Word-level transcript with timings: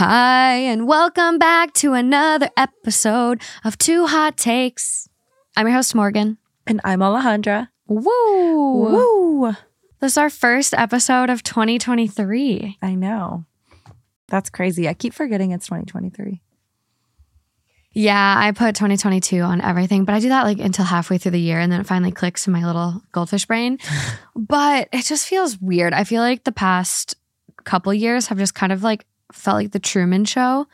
Hi, 0.00 0.52
and 0.52 0.86
welcome 0.86 1.38
back 1.38 1.72
to 1.72 1.94
another 1.94 2.50
episode 2.56 3.42
of 3.64 3.76
Two 3.78 4.06
Hot 4.06 4.36
Takes. 4.36 5.08
I'm 5.56 5.66
your 5.66 5.74
host, 5.74 5.92
Morgan. 5.92 6.38
And 6.68 6.80
I'm 6.84 7.00
Alejandra. 7.00 7.70
Woo! 7.88 8.04
Woo! 8.04 9.52
This 9.98 10.12
is 10.12 10.16
our 10.16 10.30
first 10.30 10.72
episode 10.72 11.30
of 11.30 11.42
2023. 11.42 12.78
I 12.80 12.94
know. 12.94 13.44
That's 14.28 14.50
crazy. 14.50 14.88
I 14.88 14.94
keep 14.94 15.14
forgetting 15.14 15.50
it's 15.50 15.66
2023. 15.66 16.42
Yeah, 17.92 18.36
I 18.38 18.52
put 18.52 18.76
2022 18.76 19.40
on 19.40 19.60
everything, 19.60 20.04
but 20.04 20.14
I 20.14 20.20
do 20.20 20.28
that 20.28 20.44
like 20.44 20.60
until 20.60 20.84
halfway 20.84 21.18
through 21.18 21.32
the 21.32 21.40
year 21.40 21.58
and 21.58 21.72
then 21.72 21.80
it 21.80 21.88
finally 21.88 22.12
clicks 22.12 22.46
in 22.46 22.52
my 22.52 22.64
little 22.64 23.02
goldfish 23.10 23.46
brain. 23.46 23.78
but 24.36 24.88
it 24.92 25.06
just 25.06 25.26
feels 25.26 25.60
weird. 25.60 25.92
I 25.92 26.04
feel 26.04 26.22
like 26.22 26.44
the 26.44 26.52
past 26.52 27.16
couple 27.64 27.92
years 27.92 28.28
have 28.28 28.38
just 28.38 28.54
kind 28.54 28.70
of 28.70 28.84
like 28.84 29.04
felt 29.32 29.56
like 29.56 29.72
the 29.72 29.78
Truman 29.78 30.24
show. 30.24 30.66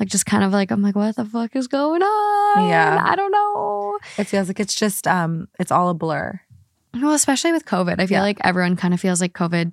Like 0.00 0.08
just 0.08 0.26
kind 0.26 0.42
of 0.42 0.52
like 0.52 0.70
I'm 0.72 0.82
like, 0.82 0.96
what 0.96 1.14
the 1.16 1.24
fuck 1.24 1.54
is 1.54 1.68
going 1.68 2.02
on? 2.02 2.68
Yeah. 2.68 3.00
I 3.04 3.14
don't 3.14 3.30
know. 3.30 3.98
It 4.18 4.24
feels 4.24 4.48
like 4.48 4.58
it's 4.60 4.74
just 4.74 5.06
um 5.06 5.48
it's 5.60 5.70
all 5.70 5.88
a 5.88 5.94
blur. 5.94 6.40
Well, 6.94 7.12
especially 7.12 7.52
with 7.52 7.64
COVID. 7.64 8.00
I 8.00 8.06
feel 8.06 8.16
Yeah. 8.18 8.22
like 8.22 8.38
everyone 8.44 8.76
kind 8.76 8.92
of 8.94 9.00
feels 9.00 9.20
like 9.20 9.32
COVID 9.34 9.72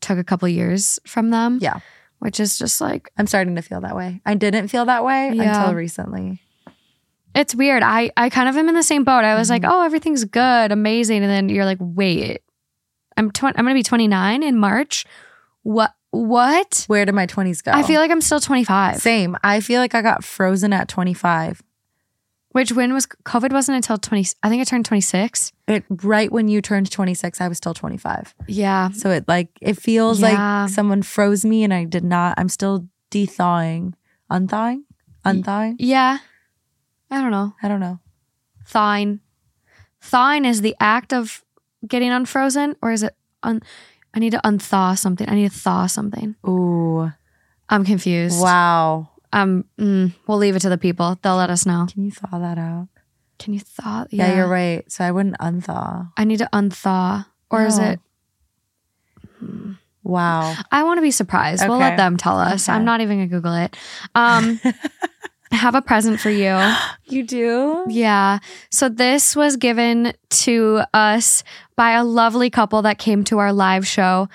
took 0.00 0.18
a 0.18 0.24
couple 0.24 0.46
years 0.48 0.98
from 1.06 1.30
them. 1.30 1.58
Yeah. 1.62 1.78
Which 2.18 2.38
is 2.38 2.58
just 2.58 2.80
like 2.80 3.10
I'm 3.16 3.26
starting 3.26 3.56
to 3.56 3.62
feel 3.62 3.80
that 3.80 3.96
way. 3.96 4.20
I 4.26 4.34
didn't 4.34 4.68
feel 4.68 4.84
that 4.86 5.04
way 5.04 5.32
Yeah. 5.34 5.58
until 5.60 5.74
recently. 5.74 6.40
it's 7.34 7.54
weird. 7.54 7.82
I 7.82 8.10
I 8.14 8.28
kind 8.28 8.48
of 8.50 8.56
am 8.58 8.68
in 8.68 8.74
the 8.74 8.82
same 8.82 9.04
boat. 9.04 9.24
I 9.24 9.34
was 9.36 9.48
like, 9.48 9.62
Mhm. 9.62 9.70
oh, 9.72 9.84
everything's 9.84 10.24
good, 10.26 10.70
amazing, 10.70 11.22
and 11.22 11.30
then 11.30 11.48
you're 11.48 11.64
like, 11.64 11.78
wait, 11.80 12.42
I'm 13.16 13.30
tw- 13.30 13.44
I'm 13.44 13.52
gonna 13.54 13.72
be 13.72 13.82
29 13.82 14.42
in 14.42 14.58
March. 14.58 15.06
What 15.62 15.94
what? 16.12 16.84
Where 16.86 17.04
did 17.04 17.14
my 17.14 17.26
20s 17.26 17.64
go? 17.64 17.72
I 17.72 17.82
feel 17.82 18.00
like 18.00 18.10
I'm 18.10 18.20
still 18.20 18.38
25. 18.40 18.98
same. 18.98 19.36
I 19.42 19.60
feel 19.60 19.80
like 19.80 19.94
I 19.94 20.02
got 20.02 20.22
frozen 20.24 20.72
at 20.72 20.86
25. 20.88 21.62
Which 22.50 22.70
when 22.70 22.92
was 22.92 23.06
COVID 23.06 23.50
wasn't 23.50 23.76
until 23.76 23.96
20. 23.96 24.26
I 24.42 24.50
think 24.50 24.60
I 24.60 24.64
turned 24.64 24.84
26. 24.84 25.52
It 25.68 25.84
right 25.88 26.30
when 26.30 26.48
you 26.48 26.60
turned 26.60 26.90
26, 26.90 27.40
I 27.40 27.48
was 27.48 27.56
still 27.56 27.72
25. 27.72 28.34
Yeah. 28.46 28.90
So 28.90 29.10
it 29.10 29.26
like 29.26 29.48
it 29.62 29.78
feels 29.78 30.20
Yeah. 30.20 30.64
like 30.64 30.70
someone 30.70 31.00
froze 31.00 31.46
me 31.46 31.64
and 31.64 31.72
I 31.72 31.84
did 31.84 32.04
not. 32.04 32.34
I'm 32.38 32.50
still 32.50 32.86
de-thawing. 33.08 33.94
Unthawing? 34.28 34.84
Unthawing? 35.24 35.76
Yeah. 35.78 36.18
I 37.10 37.22
don't 37.22 37.30
know. 37.30 37.54
I 37.62 37.68
don't 37.68 37.80
know. 37.80 38.00
Thawing. 38.66 39.20
Thawing 40.02 40.44
is 40.44 40.60
the 40.60 40.76
act 40.78 41.14
of 41.14 41.42
getting 41.86 42.10
unfrozen, 42.10 42.76
or 42.82 42.90
is 42.92 43.02
it 43.02 43.14
un? 43.42 43.62
I 44.14 44.18
need 44.20 44.30
to 44.30 44.40
unthaw 44.44 44.98
something. 44.98 45.28
I 45.28 45.34
need 45.34 45.50
to 45.50 45.56
thaw 45.58 45.86
something. 45.86 46.36
Ooh. 46.46 47.10
I'm 47.68 47.84
confused. 47.84 48.40
Wow. 48.42 49.08
Um. 49.32 49.64
mm, 49.78 50.12
we'll 50.26 50.38
leave 50.38 50.56
it 50.56 50.60
to 50.60 50.68
the 50.68 50.76
people. 50.78 51.18
They'll 51.22 51.36
let 51.36 51.48
us 51.50 51.64
know. 51.64 51.86
Can 51.90 52.04
you 52.04 52.10
thaw 52.10 52.38
that 52.38 52.58
out? 52.58 52.88
Can 53.38 53.54
you 53.54 53.60
thaw? 53.60 54.04
Yeah, 54.10 54.36
you're 54.36 54.46
right. 54.48 54.90
So 54.92 55.02
I 55.04 55.10
wouldn't 55.10 55.38
unthaw. 55.38 56.12
I 56.16 56.24
need 56.24 56.38
to 56.38 56.48
unthaw, 56.52 57.24
or 57.50 57.64
is 57.64 57.78
No. 57.78 57.84
it? 57.84 58.00
Wow. 60.04 60.54
I 60.70 60.82
want 60.82 60.98
to 60.98 61.02
be 61.02 61.10
surprised. 61.10 61.66
We'll 61.66 61.78
let 61.78 61.96
them 61.96 62.16
tell 62.16 62.38
us. 62.38 62.68
Okay. 62.68 62.76
I'm 62.76 62.84
not 62.84 63.00
even 63.00 63.18
gonna 63.18 63.28
Google 63.28 63.54
it. 63.54 63.76
Um. 64.14 64.60
Have 65.52 65.74
a 65.74 65.82
present 65.82 66.18
for 66.20 66.30
you. 66.30 66.58
You 67.04 67.24
do? 67.24 67.84
Yeah. 67.88 68.38
So 68.70 68.88
this 68.88 69.36
was 69.36 69.58
given 69.58 70.14
to 70.30 70.80
us 70.94 71.44
by 71.76 71.90
a 71.90 72.04
lovely 72.04 72.48
couple 72.48 72.80
that 72.82 72.96
came 72.98 73.22
to 73.24 73.36
our 73.38 73.52
live 73.52 73.86
show. 73.86 74.30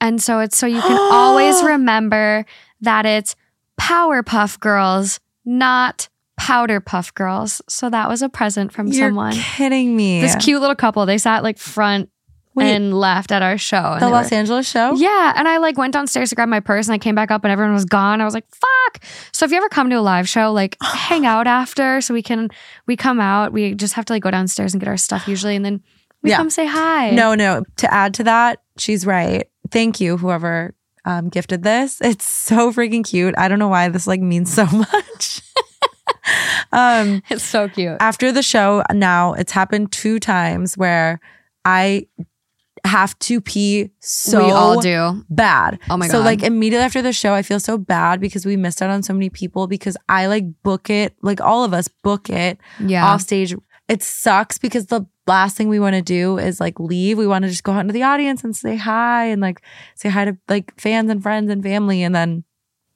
And 0.00 0.22
so 0.22 0.38
it's 0.38 0.56
so 0.56 0.66
you 0.66 0.80
can 0.80 0.96
always 1.12 1.60
remember 1.64 2.44
that 2.82 3.06
it's 3.06 3.34
Powerpuff 3.80 4.60
Girls, 4.60 5.18
not 5.44 6.08
Powder 6.36 6.78
Puff 6.80 7.12
Girls. 7.14 7.60
So 7.68 7.90
that 7.90 8.08
was 8.08 8.22
a 8.22 8.28
present 8.28 8.72
from 8.72 8.86
You're 8.86 9.08
someone. 9.08 9.32
kidding 9.32 9.96
me. 9.96 10.20
This 10.20 10.36
cute 10.36 10.60
little 10.60 10.76
couple, 10.76 11.04
they 11.04 11.18
sat 11.18 11.42
like 11.42 11.58
front 11.58 12.08
Wait, 12.54 12.70
and 12.74 12.92
laughed 12.98 13.32
at 13.32 13.40
our 13.42 13.56
show. 13.56 13.96
the 13.98 14.08
Los 14.10 14.30
were- 14.30 14.36
Angeles 14.36 14.68
show? 14.70 14.94
yeah, 14.94 15.32
and 15.36 15.48
I 15.48 15.56
like 15.58 15.78
went 15.78 15.92
downstairs 15.94 16.28
to 16.30 16.34
grab 16.34 16.48
my 16.48 16.60
purse 16.60 16.86
and 16.86 16.94
I 16.94 16.98
came 16.98 17.14
back 17.14 17.30
up 17.30 17.44
and 17.44 17.50
everyone 17.52 17.72
was 17.74 17.84
gone. 17.86 18.20
I 18.20 18.24
was 18.24 18.34
like, 18.34 18.46
"Fuck!" 18.54 19.02
So 19.32 19.44
if 19.46 19.50
you 19.50 19.56
ever 19.56 19.68
come 19.70 19.88
to 19.90 19.96
a 19.96 20.00
live 20.00 20.28
show, 20.28 20.52
like 20.52 20.76
hang 20.82 21.24
out 21.26 21.46
after, 21.46 22.00
so 22.00 22.12
we 22.12 22.22
can 22.22 22.50
we 22.86 22.96
come 22.96 23.20
out. 23.20 23.52
We 23.52 23.74
just 23.74 23.94
have 23.94 24.04
to 24.06 24.12
like 24.12 24.22
go 24.22 24.30
downstairs 24.30 24.74
and 24.74 24.80
get 24.80 24.88
our 24.88 24.96
stuff 24.98 25.26
usually, 25.28 25.56
and 25.56 25.64
then 25.64 25.82
we 26.22 26.30
Yeah. 26.30 26.36
come 26.36 26.50
say 26.50 26.66
hi. 26.66 27.10
No, 27.10 27.34
no. 27.34 27.64
To 27.78 27.92
add 27.92 28.14
to 28.14 28.24
that, 28.24 28.60
she's 28.78 29.06
right. 29.06 29.48
Thank 29.70 30.00
you, 30.00 30.18
whoever 30.18 30.74
um, 31.06 31.30
gifted 31.30 31.62
this. 31.62 32.00
It's 32.02 32.24
so 32.26 32.70
freaking 32.72 33.02
cute. 33.04 33.34
I 33.38 33.48
don't 33.48 33.58
know 33.58 33.68
why 33.68 33.88
this 33.88 34.06
like 34.06 34.20
means 34.20 34.52
so 34.52 34.66
much. 34.72 35.40
um, 36.72 37.22
it's 37.30 37.42
so 37.44 37.68
cute. 37.68 37.96
after 38.00 38.30
the 38.32 38.42
show, 38.42 38.82
now 38.92 39.32
it's 39.34 39.52
happened 39.52 39.90
two 39.92 40.18
times 40.20 40.76
where 40.76 41.20
I 41.64 42.06
have 42.84 43.16
to 43.20 43.40
pee 43.40 43.90
so 44.00 44.44
we 44.44 44.50
all 44.50 44.80
do. 44.80 45.24
bad. 45.30 45.78
Oh 45.88 45.96
my 45.96 46.08
god! 46.08 46.12
So 46.12 46.20
like 46.20 46.42
immediately 46.42 46.84
after 46.84 47.02
the 47.02 47.12
show, 47.12 47.32
I 47.32 47.42
feel 47.42 47.60
so 47.60 47.78
bad 47.78 48.20
because 48.20 48.44
we 48.44 48.56
missed 48.56 48.82
out 48.82 48.90
on 48.90 49.02
so 49.02 49.12
many 49.12 49.30
people 49.30 49.66
because 49.66 49.96
I 50.08 50.26
like 50.26 50.44
book 50.62 50.90
it, 50.90 51.14
like 51.22 51.40
all 51.40 51.64
of 51.64 51.72
us 51.72 51.88
book 51.88 52.28
it 52.28 52.58
Yeah, 52.80 53.06
off 53.06 53.20
stage. 53.20 53.54
It 53.88 54.02
sucks 54.02 54.58
because 54.58 54.86
the 54.86 55.06
last 55.26 55.56
thing 55.56 55.68
we 55.68 55.78
want 55.78 55.94
to 55.94 56.02
do 56.02 56.38
is 56.38 56.60
like 56.60 56.80
leave. 56.80 57.18
We 57.18 57.26
want 57.26 57.44
to 57.44 57.48
just 57.48 57.62
go 57.64 57.72
out 57.72 57.80
into 57.80 57.92
the 57.92 58.02
audience 58.02 58.42
and 58.42 58.54
say 58.54 58.76
hi 58.76 59.26
and 59.26 59.40
like 59.40 59.62
say 59.94 60.08
hi 60.08 60.24
to 60.24 60.36
like 60.48 60.78
fans 60.80 61.10
and 61.10 61.22
friends 61.22 61.50
and 61.50 61.62
family. 61.62 62.02
And 62.02 62.14
then 62.14 62.44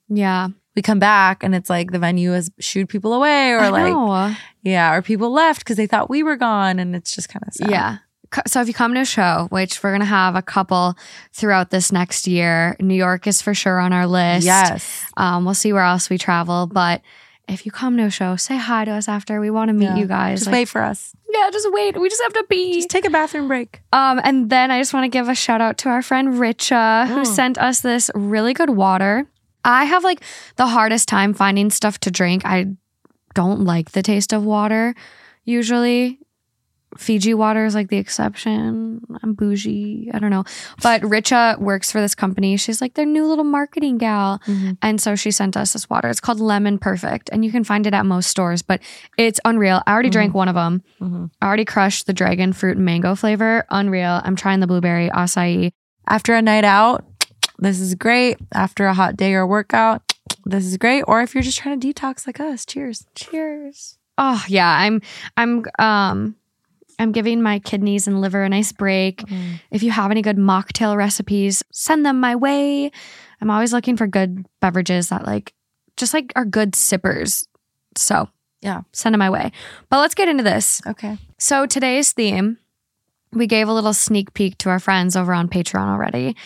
yeah. 0.08 0.48
we 0.74 0.82
come 0.82 0.98
back 0.98 1.42
and 1.42 1.54
it's 1.54 1.70
like 1.70 1.92
the 1.92 1.98
venue 1.98 2.32
has 2.32 2.50
shooed 2.58 2.88
people 2.88 3.12
away 3.12 3.52
or 3.52 3.58
I 3.60 3.68
like, 3.68 3.92
know. 3.92 4.34
yeah, 4.62 4.94
or 4.94 5.02
people 5.02 5.30
left 5.32 5.60
because 5.60 5.76
they 5.76 5.86
thought 5.86 6.10
we 6.10 6.22
were 6.22 6.36
gone. 6.36 6.78
And 6.78 6.96
it's 6.96 7.14
just 7.14 7.28
kind 7.28 7.44
of 7.46 7.54
sad. 7.54 7.70
yeah. 7.70 7.98
So 8.46 8.60
if 8.60 8.68
you 8.68 8.74
come 8.74 8.94
to 8.94 9.00
a 9.00 9.04
show, 9.04 9.46
which 9.50 9.82
we're 9.82 9.92
gonna 9.92 10.04
have 10.04 10.34
a 10.36 10.42
couple 10.42 10.96
throughout 11.32 11.70
this 11.70 11.90
next 11.92 12.26
year, 12.26 12.76
New 12.80 12.94
York 12.94 13.26
is 13.26 13.40
for 13.42 13.54
sure 13.54 13.78
on 13.78 13.92
our 13.92 14.06
list. 14.06 14.44
Yes. 14.46 15.04
Um, 15.16 15.44
we'll 15.44 15.54
see 15.54 15.72
where 15.72 15.84
else 15.84 16.10
we 16.10 16.18
travel, 16.18 16.66
but. 16.66 17.02
If 17.48 17.64
you 17.64 17.70
come 17.70 17.96
to 17.98 18.02
a 18.02 18.10
show, 18.10 18.34
say 18.34 18.56
hi 18.56 18.84
to 18.86 18.90
us 18.90 19.06
after. 19.06 19.38
We 19.40 19.50
want 19.50 19.68
to 19.68 19.72
meet 19.72 19.84
Yeah. 19.84 19.96
you 19.98 20.06
guys. 20.08 20.40
Just 20.40 20.46
Like, 20.48 20.52
wait 20.54 20.68
for 20.68 20.82
us. 20.82 21.12
Yeah, 21.32 21.48
just 21.52 21.70
wait. 21.70 21.96
We 21.96 22.08
just 22.08 22.20
have 22.22 22.32
to 22.32 22.42
pee. 22.50 22.74
Just 22.74 22.88
take 22.90 23.04
a 23.04 23.10
bathroom 23.10 23.46
break. 23.46 23.82
Um, 23.92 24.20
and 24.24 24.50
then 24.50 24.72
I 24.72 24.80
just 24.80 24.92
want 24.92 25.04
to 25.04 25.08
give 25.08 25.28
a 25.28 25.34
shout 25.36 25.60
out 25.60 25.78
to 25.78 25.88
our 25.88 26.02
friend 26.02 26.30
Richa, 26.40 27.06
who 27.06 27.20
Mm. 27.20 27.26
sent 27.26 27.56
us 27.58 27.82
this 27.82 28.10
really 28.16 28.52
good 28.52 28.70
water. 28.70 29.28
I 29.64 29.84
have 29.84 30.02
like 30.02 30.22
the 30.56 30.66
hardest 30.66 31.06
time 31.08 31.34
finding 31.34 31.70
stuff 31.70 32.00
to 32.00 32.10
drink. 32.10 32.44
I 32.44 32.66
don't 33.36 33.60
like 33.60 33.92
the 33.92 34.02
taste 34.02 34.32
of 34.32 34.42
water 34.42 34.96
usually. 35.44 36.18
Fiji 36.98 37.34
water 37.34 37.64
is 37.64 37.74
like 37.74 37.88
the 37.88 37.96
exception. 37.98 39.00
I'm 39.22 39.34
bougie. 39.34 40.10
I 40.12 40.18
don't 40.18 40.30
know. 40.30 40.44
But 40.82 41.02
Richa 41.02 41.58
works 41.58 41.90
for 41.92 42.00
this 42.00 42.14
company. 42.14 42.56
She's 42.56 42.80
like 42.80 42.94
their 42.94 43.06
new 43.06 43.26
little 43.26 43.44
marketing 43.44 43.98
gal. 43.98 44.40
And 44.82 45.00
so 45.00 45.14
she 45.14 45.30
sent 45.30 45.56
us 45.56 45.72
this 45.72 45.88
water. 45.90 46.08
It's 46.08 46.20
called 46.20 46.40
Lemon 46.40 46.78
Perfect. 46.78 47.28
And 47.32 47.44
you 47.44 47.50
can 47.52 47.64
find 47.64 47.86
it 47.86 47.94
at 47.94 48.06
most 48.06 48.28
stores, 48.30 48.62
but 48.62 48.80
it's 49.18 49.40
unreal. 49.44 49.82
I 49.86 49.92
already 49.92 50.10
drank 50.10 50.34
one 50.34 50.48
of 50.48 50.54
them. 50.54 50.82
Mhm. 51.00 51.30
I 51.40 51.46
already 51.46 51.64
crushed 51.64 52.06
the 52.06 52.12
dragon 52.12 52.52
fruit 52.52 52.76
and 52.76 52.84
mango 52.86 53.14
flavor. 53.14 53.64
Unreal. 53.70 54.20
I'm 54.24 54.36
trying 54.36 54.60
the 54.60 54.66
blueberry 54.66 55.08
acai. 55.10 55.70
After 56.08 56.34
a 56.34 56.42
night 56.42 56.64
out, 56.64 57.04
this 57.58 57.80
is 57.80 57.94
great. 57.94 58.36
After 58.54 58.86
a 58.86 58.94
hot 58.94 59.16
day 59.16 59.34
or 59.34 59.46
workout, 59.46 60.02
this 60.44 60.64
is 60.64 60.76
great. 60.76 61.02
Or 61.02 61.20
if 61.22 61.34
you're 61.34 61.42
just 61.42 61.58
trying 61.58 61.78
to 61.80 61.92
detox 61.92 62.26
like 62.26 62.40
us, 62.40 62.64
cheers. 62.64 63.06
Cheers. 63.14 63.98
Oh 64.18 64.42
yeah, 64.48 64.70
I'm 64.70 65.02
I'm 65.36 65.64
um 65.78 66.36
I'm 66.98 67.12
giving 67.12 67.42
my 67.42 67.58
kidneys 67.58 68.06
and 68.06 68.20
liver 68.20 68.42
a 68.42 68.48
nice 68.48 68.72
break. 68.72 69.18
Mm. 69.18 69.60
If 69.70 69.82
you 69.82 69.90
have 69.90 70.10
any 70.10 70.22
good 70.22 70.38
mocktail 70.38 70.96
recipes, 70.96 71.62
send 71.72 72.06
them 72.06 72.20
my 72.20 72.36
way. 72.36 72.90
I'm 73.40 73.50
always 73.50 73.72
looking 73.72 73.96
for 73.96 74.06
good 74.06 74.46
beverages 74.60 75.08
that 75.10 75.26
like 75.26 75.52
just 75.96 76.14
like 76.14 76.32
are 76.36 76.44
good 76.44 76.74
sippers. 76.74 77.46
So, 77.96 78.28
Yeah. 78.62 78.82
send 78.92 79.12
them 79.14 79.18
my 79.18 79.30
way. 79.30 79.52
But 79.90 79.98
let's 80.00 80.14
get 80.14 80.28
into 80.28 80.42
this. 80.42 80.80
Okay. 80.86 81.18
So 81.38 81.66
today's 81.66 82.12
theme, 82.12 82.58
we 83.32 83.46
gave 83.46 83.68
a 83.68 83.72
little 83.72 83.92
sneak 83.92 84.32
peek 84.34 84.56
to 84.58 84.70
our 84.70 84.78
friends 84.80 85.16
over 85.16 85.34
on 85.34 85.48
Patreon 85.48 85.88
already, 85.88 86.36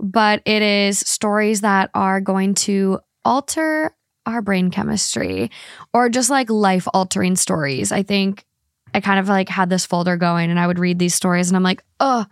but 0.00 0.40
it 0.46 0.62
is 0.62 1.00
stories 1.00 1.60
that 1.60 1.90
are 1.94 2.20
going 2.20 2.54
to 2.54 3.00
alter 3.24 3.94
our 4.24 4.40
brain 4.42 4.70
chemistry 4.70 5.50
or 5.92 6.08
just 6.08 6.30
like 6.30 6.48
life 6.50 6.86
altering 6.94 7.36
stories. 7.36 7.92
I 7.92 8.02
think 8.02 8.44
I 8.94 9.00
kind 9.00 9.20
of 9.20 9.28
like 9.28 9.48
had 9.48 9.70
this 9.70 9.86
folder 9.86 10.16
going 10.16 10.50
and 10.50 10.58
I 10.58 10.66
would 10.66 10.78
read 10.78 10.98
these 10.98 11.14
stories 11.14 11.48
and 11.48 11.56
I'm 11.56 11.62
like, 11.62 11.82
oh, 12.00 12.26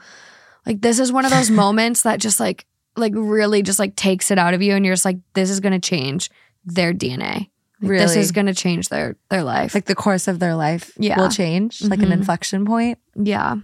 like 0.64 0.80
this 0.80 0.98
is 0.98 1.12
one 1.12 1.24
of 1.24 1.30
those 1.30 1.50
moments 1.64 2.02
that 2.02 2.20
just 2.20 2.40
like 2.40 2.66
like 2.96 3.12
really 3.14 3.62
just 3.62 3.78
like 3.78 3.94
takes 3.96 4.30
it 4.30 4.38
out 4.38 4.54
of 4.54 4.62
you 4.62 4.74
and 4.74 4.84
you're 4.84 4.94
just 4.94 5.04
like, 5.04 5.18
this 5.34 5.50
is 5.50 5.60
gonna 5.60 5.78
change 5.80 6.30
their 6.64 6.92
DNA. 6.94 7.50
Like, 7.82 7.98
This 7.98 8.16
is 8.16 8.32
gonna 8.32 8.54
change 8.54 8.88
their 8.88 9.16
their 9.28 9.42
life. 9.42 9.74
Like 9.74 9.84
the 9.84 9.94
course 9.94 10.28
of 10.28 10.38
their 10.38 10.54
life 10.54 10.92
Yeah. 10.98 11.18
will 11.20 11.28
change, 11.28 11.82
like 11.82 12.00
an 12.00 12.08
Mhm. 12.08 12.12
inflection 12.12 12.64
point. 12.64 12.98
yeah. 13.14 13.56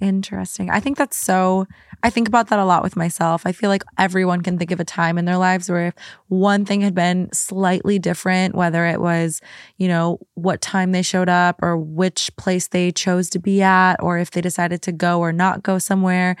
Interesting. 0.00 0.70
I 0.70 0.80
think 0.80 0.96
that's 0.96 1.16
so, 1.16 1.66
I 2.02 2.08
think 2.08 2.26
about 2.26 2.48
that 2.48 2.58
a 2.58 2.64
lot 2.64 2.82
with 2.82 2.96
myself. 2.96 3.42
I 3.44 3.52
feel 3.52 3.68
like 3.68 3.82
everyone 3.98 4.40
can 4.40 4.58
think 4.58 4.70
of 4.70 4.80
a 4.80 4.84
time 4.84 5.18
in 5.18 5.26
their 5.26 5.36
lives 5.36 5.68
where 5.70 5.88
if 5.88 5.94
one 6.28 6.64
thing 6.64 6.80
had 6.80 6.94
been 6.94 7.28
slightly 7.32 7.98
different, 7.98 8.54
whether 8.54 8.86
it 8.86 9.00
was, 9.00 9.42
you 9.76 9.88
know, 9.88 10.18
what 10.34 10.62
time 10.62 10.92
they 10.92 11.02
showed 11.02 11.28
up 11.28 11.58
or 11.62 11.76
which 11.76 12.30
place 12.36 12.68
they 12.68 12.90
chose 12.90 13.28
to 13.30 13.38
be 13.38 13.60
at, 13.60 13.96
or 14.02 14.18
if 14.18 14.30
they 14.30 14.40
decided 14.40 14.80
to 14.82 14.92
go 14.92 15.20
or 15.20 15.32
not 15.32 15.62
go 15.62 15.78
somewhere. 15.78 16.34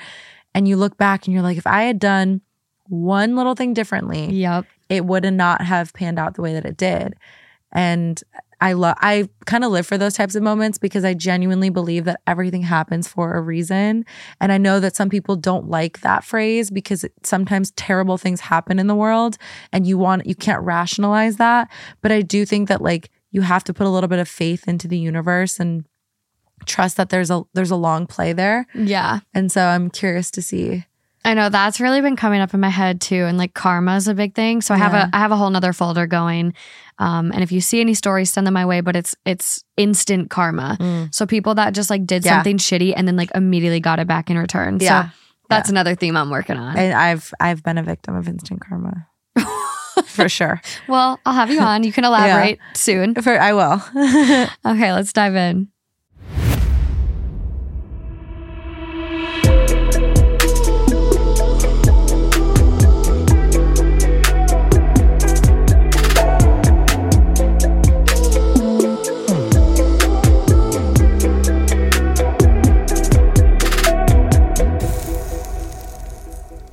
And 0.54 0.66
you 0.66 0.76
look 0.76 0.96
back 0.96 1.26
and 1.26 1.34
you're 1.34 1.42
like, 1.42 1.58
if 1.58 1.66
I 1.66 1.82
had 1.82 1.98
done 1.98 2.40
one 2.86 3.36
little 3.36 3.54
thing 3.54 3.74
differently, 3.74 4.32
Yep. 4.32 4.64
it 4.88 5.04
would 5.04 5.30
not 5.32 5.60
have 5.60 5.92
panned 5.92 6.18
out 6.18 6.34
the 6.34 6.42
way 6.42 6.54
that 6.54 6.64
it 6.64 6.76
did. 6.76 7.14
And 7.72 8.20
I 8.60 8.74
love 8.74 8.96
I 9.00 9.28
kind 9.46 9.64
of 9.64 9.72
live 9.72 9.86
for 9.86 9.96
those 9.96 10.14
types 10.14 10.34
of 10.34 10.42
moments 10.42 10.78
because 10.78 11.04
I 11.04 11.14
genuinely 11.14 11.70
believe 11.70 12.04
that 12.04 12.20
everything 12.26 12.62
happens 12.62 13.08
for 13.08 13.34
a 13.34 13.40
reason. 13.40 14.04
And 14.40 14.52
I 14.52 14.58
know 14.58 14.80
that 14.80 14.96
some 14.96 15.08
people 15.08 15.36
don't 15.36 15.68
like 15.68 16.00
that 16.00 16.24
phrase 16.24 16.70
because 16.70 17.04
sometimes 17.22 17.70
terrible 17.72 18.18
things 18.18 18.40
happen 18.40 18.78
in 18.78 18.86
the 18.86 18.94
world 18.94 19.38
and 19.72 19.86
you 19.86 19.96
want 19.98 20.26
you 20.26 20.34
can't 20.34 20.62
rationalize 20.62 21.36
that, 21.36 21.70
but 22.02 22.12
I 22.12 22.22
do 22.22 22.44
think 22.44 22.68
that 22.68 22.82
like 22.82 23.10
you 23.30 23.42
have 23.42 23.64
to 23.64 23.74
put 23.74 23.86
a 23.86 23.90
little 23.90 24.08
bit 24.08 24.18
of 24.18 24.28
faith 24.28 24.66
into 24.68 24.88
the 24.88 24.98
universe 24.98 25.60
and 25.60 25.84
trust 26.66 26.96
that 26.96 27.08
there's 27.08 27.30
a 27.30 27.42
there's 27.54 27.70
a 27.70 27.76
long 27.76 28.06
play 28.06 28.32
there. 28.32 28.66
Yeah. 28.74 29.20
And 29.32 29.50
so 29.50 29.64
I'm 29.66 29.90
curious 29.90 30.30
to 30.32 30.42
see. 30.42 30.84
I 31.24 31.34
know 31.34 31.48
that's 31.50 31.80
really 31.80 32.00
been 32.00 32.16
coming 32.16 32.40
up 32.40 32.54
in 32.54 32.60
my 32.60 32.70
head 32.70 33.00
too. 33.00 33.24
And 33.24 33.36
like 33.36 33.52
karma 33.54 33.96
is 33.96 34.08
a 34.08 34.14
big 34.14 34.34
thing. 34.34 34.62
So 34.62 34.74
I 34.74 34.78
have 34.78 34.92
Yeah. 34.92 35.08
a 35.12 35.16
I 35.16 35.18
have 35.18 35.32
a 35.32 35.36
whole 35.36 35.50
nother 35.50 35.72
folder 35.72 36.06
going. 36.06 36.54
Um, 36.98 37.30
and 37.32 37.42
if 37.42 37.52
you 37.52 37.60
see 37.60 37.80
any 37.80 37.94
stories, 37.94 38.30
send 38.30 38.46
them 38.46 38.54
my 38.54 38.64
way, 38.66 38.80
but 38.80 38.96
it's 38.96 39.14
it's 39.26 39.62
instant 39.76 40.30
karma. 40.30 41.08
So 41.12 41.26
people 41.26 41.54
that 41.56 41.74
just 41.74 41.90
like 41.90 42.06
did 42.06 42.24
Yeah. 42.24 42.36
something 42.36 42.56
shitty 42.58 42.94
and 42.96 43.06
then 43.06 43.16
like 43.16 43.30
immediately 43.34 43.80
got 43.80 43.98
it 43.98 44.06
back 44.06 44.30
in 44.30 44.38
return. 44.38 44.78
Yeah. 44.80 45.04
So 45.10 45.10
that's 45.50 45.68
another 45.68 45.94
theme 45.94 46.16
I'm 46.16 46.30
working 46.30 46.56
on. 46.56 46.76
And 46.76 46.94
I've 46.94 47.32
I've 47.38 47.62
been 47.62 47.76
a 47.78 47.82
victim 47.82 48.14
of 48.16 48.26
instant 48.28 48.60
karma. 48.66 49.06
for 50.06 50.28
sure. 50.28 50.60
well, 50.88 51.20
I'll 51.26 51.34
have 51.34 51.50
you 51.50 51.60
on. 51.60 51.82
You 51.84 51.92
can 51.92 52.04
elaborate 52.10 52.58
soon. 52.74 53.14
For 53.14 53.38
I 53.38 53.52
will. 53.52 53.82
Okay, 54.64 54.92
let's 54.92 55.12
dive 55.12 55.36
in. 55.36 55.68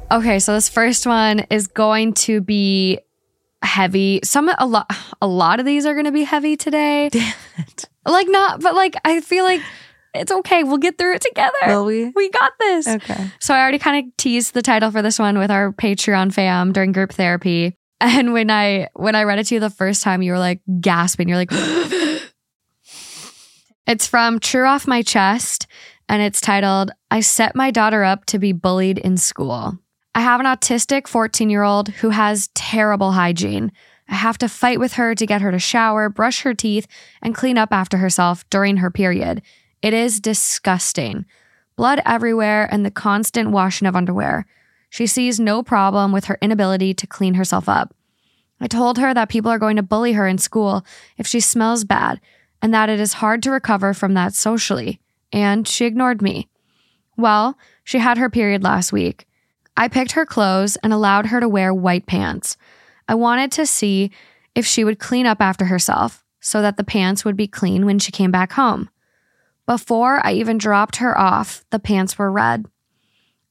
Okay, 0.09 0.39
so 0.39 0.54
this 0.54 0.69
first 0.69 1.06
one 1.06 1.42
is 1.50 1.68
going 1.68 2.13
to 2.13 2.39
be 2.39 3.00
heavy. 3.62 4.21
Some 4.24 4.50
a 4.57 4.65
lot 4.65 4.89
a 5.21 5.27
lot 5.27 5.59
of 5.59 5.65
these 5.65 5.86
are 5.86 5.94
going 5.94 6.06
to 6.06 6.13
be 6.13 6.24
heavy 6.24 6.56
today. 6.56 7.09
Damn 7.12 7.33
it. 7.57 7.89
Like 8.06 8.27
not, 8.30 8.62
but 8.62 8.74
like 8.74 8.95
I 9.04 9.19
feel 9.19 9.44
like 9.44 9.62
it's 10.13 10.31
okay. 10.31 10.63
We'll 10.63 10.77
get 10.77 10.98
through 10.98 11.15
it 11.15 11.21
together. 11.21 11.57
Will 11.68 11.86
we? 11.86 12.09
We 12.15 12.30
got 12.30 12.54
this. 12.57 12.88
Okay. 12.88 13.31
So 13.39 13.54
I 13.54 13.59
already 13.59 13.80
kind 13.80 14.06
of 14.06 14.15
teased 14.18 14.54
the 14.54 14.62
title 14.62 14.92
for 14.92 15.01
this 15.01 15.19
one 15.19 15.38
with 15.38 15.51
our 15.51 15.74
Patreon 15.74 16.33
fam 16.33 16.71
during 16.71 16.94
group 16.94 17.12
therapy. 17.12 17.75
And 18.00 18.31
when 18.31 18.50
I 18.50 18.88
when 18.94 19.15
I 19.15 19.24
read 19.24 19.39
it 19.39 19.48
to 19.48 19.56
you 19.56 19.59
the 19.59 19.69
first 19.69 20.04
time, 20.04 20.21
you 20.21 20.31
were 20.31 20.39
like 20.39 20.62
gasping. 20.80 21.27
You're 21.27 21.38
like, 21.38 21.51
it's 23.88 24.07
from 24.07 24.39
True 24.39 24.68
Off 24.68 24.88
My 24.88 25.01
Chest, 25.01 25.68
and 26.07 26.21
it's 26.21 26.39
titled 26.39 26.92
"I 27.12 27.19
Set 27.19 27.56
My 27.56 27.71
Daughter 27.71 28.04
Up 28.04 28.24
to 28.27 28.39
Be 28.39 28.54
Bullied 28.54 29.00
in 29.00 29.18
School." 29.18 29.80
I 30.18 30.22
have 30.22 30.40
an 30.40 30.48
autistic 30.48 31.08
14 31.08 31.48
year 31.48 31.62
old 31.62 31.90
who 31.90 32.10
has 32.10 32.50
terrible 32.56 33.12
hygiene. 33.12 33.72
I 34.10 34.16
have 34.16 34.40
to 34.40 34.50
fight 34.50 34.80
with 34.80 34.94
her 34.94 35.14
to 35.14 35.25
get 35.28 35.42
her 35.42 35.52
to 35.52 35.60
shower, 35.60 36.10
brush 36.10 36.42
her 36.42 36.56
teeth, 36.56 36.88
and 37.22 37.36
clean 37.36 37.56
up 37.56 37.72
after 37.72 37.98
herself 37.98 38.44
during 38.50 38.78
her 38.78 38.90
period. 38.90 39.44
It 39.84 39.94
is 39.94 40.19
disgusting. 40.19 41.28
Blood 41.75 42.02
everywhere 42.04 42.68
and 42.72 42.84
the 42.84 42.90
constant 42.90 43.52
washing 43.52 43.88
of 43.88 43.96
underwear. 43.96 44.48
She 44.90 45.06
sees 45.06 45.40
no 45.40 45.62
problem 45.62 46.12
with 46.12 46.25
her 46.25 46.40
inability 46.42 46.96
to 46.96 47.06
clean 47.06 47.36
herself 47.36 47.69
up. 47.69 47.96
I 48.60 48.66
told 48.66 48.98
her 48.98 49.14
that 49.14 49.30
people 49.30 49.52
are 49.52 49.60
going 49.60 49.75
to 49.75 49.84
bully 49.84 50.14
her 50.14 50.25
in 50.28 50.40
school 50.40 50.84
if 51.19 51.28
she 51.28 51.40
smells 51.40 51.84
bad 51.84 52.19
and 52.60 52.74
that 52.74 52.90
it 52.90 53.00
is 53.00 53.14
hard 53.14 53.44
to 53.44 53.52
recover 53.52 53.94
from 53.94 54.16
that 54.16 54.34
socially. 54.34 55.00
And 55.31 55.68
she 55.68 55.86
ignored 55.86 56.24
me. 56.24 56.50
Well, 57.18 57.56
she 57.84 58.00
had 58.00 58.18
her 58.18 58.31
period 58.31 58.64
last 58.64 58.92
week. 58.92 59.28
I 59.78 59.88
picked 59.88 60.14
her 60.14 60.26
clothes 60.26 60.76
and 60.78 60.92
allowed 60.92 61.28
her 61.28 61.40
to 61.40 61.48
wear 61.48 61.72
white 61.72 62.08
pants. 62.08 62.58
I 63.08 63.14
wanted 63.14 63.52
to 63.54 63.68
see 63.68 64.12
if 64.56 64.66
she 64.66 64.84
would 64.84 64.98
clean 64.98 65.28
up 65.28 65.40
after 65.40 65.66
herself 65.66 66.26
so 66.42 66.64
that 66.64 66.78
the 66.78 66.84
pants 66.84 67.24
would 67.24 67.38
be 67.38 67.48
clean 67.48 67.86
when 67.86 68.00
she 68.00 68.12
came 68.12 68.32
back 68.32 68.54
home. 68.54 68.90
Before 69.68 70.26
I 70.26 70.34
even 70.34 70.58
dropped 70.58 70.96
her 70.96 71.18
off, 71.18 71.64
the 71.70 71.80
pants 71.80 72.18
were 72.18 72.32
red. 72.32 72.66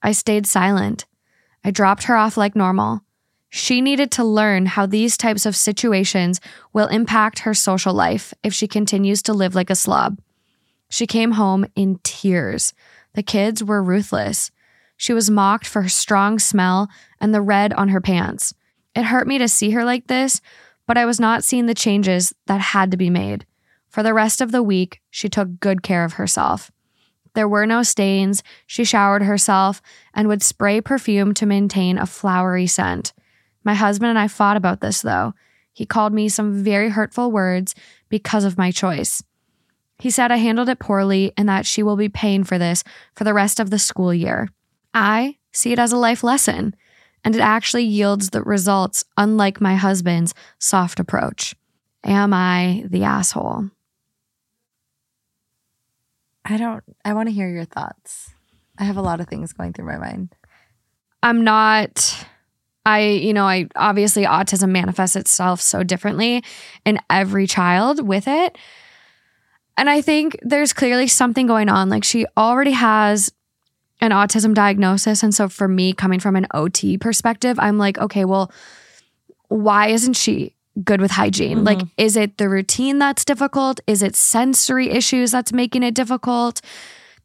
I 0.02 0.12
stayed 0.12 0.46
silent. 0.46 1.05
I 1.64 1.70
dropped 1.70 2.05
her 2.05 2.17
off 2.17 2.37
like 2.37 2.56
normal. 2.56 3.02
She 3.49 3.81
needed 3.81 4.11
to 4.12 4.25
learn 4.25 4.67
how 4.67 4.87
these 4.87 5.17
types 5.17 5.46
of 5.46 5.55
situations 5.55 6.40
will 6.73 6.88
impact 6.88 7.40
her 7.40 7.55
social 7.55 7.94
life 7.94 8.34
if 8.43 8.52
she 8.52 8.67
continues 8.67 9.23
to 9.23 9.32
live 9.32 9.55
like 9.55 9.70
a 9.70 9.76
slob. 9.76 10.19
She 10.88 11.06
came 11.06 11.32
home 11.32 11.67
in 11.76 12.00
tears. 12.02 12.75
The 13.14 13.23
kids 13.23 13.62
were 13.62 13.82
ruthless. 13.82 14.50
She 14.96 15.12
was 15.12 15.31
mocked 15.31 15.66
for 15.66 15.82
her 15.82 15.88
strong 15.88 16.38
smell 16.38 16.88
and 17.20 17.34
the 17.34 17.40
red 17.40 17.72
on 17.75 17.88
her 17.88 18.00
pants. 18.00 18.54
It 18.94 19.04
hurt 19.04 19.26
me 19.26 19.38
to 19.38 19.48
see 19.48 19.70
her 19.70 19.84
like 19.84 20.06
this, 20.06 20.40
but 20.87 20.96
I 20.96 21.04
was 21.04 21.20
not 21.20 21.44
seeing 21.44 21.66
the 21.66 21.75
changes 21.75 22.34
that 22.46 22.60
had 22.60 22.90
to 22.90 22.96
be 22.96 23.10
made. 23.10 23.44
For 23.88 24.02
the 24.02 24.14
rest 24.14 24.40
of 24.40 24.52
the 24.52 24.62
week, 24.62 25.00
she 25.10 25.28
took 25.28 25.60
good 25.60 25.82
care 25.82 26.04
of 26.04 26.14
herself. 26.14 26.70
There 27.34 27.48
were 27.48 27.66
no 27.66 27.82
stains, 27.82 28.43
she 28.66 28.84
showered 28.84 29.22
herself, 29.22 29.82
and 30.14 30.26
would 30.28 30.43
spray 30.43 30.81
perfume 30.81 31.34
to 31.34 31.44
maintain 31.44 31.99
a 31.99 32.06
flowery 32.06 32.66
scent. 32.66 33.12
My 33.62 33.75
husband 33.75 34.08
and 34.10 34.19
I 34.19 34.28
fought 34.28 34.56
about 34.56 34.81
this, 34.81 35.02
though. 35.02 35.34
He 35.72 35.84
called 35.84 36.14
me 36.14 36.31
some 36.31 36.64
very 36.64 36.88
hurtful 36.88 37.31
words 37.31 37.75
because 38.08 38.44
of 38.44 38.56
my 38.56 38.70
choice. 38.70 39.22
He 39.99 40.10
said 40.10 40.31
I 40.31 40.37
handled 40.37 40.70
it 40.70 40.78
poorly 40.78 41.32
and 41.37 41.49
that 41.49 41.66
she 41.66 41.82
will 41.82 41.96
be 41.96 42.08
paying 42.08 42.44
for 42.44 42.58
this 42.58 42.82
for 43.14 43.25
the 43.25 43.34
rest 43.34 43.60
of 43.60 43.69
the 43.69 43.78
school 43.78 44.14
year. 44.14 44.49
I 44.96 45.37
see 45.52 45.72
it 45.72 45.78
as 45.78 45.93
a 45.93 45.98
life 45.98 46.25
lesson, 46.25 46.75
and 47.22 47.37
it 47.37 47.40
actually 47.40 47.84
yields 47.84 48.31
the 48.31 48.43
results, 48.43 49.04
unlike 49.19 49.60
my 49.60 49.76
husband's 49.76 50.32
soft 50.58 50.98
approach. 50.98 51.54
Am 52.02 52.32
I 52.32 52.82
the 52.88 53.04
asshole? 53.04 53.70
I 56.47 56.56
don't 56.56 56.82
I 57.04 57.12
want 57.12 57.28
to 57.28 57.35
hear 57.35 57.49
your 57.49 57.66
thoughts. 57.66 58.30
I 58.78 58.85
have 58.85 58.97
a 58.97 59.02
lot 59.02 59.20
of 59.20 59.28
things 59.28 59.52
going 59.52 59.75
through 59.75 59.87
my 59.87 59.99
mind. 59.99 60.35
I'm 61.23 61.44
not 61.44 62.26
I 62.87 63.00
you 63.00 63.35
know 63.35 63.44
I 63.44 63.66
obviously 63.76 64.25
autism 64.25 64.70
manifests 64.70 65.16
itself 65.16 65.61
so 65.61 65.82
differently 65.82 66.42
in 66.87 67.00
every 67.11 67.47
child 67.47 68.06
with 68.06 68.28
it. 68.28 68.56
And 69.76 69.90
I 69.90 70.00
think 70.00 70.38
there's 70.40 70.73
clearly 70.73 71.09
something 71.09 71.47
going 71.47 71.68
on 71.68 71.90
like 71.90 72.04
she 72.04 72.25
already 72.37 72.70
has 72.70 73.30
an 74.06 74.12
autism 74.12 74.54
diagnosis 74.54 75.22
and 75.22 75.34
so 75.34 75.48
for 75.48 75.68
me 75.68 75.92
coming 75.92 76.20
from 76.20 76.36
an 76.36 76.46
OT 76.54 76.96
perspective 76.96 77.58
I'm 77.58 77.76
like 77.78 77.98
okay 77.98 78.25
well 78.25 78.50
why 79.48 79.88
isn't 79.88 80.14
she 80.14 80.54
good 80.84 81.00
with 81.00 81.10
hygiene? 81.10 81.64
Like 81.64 81.80
is 81.96 82.16
it 82.16 82.36
the 82.38 82.48
routine 82.48 82.98
that's 82.98 83.25
difficult? 83.25 83.80
Is 83.86 84.02
it 84.02 84.14
sensory 84.16 84.90
issues 84.90 85.30
that's 85.30 85.52
making 85.52 85.82
it 85.82 85.94
difficult? 85.94 86.60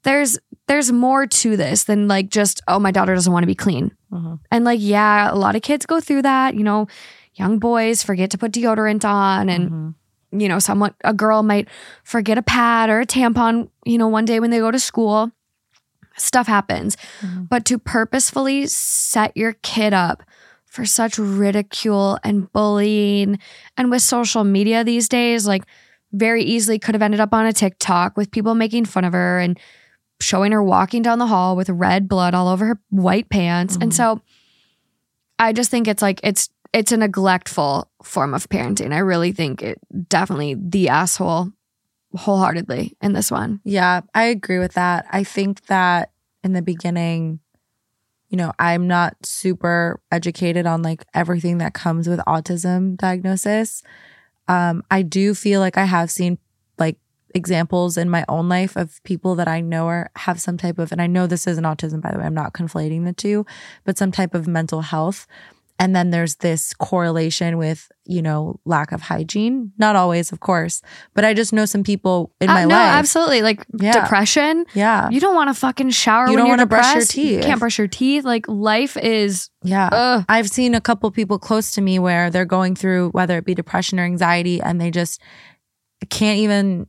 There's 0.04 0.40
there's 0.68 0.92
more 0.92 1.28
to 1.28 1.58
this 1.58 1.84
than 1.86 2.08
like 2.08 2.30
just 2.30 2.62
oh 2.68 2.80
my 2.80 2.92
daughter 2.92 3.14
doesn't 3.14 3.32
want 3.34 3.44
to 3.44 3.48
be 3.48 3.56
clean. 3.56 3.92
Mhm. 4.12 4.40
And 4.52 4.64
like, 4.66 4.80
yeah, 4.82 5.32
a 5.32 5.36
lot 5.36 5.56
of 5.56 5.62
kids 5.62 5.86
go 5.86 6.00
through 6.00 6.22
that. 6.24 6.56
You 6.56 6.64
know, 6.64 6.88
young 7.36 7.60
boys 7.60 8.04
forget 8.04 8.30
to 8.32 8.38
put 8.38 8.52
deodorant 8.52 9.04
on, 9.04 9.50
and 9.50 9.70
Mhm. 9.72 9.96
you 10.42 10.48
know, 10.48 10.60
someone 10.60 10.94
a 11.04 11.14
girl 11.14 11.44
might 11.44 11.68
forget 12.04 12.38
a 12.38 12.42
pad 12.42 12.90
or 12.90 13.02
a 13.02 13.06
tampon. 13.06 13.70
You 13.86 13.98
know, 13.98 14.08
one 14.08 14.26
day 14.26 14.40
when 14.40 14.50
they 14.52 14.60
go 14.60 14.72
to 14.72 14.80
school, 14.80 15.32
stuff 16.22 16.48
happens. 16.48 16.96
Mhm. 17.22 17.50
But 17.50 17.66
to 17.66 17.78
purposefully 17.78 18.68
set 18.68 19.36
your 19.36 19.54
kid 19.62 19.94
up 19.94 20.24
for 20.66 20.86
such 20.86 21.18
ridicule 21.18 22.18
and 22.24 22.52
bullying, 22.54 23.40
and 23.78 23.92
with 23.92 24.02
social 24.02 24.44
media 24.44 24.84
these 24.84 25.10
days, 25.10 25.46
like 25.48 25.64
very 26.14 26.44
easily 26.44 26.80
could 26.80 26.96
have 26.96 27.02
ended 27.02 27.20
up 27.20 27.34
on 27.34 27.46
a 27.46 27.54
TikTok 27.54 28.16
with 28.18 28.32
people 28.32 28.56
making 28.56 28.86
fun 28.86 29.04
of 29.04 29.14
her 29.14 29.40
and 29.40 29.60
showing 30.20 30.52
her 30.52 30.62
walking 30.64 31.02
down 31.02 31.20
the 31.20 31.28
hall 31.28 31.56
with 31.56 31.70
red 31.70 32.08
blood 32.08 32.34
all 32.34 32.48
over 32.48 32.66
her 32.68 32.80
white 32.90 33.30
pants. 33.30 33.76
And 33.82 33.92
Mhm. 33.92 33.96
so 33.96 34.22
I 35.40 35.54
just 35.54 35.72
think 35.72 35.88
it's 35.88 36.02
like 36.02 36.20
it's 36.24 36.50
it's 36.74 36.92
a 36.94 36.98
neglectful 36.98 37.90
form 38.02 38.34
of 38.34 38.48
parenting. 38.48 38.94
I 38.94 39.00
really 39.00 39.34
think 39.34 39.62
it 39.62 39.80
definitely 40.08 40.56
the 40.58 40.88
asshole 40.88 41.52
wholeheartedly 42.16 42.96
in 43.02 43.12
this 43.14 43.30
one. 43.32 43.60
Yeah, 43.66 44.02
I 44.14 44.24
agree 44.26 44.60
with 44.60 44.74
that. 44.74 45.06
I 45.12 45.24
think 45.26 45.66
that 45.66 46.11
in 46.44 46.54
the 46.54 46.62
beginning, 46.62 47.40
you 48.30 48.38
know, 48.38 48.54
I'm 48.60 48.88
not 48.88 49.18
super 49.26 50.00
educated 50.12 50.66
on 50.66 50.82
like 50.82 51.04
everything 51.14 51.58
that 51.60 51.74
comes 51.74 52.08
with 52.08 52.20
autism 52.20 52.98
diagnosis. 52.98 53.84
Um, 54.48 54.84
I 54.90 55.02
do 55.02 55.34
feel 55.34 55.60
like 55.60 55.78
I 55.78 55.86
have 55.86 56.10
seen 56.10 56.38
like 56.78 56.98
examples 57.36 57.98
in 57.98 58.10
my 58.10 58.26
own 58.28 58.50
life 58.50 58.76
of 58.76 59.04
people 59.04 59.36
that 59.36 59.48
I 59.48 59.62
know 59.62 59.88
are 59.88 60.12
have 60.16 60.40
some 60.42 60.58
type 60.58 60.80
of, 60.80 60.92
and 60.92 61.02
I 61.02 61.08
know 61.08 61.28
this 61.28 61.48
isn't 61.48 61.64
autism, 61.64 62.02
by 62.02 62.12
the 62.12 62.20
way, 62.20 62.26
I'm 62.26 62.34
not 62.34 62.54
conflating 62.54 63.06
the 63.06 63.14
two, 63.14 63.46
but 63.84 63.98
some 63.98 64.12
type 64.12 64.34
of 64.34 64.48
mental 64.48 64.82
health. 64.82 65.28
And 65.82 65.96
then 65.96 66.12
there's 66.12 66.36
this 66.36 66.74
correlation 66.76 67.58
with, 67.58 67.92
you 68.06 68.22
know, 68.22 68.60
lack 68.66 68.92
of 68.92 69.02
hygiene. 69.02 69.72
Not 69.80 69.96
always, 69.96 70.32
of 70.32 70.40
course, 70.40 70.82
but 71.16 71.26
I 71.26 71.34
just 71.34 71.54
know 71.54 71.66
some 71.66 71.84
people 71.84 72.32
in 72.40 72.50
Uh, 72.50 72.54
my 72.54 72.62
no, 72.66 72.76
life. 72.76 72.94
absolutely. 73.00 73.42
Like 73.42 73.66
Yeah. 73.80 73.94
depression. 73.94 74.66
Yeah. 74.76 75.10
You 75.10 75.20
don't 75.20 75.34
want 75.34 75.50
to 75.50 75.56
fucking 75.56 75.90
shower 75.90 76.26
You 76.26 76.34
when 76.34 76.38
don't 76.38 76.48
you're 76.48 76.58
wanna 76.58 76.66
brush 76.68 76.86
your 76.86 76.94
depressed. 77.02 77.18
You 77.18 77.24
teeth. 77.38 77.44
can't 77.46 77.60
brush 77.60 77.78
your 77.80 77.88
teeth. 77.88 78.24
Like 78.26 78.46
life 78.48 78.96
is 78.96 79.50
Yeah. 79.64 79.90
ugh. 79.92 80.26
I've 80.30 80.50
seen 80.50 80.76
a 80.76 80.82
couple 80.82 81.10
people 81.10 81.40
close 81.40 81.72
to 81.74 81.82
me 81.82 81.98
where 81.98 82.30
they're 82.30 82.46
going 82.46 82.76
through 82.76 83.10
whether 83.12 83.38
it 83.40 83.46
be 83.46 83.56
depression 83.56 84.00
or 84.00 84.04
anxiety 84.04 84.62
and 84.62 84.80
they 84.80 84.92
just 84.92 85.20
can't 86.10 86.38
even 86.40 86.86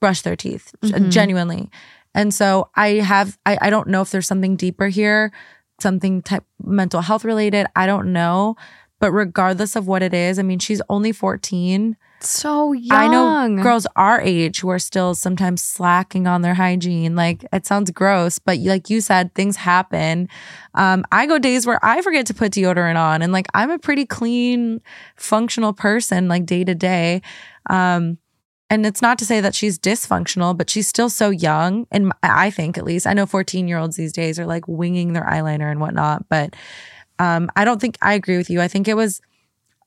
brush 0.00 0.22
their 0.22 0.36
teeth 0.36 0.72
Mhm. 0.82 1.10
genuinely. 1.10 1.70
And 2.14 2.32
so 2.32 2.70
I 2.74 2.94
have 3.04 3.36
I, 3.44 3.58
I 3.60 3.68
don't 3.70 3.88
know 3.88 4.00
if 4.00 4.10
there's 4.10 4.26
something 4.26 4.56
deeper 4.56 4.88
here, 4.88 5.32
something 5.80 6.22
type 6.22 6.44
mental 6.62 7.00
health 7.00 7.24
related. 7.24 7.66
I 7.76 7.86
don't 7.86 8.12
know. 8.12 8.56
But 8.98 9.12
regardless 9.12 9.76
of 9.76 9.86
what 9.86 10.02
it 10.02 10.14
is, 10.14 10.38
I 10.38 10.42
mean, 10.42 10.58
she's 10.58 10.80
only 10.88 11.12
14. 11.12 11.98
so 12.20 12.72
young. 12.72 12.98
I 12.98 13.08
know 13.08 13.62
girls 13.62 13.86
our 13.94 14.22
age 14.22 14.60
who 14.60 14.70
are 14.70 14.78
still 14.78 15.14
sometimes 15.14 15.62
slacking 15.62 16.26
on 16.26 16.40
their 16.40 16.54
hygiene. 16.54 17.14
Like 17.14 17.44
it 17.52 17.66
sounds 17.66 17.90
gross, 17.90 18.38
but 18.38 18.56
like 18.58 18.88
you 18.88 19.02
said, 19.02 19.34
things 19.34 19.56
happen. 19.56 20.30
Um, 20.74 21.04
I 21.12 21.26
go 21.26 21.38
days 21.38 21.66
where 21.66 21.78
I 21.84 22.00
forget 22.00 22.24
to 22.28 22.34
put 22.34 22.52
deodorant 22.52 22.96
on, 22.96 23.20
and 23.20 23.34
like 23.34 23.48
I'm 23.52 23.70
a 23.70 23.78
pretty 23.78 24.06
clean, 24.06 24.80
functional 25.16 25.74
person, 25.74 26.26
like 26.26 26.46
day 26.46 26.64
to 26.64 26.74
day. 26.74 27.20
Um, 27.68 28.16
and 28.70 28.84
it's 28.84 29.00
not 29.02 29.18
to 29.18 29.24
say 29.26 29.40
that 29.40 29.54
she's 29.54 29.78
dysfunctional, 29.78 30.56
but 30.56 30.68
she's 30.68 30.88
still 30.88 31.08
so 31.08 31.30
young. 31.30 31.86
And 31.92 32.12
I 32.22 32.50
think, 32.50 32.76
at 32.76 32.84
least, 32.84 33.06
I 33.06 33.12
know 33.12 33.26
14 33.26 33.68
year 33.68 33.78
olds 33.78 33.96
these 33.96 34.12
days 34.12 34.38
are 34.40 34.46
like 34.46 34.66
winging 34.66 35.12
their 35.12 35.24
eyeliner 35.24 35.70
and 35.70 35.80
whatnot. 35.80 36.28
But 36.28 36.54
um, 37.18 37.50
I 37.56 37.64
don't 37.64 37.80
think 37.80 37.96
I 38.02 38.14
agree 38.14 38.36
with 38.36 38.50
you. 38.50 38.60
I 38.60 38.68
think 38.68 38.88
it 38.88 38.94
was 38.94 39.20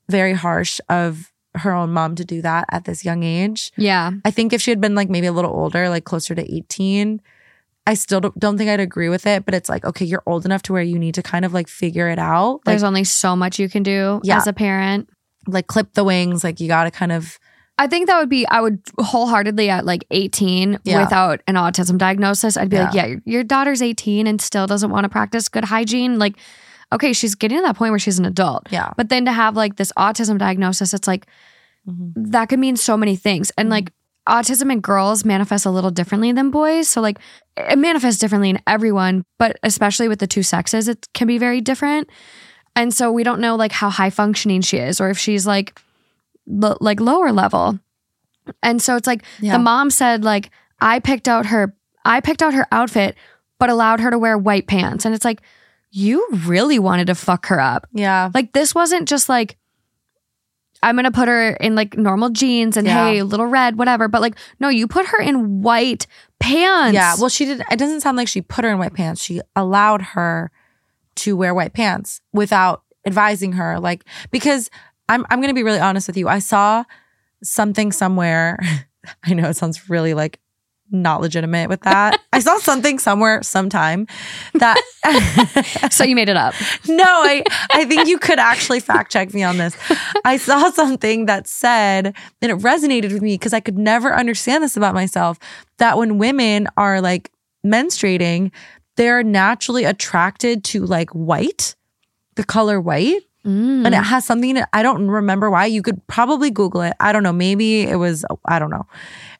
very 0.09 0.33
harsh 0.33 0.79
of 0.89 1.31
her 1.55 1.73
own 1.73 1.91
mom 1.91 2.15
to 2.15 2.23
do 2.23 2.41
that 2.41 2.65
at 2.71 2.85
this 2.85 3.03
young 3.03 3.23
age. 3.23 3.71
Yeah. 3.75 4.11
I 4.23 4.31
think 4.31 4.53
if 4.53 4.61
she 4.61 4.71
had 4.71 4.79
been 4.79 4.95
like 4.95 5.09
maybe 5.09 5.27
a 5.27 5.31
little 5.33 5.51
older, 5.51 5.89
like 5.89 6.05
closer 6.05 6.33
to 6.35 6.55
18, 6.55 7.21
I 7.85 7.95
still 7.95 8.19
don't, 8.21 8.57
think 8.57 8.69
I'd 8.69 8.79
agree 8.79 9.09
with 9.09 9.25
it. 9.27 9.45
But 9.45 9.55
it's 9.55 9.67
like, 9.67 9.83
okay, 9.83 10.05
you're 10.05 10.23
old 10.25 10.45
enough 10.45 10.61
to 10.63 10.73
where 10.73 10.83
you 10.83 10.97
need 10.99 11.15
to 11.15 11.23
kind 11.23 11.43
of 11.43 11.53
like 11.53 11.67
figure 11.67 12.07
it 12.07 12.19
out. 12.19 12.61
Like, 12.65 12.73
There's 12.73 12.83
only 12.83 13.03
so 13.03 13.35
much 13.35 13.59
you 13.59 13.67
can 13.67 13.83
do 13.83 14.21
Yeah. 14.23 14.37
as 14.37 14.47
a 14.47 14.53
parent. 14.53 15.09
like 15.47 15.67
clip 15.67 15.93
the 15.93 16.03
wings. 16.03 16.43
Like 16.43 16.59
you 16.59 16.67
got 16.67 16.83
to 16.83 16.91
kind 16.91 17.11
of, 17.11 17.39
I 17.79 17.87
think 17.87 18.07
that 18.07 18.19
would 18.19 18.29
be, 18.29 18.45
I 18.47 18.59
would 18.61 18.79
wholeheartedly 18.99 19.69
at 19.69 19.85
like 19.85 20.05
18 20.11 20.79
Yeah. 20.83 21.01
without 21.01 21.41
an 21.47 21.55
autism 21.55 21.97
diagnosis, 21.97 22.57
I'd 22.57 22.69
be 22.69 22.77
like, 22.77 22.93
Yeah. 22.93 23.05
yeah, 23.05 23.07
your, 23.11 23.21
your 23.25 23.43
daughter's 23.43 23.81
18 23.81 24.27
and 24.27 24.39
still 24.41 24.67
doesn't 24.67 24.91
want 24.91 25.05
to 25.05 25.09
practice 25.09 25.47
good 25.49 25.63
hygiene. 25.63 26.19
Like, 26.19 26.35
okay, 26.91 27.13
she's 27.13 27.35
getting 27.35 27.57
to 27.59 27.63
that 27.63 27.77
point 27.77 27.91
where 27.91 27.99
she's 27.99 28.19
an 28.19 28.25
adult. 28.25 28.67
yeah. 28.69 28.91
But 28.97 29.09
then 29.09 29.25
to 29.25 29.31
have 29.31 29.55
like 29.55 29.77
this 29.77 29.91
autism 29.97 30.37
diagnosis, 30.37 30.93
it's 30.93 31.07
like, 31.07 31.25
Mhm. 31.89 32.11
that 32.31 32.49
could 32.49 32.59
mean 32.59 32.75
so 32.75 32.97
many 32.97 33.15
things. 33.15 33.51
And 33.57 33.69
like, 33.69 33.91
autism 34.27 34.71
in 34.71 34.79
girls 34.81 35.23
manifests 35.25 35.65
a 35.65 35.71
little 35.71 35.89
differently 35.89 36.31
than 36.33 36.51
boys. 36.51 36.87
So, 36.89 37.01
like, 37.01 37.17
it 37.57 37.79
manifests 37.79 38.19
differently 38.19 38.49
in 38.51 38.59
everyone, 38.67 39.23
but 39.39 39.57
especially 39.63 40.07
with 40.07 40.19
the 40.19 40.27
two 40.27 40.43
sexes, 40.43 40.87
it 40.87 41.07
can 41.13 41.25
be 41.27 41.37
very 41.39 41.61
different. 41.61 42.09
And 42.75 42.93
so, 42.93 43.11
we 43.11 43.23
don't 43.23 43.39
know 43.39 43.55
like 43.55 43.71
how 43.71 43.89
high 43.89 44.09
functioning 44.11 44.61
she 44.61 44.77
is 44.77 44.99
or 45.01 45.09
if 45.09 45.17
she's 45.17 45.47
like, 45.47 45.79
lo- 46.49 46.77
like 46.81 46.99
lower 46.99 47.31
level. 47.31 47.79
And 48.61 48.81
so, 48.81 48.95
it's 48.97 49.07
like 49.07 49.23
Yeah. 49.39 49.53
the 49.53 49.59
mom 49.59 49.89
said, 49.91 50.23
like, 50.25 50.49
I 50.81 50.99
picked 50.99 51.27
out 51.29 51.45
her, 51.45 51.73
I 52.03 52.19
picked 52.19 52.41
out 52.41 52.53
her 52.53 52.65
outfit, 52.71 53.15
but 53.59 53.69
allowed 53.69 53.99
her 54.01 54.09
to 54.11 54.17
wear 54.17 54.37
white 54.37 54.67
pants. 54.67 55.05
And 55.05 55.13
it's 55.15 55.23
like, 55.25 55.41
you 55.91 56.27
really 56.45 56.79
wanted 56.79 57.07
to 57.07 57.15
fuck 57.15 57.45
her 57.47 57.59
up. 57.59 57.87
Yeah. 57.93 58.29
Like 58.33 58.51
this 58.53 58.73
wasn't 58.75 59.07
just 59.07 59.27
like 59.29 59.57
I'm 60.81 60.95
gonna 60.95 61.11
put 61.11 61.27
her 61.27 61.49
in 61.51 61.75
like 61.75 61.97
normal 61.97 62.29
jeans 62.29 62.77
and 62.77 62.87
Yeah. 62.87 63.05
hey, 63.09 63.21
little 63.23 63.47
red, 63.47 63.77
whatever. 63.77 64.07
But 64.07 64.21
like, 64.21 64.35
no, 64.61 64.69
you 64.69 64.87
put 64.87 65.07
her 65.07 65.19
in 65.21 65.61
white 65.61 66.07
pants. 66.39 66.93
Yeah. 66.93 67.15
Well, 67.19 67.27
she 67.29 67.45
did. 67.45 67.61
It 67.69 67.77
doesn't 67.77 67.99
sound 68.01 68.15
like 68.17 68.27
she 68.29 68.41
put 68.41 68.63
her 68.63 68.71
in 68.71 68.77
white 68.77 68.93
pants. 68.93 69.21
She 69.21 69.41
allowed 69.57 70.01
her 70.01 70.51
to 71.15 71.35
wear 71.35 71.53
white 71.53 71.73
pants 71.73 72.21
without 72.31 72.83
advising 73.05 73.53
her. 73.53 73.77
Like, 73.79 74.05
because 74.31 74.69
I'm, 75.09 75.25
I'm 75.29 75.41
to 75.41 75.53
be 75.53 75.63
really 75.63 75.79
honest 75.79 76.07
with 76.07 76.17
you. 76.17 76.29
I 76.29 76.39
saw 76.39 76.85
something 77.43 77.91
somewhere. 77.91 78.59
I 79.23 79.33
know 79.33 79.49
it 79.49 79.55
sounds 79.55 79.89
really 79.89 80.13
like 80.13 80.39
not 80.91 81.21
legitimate 81.21 81.69
with 81.69 81.81
that. 81.81 82.19
I 82.33 82.39
saw 82.39 82.57
something 82.57 82.99
somewhere 82.99 83.43
sometime 83.43 84.07
that. 84.53 84.79
so 85.91 86.03
you 86.03 86.15
made 86.15 86.29
it 86.29 86.37
up. 86.37 86.53
no, 86.87 87.03
I, 87.03 87.43
I 87.71 87.85
think 87.85 88.07
you 88.07 88.17
could 88.17 88.39
actually 88.39 88.79
fact 88.79 89.11
check 89.11 89.33
me 89.33 89.43
on 89.43 89.57
this. 89.57 89.77
I 90.25 90.37
saw 90.37 90.71
something 90.71 91.25
that 91.25 91.47
said, 91.47 92.15
and 92.41 92.51
it 92.51 92.57
resonated 92.59 93.11
with 93.13 93.21
me 93.21 93.35
because 93.35 93.53
I 93.53 93.59
could 93.59 93.77
never 93.77 94.13
understand 94.13 94.63
this 94.63 94.77
about 94.77 94.93
myself 94.93 95.37
that 95.77 95.97
when 95.97 96.17
women 96.17 96.67
are 96.77 97.01
like 97.01 97.31
menstruating, 97.65 98.51
they're 98.95 99.23
naturally 99.23 99.85
attracted 99.85 100.63
to 100.65 100.85
like 100.85 101.09
white, 101.11 101.75
the 102.35 102.43
color 102.43 102.81
white. 102.81 103.21
Mm. 103.45 103.85
And 103.85 103.95
it 103.95 104.03
has 104.03 104.25
something, 104.25 104.55
to- 104.55 104.67
I 104.73 104.83
don't 104.83 105.07
remember 105.07 105.49
why. 105.49 105.65
You 105.65 105.81
could 105.81 106.05
probably 106.07 106.51
Google 106.51 106.81
it. 106.81 106.93
I 106.99 107.11
don't 107.11 107.23
know. 107.23 107.33
Maybe 107.33 107.81
it 107.83 107.95
was, 107.95 108.25
I 108.45 108.59
don't 108.59 108.69
know. 108.69 108.85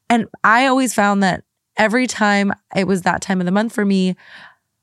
And 0.09 0.27
I 0.43 0.67
always 0.67 0.93
found 0.93 1.21
that 1.23 1.43
every 1.77 2.07
time 2.07 2.53
it 2.75 2.87
was 2.87 3.01
that 3.03 3.21
time 3.21 3.39
of 3.41 3.45
the 3.45 3.51
month 3.51 3.73
for 3.73 3.85
me, 3.85 4.15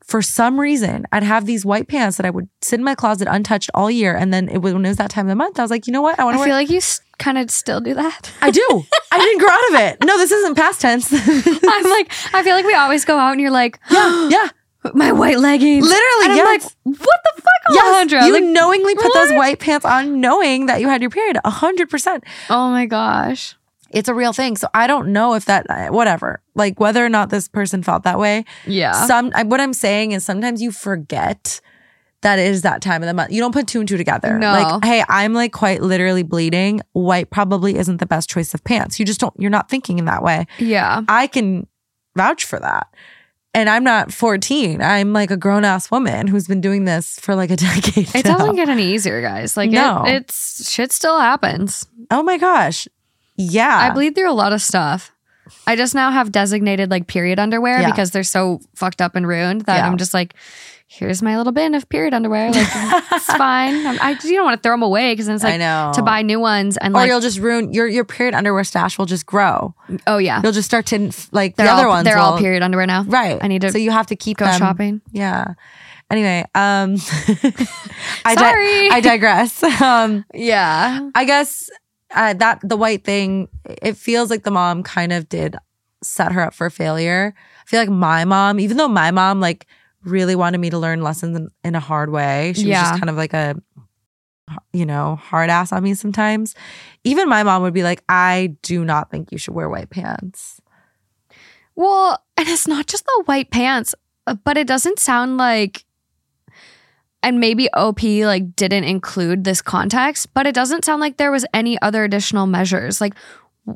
for 0.04 0.22
some 0.22 0.60
reason, 0.60 1.04
I'd 1.10 1.24
have 1.24 1.46
these 1.46 1.66
white 1.66 1.88
pants 1.88 2.16
that 2.16 2.24
I 2.26 2.30
would 2.30 2.48
sit 2.62 2.78
in 2.78 2.84
my 2.84 2.94
closet 2.94 3.26
untouched 3.28 3.70
all 3.74 3.90
year. 3.90 4.14
And 4.14 4.32
then 4.32 4.48
it 4.48 4.58
was, 4.58 4.72
when 4.72 4.84
it 4.84 4.88
was 4.88 4.98
that 4.98 5.10
time 5.10 5.26
of 5.26 5.30
the 5.30 5.34
month, 5.34 5.58
I 5.58 5.62
was 5.62 5.70
like, 5.70 5.88
you 5.88 5.92
know 5.92 6.02
what? 6.02 6.18
I 6.20 6.24
want 6.24 6.38
to 6.38 6.44
feel 6.44 6.54
like 6.54 6.70
you 6.70 6.76
s- 6.76 7.00
kind 7.18 7.38
of 7.38 7.50
still 7.50 7.80
do 7.80 7.92
that. 7.94 8.30
I 8.40 8.52
do. 8.52 8.84
I 9.10 9.18
didn't 9.18 9.38
grow 9.38 9.48
out 9.48 9.68
of 9.70 9.74
it. 9.80 10.04
No, 10.06 10.16
this 10.16 10.30
isn't 10.30 10.54
past 10.54 10.80
tense. 10.80 11.08
I'm 11.12 11.84
like, 11.90 12.12
I 12.32 12.42
feel 12.44 12.54
like 12.54 12.66
we 12.66 12.74
always 12.74 13.04
go 13.04 13.18
out 13.18 13.32
and 13.32 13.40
you're 13.40 13.50
like, 13.50 13.80
yeah, 13.90 14.28
yeah. 14.28 14.46
My 14.94 15.12
white 15.12 15.38
leggings. 15.38 15.84
Literally, 15.84 16.40
I'm 16.40 16.44
like, 16.46 16.62
what 16.84 17.20
the 17.24 17.32
fuck, 17.42 17.42
Yes, 17.72 18.12
Alejandra? 18.12 18.26
you 18.26 18.32
Like, 18.32 18.44
knowingly 18.44 18.94
put 18.94 19.12
those 19.14 19.30
white 19.32 19.58
pants 19.58 19.84
on, 19.84 20.20
knowing 20.20 20.66
that 20.66 20.80
you 20.80 20.88
had 20.88 21.00
your 21.00 21.10
period. 21.10 21.38
A 21.44 21.50
hundred 21.50 21.90
percent. 21.90 22.24
oh 22.50 22.70
my 22.70 22.86
gosh. 22.86 23.56
It's 23.90 24.08
a 24.08 24.14
real 24.14 24.32
thing. 24.32 24.56
So 24.56 24.68
I 24.74 24.86
don't 24.88 25.08
know 25.12 25.34
if 25.34 25.44
that, 25.46 25.64
uh, 25.70 25.88
whatever, 25.88 26.42
like 26.56 26.78
whether 26.80 27.04
or 27.04 27.08
not 27.08 27.30
this 27.30 27.48
person 27.48 27.82
felt 27.84 28.02
that 28.02 28.18
way. 28.18 28.44
Yeah. 28.66 28.92
Some, 29.06 29.30
what 29.44 29.60
I'm 29.60 29.72
saying 29.72 30.10
is 30.12 30.24
sometimes 30.24 30.60
you 30.60 30.72
forget 30.72 31.60
that 32.22 32.38
it 32.40 32.46
is 32.48 32.62
that 32.62 32.82
time 32.82 33.02
of 33.02 33.06
the 33.06 33.14
month. 33.14 33.30
You 33.30 33.40
don't 33.40 33.52
put 33.52 33.68
two 33.68 33.78
and 33.78 33.88
two 33.88 33.96
together. 33.96 34.38
No. 34.38 34.50
Like, 34.50 34.84
hey, 34.84 35.04
I'm 35.08 35.34
like 35.34 35.52
quite 35.52 35.82
literally 35.82 36.24
bleeding. 36.24 36.80
White 36.92 37.30
probably 37.30 37.76
isn't 37.76 37.98
the 37.98 38.06
best 38.06 38.28
choice 38.28 38.52
of 38.54 38.64
pants. 38.64 38.98
You 38.98 39.06
just 39.06 39.20
don't, 39.20 39.32
you're 39.38 39.50
not 39.50 39.68
thinking 39.70 39.98
in 40.00 40.06
that 40.06 40.22
way. 40.22 40.46
yeah. 40.58 41.02
I 41.08 41.28
can 41.28 41.66
vouch 42.16 42.44
for 42.44 42.58
that. 42.58 42.88
And 43.56 43.70
I'm 43.70 43.82
not 43.84 44.12
14. 44.12 44.82
I'm 44.82 45.12
like 45.14 45.30
a 45.30 45.36
grown 45.36 45.64
ass 45.64 45.90
woman 45.90 46.26
who's 46.26 46.46
been 46.46 46.60
doing 46.60 46.84
this 46.84 47.18
for 47.20 47.34
like 47.34 47.50
a 47.50 47.56
decade. 47.68 48.14
It 48.14 48.24
now. 48.26 48.36
doesn't 48.36 48.56
get 48.56 48.68
any 48.68 48.92
easier, 48.92 49.22
guys. 49.22 49.56
Like, 49.56 49.70
No. 49.70 50.04
it, 50.04 50.16
it's 50.16 50.70
shit 50.70 50.92
still 50.92 51.18
happens. 51.18 51.86
Oh 52.10 52.22
my 52.22 52.36
gosh. 52.36 52.86
Yeah. 53.36 53.76
I 53.90 53.94
bleed 53.94 54.14
through 54.14 54.30
a 54.30 54.34
lot 54.34 54.52
of 54.52 54.60
stuff. 54.60 55.10
I 55.66 55.74
just 55.76 55.94
now 55.94 56.10
have 56.10 56.32
designated 56.32 56.90
like 56.90 57.06
period 57.06 57.38
underwear 57.38 57.80
Yeah. 57.80 57.90
because 57.90 58.10
they're 58.10 58.24
so 58.24 58.60
fucked 58.74 59.00
up 59.00 59.16
and 59.16 59.26
ruined 59.26 59.62
that 59.62 59.76
Yeah. 59.78 59.86
I'm 59.86 59.96
just 59.96 60.12
like, 60.12 60.34
here's 60.88 61.20
my 61.22 61.36
little 61.36 61.52
bin 61.52 61.74
of 61.74 61.88
period 61.88 62.14
underwear. 62.14 62.50
Like, 62.52 62.66
it's 63.12 63.26
fine. 63.26 63.86
I'm- 63.86 63.98
I, 64.00 64.16
you 64.22 64.34
don't 64.36 64.44
want 64.44 64.56
to 64.60 64.62
throw 64.66 64.72
them 64.74 64.82
away 64.82 65.12
because 65.12 65.28
it's 65.28 65.42
I 65.44 65.50
like 65.52 65.58
know. 65.60 65.92
to 65.94 66.02
buy 66.02 66.22
new 66.22 66.38
ones 66.40 66.76
and 66.76 66.94
or 66.94 66.98
like, 67.00 67.08
you'll 67.08 67.20
just 67.20 67.38
ruin 67.38 67.72
your 67.72 67.86
your 67.88 68.04
period 68.04 68.34
underwear 68.34 68.62
stash 68.64 68.96
will 68.98 69.06
just 69.06 69.26
grow. 69.26 69.74
oh 70.06 70.18
yeah, 70.18 70.40
You'll 70.42 70.52
just 70.52 70.66
start 70.68 70.86
to 70.86 71.10
like 71.32 71.56
they're 71.56 71.66
the 71.66 71.72
other 71.72 71.84
all, 71.86 71.90
ones. 71.90 72.04
They're 72.04 72.18
all 72.18 72.38
period 72.38 72.62
underwear 72.62 72.86
now. 72.86 73.02
Right. 73.04 73.38
I 73.42 73.48
need 73.48 73.62
to 73.62 73.72
So 73.72 73.78
you 73.78 73.90
have 73.90 74.06
to 74.08 74.16
keep 74.16 74.38
Go 74.38 74.44
them. 74.46 74.58
shopping. 74.58 75.00
Yeah. 75.12 75.54
Anyway, 76.10 76.44
um 76.54 76.96
I 78.24 78.34
di- 78.34 78.40
Sorry. 78.40 78.90
I 78.90 79.00
digress. 79.00 79.62
Um 79.82 80.24
Yeah. 80.32 81.10
I 81.14 81.24
guess 81.24 81.68
uh, 82.14 82.32
that 82.34 82.60
the 82.62 82.76
white 82.76 83.04
thing, 83.04 83.48
it 83.82 83.96
feels 83.96 84.30
like 84.30 84.44
the 84.44 84.50
mom 84.52 84.84
kind 84.84 85.12
of 85.12 85.28
did 85.28 85.56
set 86.02 86.30
her 86.32 86.40
up 86.42 86.54
for 86.54 86.70
failure. 86.70 87.34
I 87.36 87.68
feel 87.68 87.80
like 87.80 87.88
my 87.90 88.24
mom, 88.24 88.60
even 88.60 88.76
though 88.76 88.86
my 88.88 89.10
mom 89.10 89.40
like 89.40 89.66
really 90.06 90.34
wanted 90.34 90.58
me 90.58 90.70
to 90.70 90.78
learn 90.78 91.02
lessons 91.02 91.36
in, 91.36 91.50
in 91.64 91.74
a 91.74 91.80
hard 91.80 92.10
way, 92.10 92.52
she 92.54 92.62
was 92.68 92.78
just 92.78 93.00
kind 93.00 93.10
of 93.10 93.16
like 93.16 93.34
a 93.34 93.56
you 94.72 94.86
know, 94.86 95.16
hard 95.16 95.50
ass 95.50 95.72
on 95.72 95.82
me 95.82 95.92
sometimes. 95.94 96.54
Even 97.02 97.28
my 97.28 97.42
mom 97.42 97.62
would 97.62 97.74
be 97.74 97.82
like, 97.82 98.04
I 98.08 98.54
do 98.62 98.84
not 98.84 99.10
think 99.10 99.32
you 99.32 99.38
should 99.38 99.54
wear 99.54 99.68
white 99.68 99.90
pants. 99.90 100.60
Well, 101.74 102.22
and 102.36 102.48
it's 102.48 102.68
not 102.68 102.86
just 102.86 103.04
the 103.04 103.22
white 103.26 103.50
pants, 103.50 103.94
uh, 104.26 104.34
but 104.44 104.56
it 104.56 104.66
doesn't 104.68 104.98
sound 105.00 105.36
like 105.36 105.84
and 107.22 107.40
maybe 107.40 107.68
OP 107.72 108.02
like 108.04 108.54
didn't 108.54 108.84
include 108.84 109.42
this 109.42 109.60
context, 109.60 110.32
but 110.32 110.46
it 110.46 110.54
doesn't 110.54 110.84
sound 110.84 111.00
like 111.00 111.16
there 111.16 111.32
was 111.32 111.44
any 111.52 111.80
other 111.82 112.04
additional 112.04 112.46
measures. 112.46 113.00
Like 113.00 113.14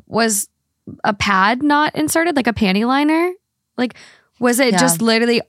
was 0.07 0.47
a 1.03 1.13
pad 1.13 1.61
not 1.61 1.93
inserted 1.95 2.37
like 2.37 2.47
a 2.47 2.53
panty 2.53 2.87
liner? 2.87 3.33
Like 3.77 3.95
was 4.39 4.59
it 4.59 4.71
Yeah. 4.71 4.77
just 4.79 5.01
literally 5.01 5.41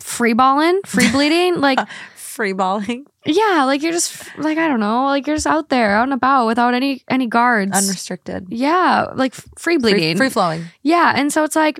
free 0.00 0.32
balling, 0.32 0.80
free 0.86 1.10
bleeding? 1.10 1.60
like 1.60 1.78
Free 2.16 2.52
balling, 2.52 3.06
yeah, 3.26 3.62
like 3.64 3.80
you're 3.82 3.92
just 3.92 4.36
like 4.38 4.58
I 4.58 4.66
don't 4.66 4.80
know, 4.80 5.04
like 5.06 5.24
you're 5.28 5.36
just 5.36 5.46
out 5.46 5.68
there 5.68 5.94
out 5.94 6.02
and 6.02 6.12
about 6.12 6.46
without 6.46 6.74
any 6.74 7.04
any 7.08 7.28
guards. 7.28 7.70
unrestricted, 7.70 8.46
yeah, 8.50 9.06
like 9.14 9.32
free 9.56 9.76
bleeding. 9.78 10.16
free, 10.16 10.26
free 10.26 10.30
flowing. 10.30 10.64
Yeah. 10.82 11.12
And 11.14 11.32
so 11.32 11.44
it's 11.44 11.54
like, 11.54 11.78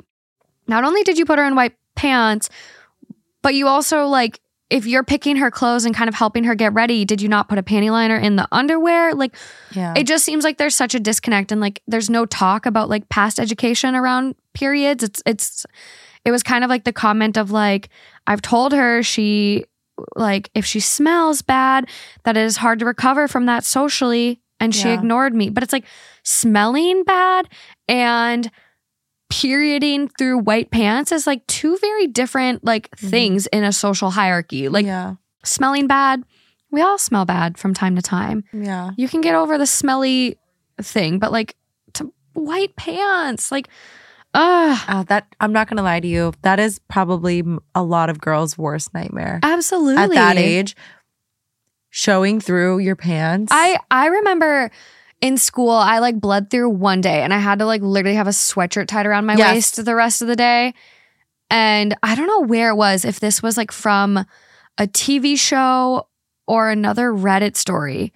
not 0.69 0.85
only 0.85 1.03
did 1.03 1.19
you 1.19 1.25
put 1.25 1.41
her 1.41 1.45
in 1.45 1.57
white 1.57 1.75
pants, 1.97 2.51
but 3.43 3.55
you 3.55 3.67
also 3.67 4.07
like, 4.07 4.39
if 4.71 4.87
you're 4.87 5.03
picking 5.03 5.35
her 5.37 5.51
clothes 5.51 5.85
and 5.85 5.95
kind 5.95 6.09
of 6.09 6.15
helping 6.15 6.45
her 6.45 6.55
get 6.55 6.73
ready, 6.73 7.05
did 7.05 7.21
you 7.21 7.29
not 7.29 7.49
put 7.49 7.59
a 7.59 7.63
panty 7.65 7.91
liner 7.91 8.17
in 8.17 8.37
the 8.37 8.47
underwear? 8.53 9.13
Like, 9.13 9.35
Yeah. 9.73 9.93
it 9.97 10.07
just 10.07 10.25
seems 10.25 10.45
like 10.45 10.59
there's 10.59 10.77
such 10.77 10.95
a 10.95 11.01
disconnect 11.01 11.51
and 11.51 11.61
like 11.61 11.83
there's 11.89 12.09
no 12.09 12.27
talk 12.27 12.65
about 12.65 12.89
like 12.89 13.09
past 13.09 13.41
education 13.41 13.97
around 13.97 14.37
periods. 14.55 15.03
It's, 15.03 15.21
it's, 15.27 15.67
it 16.25 16.31
was 16.31 16.43
kind 16.43 16.65
of 16.65 16.71
like 16.71 16.85
the 16.85 16.93
comment 16.93 17.37
of 17.37 17.51
like, 17.51 17.89
I've 18.27 18.43
told 18.43 18.73
her 18.73 19.03
she, 19.03 19.65
like, 20.17 20.51
if 20.55 20.65
she 20.65 20.81
smells 20.81 21.43
bad, 21.43 21.89
that 22.25 22.37
it 22.37 22.43
is 22.45 22.57
hard 22.57 22.79
to 22.81 22.85
recover 22.87 23.29
from 23.29 23.47
that 23.47 23.65
socially. 23.65 24.41
And 24.61 24.75
she 24.75 24.89
Yeah. 24.89 24.95
ignored 24.95 25.35
me. 25.35 25.51
But 25.51 25.63
it's 25.63 25.73
like 25.73 25.85
smelling 26.23 27.03
bad 27.05 27.49
and 27.89 28.51
perioding 29.31 30.09
through 30.17 30.39
white 30.39 30.71
pants 30.71 31.11
is 31.11 31.27
like 31.27 31.47
two 31.47 31.77
very 31.79 32.07
different 32.07 32.65
like 32.65 32.89
Mhm. 32.97 33.11
things 33.11 33.47
in 33.49 33.65
a 33.65 33.73
social 33.73 34.11
hierarchy. 34.11 34.69
Like 34.69 34.87
yeah, 34.87 35.15
smelling 35.45 35.87
bad, 35.87 36.23
we 36.71 36.83
all 36.83 36.99
smell 36.99 37.25
bad 37.25 37.59
from 37.59 37.75
time 37.75 37.97
to 37.97 38.03
time. 38.03 38.45
yeah. 38.53 38.91
You 38.97 39.09
can 39.09 39.21
get 39.21 39.35
over 39.35 39.59
the 39.59 39.67
smelly 39.67 40.37
thing, 40.81 41.19
but 41.19 41.33
like 41.33 41.57
to 41.95 42.13
white 42.35 42.77
pants, 42.77 43.51
like 43.51 43.69
uh 44.35 44.79
Uh, 44.89 45.03
that 45.05 45.35
I'm 45.41 45.53
not 45.53 45.69
gonna 45.69 45.83
lie 45.83 46.01
to 46.01 46.09
you. 46.09 46.33
That 46.43 46.59
is 46.61 46.79
probably 46.89 47.43
a 47.75 47.83
lot 47.83 48.11
of 48.11 48.21
girls' 48.21 48.59
worst 48.59 48.93
nightmare 48.93 49.41
absolutely. 49.43 50.03
at 50.03 50.11
that 50.11 50.37
age. 50.39 50.75
Showing 51.91 52.41
through 52.41 52.79
your 52.81 52.97
pants. 52.97 53.53
I 53.55 53.79
I 53.91 54.07
remember 54.09 54.71
in 55.21 55.39
school 55.39 55.71
I 55.71 56.01
like 56.01 56.21
bled 56.21 56.51
through 56.51 56.71
one 56.71 57.01
day 57.01 57.23
and 57.23 57.33
I 57.33 57.39
had 57.39 57.61
to 57.61 57.67
like 57.67 57.83
literally 57.83 58.17
have 58.17 58.27
a 58.27 58.31
sweatshirt 58.31 58.89
tied 58.89 59.07
around 59.07 59.27
my 59.27 59.37
Yes. 59.37 59.55
waist 59.55 59.85
the 59.85 59.95
rest 59.95 60.21
of 60.21 60.27
the 60.29 60.35
day. 60.37 60.75
And 61.51 61.95
I 62.03 62.17
don't 62.17 62.27
know 62.27 62.41
where 62.41 62.71
it 62.71 62.75
was 62.75 63.05
if 63.05 63.21
this 63.21 63.43
was 63.43 63.57
like 63.57 63.71
from 63.71 64.17
a 64.77 64.87
TV 64.89 65.39
show 65.39 66.09
or 66.49 66.69
another 66.69 67.13
Reddit 67.13 67.55
story. 67.57 68.13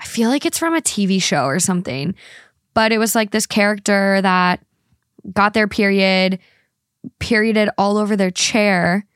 I 0.00 0.04
feel 0.06 0.28
like 0.28 0.44
it's 0.44 0.58
from 0.58 0.74
a 0.74 0.80
TV 0.80 1.22
show 1.22 1.44
or 1.44 1.60
something. 1.60 2.16
But 2.74 2.90
it 2.90 2.98
was 2.98 3.14
like 3.14 3.30
this 3.30 3.46
character 3.46 4.20
that 4.22 4.58
got 5.32 5.54
their 5.54 5.68
period, 5.68 6.38
perioded 7.18 7.68
all 7.78 7.96
over 7.96 8.16
their 8.16 8.30
chair, 8.30 9.06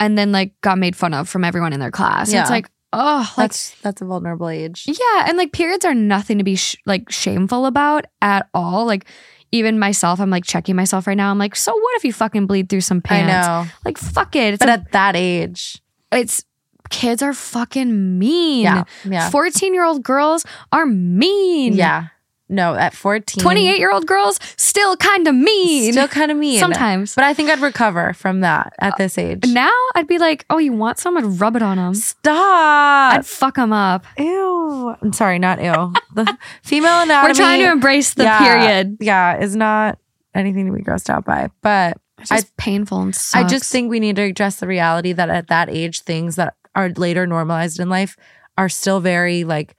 and 0.00 0.16
then 0.16 0.32
like 0.32 0.58
got 0.60 0.78
made 0.78 0.96
fun 0.96 1.14
of 1.14 1.28
from 1.28 1.44
everyone 1.44 1.72
in 1.72 1.80
their 1.80 1.90
class. 1.90 2.32
Yeah. 2.32 2.42
It's 2.42 2.50
like, 2.50 2.70
oh, 2.92 3.32
like 3.36 3.48
that's 3.50 3.74
that's 3.80 4.00
a 4.02 4.04
vulnerable 4.04 4.48
age. 4.48 4.84
yeah, 4.86 5.26
and 5.28 5.36
like 5.36 5.52
periods 5.52 5.84
are 5.84 5.94
nothing 5.94 6.38
to 6.38 6.44
be 6.44 6.56
sh- 6.56 6.76
like 6.86 7.10
shameful 7.10 7.66
about 7.66 8.06
at 8.22 8.48
all. 8.54 8.86
Like 8.86 9.06
even 9.52 9.78
myself, 9.78 10.20
I'm 10.20 10.30
like 10.30 10.44
checking 10.44 10.76
myself 10.76 11.06
right 11.06 11.16
now. 11.16 11.30
I'm 11.30 11.38
like, 11.38 11.56
so 11.56 11.72
what 11.72 11.96
if 11.96 12.04
you 12.04 12.12
fucking 12.12 12.46
bleed 12.46 12.68
through 12.68 12.82
some 12.82 13.00
pants? 13.00 13.32
I 13.48 13.62
know, 13.64 13.70
Like 13.84 13.98
fuck 13.98 14.36
it. 14.36 14.54
It's 14.54 14.58
but 14.60 14.68
a- 14.68 14.72
at 14.72 14.92
that 14.92 15.16
age, 15.16 15.80
it's 16.12 16.44
kids 16.90 17.22
are 17.22 17.32
fucking 17.34 18.18
mean. 18.18 18.62
yeah, 18.64 18.84
yeah, 19.04 19.30
14 19.30 19.74
year 19.74 19.84
old 19.84 20.02
girls 20.02 20.44
are 20.72 20.86
mean. 20.86 21.74
yeah. 21.74 22.08
No, 22.48 22.74
at 22.74 22.94
14, 22.94 23.42
28 23.42 23.78
year 23.78 23.92
old 23.92 24.06
girls 24.06 24.40
still 24.56 24.96
kind 24.96 25.28
of 25.28 25.34
mean. 25.34 25.92
still 25.92 26.08
kind 26.08 26.30
of 26.30 26.36
mean 26.36 26.58
Sometimes. 26.58 27.14
But 27.14 27.24
I 27.24 27.34
think 27.34 27.50
I'd 27.50 27.60
recover 27.60 28.14
from 28.14 28.40
that 28.40 28.72
at 28.78 28.96
this 28.96 29.18
age. 29.18 29.40
Uh, 29.44 29.52
now 29.52 29.72
I'd 29.94 30.06
be 30.06 30.18
like, 30.18 30.46
oh, 30.48 30.58
you 30.58 30.72
want 30.72 30.98
someone? 30.98 31.36
Rub 31.36 31.56
it 31.56 31.62
on 31.62 31.76
them. 31.76 31.94
Stop. 31.94 33.14
I'd 33.14 33.26
fuck 33.26 33.56
them 33.56 33.72
up. 33.72 34.06
ew. 34.16 34.96
I'm 35.02 35.12
sorry, 35.12 35.38
not 35.38 35.62
ew. 35.62 35.92
The 36.14 36.38
female 36.62 37.02
anatomy. 37.02 37.30
We're 37.30 37.34
trying 37.34 37.60
to 37.60 37.70
embrace 37.70 38.14
the 38.14 38.24
yeah, 38.24 38.38
period. 38.38 38.96
Yeah, 39.00 39.38
is 39.38 39.54
not 39.54 39.98
anything 40.34 40.66
to 40.66 40.72
be 40.72 40.82
grossed 40.82 41.10
out 41.10 41.24
by. 41.24 41.50
But 41.60 41.98
It's 42.18 42.30
just 42.30 42.56
painful 42.56 43.02
and 43.02 43.18
I 43.34 43.44
just 43.44 43.70
think 43.70 43.90
we 43.90 44.00
need 44.00 44.16
to 44.16 44.22
address 44.22 44.56
the 44.56 44.66
reality 44.66 45.12
that 45.12 45.28
at 45.28 45.48
that 45.48 45.68
age, 45.68 46.00
things 46.00 46.36
that 46.36 46.54
are 46.74 46.90
later 46.90 47.26
normalized 47.26 47.80
in 47.80 47.88
life 47.88 48.16
are 48.56 48.68
still 48.68 49.00
very 49.00 49.44
like 49.44 49.74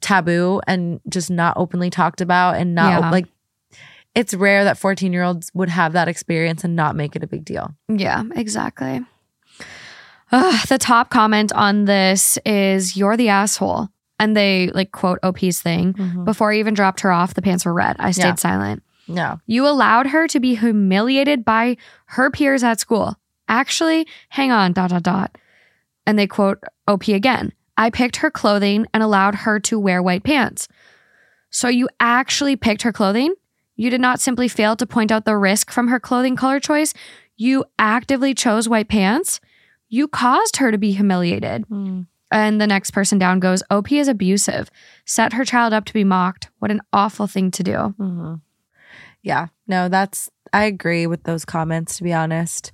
taboo 0.00 0.60
and 0.66 1.00
just 1.08 1.30
not 1.30 1.56
openly 1.56 1.90
talked 1.90 2.20
about 2.20 2.56
and 2.56 2.74
not 2.74 3.02
Yeah. 3.02 3.10
like 3.10 3.26
it's 4.14 4.34
rare 4.34 4.64
that 4.64 4.76
14 4.76 5.12
year 5.12 5.22
olds 5.22 5.50
would 5.54 5.68
have 5.68 5.92
that 5.92 6.08
experience 6.08 6.64
and 6.64 6.74
not 6.74 6.96
make 6.96 7.14
it 7.14 7.22
a 7.22 7.26
big 7.28 7.44
deal. 7.44 7.74
Yeah, 7.88 8.24
exactly. 8.34 9.04
Ugh, 10.32 10.66
the 10.68 10.78
top 10.78 11.10
comment 11.10 11.52
on 11.52 11.84
this 11.86 12.38
is 12.46 12.96
"You're 12.96 13.16
the 13.16 13.28
asshole," 13.30 13.88
and 14.18 14.36
they 14.36 14.70
like 14.74 14.92
quote 14.92 15.18
OP's 15.22 15.60
thing. 15.60 15.94
Mm-hmm. 15.94 16.24
Before 16.24 16.52
I 16.52 16.58
even 16.58 16.74
dropped 16.74 17.00
her 17.00 17.10
off, 17.10 17.34
the 17.34 17.42
pants 17.42 17.64
were 17.64 17.74
red. 17.74 17.96
I 17.98 18.12
stayed 18.12 18.24
Yeah. 18.24 18.34
silent. 18.36 18.82
No. 19.08 19.40
You 19.46 19.66
allowed 19.66 20.06
her 20.08 20.28
to 20.28 20.38
be 20.38 20.54
humiliated 20.54 21.44
by 21.44 21.76
her 22.06 22.30
peers 22.30 22.62
at 22.62 22.78
school. 22.78 23.16
Actually, 23.48 24.06
hang 24.28 24.52
on, 24.52 24.72
dot, 24.72 24.90
dot, 24.90 25.02
dot. 25.02 25.36
And 26.06 26.16
they 26.16 26.28
quote 26.28 26.62
OP 26.86 27.08
again. 27.12 27.52
I 27.80 27.88
picked 27.88 28.16
her 28.16 28.30
clothing 28.30 28.86
and 28.92 29.02
allowed 29.02 29.36
her 29.36 29.58
to 29.60 29.78
wear 29.78 30.02
white 30.02 30.22
pants. 30.22 30.68
So 31.48 31.68
you 31.68 31.88
actually 31.98 32.54
picked 32.54 32.82
her 32.82 32.92
clothing? 32.92 33.34
You 33.74 33.88
did 33.88 34.02
not 34.02 34.20
simply 34.20 34.48
fail 34.48 34.76
to 34.76 34.86
point 34.86 35.10
out 35.10 35.24
the 35.24 35.38
risk 35.38 35.70
from 35.70 35.88
her 35.88 35.98
clothing 35.98 36.36
color 36.36 36.60
choice. 36.60 36.92
You 37.38 37.64
actively 37.78 38.34
chose 38.34 38.68
white 38.68 38.88
pants. 38.88 39.40
You 39.88 40.08
caused 40.08 40.58
her 40.58 40.70
to 40.70 40.76
be 40.76 40.92
humiliated. 40.92 41.64
And 42.30 42.60
the 42.60 42.66
next 42.66 42.90
person 42.90 43.18
down 43.18 43.40
goes, 43.40 43.62
OP 43.70 43.90
is 43.90 44.08
abusive. 44.08 44.70
Set 45.06 45.32
her 45.32 45.46
child 45.46 45.72
up 45.72 45.86
to 45.86 45.94
be 45.94 46.04
mocked. 46.04 46.50
What 46.58 46.70
an 46.70 46.82
awful 46.92 47.26
thing 47.26 47.50
to 47.52 47.62
do. 47.62 47.72
Mm-hmm. 47.72 48.34
Yeah. 49.22 49.46
No, 49.66 49.88
that's, 49.88 50.30
I 50.52 50.64
agree 50.64 51.06
with 51.06 51.22
those 51.22 51.46
comments, 51.46 51.96
to 51.96 52.04
be 52.04 52.12
honest. 52.12 52.72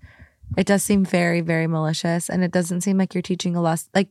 It 0.56 0.66
does 0.66 0.82
seem 0.82 1.04
very, 1.04 1.42
very 1.42 1.68
malicious. 1.68 2.28
And 2.28 2.42
it 2.42 2.50
doesn't 2.50 2.80
seem 2.80 2.98
like 2.98 3.14
you're 3.14 3.22
teaching 3.22 3.54
a 3.54 3.62
lesson. 3.62 3.90
Like, 3.94 4.10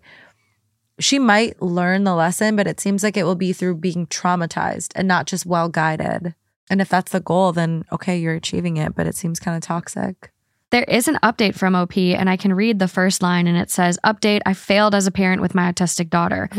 she 0.99 1.19
might 1.19 1.62
learn 1.62 2.03
the 2.03 2.15
lesson, 2.15 2.55
but 2.55 2.67
it 2.67 2.79
seems 2.79 3.03
like 3.03 3.17
it 3.17 3.23
will 3.23 3.36
be 3.36 3.53
through 3.53 3.75
being 3.75 4.08
traumatized 4.08 4.91
and 4.95 5.08
not 5.08 5.25
just 5.27 5.45
well 5.45 5.69
guided. 5.69 6.36
And 6.69 6.81
if 6.81 6.89
that's 6.89 7.12
the 7.12 7.19
goal, 7.19 7.51
then 7.51 7.84
okay, 7.91 8.17
you're 8.17 8.34
achieving 8.34 8.77
it, 8.77 8.95
but 8.95 9.05
it 9.08 9.15
seems 9.15 9.39
kind 9.39 9.55
of 9.55 9.62
toxic. 9.62 10.31
There 10.71 10.84
is 10.86 11.08
an 11.08 11.19
update 11.21 11.55
from 11.55 11.75
OP, 11.75 11.95
and 11.97 12.29
I 12.29 12.38
can 12.38 12.51
read 12.53 12.79
the 12.79 12.88
first 12.88 13.21
line, 13.21 13.45
and 13.47 13.55
it 13.55 13.69
says, 13.69 13.99
Update, 14.03 14.41
I 14.47 14.53
failed 14.53 14.95
as 14.95 15.05
a 15.05 15.12
parent 15.12 15.41
with 15.41 15.53
my 15.53 15.71
autistic 15.71 16.10
daughter. 16.10 16.49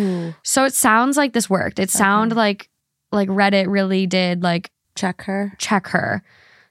So 0.42 0.64
it 0.64 0.74
sounds 0.74 1.16
like 1.16 1.32
this 1.32 1.50
worked. 1.50 1.78
It 1.78 1.90
sounded 1.90 2.36
like 2.36 2.68
like 3.12 3.28
Reddit 3.28 3.66
really 3.68 4.06
did 4.06 4.42
like 4.42 4.70
Check 4.94 5.22
her. 5.22 5.52
check 5.58 5.88
her. 5.88 6.22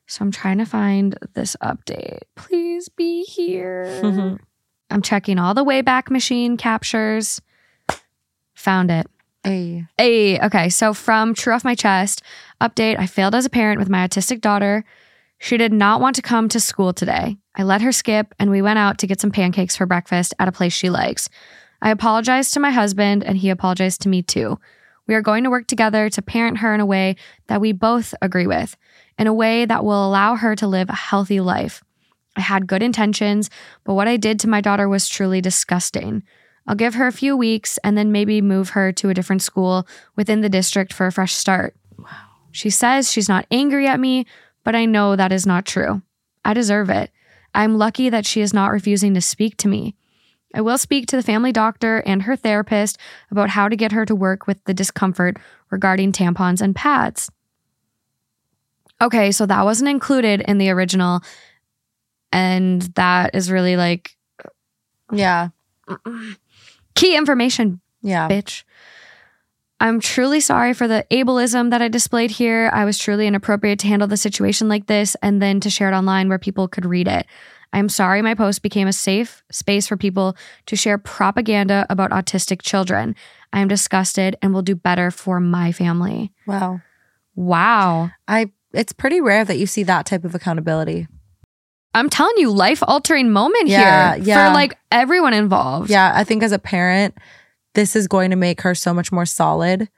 So 0.08 0.24
I'm 0.24 0.32
trying 0.32 0.60
to 0.60 0.66
find 0.66 1.18
this 1.34 1.56
update. 1.62 2.20
Please 2.36 2.90
be 2.90 3.24
here. 3.24 3.86
Mhm. 4.02 4.40
I'm 4.92 5.02
checking 5.02 5.38
all 5.40 5.54
the 5.54 5.66
Wayback 5.66 6.10
Machine 6.10 6.58
captures. 6.58 7.42
Found 8.66 8.90
it. 8.90 9.06
Hey. 9.44 9.86
Hey, 9.96 10.40
okay. 10.40 10.70
So 10.70 10.96
from 10.96 11.36
True 11.36 11.54
Off 11.54 11.64
My 11.64 11.76
Chest, 11.76 12.24
update 12.60 12.98
I 12.98 13.06
failed 13.06 13.36
as 13.36 13.46
a 13.46 13.50
parent 13.52 13.78
with 13.78 13.92
my 13.92 14.08
autistic 14.08 14.42
daughter. 14.42 14.84
She 15.38 15.56
did 15.56 15.72
not 15.72 16.02
want 16.02 16.16
to 16.16 16.24
come 16.24 16.50
to 16.50 16.60
school 16.60 16.92
today. 16.92 17.38
I 17.54 17.62
let 17.62 17.82
her 17.82 17.92
skip 17.92 18.34
and 18.40 18.50
we 18.50 18.64
went 18.64 18.80
out 18.80 18.98
to 18.98 19.08
get 19.08 19.22
some 19.22 19.30
pancakes 19.30 19.76
for 19.76 19.86
breakfast 19.86 20.34
at 20.40 20.48
a 20.48 20.52
place 20.52 20.74
she 20.74 20.90
likes. 20.90 21.30
I 21.80 21.92
apologized 21.92 22.56
to 22.56 22.60
my 22.60 22.72
husband 22.72 23.24
and 23.24 23.38
he 23.38 23.52
apologized 23.52 24.02
to 24.02 24.10
me 24.10 24.24
too. 24.24 24.60
We 25.06 25.14
are 25.14 25.22
going 25.22 25.44
to 25.44 25.52
work 25.52 25.68
together 25.68 26.10
to 26.10 26.22
parent 26.24 26.58
her 26.58 26.74
in 26.74 26.80
a 26.80 26.88
way 26.88 27.18
that 27.46 27.62
we 27.62 27.72
both 27.72 28.16
agree 28.20 28.48
with, 28.48 28.76
in 29.20 29.28
a 29.28 29.34
way 29.34 29.66
that 29.66 29.86
will 29.86 30.08
allow 30.08 30.38
her 30.38 30.56
to 30.56 30.66
live 30.66 30.90
a 30.90 30.96
healthy 30.96 31.40
life. 31.40 31.84
I 32.36 32.42
had 32.42 32.66
good 32.66 32.82
intentions, 32.82 33.52
but 33.84 33.94
what 33.94 34.08
I 34.08 34.18
did 34.18 34.40
to 34.40 34.50
my 34.50 34.60
daughter 34.60 34.90
was 34.90 35.08
truly 35.08 35.40
disgusting. 35.40 36.24
I'll 36.68 36.76
give 36.76 36.96
her 36.96 37.08
a 37.08 37.12
few 37.12 37.38
weeks 37.38 37.78
and 37.84 37.98
then 37.98 38.12
maybe 38.12 38.42
move 38.42 38.70
her 38.70 38.92
to 38.94 39.10
a 39.10 39.14
different 39.14 39.42
school 39.42 39.88
within 40.16 40.42
the 40.42 40.50
district 40.50 40.94
for 40.94 41.06
a 41.06 41.12
fresh 41.12 41.34
start. 41.34 41.76
She 42.52 42.70
says 42.70 43.12
she's 43.12 43.30
not 43.30 43.46
angry 43.52 43.88
at 43.88 44.00
me, 44.00 44.26
but 44.64 44.76
I 44.76 44.86
know 44.86 45.16
that 45.16 45.32
is 45.32 45.46
not 45.46 45.66
true. 45.66 46.02
I 46.44 46.54
deserve 46.54 46.90
it. 46.90 47.12
I'm 47.54 47.78
lucky 47.78 48.10
that 48.10 48.26
she 48.26 48.42
is 48.42 48.54
not 48.54 48.72
refusing 48.72 49.14
to 49.14 49.22
speak 49.22 49.58
to 49.58 49.68
me. 49.68 49.96
I 50.54 50.62
will 50.62 50.78
speak 50.78 51.08
to 51.08 51.18
the 51.18 51.24
family 51.24 51.52
doctor 51.52 51.98
and 52.06 52.24
her 52.24 52.36
therapist 52.36 52.98
about 53.30 53.50
how 53.50 53.68
to 53.68 53.76
get 53.76 53.92
her 53.92 54.06
to 54.06 54.16
work 54.16 54.48
with 54.48 54.64
the 54.64 54.74
discomfort 54.74 55.38
regarding 55.70 56.14
tampons 56.14 56.62
and 56.62 56.76
pads. 56.76 57.30
Okay, 59.02 59.32
so 59.32 59.46
that 59.46 59.66
wasn't 59.66 59.90
included 59.90 60.42
in 60.42 60.58
the 60.58 60.70
original. 60.70 61.22
And 62.32 62.82
that 62.96 63.36
is 63.36 63.52
really 63.52 63.76
like 63.76 64.16
Yeah. 65.12 65.50
key 66.96 67.16
information, 67.16 67.82
Yeah. 68.02 68.28
bitch. 68.28 68.64
I'm 69.80 70.00
truly 70.00 70.40
sorry 70.40 70.74
for 70.74 70.88
the 70.88 71.06
ableism 71.12 71.70
that 71.72 71.82
I 71.82 71.90
displayed 71.90 72.32
here. 72.32 72.70
I 72.74 72.86
was 72.86 72.98
truly 72.98 73.28
inappropriate 73.28 73.80
to 73.80 73.88
handle 73.88 74.08
the 74.08 74.16
situation 74.18 74.70
like 74.70 74.88
this 74.88 75.16
and 75.22 75.42
then 75.42 75.60
to 75.60 75.70
share 75.70 75.92
it 75.92 75.96
online 75.96 76.30
where 76.30 76.40
people 76.40 76.68
could 76.70 76.86
read 76.86 77.08
it. 77.10 77.26
I'm 77.74 77.90
sorry 77.90 78.22
my 78.22 78.36
post 78.36 78.62
became 78.62 78.88
a 78.88 78.94
safe 78.94 79.44
space 79.52 79.86
for 79.86 79.98
people 79.98 80.38
to 80.68 80.78
share 80.78 80.98
propaganda 80.98 81.86
about 81.90 82.12
autistic 82.12 82.62
children. 82.62 83.16
I 83.52 83.60
am 83.60 83.68
disgusted 83.68 84.38
and 84.42 84.54
will 84.54 84.62
do 84.62 84.76
better 84.76 85.12
for 85.12 85.42
my 85.42 85.74
family. 85.74 86.32
Wow. 86.48 86.80
Wow. 87.36 88.12
I 88.30 88.52
it's 88.74 88.94
pretty 88.94 89.20
rare 89.22 89.44
that 89.46 89.58
you 89.58 89.66
see 89.68 89.84
that 89.84 90.06
type 90.06 90.24
of 90.26 90.36
accountability. 90.36 91.08
I'm 91.96 92.10
telling 92.10 92.36
you, 92.38 92.52
life 92.52 92.84
altering 92.88 93.32
moment 93.32 93.68
Yeah, 93.68 94.16
here 94.16 94.24
yeah. 94.26 94.50
for 94.50 94.54
like 94.54 94.78
everyone 94.92 95.34
involved. 95.34 95.90
Yeah, 95.90 96.12
I 96.14 96.24
think 96.24 96.44
as 96.44 96.52
a 96.52 96.60
parent, 96.60 97.18
this 97.74 97.96
is 97.96 98.08
going 98.08 98.30
to 98.30 98.36
make 98.36 98.62
her 98.62 98.76
so 98.76 98.94
much 98.94 99.12
more 99.12 99.26
solid 99.26 99.90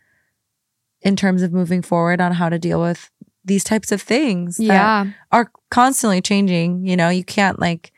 in 1.01 1.15
terms 1.15 1.41
of 1.41 1.51
moving 1.51 1.81
forward 1.81 2.21
on 2.21 2.31
how 2.33 2.49
to 2.49 2.57
deal 2.59 2.79
with 2.81 3.09
these 3.43 3.63
types 3.63 3.91
of 3.91 4.01
things 4.01 4.57
that 4.57 4.63
Yeah. 4.65 5.05
are 5.31 5.51
constantly 5.71 6.21
changing. 6.21 6.85
You 6.85 6.95
know, 6.97 7.09
you 7.09 7.23
can't 7.23 7.59
like 7.59 7.91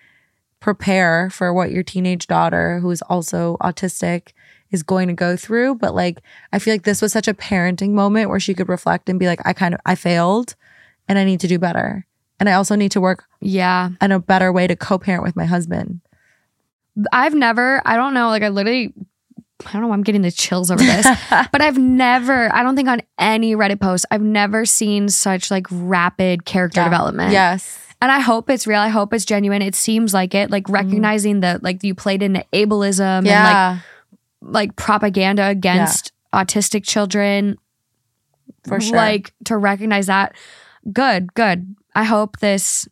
prepare 0.59 1.29
for 1.29 1.53
what 1.53 1.71
your 1.71 1.83
teenage 1.83 2.27
daughter, 2.27 2.79
who 2.79 2.89
is 2.91 3.01
also 3.03 3.57
autistic, 3.61 4.29
is 4.71 4.83
going 4.83 5.07
to 5.07 5.13
go 5.13 5.35
through. 5.35 5.75
But 5.75 5.95
like, 5.95 6.19
I 6.53 6.59
feel 6.59 6.73
like 6.73 6.83
this 6.83 7.01
was 7.01 7.11
such 7.13 7.27
a 7.27 7.33
parenting 7.33 7.91
moment 7.91 8.29
where 8.29 8.39
she 8.39 8.53
could 8.53 8.69
reflect 8.69 9.09
and 9.09 9.19
be 9.19 9.27
like, 9.27 9.39
I 9.45 9.53
kind 9.53 9.73
of, 9.73 9.79
I 9.85 9.95
failed 9.95 10.55
and 11.07 11.17
I 11.17 11.23
need 11.23 11.39
to 11.39 11.47
do 11.47 11.57
better. 11.57 12.05
And 12.39 12.47
I 12.49 12.53
also 12.53 12.75
need 12.75 12.91
to 12.91 13.01
work 13.01 13.25
Yeah. 13.41 13.89
on 14.01 14.11
a 14.11 14.19
better 14.19 14.51
way 14.51 14.67
to 14.67 14.75
co 14.75 14.97
parent 14.97 15.23
with 15.23 15.35
my 15.35 15.45
husband. 15.45 16.01
I've 17.11 17.33
never, 17.33 17.81
I 17.85 17.95
don't 17.95 18.13
know, 18.13 18.27
like 18.29 18.43
I 18.43 18.49
literally, 18.49 18.93
I 19.65 19.71
don't 19.73 19.81
know, 19.81 19.87
why 19.89 19.93
I'm 19.93 20.03
getting 20.03 20.21
the 20.21 20.31
chills 20.31 20.71
over 20.71 20.81
this, 20.83 21.05
but 21.51 21.61
I've 21.61 21.77
never, 21.77 22.53
I 22.53 22.63
don't 22.63 22.75
think 22.75 22.89
on 22.89 23.01
any 23.17 23.55
Reddit 23.55 23.79
post, 23.79 24.05
I've 24.11 24.21
never 24.21 24.65
seen 24.65 25.09
such 25.09 25.51
like 25.51 25.67
rapid 25.69 26.45
character 26.45 26.81
Yeah. 26.81 26.85
development. 26.85 27.31
yes. 27.31 27.85
And 28.01 28.09
I 28.11 28.19
hope 28.19 28.49
it's 28.49 28.65
real. 28.65 28.79
I 28.79 28.87
hope 28.87 29.13
it's 29.13 29.25
genuine. 29.25 29.61
It 29.61 29.75
seems 29.75 30.13
like 30.13 30.33
it, 30.33 30.49
like 30.49 30.63
mm-hmm. 30.63 30.73
recognizing 30.73 31.41
that 31.41 31.63
like 31.63 31.83
you 31.83 31.93
played 31.93 32.23
into 32.23 32.45
ableism 32.53 33.27
and 33.27 33.81
like, 33.81 33.81
like 34.41 34.75
propaganda 34.77 35.47
against 35.47 36.13
autistic 36.33 36.85
children. 36.85 37.57
for 38.65 38.79
sure. 38.79 38.95
Like 38.95 39.33
to 39.45 39.57
recognize 39.57 40.05
that. 40.07 40.33
Good, 40.93 41.33
good. 41.33 41.75
I 41.99 42.03
hope 42.03 42.39
this, 42.39 42.87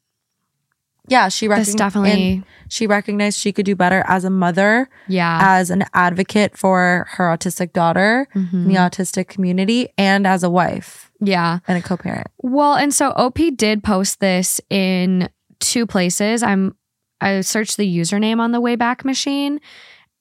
yeah, 1.08 1.30
she 1.30 1.48
this 1.48 1.74
definitely, 1.74 2.44
she 2.70 2.86
recognized 2.88 3.40
she 3.40 3.54
could 3.54 3.66
do 3.66 3.76
better 3.76 4.04
as 4.08 4.26
a 4.26 4.30
mother, 4.30 4.90
yeah. 5.08 5.40
as 5.42 5.70
an 5.70 5.86
advocate 5.94 6.58
for 6.58 7.06
her 7.12 7.26
autistic 7.26 7.72
daughter 7.72 8.28
in 8.36 8.48
Mhm. 8.48 8.68
the 8.68 8.74
autistic 8.76 9.28
community, 9.30 9.88
and 9.98 10.28
as 10.28 10.44
a 10.44 10.50
wife 10.50 11.10
Yeah. 11.22 11.60
and 11.68 11.78
a 11.78 11.82
co-parent. 11.82 12.28
Well, 12.42 12.74
and 12.76 12.94
so 12.94 13.14
OP 13.16 13.52
did 13.52 13.84
post 13.84 14.20
this 14.20 14.60
in 14.70 15.30
two 15.60 15.86
places. 15.86 16.44
I'm 16.44 16.76
I 17.20 17.42
searched 17.42 17.78
the 17.78 17.88
username 18.00 18.40
on 18.40 18.52
the 18.52 18.62
Wayback 18.62 19.04
Machine, 19.04 19.60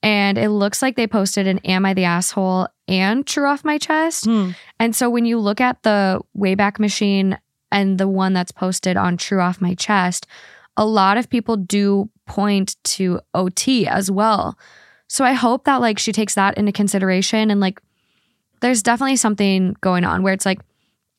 and 0.02 0.38
it 0.38 0.48
looks 0.50 0.80
like 0.80 0.96
they 0.96 1.06
posted 1.06 1.46
an 1.46 1.58
"Am 1.64 1.84
I 1.84 1.92
the 1.92 2.04
asshole?" 2.04 2.68
and 2.88 3.26
"True 3.26 3.46
off 3.48 3.64
my 3.66 3.76
chest." 3.76 4.24
Hmm. 4.24 4.50
And 4.80 4.96
so 4.96 5.10
when 5.10 5.26
you 5.26 5.38
look 5.38 5.60
at 5.60 5.82
the 5.82 6.20
Wayback 6.38 6.78
Machine 6.78 7.36
and 7.70 7.98
the 7.98 8.08
one 8.08 8.32
that's 8.32 8.52
posted 8.52 8.96
on 8.96 9.16
True 9.16 9.40
off 9.40 9.60
my 9.60 9.74
chest, 9.74 10.26
a 10.76 10.84
lot 10.84 11.16
of 11.16 11.30
people 11.30 11.56
do 11.56 12.10
point 12.26 12.76
to 12.84 13.20
OT 13.34 13.86
as 13.86 14.10
well. 14.10 14.58
So 15.08 15.24
I 15.24 15.32
hope 15.32 15.64
that 15.64 15.80
like 15.80 15.98
she 15.98 16.12
takes 16.12 16.34
that 16.34 16.58
into 16.58 16.72
consideration 16.72 17.50
and 17.50 17.60
like 17.60 17.80
there's 18.60 18.82
definitely 18.82 19.16
something 19.16 19.76
going 19.80 20.04
on 20.04 20.22
where 20.22 20.32
it's 20.32 20.46
like 20.46 20.60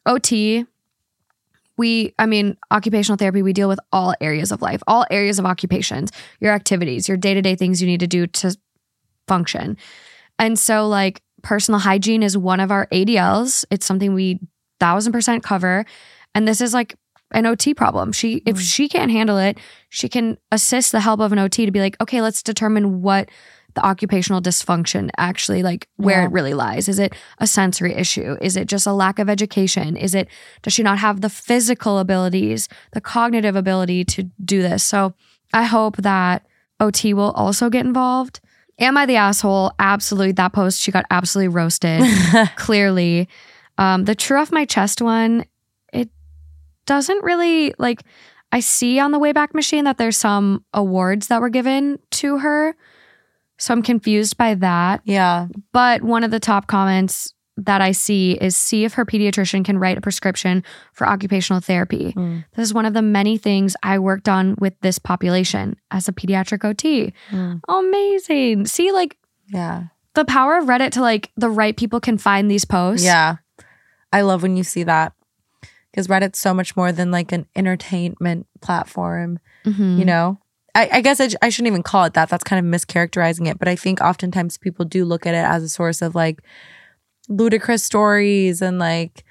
OT 0.05 0.65
we 1.77 2.13
I 2.17 2.25
mean 2.25 2.57
occupational 2.71 3.17
therapy 3.17 3.41
we 3.41 3.53
deal 3.53 3.69
with 3.69 3.79
all 3.91 4.13
areas 4.19 4.51
of 4.51 4.61
life, 4.61 4.81
all 4.87 5.05
areas 5.11 5.39
of 5.39 5.45
occupations, 5.45 6.11
your 6.39 6.51
activities, 6.51 7.07
your 7.07 7.17
day-to-day 7.17 7.55
things 7.55 7.81
you 7.81 7.87
need 7.87 7.99
to 7.99 8.07
do 8.07 8.27
to 8.27 8.57
function. 9.27 9.77
And 10.39 10.57
so 10.57 10.87
like 10.87 11.21
personal 11.43 11.79
hygiene 11.79 12.23
is 12.23 12.37
one 12.37 12.59
of 12.59 12.71
our 12.71 12.87
ADLs. 12.87 13.63
It's 13.69 13.85
something 13.85 14.13
we 14.13 14.39
thousand 14.79 15.13
percent 15.13 15.43
cover. 15.43 15.85
And 16.37 16.47
this 16.47 16.61
is 16.61 16.71
like 16.71 16.95
an 17.31 17.45
OT 17.47 17.73
problem. 17.73 18.11
She 18.11 18.43
if 18.45 18.57
Mm. 18.57 18.59
she 18.73 18.87
can't 18.87 19.09
handle 19.11 19.37
it, 19.39 19.57
she 19.89 20.07
can 20.07 20.37
assist 20.51 20.91
the 20.91 20.99
help 20.99 21.19
of 21.19 21.31
an 21.31 21.39
OT 21.39 21.65
to 21.65 21.71
be 21.71 21.79
like, 21.79 21.97
okay, 21.99 22.21
let's 22.21 22.43
determine 22.43 23.01
what 23.01 23.29
the 23.73 23.83
occupational 23.85 24.39
dysfunction 24.41 25.09
actually 25.17 25.61
like 25.63 25.87
where 25.97 26.21
Yeah. 26.21 26.25
it 26.27 26.31
really 26.31 26.53
lies. 26.53 26.87
Is 26.87 26.99
it 26.99 27.13
a 27.39 27.47
sensory 27.47 27.93
issue? 27.95 28.37
Is 28.39 28.55
it 28.55 28.67
just 28.67 28.85
a 28.87 28.93
lack 28.93 29.17
of 29.19 29.29
education? 29.29 29.97
Is 29.97 30.13
it 30.13 30.27
does 30.61 30.73
she 30.73 30.83
not 30.83 30.99
have 30.99 31.21
the 31.21 31.29
physical 31.29 31.97
abilities, 31.97 32.69
the 32.93 33.01
cognitive 33.01 33.55
ability 33.55 34.05
to 34.05 34.23
do 34.45 34.61
this? 34.61 34.83
So 34.83 35.13
I 35.53 35.63
hope 35.63 35.97
that 35.97 36.45
OT 36.79 37.13
will 37.15 37.31
also 37.31 37.69
get 37.71 37.83
involved. 37.85 38.39
Am 38.79 38.95
I 38.95 39.07
the 39.07 39.15
asshole? 39.15 39.71
Absolutely. 39.79 40.33
That 40.33 40.53
post, 40.53 40.79
she 40.81 40.91
got 40.91 41.05
absolutely 41.09 41.49
roasted. 41.49 42.03
clearly. 42.57 43.27
Um, 43.79 44.05
the 44.05 44.13
true 44.15 44.39
off 44.39 44.51
my 44.51 44.65
chest 44.65 45.01
one, 45.01 45.45
doesn't 46.87 47.23
really 47.23 47.73
like. 47.77 48.01
I 48.51 48.61
see 48.61 48.97
on 48.99 49.11
the 49.11 49.19
Wayback 49.19 49.53
Machine 49.53 49.83
that 49.83 49.97
there's 49.97 50.17
some 50.17 50.63
awards 50.73 51.27
that 51.27 51.41
were 51.41 51.49
given 51.49 51.99
to 52.11 52.37
her. 52.39 52.75
So 53.59 53.73
I'm 53.73 53.81
confused 53.83 54.37
by 54.37 54.55
that. 54.55 55.01
yeah. 55.03 55.47
But 55.73 56.01
one 56.01 56.23
of 56.23 56.31
the 56.31 56.39
top 56.39 56.67
comments 56.67 57.33
that 57.57 57.81
I 57.81 57.91
see 57.91 58.33
is 58.33 58.55
see 58.55 58.85
if 58.85 58.93
her 58.93 59.03
pediatrician 59.05 59.65
can 59.65 59.79
write 59.79 59.97
a 59.97 60.01
prescription 60.01 60.63
for 60.93 61.07
occupational 61.07 61.59
therapy. 61.59 62.13
Mm. 62.15 62.45
This 62.55 62.63
is 62.63 62.73
one 62.73 62.85
of 62.85 62.93
the 62.93 63.01
many 63.01 63.37
things 63.39 63.75
I 63.81 63.97
worked 63.97 64.29
on 64.29 64.55
with 64.59 64.79
this 64.81 64.99
population 64.99 65.75
as 65.89 66.07
a 66.07 66.13
pediatric 66.13 66.63
OT. 66.63 67.13
Mm. 67.31 67.61
Amazing. 67.67 68.67
See, 68.67 68.91
like 68.91 69.17
Yeah. 69.47 69.85
the 70.13 70.23
power 70.23 70.57
of 70.59 70.65
Reddit 70.65 70.91
to 70.91 71.01
like 71.01 71.31
the 71.35 71.49
right 71.49 71.75
people 71.75 71.99
can 71.99 72.19
find 72.19 72.49
these 72.49 72.63
posts. 72.63 73.03
Yeah. 73.05 73.37
I 74.13 74.21
love 74.21 74.43
when 74.43 74.55
you 74.55 74.63
see 74.63 74.83
that 74.83 75.13
because 75.97 76.07
Reddit's 76.07 76.37
so 76.37 76.53
much 76.53 76.77
more 76.77 76.91
than 76.91 77.09
like 77.09 77.31
an 77.31 77.47
entertainment 77.55 78.45
platform, 78.61 79.39
Mhm. 79.65 79.97
you 79.97 80.05
know? 80.05 80.37
I, 80.75 80.87
I 80.93 81.01
guess 81.01 81.19
I 81.19 81.49
shouldn't 81.49 81.65
even 81.71 81.81
call 81.81 82.03
it 82.05 82.13
that. 82.13 82.29
That's 82.29 82.43
kind 82.43 82.63
of 82.63 82.71
mischaracterizing 82.71 83.47
it. 83.49 83.57
But 83.57 83.67
I 83.67 83.75
think 83.75 83.99
oftentimes 83.99 84.59
people 84.59 84.85
do 84.85 85.05
look 85.05 85.25
at 85.25 85.33
it 85.33 85.43
as 85.43 85.63
a 85.63 85.69
source 85.69 86.03
of 86.03 86.13
like 86.13 86.43
ludicrous 87.29 87.83
stories 87.83 88.61
and 88.61 88.77
like, 88.77 89.23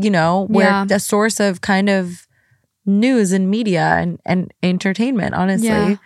you 0.00 0.08
know, 0.10 0.46
where 0.48 0.68
Yeah. 0.68 0.86
a 0.90 0.98
source 0.98 1.40
of 1.40 1.60
kind 1.60 1.90
of 1.90 2.26
news 2.86 3.32
and 3.32 3.50
media 3.50 3.98
and, 4.00 4.18
and 4.24 4.50
entertainment, 4.62 5.34
honestly. 5.34 5.68
Yeah. 5.68 5.96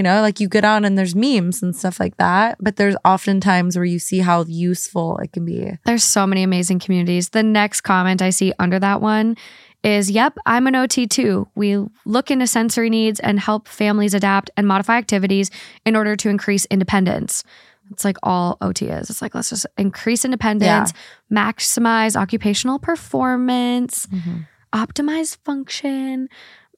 You 0.00 0.04
know, 0.04 0.22
like 0.22 0.40
you 0.40 0.48
get 0.48 0.64
on 0.64 0.86
and 0.86 0.96
there's 0.96 1.14
memes 1.14 1.62
and 1.62 1.76
stuff 1.76 2.00
like 2.00 2.16
that. 2.16 2.56
But 2.58 2.76
there's 2.76 2.96
often 3.04 3.38
times 3.38 3.76
where 3.76 3.84
you 3.84 3.98
see 3.98 4.20
how 4.20 4.46
useful 4.48 5.18
it 5.18 5.34
can 5.34 5.44
be. 5.44 5.72
There's 5.84 6.04
so 6.04 6.26
many 6.26 6.42
amazing 6.42 6.78
communities. 6.78 7.28
The 7.28 7.42
next 7.42 7.82
comment 7.82 8.22
I 8.22 8.30
see 8.30 8.54
under 8.58 8.78
that 8.78 9.02
one 9.02 9.36
is 9.84 10.10
Yep, 10.10 10.38
I'm 10.46 10.66
an 10.66 10.74
OT 10.74 11.06
too. 11.06 11.48
We 11.54 11.84
look 12.06 12.30
into 12.30 12.46
sensory 12.46 12.88
needs 12.88 13.20
and 13.20 13.38
help 13.38 13.68
families 13.68 14.14
adapt 14.14 14.48
and 14.56 14.66
modify 14.66 14.96
activities 14.96 15.50
in 15.84 15.94
order 15.94 16.16
to 16.16 16.30
increase 16.30 16.64
independence. 16.70 17.44
It's 17.90 18.02
like 18.06 18.16
all 18.22 18.56
OT 18.62 18.86
is. 18.86 19.10
It's 19.10 19.20
like, 19.20 19.34
let's 19.34 19.50
just 19.50 19.66
increase 19.76 20.24
independence, 20.24 20.94
maximize 21.30 22.16
occupational 22.16 22.78
performance, 22.78 24.06
mm-hmm. 24.06 24.38
optimize 24.72 25.36
function. 25.44 26.30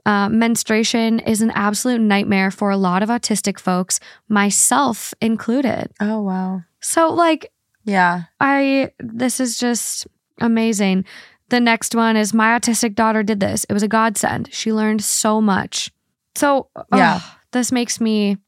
Uh, 0.04 0.28
menstruation 0.28 1.20
is 1.20 1.42
an 1.42 1.50
absolute 1.52 2.00
nightmare 2.00 2.50
for 2.50 2.70
a 2.70 2.76
lot 2.76 3.02
of 3.02 3.08
autistic 3.08 3.58
folks, 3.60 4.00
myself 4.28 5.14
included. 5.20 5.90
Oh, 6.00 6.20
wow. 6.22 6.62
So, 6.80 7.08
like, 7.12 7.52
Yeah. 7.84 8.22
I 8.40 8.90
this 8.98 9.38
is 9.40 9.58
just 9.58 10.06
amazing. 10.40 11.04
The 11.50 11.60
next 11.60 11.94
one 11.94 12.16
is 12.16 12.32
my 12.34 12.58
autistic 12.58 12.94
daughter 12.94 13.22
did 13.22 13.38
this. 13.40 13.64
It 13.68 13.72
was 13.74 13.82
a 13.82 13.88
godsend. 13.88 14.48
She 14.52 14.72
learned 14.72 15.02
so 15.04 15.40
much. 15.40 15.90
So 16.34 16.68
Yeah. 16.94 17.20
this 17.52 17.70
makes 17.70 18.00
me 18.00 18.38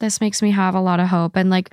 this 0.00 0.20
makes 0.20 0.40
me 0.40 0.50
have 0.50 0.74
a 0.74 0.80
lot 0.80 0.98
of 1.00 1.08
hope 1.08 1.36
and 1.36 1.50
like 1.50 1.70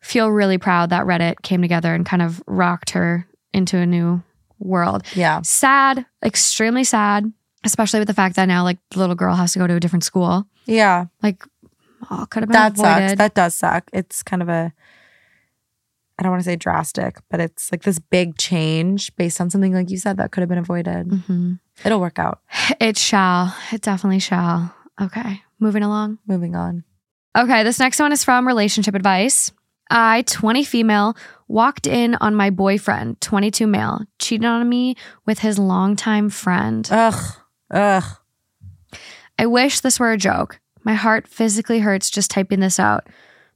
feel 0.00 0.30
really 0.30 0.58
proud 0.58 0.90
that 0.90 1.06
Reddit 1.06 1.42
came 1.42 1.62
together 1.62 1.94
and 1.94 2.04
kind 2.04 2.22
of 2.22 2.42
rocked 2.46 2.90
her 2.90 3.26
into 3.54 3.76
a 3.78 3.86
new 3.86 4.22
world. 4.58 5.02
Yeah. 5.14 5.40
Sad, 5.42 6.04
extremely 6.24 6.84
sad, 6.84 7.32
especially 7.64 7.98
with 8.00 8.08
the 8.08 8.14
fact 8.14 8.36
that 8.36 8.46
now 8.46 8.62
like 8.64 8.78
the 8.90 8.98
little 8.98 9.14
girl 9.16 9.34
has 9.34 9.52
to 9.52 9.58
go 9.58 9.66
to 9.66 9.74
a 9.74 9.80
different 9.80 10.04
school. 10.04 10.46
Yeah. 10.66 11.06
Like 11.22 11.42
all 12.10 12.26
could 12.26 12.42
have 12.42 12.48
been 12.48 12.54
that 12.54 12.72
avoided. 12.72 13.08
sucks. 13.10 13.18
That 13.18 13.34
does 13.34 13.54
suck. 13.54 13.90
It's 13.92 14.22
kind 14.22 14.42
of 14.42 14.48
a 14.48 14.72
I 16.18 16.22
don't 16.24 16.32
want 16.32 16.40
to 16.42 16.44
say 16.50 16.56
drastic, 16.56 17.18
but 17.30 17.38
it's 17.40 17.70
like 17.70 17.82
this 17.82 18.00
big 18.00 18.36
change 18.38 19.14
based 19.14 19.40
on 19.40 19.50
something 19.50 19.72
like 19.72 19.88
you 19.90 19.98
said 19.98 20.16
that 20.16 20.32
could 20.32 20.40
have 20.40 20.48
been 20.48 20.58
avoided. 20.58 21.08
Mhm. 21.08 21.60
It'll 21.84 22.00
work 22.00 22.18
out. 22.18 22.40
It 22.80 22.96
shall. 22.98 23.54
It 23.72 23.82
definitely 23.82 24.18
shall. 24.20 24.74
Okay, 25.00 25.42
moving 25.60 25.82
along. 25.84 26.18
Moving 26.26 26.56
on. 26.56 26.82
Okay, 27.36 27.62
this 27.62 27.78
next 27.78 28.00
one 28.00 28.10
is 28.10 28.24
from 28.24 28.46
relationship 28.48 28.94
advice. 28.96 29.52
I, 29.90 30.22
20 30.26 30.64
female, 30.64 31.16
walked 31.46 31.86
in 31.86 32.14
on 32.16 32.34
my 32.34 32.50
boyfriend, 32.50 33.20
22 33.20 33.66
male, 33.66 34.00
cheated 34.18 34.44
on 34.44 34.68
me 34.68 34.96
with 35.24 35.38
his 35.38 35.58
longtime 35.58 36.28
friend. 36.30 36.86
Ugh. 36.90 37.14
Ugh. 37.70 38.04
I 39.38 39.46
wish 39.46 39.80
this 39.80 40.00
were 40.00 40.12
a 40.12 40.16
joke. 40.18 40.60
My 40.84 40.94
heart 40.94 41.26
physically 41.28 41.80
hurts 41.80 42.10
just 42.10 42.30
typing 42.30 42.60
this 42.60 42.80
out. 42.80 43.06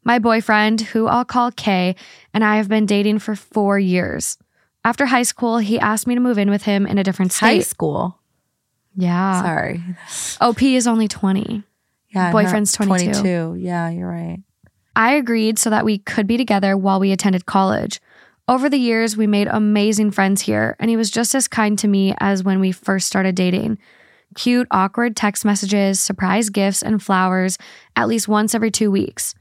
My 0.04 0.18
boyfriend, 0.18 0.80
who 0.80 1.06
I'll 1.06 1.24
call 1.24 1.50
Kay, 1.52 1.96
and 2.34 2.44
I 2.44 2.56
have 2.56 2.68
been 2.68 2.86
dating 2.86 3.20
for 3.20 3.34
four 3.36 3.78
years. 3.78 4.36
After 4.84 5.06
high 5.06 5.22
school, 5.22 5.58
he 5.58 5.78
asked 5.78 6.06
me 6.06 6.14
to 6.14 6.20
move 6.20 6.38
in 6.38 6.50
with 6.50 6.64
him 6.64 6.86
in 6.86 6.98
a 6.98 7.04
different 7.04 7.32
state. 7.32 7.46
High 7.46 7.58
school. 7.60 8.18
Yeah. 8.96 9.42
Sorry. 9.42 9.80
OP 10.40 10.62
is 10.62 10.86
only 10.86 11.08
20. 11.08 11.62
Yeah. 12.10 12.32
Boyfriend's 12.32 12.76
her- 12.76 12.84
22. 12.84 13.12
22. 13.12 13.54
Yeah, 13.58 13.88
you're 13.90 14.08
right. 14.10 14.40
I 14.94 15.12
agreed 15.14 15.58
so 15.58 15.70
that 15.70 15.84
we 15.84 15.98
could 15.98 16.26
be 16.26 16.36
together 16.36 16.76
while 16.76 17.00
we 17.00 17.12
attended 17.12 17.46
college. 17.46 18.00
Over 18.48 18.68
the 18.68 18.76
years, 18.78 19.16
we 19.16 19.26
made 19.26 19.46
amazing 19.48 20.10
friends 20.10 20.42
here, 20.42 20.76
and 20.78 20.90
he 20.90 20.96
was 20.96 21.10
just 21.10 21.34
as 21.34 21.48
kind 21.48 21.78
to 21.78 21.88
me 21.88 22.14
as 22.18 22.42
when 22.44 22.60
we 22.60 22.72
first 22.72 23.06
started 23.06 23.34
dating. 23.34 23.78
Cute, 24.34 24.66
awkward 24.70 25.16
text 25.16 25.44
messages, 25.44 26.00
surprise 26.00 26.50
gifts, 26.50 26.82
and 26.82 27.02
flowers 27.02 27.58
at 27.96 28.08
least 28.08 28.28
once 28.28 28.54
every 28.54 28.70
two 28.70 28.90
weeks. 28.90 29.34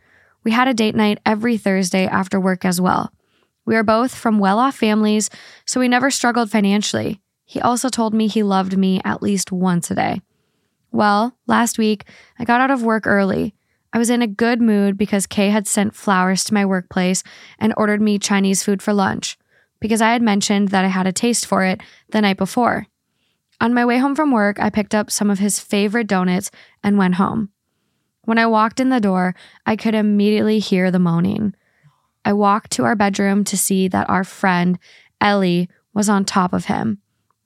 We 0.43 0.51
had 0.51 0.67
a 0.67 0.73
date 0.73 0.95
night 0.95 1.19
every 1.25 1.57
Thursday 1.57 2.05
after 2.05 2.39
work 2.39 2.65
as 2.65 2.81
well. 2.81 3.11
We 3.65 3.75
are 3.75 3.83
both 3.83 4.15
from 4.15 4.39
well 4.39 4.59
off 4.59 4.75
families, 4.75 5.29
so 5.65 5.79
we 5.79 5.87
never 5.87 6.09
struggled 6.09 6.49
financially. 6.49 7.21
He 7.45 7.61
also 7.61 7.89
told 7.89 8.13
me 8.13 8.27
he 8.27 8.43
loved 8.43 8.77
me 8.77 9.01
at 9.05 9.21
least 9.21 9.51
once 9.51 9.91
a 9.91 9.95
day. 9.95 10.21
Well, 10.91 11.37
last 11.47 11.77
week, 11.77 12.05
I 12.39 12.43
got 12.43 12.61
out 12.61 12.71
of 12.71 12.83
work 12.83 13.05
early. 13.05 13.53
I 13.93 13.97
was 13.97 14.09
in 14.09 14.21
a 14.21 14.27
good 14.27 14.61
mood 14.61 14.97
because 14.97 15.27
Kay 15.27 15.49
had 15.49 15.67
sent 15.67 15.95
flowers 15.95 16.43
to 16.45 16.53
my 16.53 16.65
workplace 16.65 17.23
and 17.59 17.73
ordered 17.77 18.01
me 18.01 18.17
Chinese 18.17 18.63
food 18.63 18.81
for 18.81 18.93
lunch 18.93 19.37
because 19.79 20.01
I 20.01 20.11
had 20.11 20.21
mentioned 20.21 20.69
that 20.69 20.85
I 20.85 20.89
had 20.89 21.07
a 21.07 21.11
taste 21.11 21.45
for 21.45 21.63
it 21.63 21.81
the 22.09 22.21
night 22.21 22.37
before. 22.37 22.87
On 23.61 23.75
my 23.75 23.85
way 23.85 23.99
home 23.99 24.15
from 24.15 24.31
work, 24.31 24.59
I 24.59 24.71
picked 24.71 24.95
up 24.95 25.11
some 25.11 25.29
of 25.29 25.37
his 25.37 25.59
favorite 25.59 26.07
donuts 26.07 26.49
and 26.83 26.97
went 26.97 27.15
home. 27.15 27.51
When 28.23 28.39
I 28.39 28.47
walked 28.47 28.79
in 28.79 28.89
the 28.89 28.99
door, 28.99 29.35
I 29.67 29.75
could 29.75 29.93
immediately 29.93 30.57
hear 30.57 30.89
the 30.89 30.97
moaning. 30.97 31.53
I 32.25 32.33
walked 32.33 32.71
to 32.71 32.85
our 32.85 32.95
bedroom 32.95 33.43
to 33.45 33.57
see 33.57 33.87
that 33.87 34.09
our 34.09 34.23
friend, 34.23 34.79
Ellie, 35.21 35.69
was 35.93 36.09
on 36.09 36.25
top 36.25 36.53
of 36.53 36.65
him. 36.65 36.97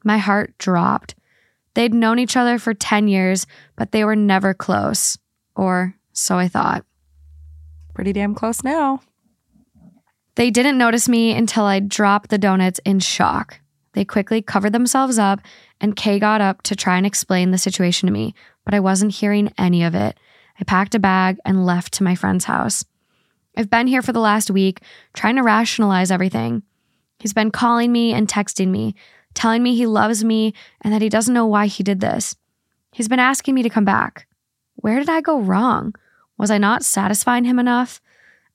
My 0.06 0.17
heart 0.17 0.58
dropped. 0.58 1.15
They'd 1.73 1.93
known 1.93 2.17
each 2.17 2.38
other 2.38 2.60
for 2.60 2.73
10 2.73 3.10
years, 3.10 3.45
but 3.75 3.91
they 3.91 4.06
were 4.06 4.15
never 4.15 4.54
close. 4.54 5.17
Or 5.54 5.95
so 6.13 6.38
I 6.38 6.47
thought. 6.47 6.86
Pretty 7.93 8.13
damn 8.13 8.36
close 8.36 8.63
now. 8.63 9.01
They 10.36 10.49
didn't 10.49 10.78
notice 10.78 11.10
me 11.10 11.34
until 11.34 11.65
I 11.65 11.82
dropped 11.82 12.30
the 12.30 12.38
donuts 12.38 12.80
in 12.86 12.99
shock. 12.99 13.60
They 13.93 14.06
quickly 14.06 14.41
covered 14.41 14.73
themselves 14.73 15.17
up, 15.17 15.39
and 15.81 15.95
Kay 15.95 16.19
got 16.19 16.41
up 16.41 16.61
to 16.63 16.75
try 16.75 16.97
and 16.97 17.05
explain 17.05 17.51
the 17.51 17.57
situation 17.57 18.07
to 18.07 18.13
me, 18.13 18.33
but 18.63 18.73
I 18.73 18.79
wasn't 18.79 19.13
hearing 19.13 19.53
any 19.57 19.83
of 19.83 19.95
it. 19.95 20.17
I 20.59 20.63
packed 20.63 20.95
a 20.95 20.99
bag 20.99 21.38
and 21.45 21.65
left 21.65 21.93
to 21.93 22.03
my 22.03 22.15
friend's 22.15 22.45
house. 22.45 22.85
I've 23.57 23.69
been 23.69 23.88
here 23.88 24.01
for 24.01 24.13
the 24.13 24.19
last 24.19 24.49
week, 24.49 24.81
trying 25.13 25.35
to 25.35 25.43
rationalize 25.43 26.11
everything. 26.11 26.63
He's 27.19 27.33
been 27.33 27.51
calling 27.51 27.91
me 27.91 28.13
and 28.13 28.27
texting 28.27 28.67
me, 28.67 28.95
telling 29.33 29.63
me 29.63 29.75
he 29.75 29.85
loves 29.85 30.23
me 30.23 30.53
and 30.81 30.93
that 30.93 31.01
he 31.01 31.09
doesn't 31.09 31.33
know 31.33 31.45
why 31.45 31.67
he 31.67 31.83
did 31.83 31.99
this. 31.99 32.35
He's 32.91 33.07
been 33.07 33.19
asking 33.19 33.55
me 33.55 33.63
to 33.63 33.69
come 33.69 33.85
back. 33.85 34.27
Where 34.75 34.99
did 34.99 35.09
I 35.09 35.21
go 35.21 35.39
wrong? 35.39 35.93
Was 36.38 36.51
I 36.51 36.57
not 36.57 36.83
satisfying 36.83 37.45
him 37.45 37.59
enough? 37.59 38.01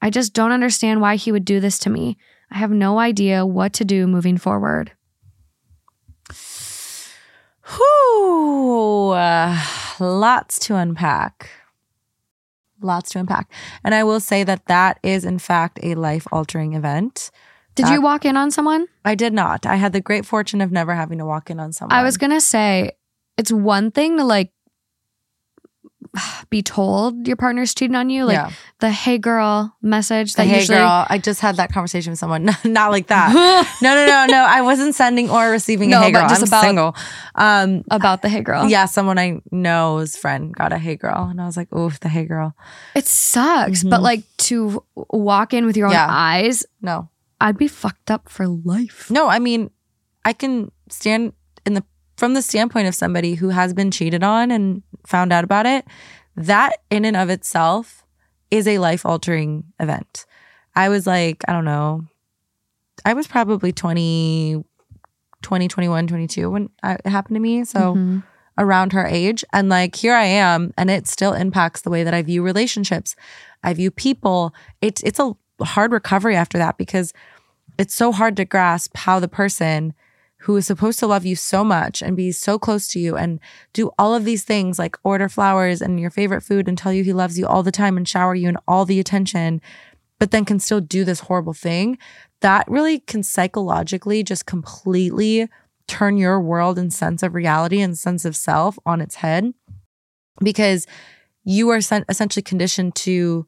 I 0.02 0.10
just 0.10 0.32
don't 0.32 0.52
understand 0.52 1.00
why 1.00 1.16
he 1.16 1.32
would 1.32 1.44
do 1.44 1.60
this 1.60 1.78
to 1.80 1.90
me. 1.90 2.16
I 2.50 2.58
have 2.58 2.70
no 2.70 2.98
idea 2.98 3.46
what 3.46 3.72
to 3.74 3.84
do 3.84 4.06
moving 4.06 4.38
forward. 4.38 4.92
Whew. 7.76 9.10
Uh, 9.10 9.62
lots 10.00 10.58
to 10.60 10.76
unpack. 10.76 11.50
Lots 12.82 13.10
to 13.10 13.18
unpack. 13.18 13.50
And 13.84 13.94
I 13.94 14.04
will 14.04 14.20
say 14.20 14.42
that 14.44 14.66
that 14.66 14.98
is, 15.02 15.24
in 15.24 15.38
fact, 15.38 15.78
a 15.82 15.94
life 15.94 16.26
altering 16.32 16.72
event. 16.74 17.30
Did 17.74 17.86
That- 17.86 17.92
you 17.92 18.02
walk 18.02 18.24
in 18.24 18.36
on 18.36 18.50
someone? 18.50 18.86
I 19.04 19.14
did 19.14 19.32
not. 19.32 19.66
I 19.66 19.76
had 19.76 19.92
the 19.92 20.00
great 20.00 20.26
fortune 20.26 20.60
of 20.60 20.72
never 20.72 20.94
having 20.94 21.18
to 21.18 21.26
walk 21.26 21.50
in 21.50 21.60
on 21.60 21.72
someone. 21.72 21.96
I 21.96 22.02
was 22.02 22.16
going 22.16 22.32
to 22.32 22.40
say 22.40 22.92
it's 23.36 23.52
one 23.52 23.90
thing 23.90 24.16
to 24.16 24.24
like 24.24 24.52
be 26.50 26.62
told 26.62 27.26
your 27.28 27.36
partner's 27.36 27.72
cheating 27.74 27.94
on 27.94 28.10
you, 28.10 28.24
like 28.24 28.34
yeah. 28.34 28.50
the 28.80 28.90
hey 28.90 29.16
girl 29.18 29.74
message 29.82 30.32
The 30.34 30.42
that 30.42 30.48
hey 30.48 30.58
usually 30.60 30.78
girl. 30.78 31.06
I 31.08 31.18
just 31.18 31.40
had 31.40 31.56
that 31.56 31.72
conversation 31.72 32.10
with 32.10 32.18
someone. 32.18 32.44
not 32.64 32.90
like 32.90 33.06
that. 33.08 33.32
no, 33.82 33.94
no, 33.94 34.06
no, 34.06 34.26
no. 34.26 34.44
I 34.48 34.60
wasn't 34.62 34.94
sending 34.94 35.30
or 35.30 35.50
receiving 35.50 35.90
No, 35.90 36.00
a 36.00 36.04
hey 36.04 36.12
girl. 36.12 36.28
just 36.28 36.42
I'm 36.42 36.48
about- 36.48 36.64
single. 36.64 36.96
Um, 37.36 37.84
about 37.90 38.22
the 38.22 38.28
hey 38.28 38.40
girl. 38.42 38.68
yeah, 38.68 38.86
someone 38.86 39.18
I 39.18 39.40
know's 39.52 40.16
friend 40.16 40.52
got 40.52 40.72
a 40.72 40.78
hey 40.78 40.96
girl, 40.96 41.28
and 41.30 41.40
I 41.40 41.46
was 41.46 41.56
like, 41.56 41.72
oof, 41.72 42.00
the 42.00 42.08
hey 42.08 42.24
girl. 42.24 42.54
It 42.94 43.06
sucks, 43.06 43.84
but 43.84 44.00
Mhm. 44.00 44.02
like 44.02 44.22
to 44.50 44.82
walk 44.96 45.54
in 45.54 45.64
with 45.66 45.76
your 45.76 45.86
own 45.86 45.92
Yeah. 45.92 46.06
eyes, 46.10 46.66
No, 46.82 47.08
I'd 47.40 47.56
be 47.58 47.68
fucked 47.68 48.10
up 48.10 48.28
for 48.28 48.46
life. 48.48 49.10
no. 49.10 49.28
I 49.28 49.38
mean, 49.38 49.70
I 50.24 50.32
can 50.32 50.70
stand 50.90 51.32
in 51.64 51.74
the 51.74 51.84
from 52.20 52.34
the 52.34 52.42
standpoint 52.42 52.86
of 52.86 52.94
somebody 52.94 53.34
who 53.34 53.48
has 53.48 53.72
been 53.72 53.90
cheated 53.90 54.22
on 54.22 54.50
and 54.50 54.82
found 55.06 55.32
out 55.32 55.42
about 55.42 55.64
it. 55.64 55.86
That 56.36 56.76
in 56.90 57.06
and 57.06 57.16
of 57.16 57.30
itself 57.30 58.04
is 58.50 58.68
a 58.68 58.76
life 58.78 59.06
altering 59.06 59.64
event. 59.80 60.26
I 60.76 60.90
was 60.90 61.06
like, 61.06 61.42
I 61.48 61.52
don't 61.54 61.64
know. 61.64 62.04
I 63.06 63.14
was 63.14 63.26
probably 63.26 63.72
20, 63.72 64.62
20, 65.40 65.68
21, 65.68 66.06
22 66.06 66.50
when 66.50 66.68
it 66.84 67.06
happened 67.06 67.36
to 67.36 67.40
me. 67.40 67.64
So 67.64 67.94
Mhm. 67.94 68.22
around 68.58 68.92
her 68.92 69.06
age. 69.06 69.42
And 69.54 69.70
like, 69.70 69.96
here 69.96 70.14
I 70.14 70.24
am, 70.26 70.74
and 70.76 70.90
it 70.90 71.08
still 71.08 71.32
impacts 71.32 71.80
the 71.80 71.90
way 71.90 72.04
that 72.04 72.12
I 72.12 72.20
view 72.20 72.42
relationships. 72.42 73.16
I 73.64 73.72
view 73.72 73.90
people. 73.90 74.54
It's 74.82 75.02
it's 75.04 75.18
a 75.18 75.32
hard 75.64 75.90
recovery 75.92 76.36
after 76.36 76.58
that 76.58 76.76
because 76.76 77.14
it's 77.78 77.94
so 77.94 78.12
hard 78.12 78.36
to 78.36 78.44
grasp 78.44 78.94
how 78.94 79.20
the 79.20 79.28
person 79.28 79.94
who 80.40 80.56
is 80.56 80.66
supposed 80.66 80.98
to 80.98 81.06
love 81.06 81.26
you 81.26 81.36
so 81.36 81.62
much 81.62 82.02
and 82.02 82.16
be 82.16 82.32
so 82.32 82.58
close 82.58 82.88
to 82.88 82.98
you 82.98 83.16
and 83.16 83.40
do 83.72 83.90
all 83.98 84.14
of 84.14 84.24
these 84.24 84.42
things 84.42 84.78
like 84.78 84.96
order 85.04 85.28
flowers 85.28 85.82
and 85.82 86.00
your 86.00 86.10
favorite 86.10 86.42
food 86.42 86.66
and 86.66 86.78
tell 86.78 86.92
you 86.92 87.04
he 87.04 87.12
loves 87.12 87.38
you 87.38 87.46
all 87.46 87.62
the 87.62 87.70
time 87.70 87.96
and 87.96 88.08
shower 88.08 88.34
you 88.34 88.48
in 88.48 88.56
all 88.66 88.86
the 88.86 88.98
attention, 88.98 89.60
but 90.18 90.30
then 90.30 90.46
can 90.46 90.58
still 90.58 90.80
do 90.80 91.04
this 91.04 91.20
horrible 91.20 91.52
thing. 91.52 91.98
That 92.40 92.64
really 92.68 93.00
can 93.00 93.22
psychologically 93.22 94.22
just 94.22 94.46
completely 94.46 95.46
turn 95.86 96.16
your 96.16 96.40
world 96.40 96.78
and 96.78 96.92
sense 96.92 97.22
of 97.22 97.34
reality 97.34 97.80
and 97.80 97.98
sense 97.98 98.24
of 98.24 98.34
self 98.34 98.78
on 98.86 99.02
its 99.02 99.16
head 99.16 99.52
because 100.42 100.86
you 101.44 101.68
are 101.68 101.80
sen- 101.80 102.04
essentially 102.08 102.42
conditioned 102.42 102.94
to 102.94 103.46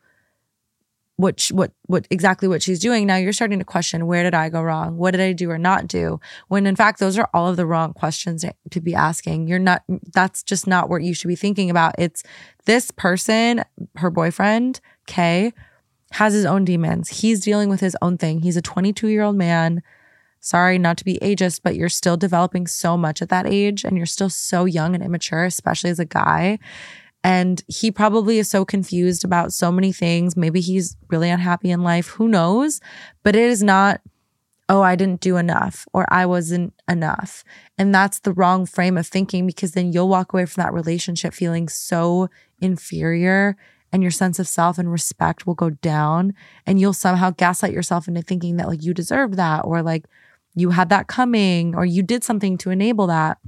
what 1.22 1.38
sh- 1.38 1.52
what 1.52 1.70
what 1.87 2.06
exactly 2.11 2.48
what 2.48 2.62
she's 2.62 2.80
doing. 2.80 3.06
Now 3.06 3.16
you're 3.16 3.32
starting 3.32 3.61
to 3.61 3.64
question 3.64 4.06
where 4.06 4.24
did 4.24 4.35
i 4.35 4.48
go 4.48 4.61
wrong? 4.61 4.96
What 4.96 5.12
did 5.12 5.20
i 5.20 5.32
do 5.32 5.48
or 5.50 5.56
not 5.56 5.87
do? 5.87 6.18
When 6.48 6.66
in 6.66 6.74
fact 6.74 6.98
those 6.98 7.16
are 7.16 7.30
all 7.32 7.48
of 7.48 7.56
the 7.56 7.64
wrong 7.64 7.92
questions 7.92 8.44
to 8.70 8.80
be 8.80 8.94
asking. 8.94 9.46
You're 9.46 9.61
not 9.61 9.85
that's 10.12 10.42
just 10.42 10.66
not 10.66 10.90
what 10.90 11.04
you 11.04 11.14
should 11.14 11.28
be 11.28 11.37
thinking 11.37 11.70
about. 11.70 11.94
It's 11.96 12.24
this 12.64 12.90
person 12.90 13.62
her 13.96 14.11
boyfriend 14.11 14.80
kay 15.06 15.52
has 16.11 16.35
his 16.35 16.44
own 16.44 16.64
demons. 16.64 17.08
He's 17.08 17.40
dealing 17.40 17.68
with 17.68 17.80
his 17.80 17.96
own 18.02 18.18
thing. 18.18 18.40
He's 18.40 18.56
a 18.56 18.62
22 18.62 19.06
year 19.06 19.22
old 19.22 19.37
man. 19.37 19.80
Sorry 20.40 20.76
not 20.76 20.96
to 20.96 21.04
be 21.04 21.20
ageist, 21.22 21.61
but 21.62 21.76
you're 21.76 21.88
still 21.88 22.16
developing 22.16 22.66
so 22.66 22.96
much 22.96 23.22
at 23.22 23.28
that 23.28 23.46
age 23.46 23.85
and 23.85 23.96
you're 23.96 24.06
still 24.06 24.28
so 24.28 24.64
young 24.64 24.92
and 24.96 25.04
immature, 25.04 25.44
especially 25.44 25.90
as 25.90 26.00
a 26.00 26.04
guy. 26.04 26.58
And 27.24 27.62
he 27.68 27.90
probably 27.90 28.38
is 28.38 28.50
so 28.50 28.64
confused 28.64 29.24
about 29.24 29.52
so 29.52 29.70
many 29.70 29.92
things. 29.92 30.37
Maybe 30.37 30.61
he's 30.61 30.96
really 31.08 31.30
unhappy 31.30 31.70
in 31.70 31.82
life. 31.82 32.08
Who 32.08 32.26
knows? 32.28 32.80
But 33.22 33.37
it 33.37 33.44
is 33.44 33.62
not, 33.62 34.00
oh, 34.68 34.82
I 34.82 34.96
didn't 34.96 35.20
do 35.20 35.37
enough 35.37 35.87
or 35.92 36.04
I 36.12 36.26
wasn't 36.26 36.74
enough. 36.88 37.44
And 37.78 37.94
that's 37.94 38.20
the 38.20 38.32
wrong 38.32 38.66
frame 38.66 38.98
of 38.98 39.06
thinking 39.06 39.46
because 39.46 39.72
then 39.72 39.92
you'll 39.92 40.08
walk 40.08 40.32
away 40.32 40.46
from 40.46 40.62
that 40.62 40.72
relationship 40.72 41.32
feeling 41.32 41.68
so 41.68 42.28
inferior 42.61 43.56
and 43.92 44.02
your 44.02 44.11
sense 44.11 44.38
of 44.38 44.48
self 44.48 44.78
and 44.78 44.90
respect 44.90 45.46
will 45.46 45.54
go 45.54 45.70
down 45.70 46.35
and 46.66 46.80
you'll 46.80 46.94
somehow 46.94 47.30
gaslight 47.30 47.72
yourself 47.72 48.08
into 48.08 48.22
thinking 48.22 48.56
that 48.56 48.68
like 48.68 48.82
you 48.82 48.94
deserve 48.94 49.37
that 49.37 49.61
or 49.61 49.82
like 49.82 50.06
you 50.54 50.70
had 50.70 50.88
that 50.88 51.06
coming 51.06 51.74
or 51.74 51.85
you 51.85 52.02
did 52.02 52.24
something 52.24 52.56
to 52.58 52.70
enable 52.70 53.06
that. 53.06 53.38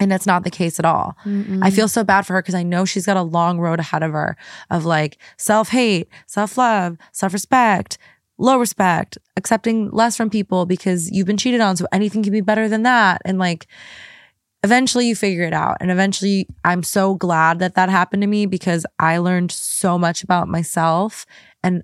And 0.00 0.10
that's 0.10 0.26
not 0.26 0.42
the 0.44 0.50
case 0.50 0.78
at 0.78 0.84
all. 0.86 1.16
I 1.62 1.70
feel 1.70 1.86
so 1.88 2.02
bad 2.02 2.22
for 2.26 2.32
her 2.32 2.42
because 2.42 2.54
I 2.54 2.62
know 2.62 2.84
she's 2.86 3.04
got 3.06 3.16
a 3.18 3.22
long 3.22 3.58
road 3.58 3.78
ahead 3.78 4.02
of 4.02 4.12
her 4.12 4.36
of 4.70 4.84
like 4.86 5.18
self 5.36 5.68
hate, 5.68 6.08
self 6.26 6.56
love, 6.56 6.96
self 7.12 7.32
respect, 7.34 7.98
low 8.38 8.58
respect, 8.58 9.18
accepting 9.36 9.90
less 9.90 10.16
from 10.16 10.30
people 10.30 10.64
because 10.64 11.10
you've 11.10 11.26
been 11.26 11.36
cheated 11.36 11.60
on. 11.60 11.76
So 11.76 11.86
anything 11.92 12.22
can 12.22 12.32
be 12.32 12.40
better 12.40 12.68
than 12.68 12.84
that. 12.84 13.20
And 13.26 13.38
like, 13.38 13.66
eventually 14.64 15.08
you 15.08 15.14
figure 15.14 15.44
it 15.44 15.52
out. 15.52 15.76
And 15.80 15.90
eventually, 15.90 16.46
I'm 16.64 16.82
so 16.82 17.14
glad 17.14 17.58
that 17.58 17.74
that 17.74 17.88
happened 17.90 18.22
to 18.22 18.26
me 18.28 18.46
because 18.46 18.86
I 18.98 19.18
learned 19.18 19.52
so 19.52 19.98
much 19.98 20.22
about 20.24 20.48
myself 20.48 21.26
and 21.62 21.82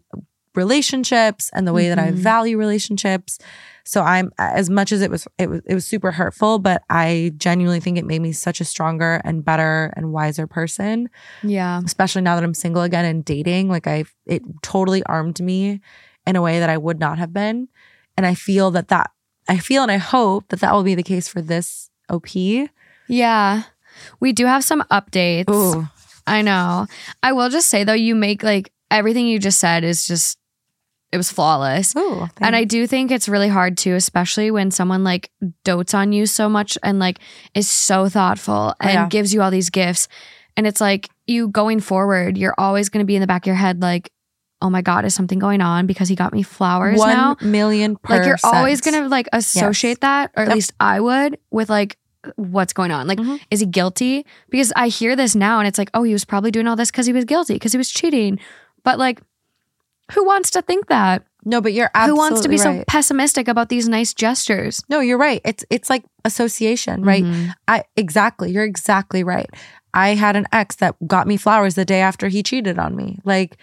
relationships 0.54 1.50
and 1.54 1.66
the 1.66 1.72
way 1.72 1.88
that 1.88 1.98
I 1.98 2.10
Mhm. 2.10 2.14
value 2.14 2.58
relationships. 2.58 3.38
So 3.88 4.02
I'm 4.02 4.30
as 4.36 4.68
much 4.68 4.92
as 4.92 5.00
it 5.00 5.10
was 5.10 5.26
it 5.38 5.48
was 5.48 5.62
it 5.64 5.72
was 5.72 5.86
super 5.86 6.12
hurtful, 6.12 6.58
but 6.58 6.82
I 6.90 7.32
genuinely 7.38 7.80
think 7.80 7.96
it 7.96 8.04
made 8.04 8.20
me 8.20 8.32
such 8.32 8.60
a 8.60 8.64
stronger 8.66 9.22
and 9.24 9.42
better 9.42 9.94
and 9.96 10.12
wiser 10.12 10.46
person, 10.46 11.08
Yeah. 11.42 11.80
especially 11.86 12.20
now 12.20 12.34
that 12.34 12.44
I'm 12.44 12.52
single 12.52 12.82
again 12.82 13.06
and 13.06 13.24
dating. 13.24 13.68
Like 13.70 13.86
I 13.86 14.04
it 14.26 14.42
totally 14.62 15.02
armed 15.04 15.40
me 15.40 15.80
in 16.26 16.36
a 16.36 16.42
way 16.42 16.60
that 16.60 16.68
I 16.68 16.76
would 16.76 17.00
not 17.00 17.16
have 17.18 17.32
been. 17.32 17.68
And 18.18 18.26
I 18.26 18.34
feel 18.34 18.70
that 18.72 18.88
that 18.88 19.10
I 19.48 19.56
feel 19.56 19.82
and 19.82 19.90
I 19.90 19.96
hope 19.96 20.48
that 20.48 20.60
that 20.60 20.74
will 20.74 20.82
be 20.82 20.94
the 20.94 21.02
case 21.02 21.26
for 21.26 21.40
this 21.40 21.88
OP. 22.10 22.28
Yeah. 23.08 23.62
We 24.20 24.32
do 24.34 24.44
have 24.44 24.64
some 24.64 24.82
updates. 24.90 25.48
Ooh. 25.50 25.88
I 26.26 26.42
know. 26.42 26.86
I 27.22 27.32
will 27.32 27.48
just 27.48 27.70
say 27.70 27.84
though, 27.84 27.94
you 27.94 28.14
make 28.14 28.42
like 28.42 28.70
everything 28.90 29.26
you 29.26 29.38
just 29.38 29.58
said 29.58 29.82
is 29.82 30.06
just 30.06 30.36
it 31.12 31.16
was 31.16 31.30
flawless. 31.30 31.94
Ooh. 31.96 32.28
And 32.40 32.54
I 32.54 32.64
do 32.64 32.86
think 32.86 33.10
it's 33.10 33.28
really 33.28 33.48
hard 33.48 33.78
too, 33.78 33.94
especially 33.94 34.50
when 34.50 34.70
someone 34.70 35.04
like 35.04 35.30
dotes 35.64 35.94
on 35.94 36.12
you 36.12 36.26
so 36.26 36.48
much 36.48 36.76
and 36.82 36.98
like 36.98 37.18
is 37.54 37.68
so 37.70 38.08
thoughtful 38.08 38.74
and 38.80 38.90
Yeah. 38.92 39.08
gives 39.08 39.32
you 39.32 39.40
all 39.42 39.50
these 39.50 39.70
gifts. 39.70 40.08
And 40.56 40.66
it's 40.66 40.80
like 40.80 41.08
you 41.26 41.48
going 41.48 41.80
forward, 41.80 42.36
you're 42.36 42.54
always 42.58 42.88
going 42.88 43.02
to 43.02 43.06
be 43.06 43.14
in 43.16 43.20
the 43.20 43.26
back 43.26 43.42
of 43.42 43.46
your 43.46 43.54
head, 43.56 43.80
like, 43.80 44.10
oh 44.60 44.68
my 44.68 44.82
God, 44.82 45.04
is 45.04 45.14
something 45.14 45.38
going 45.38 45.60
on 45.60 45.86
because 45.86 46.08
he 46.08 46.16
got 46.16 46.32
me 46.32 46.42
flowers 46.42 46.98
one 46.98 47.14
now? 47.16 47.36
million 47.40 47.96
Like 48.08 48.26
you're 48.26 48.36
always 48.42 48.80
going 48.80 49.00
to 49.02 49.08
like 49.08 49.28
associate 49.32 50.00
that, 50.00 50.32
or 50.36 50.42
at 50.42 50.48
Yep. 50.48 50.54
least 50.56 50.72
I 50.80 51.00
would, 51.00 51.38
with 51.52 51.70
like, 51.70 51.96
what's 52.34 52.72
going 52.72 52.90
on? 52.90 53.06
Like, 53.06 53.18
Mhm. 53.20 53.38
is 53.52 53.60
he 53.60 53.66
guilty? 53.66 54.26
Because 54.50 54.72
I 54.74 54.88
hear 54.88 55.14
this 55.14 55.36
now 55.36 55.60
and 55.60 55.68
it's 55.68 55.78
like, 55.78 55.90
oh, 55.94 56.02
he 56.02 56.12
was 56.12 56.24
probably 56.24 56.50
doing 56.50 56.66
all 56.66 56.74
this 56.76 56.90
because 56.90 57.06
he 57.06 57.12
was 57.12 57.24
guilty, 57.24 57.54
because 57.54 57.70
he 57.72 57.78
was 57.78 57.88
cheating. 57.90 58.40
But 58.82 58.98
like, 58.98 59.20
who 60.12 60.24
wants 60.24 60.50
to 60.52 60.62
think 60.62 60.88
that? 60.88 61.24
No, 61.44 61.60
but 61.60 61.72
you're 61.72 61.90
absolutely 61.94 62.10
Who 62.10 62.16
wants 62.16 62.40
to 62.42 62.48
be 62.48 62.58
so 62.58 62.84
pessimistic 62.86 63.48
about 63.48 63.68
these 63.68 63.88
nice 63.88 64.12
gestures? 64.12 64.82
No, 64.88 65.00
you're 65.00 65.18
right. 65.18 65.40
It's 65.44 65.64
it's 65.70 65.88
like 65.88 66.04
association, 66.24 67.02
right? 67.04 67.24
Mhm. 67.24 67.54
I 67.66 67.84
exactly. 67.96 68.50
You're 68.50 68.64
exactly 68.64 69.22
right. 69.24 69.48
I 69.94 70.14
had 70.14 70.36
an 70.36 70.46
ex 70.52 70.76
that 70.76 70.94
got 71.06 71.26
me 71.26 71.36
flowers 71.36 71.74
the 71.74 71.84
day 71.84 72.00
after 72.00 72.28
he 72.28 72.42
cheated 72.42 72.78
on 72.78 72.94
me. 72.96 73.18
Like 73.24 73.56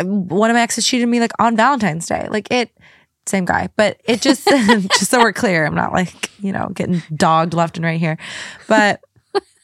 one 0.00 0.50
of 0.50 0.54
my 0.54 0.62
exes 0.62 0.86
cheated 0.86 1.08
me 1.08 1.20
like 1.20 1.32
on 1.38 1.56
Valentine's 1.56 2.06
Day. 2.06 2.26
Like 2.30 2.50
it 2.50 2.70
same 3.26 3.44
guy, 3.44 3.68
but 3.76 4.00
it 4.04 4.20
just 4.20 4.46
just 4.98 5.10
so 5.10 5.20
we're 5.20 5.32
clear, 5.32 5.66
I'm 5.66 5.74
not 5.74 5.92
like, 5.92 6.30
you 6.40 6.52
know, 6.52 6.68
getting 6.74 7.02
dogged 7.14 7.54
left 7.54 7.76
and 7.76 7.84
right 7.84 8.00
here. 8.00 8.18
But 8.68 9.00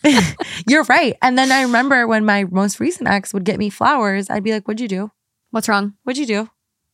you're 0.66 0.84
right. 0.84 1.16
And 1.22 1.36
then 1.36 1.52
I 1.52 1.62
remember 1.62 2.06
when 2.06 2.24
my 2.24 2.44
most 2.44 2.80
recent 2.80 3.08
ex 3.08 3.32
would 3.34 3.44
get 3.44 3.58
me 3.58 3.70
flowers, 3.70 4.30
I'd 4.30 4.44
be 4.44 4.52
like, 4.52 4.66
"What'd 4.66 4.80
you 4.80 4.88
do?" 4.88 5.10
What's 5.50 5.68
wrong? 5.68 5.94
what'd 6.04 6.18
you 6.18 6.26
do? 6.26 6.50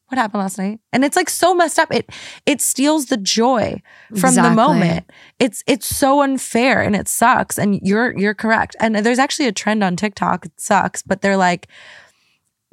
What 0.09 0.19
happened 0.19 0.41
last 0.41 0.57
night? 0.57 0.79
And 0.93 1.05
it's 1.05 1.17
like 1.17 1.29
so 1.29 1.53
messed 1.53 1.81
up. 1.81 1.93
It 1.93 2.11
it 2.47 2.61
steals 2.61 3.07
the 3.07 3.17
joy 3.17 3.83
from 4.17 4.37
the 4.37 4.51
moment. 4.51 5.11
It's 5.41 5.65
it's 5.67 5.87
so 5.87 6.23
unfair 6.23 6.81
and 6.81 6.95
it 6.95 7.09
sucks. 7.09 7.59
And 7.59 7.81
you're 7.83 8.17
you're 8.17 8.35
correct. 8.35 8.77
And 8.79 8.95
there's 8.95 9.19
actually 9.19 9.49
a 9.49 9.53
trend 9.53 9.83
on 9.83 9.97
tiktok. 9.97 10.47
It 10.47 10.53
sucks 10.61 11.03
but 11.03 11.23
they're 11.23 11.37
like 11.37 11.67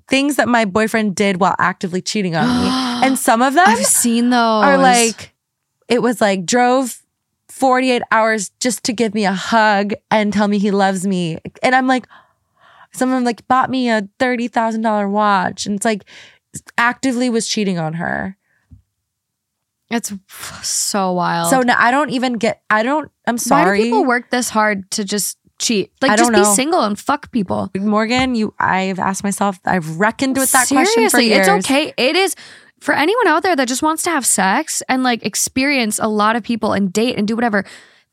things 0.08 0.36
that 0.36 0.48
my 0.48 0.66
boyfriend 0.66 1.16
did 1.16 1.40
while 1.40 1.56
actively 1.58 2.02
cheating 2.02 2.36
on 2.36 2.48
me. 2.48 2.70
And 3.04 3.20
some 3.20 3.42
of 3.42 3.54
them 3.54 3.66
I've 3.68 3.86
seen 3.86 4.30
those. 4.30 4.64
are 4.64 4.78
like 4.78 5.34
it 5.90 6.02
was 6.02 6.22
like 6.22 6.46
drove 6.46 7.02
48 7.50 8.02
hours 8.12 8.52
just 8.60 8.84
to 8.86 8.94
give 8.94 9.14
me 9.14 9.26
a 9.26 9.34
hug 9.34 9.94
and 10.10 10.32
tell 10.32 10.48
me 10.48 10.58
he 10.60 10.72
loves 10.72 11.06
me. 11.06 11.40
And 11.62 11.76
i'm 11.76 11.88
like 11.88 12.06
someone 12.94 13.24
like 13.24 13.48
bought 13.48 13.70
me 13.70 13.90
a 13.90 14.04
$30000 14.20 15.10
watch 15.10 15.66
and 15.66 15.76
it's 15.76 15.86
like 15.86 16.06
actively 16.78 17.30
was 17.30 17.48
cheating 17.48 17.80
on 17.80 17.94
her 17.94 18.38
it's 19.90 20.12
so 20.62 21.12
wild. 21.12 21.50
so 21.50 21.62
now 21.62 21.76
i 21.78 21.92
don't 21.92 22.10
even 22.10 22.34
get 22.34 22.62
i 22.70 22.84
don't 22.84 23.12
i'm 23.28 23.38
sorry. 23.38 23.66
why 23.66 23.78
do 23.78 23.84
people 23.84 24.06
work 24.06 24.30
this 24.30 24.50
hard 24.50 24.90
to 24.92 25.04
just 25.04 25.38
cheat? 25.60 25.92
Like, 26.02 26.12
I 26.12 26.18
just 26.18 26.32
be 26.32 26.38
know. 26.38 26.54
single 26.56 26.82
and 26.82 27.00
fuck 27.00 27.32
people. 27.32 27.72
morgan 27.76 28.36
you 28.36 28.54
i've 28.60 29.00
asked 29.00 29.24
myself 29.24 29.60
i've 29.66 30.00
reckoned 30.00 30.36
with 30.38 30.52
that 30.52 30.68
question 30.68 31.10
for 31.10 31.20
years 31.22 31.48
it's 31.48 31.68
okay. 31.68 31.94
It 31.96 32.16
is 32.16 32.36
for 32.84 32.94
anyone 32.94 33.28
out 33.28 33.44
there 33.44 33.56
that 33.56 33.68
just 33.68 33.82
wants 33.82 34.04
to 34.04 34.10
have 34.10 34.26
sex 34.26 34.84
and 34.90 35.04
like 35.04 35.26
experience 35.26 36.00
a 36.00 36.08
lot 36.08 36.36
of 36.36 36.44
people 36.44 36.74
and 36.74 36.92
date 36.92 37.18
and 37.18 37.26
do 37.26 37.34
whatever. 37.34 37.64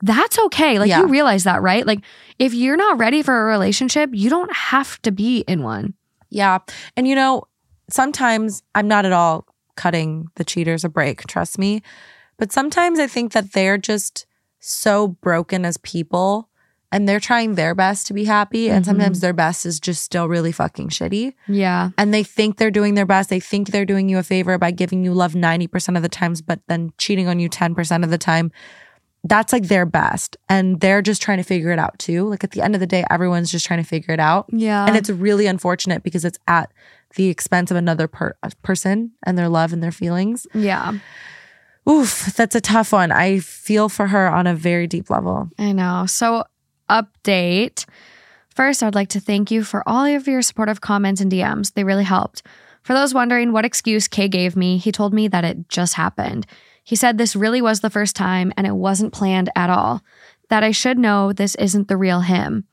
That's 0.02 0.38
okay. 0.38 0.78
Like 0.78 0.88
Yeah. 0.88 1.00
you 1.00 1.06
realize 1.08 1.44
that, 1.44 1.62
right? 1.62 1.86
Like 1.86 2.00
if 2.38 2.54
you're 2.54 2.76
not 2.76 2.98
ready 2.98 3.22
for 3.22 3.42
a 3.42 3.44
relationship, 3.44 4.10
you 4.12 4.30
don't 4.30 4.52
have 4.54 5.00
to 5.02 5.12
be 5.12 5.40
in 5.46 5.62
one. 5.62 5.94
Yeah. 6.30 6.58
And 6.96 7.06
you 7.06 7.14
know, 7.14 7.42
sometimes 7.90 8.62
I'm 8.74 8.88
not 8.88 9.04
at 9.04 9.12
all 9.12 9.46
cutting 9.76 10.28
the 10.36 10.44
cheaters 10.44 10.84
a 10.84 10.88
break, 10.88 11.26
trust 11.26 11.58
me. 11.58 11.82
But 12.38 12.52
sometimes 12.52 12.98
I 12.98 13.06
think 13.06 13.32
that 13.32 13.52
they're 13.52 13.78
just 13.78 14.26
so 14.58 15.08
broken 15.08 15.64
as 15.64 15.76
people 15.78 16.48
and 16.92 17.08
they're 17.08 17.20
trying 17.20 17.54
their 17.54 17.74
best 17.74 18.06
to 18.08 18.14
be 18.14 18.24
happy. 18.24 18.68
And 18.68 18.82
Mhm. 18.84 18.88
sometimes 18.88 19.20
their 19.20 19.32
best 19.32 19.64
is 19.64 19.78
just 19.78 20.02
still 20.02 20.28
really 20.28 20.50
fucking 20.52 20.88
shitty. 20.88 21.34
Yeah. 21.46 21.90
And 21.96 22.12
they 22.12 22.22
think 22.24 22.56
they're 22.56 22.70
doing 22.70 22.94
their 22.94 23.06
best. 23.06 23.30
They 23.30 23.38
think 23.40 23.68
they're 23.70 23.84
doing 23.86 24.08
you 24.08 24.18
a 24.18 24.22
favor 24.22 24.58
by 24.58 24.70
giving 24.72 25.04
you 25.04 25.12
love 25.14 25.34
90% 25.34 25.96
of 25.96 26.02
the 26.02 26.08
times, 26.08 26.42
but 26.42 26.60
then 26.68 26.92
cheating 26.98 27.28
on 27.28 27.38
you 27.38 27.48
10% 27.48 28.02
of 28.02 28.10
the 28.10 28.18
time. 28.18 28.50
That's 29.24 29.52
like 29.52 29.64
their 29.64 29.84
best. 29.86 30.36
And 30.48 30.80
they're 30.80 31.02
just 31.02 31.20
trying 31.20 31.38
to 31.38 31.44
figure 31.44 31.70
it 31.70 31.78
out 31.78 31.98
too. 31.98 32.28
Like 32.28 32.42
at 32.44 32.52
the 32.52 32.62
end 32.62 32.74
of 32.74 32.80
the 32.80 32.86
day, 32.86 33.04
everyone's 33.10 33.50
just 33.50 33.66
trying 33.66 33.82
to 33.82 33.88
figure 33.88 34.14
it 34.14 34.20
out 34.20 34.46
Yeah. 34.50 34.86
and 34.86 34.96
it's 34.96 35.10
really 35.10 35.46
unfortunate 35.46 36.02
because 36.02 36.24
it's 36.24 36.38
at 36.48 36.72
the 37.16 37.28
expense 37.28 37.70
of 37.70 37.76
another 37.76 38.08
per- 38.08 38.34
person 38.62 39.10
and 39.26 39.36
their 39.36 39.48
love 39.48 39.72
and 39.72 39.82
their 39.82 39.92
feelings. 39.92 40.46
yeah. 40.54 40.92
Oof, 41.88 42.34
that's 42.36 42.54
a 42.54 42.60
tough 42.60 42.92
one. 42.92 43.10
I 43.10 43.40
feel 43.40 43.88
for 43.88 44.06
her 44.08 44.28
on 44.28 44.46
a 44.46 44.54
very 44.54 44.86
deep 44.86 45.08
level. 45.10 45.48
I 45.58 45.72
know. 45.72 46.04
So, 46.06 46.44
update. 46.90 47.86
First, 48.54 48.82
I'd 48.82 48.94
like 48.94 49.08
to 49.10 49.20
thank 49.20 49.50
you 49.50 49.64
for 49.64 49.82
all 49.88 50.04
of 50.04 50.28
your 50.28 50.42
supportive 50.42 50.80
comments 50.80 51.20
and 51.20 51.32
DMs. 51.32 51.72
They 51.74 51.84
really 51.84 52.04
helped. 52.04 52.42
For 52.82 52.92
those 52.94 53.14
wondering 53.14 53.52
what 53.52 53.64
excuse 53.64 54.08
Kay 54.08 54.28
gave 54.28 54.56
me, 54.56 54.76
he 54.76 54.92
told 54.92 55.14
me 55.14 55.26
that 55.28 55.44
it 55.44 55.68
just 55.68 55.94
happened. 55.94 56.46
He 56.90 56.96
said 56.96 57.18
this 57.18 57.36
really 57.36 57.62
was 57.62 57.78
the 57.78 57.88
first 57.88 58.16
time 58.16 58.52
and 58.56 58.66
it 58.66 58.74
wasn't 58.74 59.12
planned 59.12 59.48
at 59.54 59.70
all, 59.70 60.02
that 60.48 60.64
I 60.64 60.72
should 60.72 60.98
know 60.98 61.32
this 61.32 61.54
isn't 61.54 61.86
the 61.86 61.96
real 61.96 62.22
him. 62.22 62.64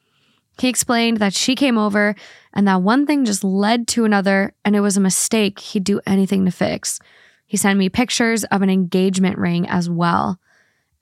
He 0.60 0.70
explained 0.70 1.18
that 1.18 1.36
she 1.36 1.54
came 1.54 1.78
over 1.78 2.16
and 2.52 2.68
that 2.68 2.82
one 2.82 3.06
thing 3.06 3.26
just 3.26 3.44
led 3.44 3.88
to 3.90 4.06
another 4.06 4.56
and 4.66 4.76
it 4.76 4.80
was 4.80 4.98
a 4.98 5.02
mistake 5.02 5.60
he'd 5.60 5.84
do 5.84 6.02
anything 6.08 6.46
to 6.46 6.52
fix. 6.52 7.00
He 7.46 7.58
sent 7.58 7.78
me 7.78 7.90
pictures 7.90 8.44
of 8.46 8.64
an 8.64 8.72
engagement 8.72 9.38
ring 9.38 9.70
as 9.70 9.88
well. 9.88 10.40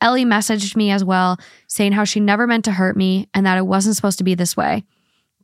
Ellie 0.02 0.26
messaged 0.26 0.76
me 0.76 0.92
as 0.92 1.06
well, 1.06 1.38
saying 1.68 1.94
how 1.94 2.04
she 2.04 2.20
never 2.20 2.46
meant 2.46 2.66
to 2.66 2.74
hurt 2.74 2.98
me 2.98 3.30
and 3.34 3.46
that 3.46 3.58
it 3.58 3.66
wasn't 3.66 3.96
supposed 3.96 4.18
to 4.18 4.26
be 4.26 4.36
this 4.36 4.58
way. 4.58 4.84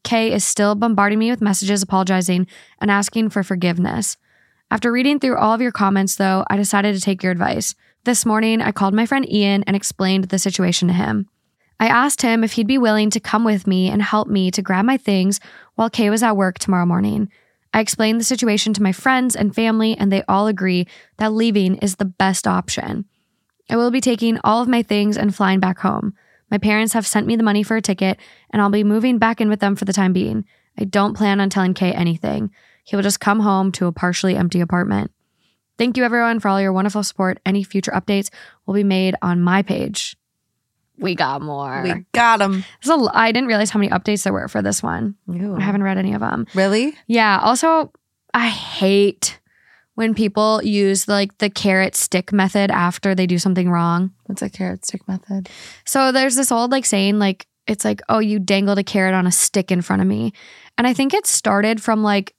Kay 0.04 0.34
is 0.34 0.44
still 0.44 0.76
bombarding 0.76 1.20
me 1.20 1.30
with 1.30 1.40
messages 1.40 1.82
apologizing 1.82 2.48
and 2.82 2.92
asking 2.92 3.30
for 3.30 3.44
forgiveness. 3.44 4.18
After 4.72 4.90
reading 4.90 5.20
through 5.20 5.36
all 5.36 5.54
of 5.54 5.60
your 5.60 5.74
comments, 5.74 6.16
though, 6.16 6.46
I 6.50 6.56
decided 6.56 6.96
to 6.96 7.02
take 7.02 7.22
your 7.22 7.34
advice. 7.34 7.76
This 8.06 8.26
morning, 8.26 8.62
I 8.62 8.72
called 8.72 8.94
my 8.94 9.06
friend 9.06 9.30
Ian 9.30 9.64
and 9.64 9.76
explained 9.76 10.24
the 10.26 10.40
situation 10.40 10.88
to 10.88 10.94
him. 10.94 11.28
I 11.78 11.88
asked 11.88 12.22
him 12.22 12.42
if 12.42 12.54
he'd 12.54 12.68
be 12.68 12.78
willing 12.78 13.10
to 13.10 13.20
come 13.20 13.44
with 13.44 13.68
me 13.68 13.90
and 13.90 14.02
help 14.02 14.30
me 14.30 14.50
to 14.52 14.62
grab 14.62 14.86
my 14.86 14.96
things 14.96 15.42
while 15.76 15.90
Kay 15.90 16.10
was 16.10 16.24
at 16.24 16.38
work 16.38 16.58
tomorrow 16.58 16.86
morning. 16.86 17.30
I 17.74 17.82
explained 17.82 18.22
the 18.22 18.26
situation 18.26 18.74
to 18.74 18.82
my 18.82 18.94
friends 18.94 19.36
and 19.36 19.54
family, 19.54 19.98
and 19.98 20.10
they 20.10 20.24
all 20.30 20.48
agree 20.48 20.88
that 21.18 21.34
leaving 21.34 21.76
is 21.78 21.98
the 21.98 22.06
best 22.06 22.48
option. 22.48 23.04
I 23.70 23.76
will 23.76 23.92
be 23.92 24.00
taking 24.00 24.40
all 24.42 24.62
of 24.62 24.70
my 24.70 24.84
things 24.84 25.18
and 25.18 25.36
flying 25.36 25.60
back 25.60 25.80
home. 25.80 26.14
My 26.50 26.58
parents 26.58 26.94
have 26.94 27.06
sent 27.06 27.28
me 27.28 27.36
the 27.36 27.44
money 27.44 27.64
for 27.64 27.76
a 27.76 27.82
ticket, 27.82 28.20
and 28.52 28.62
I'll 28.62 28.70
be 28.70 28.86
moving 28.86 29.18
back 29.18 29.42
in 29.42 29.50
with 29.50 29.60
them 29.60 29.76
for 29.76 29.84
the 29.84 29.94
time 29.94 30.14
being. 30.14 30.46
I 30.80 30.86
don't 30.86 31.18
plan 31.18 31.42
on 31.42 31.50
telling 31.50 31.74
Kay 31.74 31.92
anything. 31.92 32.52
He 32.84 32.96
will 32.96 33.04
just 33.04 33.20
come 33.20 33.40
home 33.40 33.72
to 33.74 33.86
a 33.88 33.92
partially 33.92 34.36
empty 34.36 34.60
apartment. 34.62 35.12
Thank 35.78 35.98
you, 35.98 36.04
everyone, 36.04 36.40
for 36.40 36.48
all 36.50 36.62
your 36.62 36.74
wonderful 36.74 37.04
support. 37.04 37.40
Any 37.46 37.64
future 37.64 37.92
updates 37.92 38.30
will 38.66 38.74
be 38.76 38.84
made 38.84 39.16
on 39.22 39.42
my 39.42 39.62
page. 39.62 40.16
We 41.00 41.16
got 41.16 41.42
more. 41.42 41.82
We 41.84 42.06
got 42.12 42.38
them. 42.38 42.64
There's 42.84 42.90
a 42.96 43.02
l- 43.02 43.12
I 43.14 43.32
didn't 43.32 43.48
realize 43.48 43.72
how 43.72 43.80
many 43.80 43.90
updates 43.92 44.24
there 44.24 44.34
were 44.34 44.48
for 44.48 44.62
this 44.62 44.84
one. 44.84 45.16
I 45.28 45.62
haven't 45.62 45.82
read 45.84 45.98
any 45.98 46.14
of 46.14 46.20
them. 46.22 46.46
Really? 46.54 46.94
Yeah. 47.08 47.40
Also, 47.42 47.92
I 48.36 48.50
hate 48.50 49.40
when 49.96 50.14
people 50.14 50.62
use 50.64 51.08
like 51.08 51.36
the 51.40 51.50
carrot 51.50 51.96
stick 51.96 52.32
method 52.32 52.70
after 52.70 53.16
they 53.16 53.26
do 53.26 53.40
something 53.40 53.70
wrong. 53.70 54.12
What's 54.26 54.42
a 54.44 54.50
carrot 54.50 54.86
stick 54.86 55.08
method? 55.08 55.50
So 55.86 56.12
there's 56.12 56.36
this 56.36 56.52
old 56.52 56.72
like 56.72 56.86
saying 56.86 57.18
like 57.18 57.48
it's 57.68 57.84
like 57.86 58.02
oh 58.10 58.20
you 58.20 58.38
dangled 58.40 58.78
a 58.78 58.84
carrot 58.84 59.14
on 59.16 59.26
a 59.26 59.32
stick 59.32 59.72
in 59.72 59.82
front 59.82 60.02
of 60.04 60.08
me. 60.08 60.34
And 60.78 60.86
I 60.86 60.94
think 60.94 61.14
it 61.16 61.26
started 61.26 61.82
from 61.82 62.04
like 62.04 62.36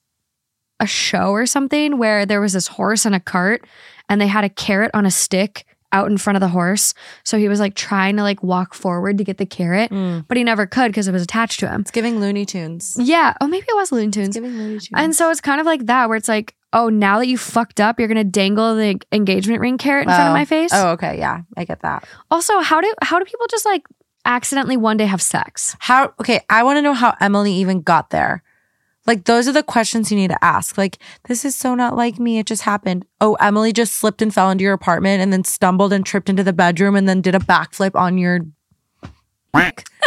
a 0.83 0.87
show 0.87 1.30
or 1.30 1.47
something 1.47 1.97
where 1.97 2.26
there 2.26 2.41
was 2.41 2.53
this 2.53 2.66
horse 2.66 3.07
and 3.07 3.14
a 3.14 3.20
cart 3.20 3.64
and 4.09 4.20
they 4.20 4.26
had 4.26 4.45
a 4.45 4.49
carrot 4.51 4.91
on 4.93 5.07
a 5.07 5.11
stick 5.11 5.64
out 5.93 6.11
in 6.11 6.16
front 6.18 6.37
of 6.37 6.41
the 6.41 6.49
horse. 6.49 6.95
So 7.22 7.37
he 7.39 7.49
was 7.49 7.61
like 7.61 7.74
trying 7.74 8.16
to 8.16 8.22
like 8.22 8.43
walk 8.43 8.72
forward 8.74 9.18
to 9.18 9.24
get 9.24 9.37
the 9.39 9.45
carrot, 9.47 9.91
Mm. 9.91 10.24
but 10.26 10.37
he 10.39 10.45
never 10.45 10.66
could 10.66 10.89
because 10.91 11.07
it 11.07 11.12
was 11.12 11.22
attached 11.22 11.61
to 11.61 11.68
him. 11.68 11.83
It's 11.83 11.91
giving 11.91 12.18
Looney 12.18 12.45
Tunes. 12.47 12.97
Yeah. 12.99 13.35
Oh, 13.41 13.47
maybe 13.47 13.66
it 13.68 13.76
was 13.76 13.93
Looney 13.93 14.07
It's 14.09 14.16
Tunes. 14.16 14.35
giving 14.35 14.53
Looney 14.57 14.78
Tunes. 14.80 14.89
And 14.97 15.14
so 15.14 15.30
it's 15.30 15.41
kind 15.43 15.61
of 15.61 15.66
like 15.66 15.87
that, 15.87 16.09
where 16.09 16.16
it's 16.16 16.28
like, 16.28 16.55
oh, 16.72 16.89
now 16.89 17.18
that 17.18 17.28
you 17.28 17.37
fucked 17.37 17.78
up, 17.80 17.99
you're 17.99 18.09
gonna 18.09 18.24
dangle 18.24 18.74
the 18.74 18.99
engagement 19.12 19.61
ring 19.61 19.76
carrot 19.76 20.05
in 20.05 20.09
front 20.09 20.22
of 20.22 20.30
Oh. 20.30 20.33
my 20.33 20.47
face. 20.47 20.70
Oh, 20.72 20.93
okay. 20.93 21.18
Yeah, 21.18 21.43
I 21.59 21.64
get 21.66 21.80
that. 21.83 22.05
Also, 22.30 22.61
how 22.61 22.80
do 22.80 22.91
how 23.03 23.18
do 23.18 23.26
people 23.26 23.47
just 23.51 23.66
like 23.66 23.83
accidentally 24.24 24.78
one 24.78 24.97
day 24.97 25.05
have 25.07 25.20
sex? 25.20 25.76
How, 25.78 26.14
okay, 26.20 26.41
I 26.49 26.62
want 26.62 26.78
to 26.78 26.83
know 26.83 26.95
how 26.95 27.14
Emily 27.20 27.53
even 27.55 27.83
got 27.83 28.09
there. 28.11 28.43
Like, 29.07 29.25
those 29.25 29.49
are 29.49 29.53
the 29.53 29.63
questions 29.65 30.11
you 30.13 30.17
need 30.17 30.31
to 30.31 30.45
ask. 30.45 30.79
Like, 30.79 30.99
this 31.27 31.45
is 31.45 31.57
so 31.57 31.75
not 31.75 31.97
like 31.97 32.19
me. 32.21 32.39
It 32.39 32.47
just 32.47 32.63
happened. 32.63 33.05
Oh, 33.21 33.35
Emily 33.35 33.73
just 33.73 33.95
slipped 33.95 34.23
and 34.23 34.33
fell 34.33 34.51
into 34.51 34.63
your 34.63 34.75
apartment 34.75 35.21
and 35.23 35.33
then 35.33 35.43
stumbled 35.45 35.93
and 35.93 36.07
tripped 36.07 36.29
into 36.29 36.45
the 36.45 36.53
bedroom 36.53 36.95
and 36.95 37.09
then 37.09 37.21
did 37.21 37.35
a 37.35 37.41
backflip 37.41 37.97
on 37.97 38.17
your. 38.19 38.41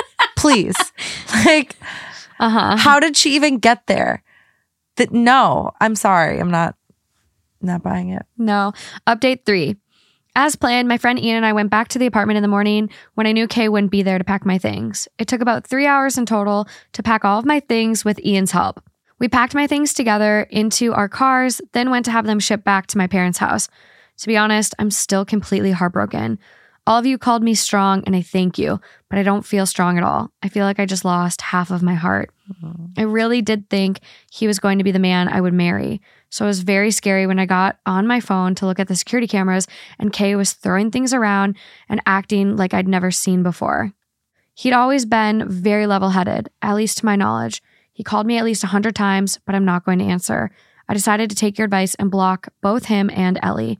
Please. 0.37 0.75
Like, 1.45 1.75
Uh 2.39 2.49
huh. 2.49 2.77
how 2.77 2.99
did 2.99 3.17
she 3.17 3.35
even 3.35 3.57
get 3.59 3.85
there? 3.87 4.23
That 4.97 5.11
no, 5.11 5.71
I'm 5.81 5.95
sorry. 5.95 6.39
I'm 6.39 6.51
not 6.51 6.75
not 7.61 7.83
buying 7.83 8.09
it. 8.09 8.25
No. 8.37 8.71
Update 9.07 9.45
three. 9.45 9.75
As 10.37 10.57
planned, 10.57 10.89
my 10.89 10.97
friend 10.97 11.17
Ian 11.17 11.37
and 11.37 11.45
I 11.45 11.53
went 11.53 11.69
back 11.69 11.87
to 11.89 11.99
the 11.99 12.05
apartment 12.05 12.35
in 12.35 12.41
the 12.41 12.49
morning 12.49 12.89
when 13.13 13.25
I 13.25 13.31
knew 13.31 13.47
Kay 13.47 13.69
wouldn't 13.69 13.91
be 13.91 14.03
there 14.03 14.17
to 14.17 14.23
pack 14.23 14.45
my 14.45 14.57
things. 14.57 15.07
It 15.17 15.29
took 15.29 15.39
about 15.39 15.65
three 15.65 15.87
hours 15.87 16.17
in 16.17 16.25
total 16.25 16.67
to 16.91 17.01
pack 17.01 17.23
all 17.23 17.39
of 17.39 17.45
my 17.45 17.61
things 17.61 18.03
with 18.03 18.19
Ian's 18.19 18.51
help. 18.51 18.83
We 19.17 19.29
packed 19.29 19.55
my 19.55 19.65
things 19.65 19.93
together 19.93 20.41
into 20.49 20.93
our 20.93 21.07
cars, 21.07 21.61
then 21.71 21.89
went 21.89 22.03
to 22.05 22.11
have 22.11 22.25
them 22.25 22.41
shipped 22.41 22.65
back 22.65 22.87
to 22.87 22.97
my 22.97 23.07
parents' 23.07 23.37
house. 23.37 23.69
To 24.17 24.27
be 24.27 24.35
honest, 24.35 24.75
I'm 24.77 24.91
still 24.91 25.23
completely 25.23 25.71
heartbroken. 25.71 26.37
All 26.85 26.99
of 26.99 27.05
you 27.05 27.17
called 27.17 27.41
me 27.41 27.55
strong, 27.55 28.03
and 28.05 28.15
I 28.15 28.21
thank 28.21 28.59
you, 28.59 28.79
but 29.09 29.17
I 29.17 29.23
don't 29.23 29.45
feel 29.45 29.65
strong 29.65 29.97
at 29.97 30.03
all. 30.03 30.31
I 30.43 30.49
feel 30.49 30.65
like 30.65 30.79
I 30.79 30.85
just 30.85 31.05
lost 31.05 31.41
half 31.41 31.71
of 31.71 31.81
my 31.81 31.95
heart. 31.95 32.29
Mm-hmm. 32.51 32.85
I 32.97 33.03
really 33.03 33.41
did 33.41 33.69
think 33.69 34.01
he 34.31 34.47
was 34.47 34.59
going 34.59 34.77
to 34.77 34.83
be 34.83 34.91
the 34.91 34.99
man 34.99 35.29
I 35.29 35.41
would 35.41 35.53
marry. 35.53 36.01
So 36.35 36.43
it 36.43 36.49
was 36.49 36.63
very 36.63 36.91
scary 36.91 37.25
when 37.25 37.39
I 37.39 37.45
got 37.45 37.79
on 37.85 38.07
my 38.07 38.19
phone 38.19 38.55
to 38.55 38.65
look 38.65 38.77
at 38.77 38.89
the 38.89 38.95
security 38.97 39.25
cameras 39.25 39.67
and 39.97 40.11
Kay 40.11 40.35
was 40.35 40.51
throwing 40.51 40.91
things 40.91 41.13
around 41.13 41.55
and 41.87 42.01
acting 42.05 42.57
like 42.57 42.73
I'd 42.73 42.89
never 42.89 43.09
seen 43.09 43.41
before. 43.41 43.93
He'd 44.53 44.73
always 44.73 45.05
been 45.05 45.47
very 45.47 45.87
level 45.87 46.09
headed, 46.09 46.49
at 46.61 46.75
least 46.75 46.97
to 46.97 47.05
my 47.05 47.15
knowledge. 47.15 47.63
He 47.93 48.03
called 48.03 48.27
me 48.27 48.37
at 48.37 48.43
least 48.43 48.65
a 48.65 48.67
hundred 48.67 48.97
times, 48.97 49.39
but 49.45 49.55
I'm 49.55 49.63
not 49.63 49.85
going 49.85 49.99
to 49.99 50.05
answer. 50.05 50.51
I 50.89 50.93
decided 50.93 51.29
to 51.29 51.37
take 51.37 51.57
your 51.57 51.63
advice 51.63 51.95
and 51.95 52.11
block 52.11 52.49
both 52.61 52.87
him 52.87 53.09
and 53.13 53.39
Ellie. 53.41 53.79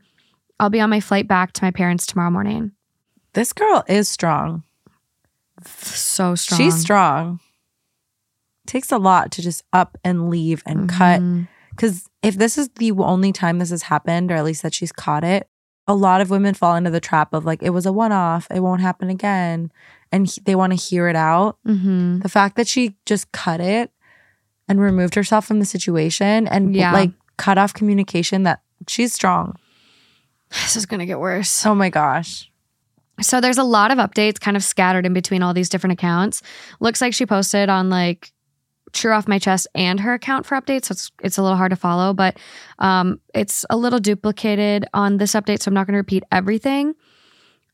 I'll 0.57 0.69
be 0.69 0.79
on 0.79 0.89
my 0.89 1.01
flight 1.01 1.27
back 1.27 1.51
to 1.51 1.61
my 1.61 1.71
parents 1.71 2.05
tomorrow 2.05 2.31
morning. 2.31 2.71
This 3.33 3.51
girl 3.51 3.83
is 3.89 4.07
strong. 4.07 4.63
So 5.65 6.35
strong. 6.35 6.57
She's 6.57 6.79
strong. 6.79 7.41
Takes 8.65 8.93
a 8.93 8.97
lot 8.97 9.31
to 9.33 9.41
just 9.41 9.65
up 9.73 9.97
and 10.05 10.29
leave 10.29 10.63
and 10.65 10.87
cut. 10.87 11.19
Mm-hmm. 11.19 11.51
Because 11.76 12.07
if 12.21 12.36
this 12.38 12.57
is 12.57 12.69
the 12.76 12.91
only 12.93 13.32
time 13.32 13.59
this 13.59 13.69
has 13.69 13.84
happened, 13.84 14.32
or 14.32 14.36
at 14.36 14.45
least 14.45 14.63
that 14.63 14.73
she's 14.73 14.91
caught 14.91 15.23
it, 15.23 15.47
a 15.88 15.93
lot 15.93 16.21
of 16.21 16.30
women 16.30 16.53
fall 16.53 16.76
into 16.76 16.89
the 16.89 16.99
trap 16.99 17.34
of 17.34 17.45
like, 17.45 17.61
it 17.61 17.69
was 17.71 17.86
a 17.86 17.91
one 17.91 18.11
off, 18.11 18.47
it 18.49 18.61
won't 18.61 18.82
happen 18.82 19.09
again. 19.09 19.71
And 20.11 20.28
he- 20.28 20.41
they 20.45 20.55
want 20.55 20.71
to 20.73 20.78
hear 20.78 21.07
it 21.07 21.15
out. 21.15 21.57
Mhm. 21.67 22.23
The 22.23 22.30
fact 22.30 22.55
that 22.55 22.67
she 22.67 22.95
just 23.05 23.32
cut 23.32 23.59
it 23.59 23.91
and 24.67 24.80
removed 24.80 25.13
herself 25.15 25.45
from 25.45 25.59
the 25.59 25.65
situation 25.65 26.47
and 26.47 26.76
Yeah. 26.76 26.91
like 26.91 27.11
cut 27.38 27.57
off 27.57 27.73
communication, 27.73 28.43
that 28.43 28.61
she's 28.88 29.13
strong. 29.13 29.55
This 30.51 30.76
is 30.76 30.86
going 30.86 30.99
to 31.01 31.05
get 31.05 31.19
worse. 31.19 31.65
Oh 31.65 31.76
my 31.76 31.89
gosh. 31.89 32.49
So 33.21 33.39
there's 33.41 33.57
a 33.57 33.63
lot 33.63 33.91
of 33.91 33.97
updates 33.97 34.39
kind 34.39 34.57
of 34.57 34.63
scattered 34.63 35.05
in 35.05 35.13
between 35.13 35.41
all 35.43 35.53
these 35.53 35.69
different 35.69 35.93
accounts. 35.93 36.41
Looks 36.80 37.01
like 37.01 37.13
she 37.13 37.26
posted 37.26 37.69
on 37.69 37.89
like 37.89 38.32
True 38.95 39.13
Off 39.13 39.27
My 39.27 39.39
Chest 39.39 39.67
and 39.75 39.99
her 39.99 40.13
account 40.13 40.45
for 40.45 40.59
updates. 40.59 40.85
So 40.85 40.93
it's 40.93 41.11
it's 41.21 41.37
a 41.37 41.43
little 41.43 41.57
hard 41.57 41.71
to 41.71 41.75
follow, 41.75 42.13
but 42.13 42.37
um, 42.79 43.19
it's 43.33 43.65
a 43.69 43.77
little 43.77 43.99
duplicated 43.99 44.85
on 44.93 45.17
this 45.17 45.33
update. 45.33 45.61
So 45.61 45.69
I'm 45.69 45.75
not 45.75 45.85
going 45.87 45.93
to 45.93 45.99
repeat 45.99 46.23
everything. 46.31 46.95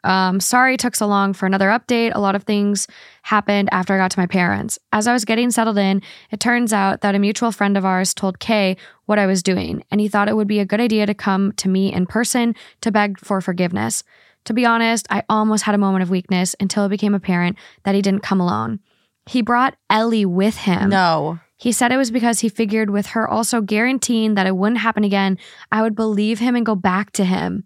Um, 0.04 0.40
sorry 0.40 0.74
it 0.74 0.80
took 0.80 0.96
so 0.96 1.06
long 1.06 1.34
for 1.34 1.46
another 1.46 1.68
update. 1.68 2.12
A 2.16 2.20
lot 2.20 2.36
of 2.36 2.44
things 2.44 2.88
happened 3.22 3.70
after 3.72 3.94
I 3.94 3.98
got 3.98 4.12
to 4.12 4.20
my 4.20 4.26
parents. 4.26 4.80
As 4.92 5.08
I 5.08 5.14
was 5.14 5.26
getting 5.26 5.52
settled 5.52 5.78
in, 5.78 6.02
it 6.32 6.40
turns 6.40 6.74
out 6.74 7.02
that 7.02 7.16
a 7.16 7.20
mutual 7.20 7.52
friend 7.52 7.78
of 7.78 7.86
ours 7.86 8.14
told 8.14 8.40
Kay 8.40 8.78
what 9.06 9.20
I 9.20 9.28
was 9.28 9.44
doing, 9.44 9.84
and 9.92 10.02
he 10.02 10.08
thought 10.08 10.28
it 10.28 10.36
would 10.36 10.48
be 10.48 10.60
a 10.60 10.66
good 10.66 10.82
idea 10.82 11.06
to 11.06 11.14
come 11.14 11.52
to 11.54 11.70
me 11.70 11.94
in 11.94 12.08
person 12.08 12.56
to 12.82 12.92
beg 12.92 13.20
for 13.20 13.42
forgiveness. 13.42 14.04
To 14.46 14.54
be 14.54 14.66
honest, 14.66 15.06
I 15.12 15.24
almost 15.30 15.66
had 15.66 15.76
a 15.76 15.78
moment 15.78 16.02
of 16.02 16.10
weakness 16.10 16.56
until 16.60 16.86
it 16.86 16.90
became 16.90 17.14
apparent 17.14 17.58
that 17.84 17.94
he 17.94 18.02
didn't 18.02 18.24
come 18.24 18.42
alone. 18.42 18.80
He 19.28 19.42
brought 19.42 19.76
Ellie 19.90 20.26
with 20.26 20.58
him. 20.58 20.90
No. 20.90 21.40
He 21.58 21.72
said 21.72 21.92
it 21.92 21.98
was 21.98 22.12
because 22.12 22.40
he 22.40 22.50
figured 22.50 22.90
with 22.90 23.08
her 23.08 23.28
also 23.28 23.62
guaranteeing 23.62 24.34
that 24.34 24.48
it 24.48 24.56
wouldn't 24.56 24.82
happen 24.82 25.04
again, 25.04 25.38
I 25.72 25.84
would 25.84 25.96
believe 25.96 26.40
him 26.40 26.56
and 26.56 26.66
go 26.66 26.76
back 26.76 27.12
to 27.14 27.26
him. 27.26 27.66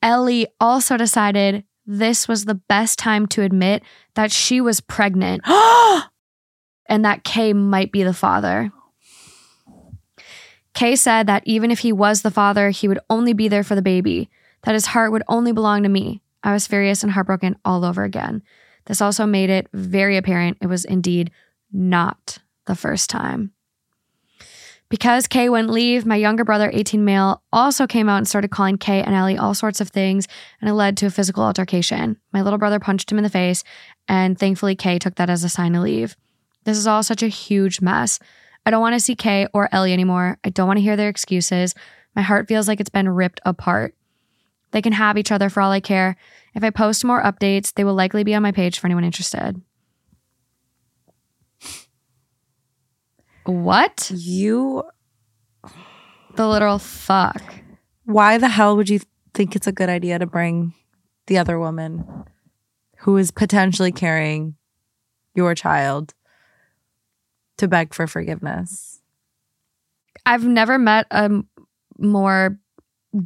Ellie 0.00 0.46
also 0.60 0.96
decided 0.96 1.64
this 1.84 2.28
was 2.28 2.44
the 2.44 2.54
best 2.54 2.98
time 2.98 3.26
to 3.28 3.42
admit 3.42 3.82
that 4.14 4.30
she 4.30 4.60
was 4.60 4.80
pregnant 4.80 5.42
and 6.86 7.04
that 7.04 7.24
Kay 7.24 7.52
might 7.52 7.90
be 7.90 8.04
the 8.04 8.14
father. 8.14 8.70
Kay 10.74 10.94
said 10.94 11.26
that 11.26 11.42
even 11.46 11.70
if 11.70 11.80
he 11.80 11.92
was 11.92 12.22
the 12.22 12.30
father, 12.30 12.70
he 12.70 12.86
would 12.86 13.00
only 13.08 13.32
be 13.32 13.48
there 13.48 13.64
for 13.64 13.74
the 13.74 13.82
baby, 13.82 14.28
that 14.62 14.74
his 14.74 14.86
heart 14.86 15.10
would 15.10 15.22
only 15.26 15.50
belong 15.50 15.82
to 15.82 15.88
me. 15.88 16.20
I 16.42 16.52
was 16.52 16.66
furious 16.66 17.02
and 17.02 17.12
heartbroken 17.12 17.56
all 17.64 17.84
over 17.84 18.04
again. 18.04 18.42
This 18.86 19.00
also 19.00 19.26
made 19.26 19.50
it 19.50 19.68
very 19.72 20.16
apparent 20.16 20.58
it 20.60 20.66
was 20.66 20.84
indeed 20.84 21.30
not 21.72 22.38
the 22.66 22.74
first 22.74 23.10
time. 23.10 23.52
Because 24.88 25.26
Kay 25.26 25.48
wouldn't 25.48 25.70
leave, 25.72 26.06
my 26.06 26.14
younger 26.14 26.44
brother, 26.44 26.70
18 26.72 27.04
male, 27.04 27.42
also 27.52 27.88
came 27.88 28.08
out 28.08 28.18
and 28.18 28.28
started 28.28 28.52
calling 28.52 28.78
Kay 28.78 29.02
and 29.02 29.16
Ellie 29.16 29.36
all 29.36 29.52
sorts 29.52 29.80
of 29.80 29.88
things, 29.88 30.28
and 30.60 30.70
it 30.70 30.74
led 30.74 30.96
to 30.98 31.06
a 31.06 31.10
physical 31.10 31.42
altercation. 31.42 32.18
My 32.32 32.40
little 32.40 32.58
brother 32.58 32.78
punched 32.78 33.10
him 33.10 33.18
in 33.18 33.24
the 33.24 33.30
face, 33.30 33.64
and 34.06 34.38
thankfully, 34.38 34.76
Kay 34.76 35.00
took 35.00 35.16
that 35.16 35.28
as 35.28 35.42
a 35.42 35.48
sign 35.48 35.72
to 35.72 35.80
leave. 35.80 36.16
This 36.62 36.78
is 36.78 36.86
all 36.86 37.02
such 37.02 37.24
a 37.24 37.28
huge 37.28 37.80
mess. 37.80 38.20
I 38.64 38.70
don't 38.70 38.80
want 38.80 38.94
to 38.94 39.00
see 39.00 39.16
Kay 39.16 39.48
or 39.52 39.68
Ellie 39.72 39.92
anymore. 39.92 40.38
I 40.44 40.50
don't 40.50 40.68
want 40.68 40.76
to 40.76 40.82
hear 40.82 40.96
their 40.96 41.08
excuses. 41.08 41.74
My 42.14 42.22
heart 42.22 42.46
feels 42.46 42.68
like 42.68 42.78
it's 42.78 42.88
been 42.88 43.08
ripped 43.08 43.40
apart. 43.44 43.95
They 44.76 44.82
can 44.82 44.92
have 44.92 45.16
each 45.16 45.32
other 45.32 45.48
for 45.48 45.62
all 45.62 45.72
I 45.72 45.80
care. 45.80 46.18
If 46.54 46.62
I 46.62 46.68
post 46.68 47.02
more 47.02 47.22
updates, 47.22 47.72
they 47.72 47.82
will 47.82 47.94
likely 47.94 48.24
be 48.24 48.34
on 48.34 48.42
my 48.42 48.52
page 48.52 48.78
for 48.78 48.86
anyone 48.86 49.04
interested. 49.04 49.58
What? 53.46 54.10
You, 54.14 54.82
The 56.34 56.46
literal 56.46 56.78
fuck. 56.78 57.42
why 58.04 58.36
the 58.36 58.50
hell 58.50 58.76
would 58.76 58.90
you 58.90 59.00
think 59.32 59.56
it's 59.56 59.66
a 59.66 59.72
good 59.72 59.88
idea 59.88 60.18
to 60.18 60.26
bring 60.26 60.74
the 61.26 61.38
other 61.38 61.58
woman 61.58 62.24
who 62.98 63.16
is 63.16 63.30
potentially 63.30 63.92
carrying 63.92 64.56
your 65.34 65.54
child 65.54 66.12
to 67.56 67.66
beg 67.66 67.94
for 67.94 68.06
forgiveness? 68.06 69.00
I've 70.26 70.44
never 70.44 70.78
met 70.78 71.06
a 71.10 71.30
more 71.98 72.58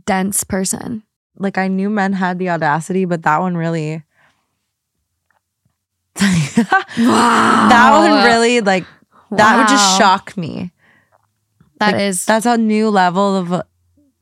dense 0.07 0.45
person. 0.45 1.03
Like 1.37 1.57
I 1.59 1.69
knew 1.69 1.89
men 1.91 2.13
had 2.13 2.39
the 2.39 2.51
audacity, 2.51 3.05
but 3.05 3.23
that 3.23 3.41
one 3.41 3.57
really 3.57 4.03
that 6.17 7.91
one 7.93 8.25
really 8.25 8.61
like 8.61 8.85
that 9.31 9.57
would 9.57 9.69
just 9.69 9.99
shock 9.99 10.37
me. 10.37 10.73
That 11.79 11.93
Like, 11.95 12.03
is. 12.03 12.25
That's 12.27 12.47
a 12.47 12.59
new 12.59 12.91
level 12.91 13.37
of 13.37 13.53
uh, 13.53 13.63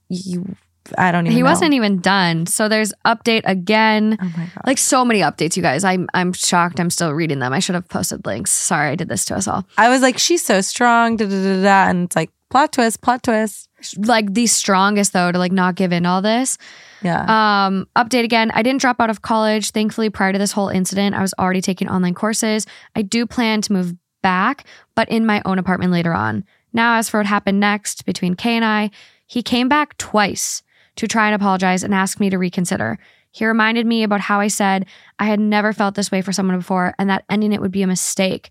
you 0.08 0.54
I 0.96 1.10
don't 1.12 1.26
even 1.26 1.36
he 1.36 1.42
know. 1.42 1.48
wasn't 1.50 1.74
even 1.74 1.98
done. 2.00 2.46
So 2.46 2.68
there's 2.68 2.92
update 3.04 3.42
again. 3.44 4.16
Oh 4.20 4.24
my 4.36 4.44
god. 4.44 4.62
Like 4.66 4.78
so 4.78 5.04
many 5.04 5.20
updates, 5.20 5.56
you 5.56 5.62
guys. 5.62 5.82
I'm 5.84 6.08
I'm 6.14 6.32
shocked. 6.32 6.78
I'm 6.78 6.90
still 6.90 7.12
reading 7.12 7.40
them. 7.40 7.52
I 7.52 7.58
should 7.58 7.74
have 7.74 7.88
posted 7.88 8.24
links. 8.26 8.50
Sorry, 8.52 8.90
I 8.90 8.94
did 8.94 9.08
this 9.08 9.24
to 9.26 9.34
us 9.36 9.48
all. 9.48 9.66
I 9.76 9.88
was 9.88 10.02
like, 10.02 10.18
she's 10.18 10.44
so 10.44 10.60
strong, 10.60 11.16
da, 11.16 11.26
da, 11.26 11.30
da, 11.42 11.62
da, 11.62 11.90
and 11.90 12.04
it's 12.04 12.16
like 12.16 12.30
plot 12.50 12.72
twist, 12.72 13.00
plot 13.02 13.22
twist. 13.22 13.67
Like 13.96 14.34
the 14.34 14.46
strongest 14.46 15.12
though 15.12 15.30
to 15.30 15.38
like 15.38 15.52
not 15.52 15.74
give 15.74 15.92
in 15.92 16.06
all 16.06 16.22
this. 16.22 16.58
Yeah. 17.02 17.66
Um, 17.66 17.86
update 17.96 18.24
again. 18.24 18.50
I 18.52 18.62
didn't 18.62 18.80
drop 18.80 19.00
out 19.00 19.10
of 19.10 19.22
college. 19.22 19.70
Thankfully, 19.70 20.10
prior 20.10 20.32
to 20.32 20.38
this 20.38 20.52
whole 20.52 20.68
incident, 20.68 21.14
I 21.14 21.22
was 21.22 21.34
already 21.38 21.60
taking 21.60 21.88
online 21.88 22.14
courses. 22.14 22.66
I 22.96 23.02
do 23.02 23.26
plan 23.26 23.62
to 23.62 23.72
move 23.72 23.94
back, 24.22 24.64
but 24.94 25.08
in 25.08 25.24
my 25.24 25.42
own 25.44 25.58
apartment 25.58 25.92
later 25.92 26.12
on. 26.12 26.44
Now, 26.72 26.96
as 26.96 27.08
for 27.08 27.20
what 27.20 27.26
happened 27.26 27.60
next 27.60 28.04
between 28.04 28.34
Kay 28.34 28.56
and 28.56 28.64
I, 28.64 28.90
he 29.26 29.42
came 29.42 29.68
back 29.68 29.96
twice 29.98 30.62
to 30.96 31.06
try 31.06 31.26
and 31.26 31.34
apologize 31.34 31.84
and 31.84 31.94
ask 31.94 32.18
me 32.18 32.30
to 32.30 32.38
reconsider. 32.38 32.98
He 33.30 33.46
reminded 33.46 33.86
me 33.86 34.02
about 34.02 34.20
how 34.20 34.40
I 34.40 34.48
said 34.48 34.86
I 35.18 35.26
had 35.26 35.38
never 35.38 35.72
felt 35.72 35.94
this 35.94 36.10
way 36.10 36.22
for 36.22 36.32
someone 36.32 36.56
before 36.56 36.94
and 36.98 37.08
that 37.08 37.24
ending 37.30 37.52
it 37.52 37.60
would 37.60 37.70
be 37.70 37.82
a 37.82 37.86
mistake, 37.86 38.50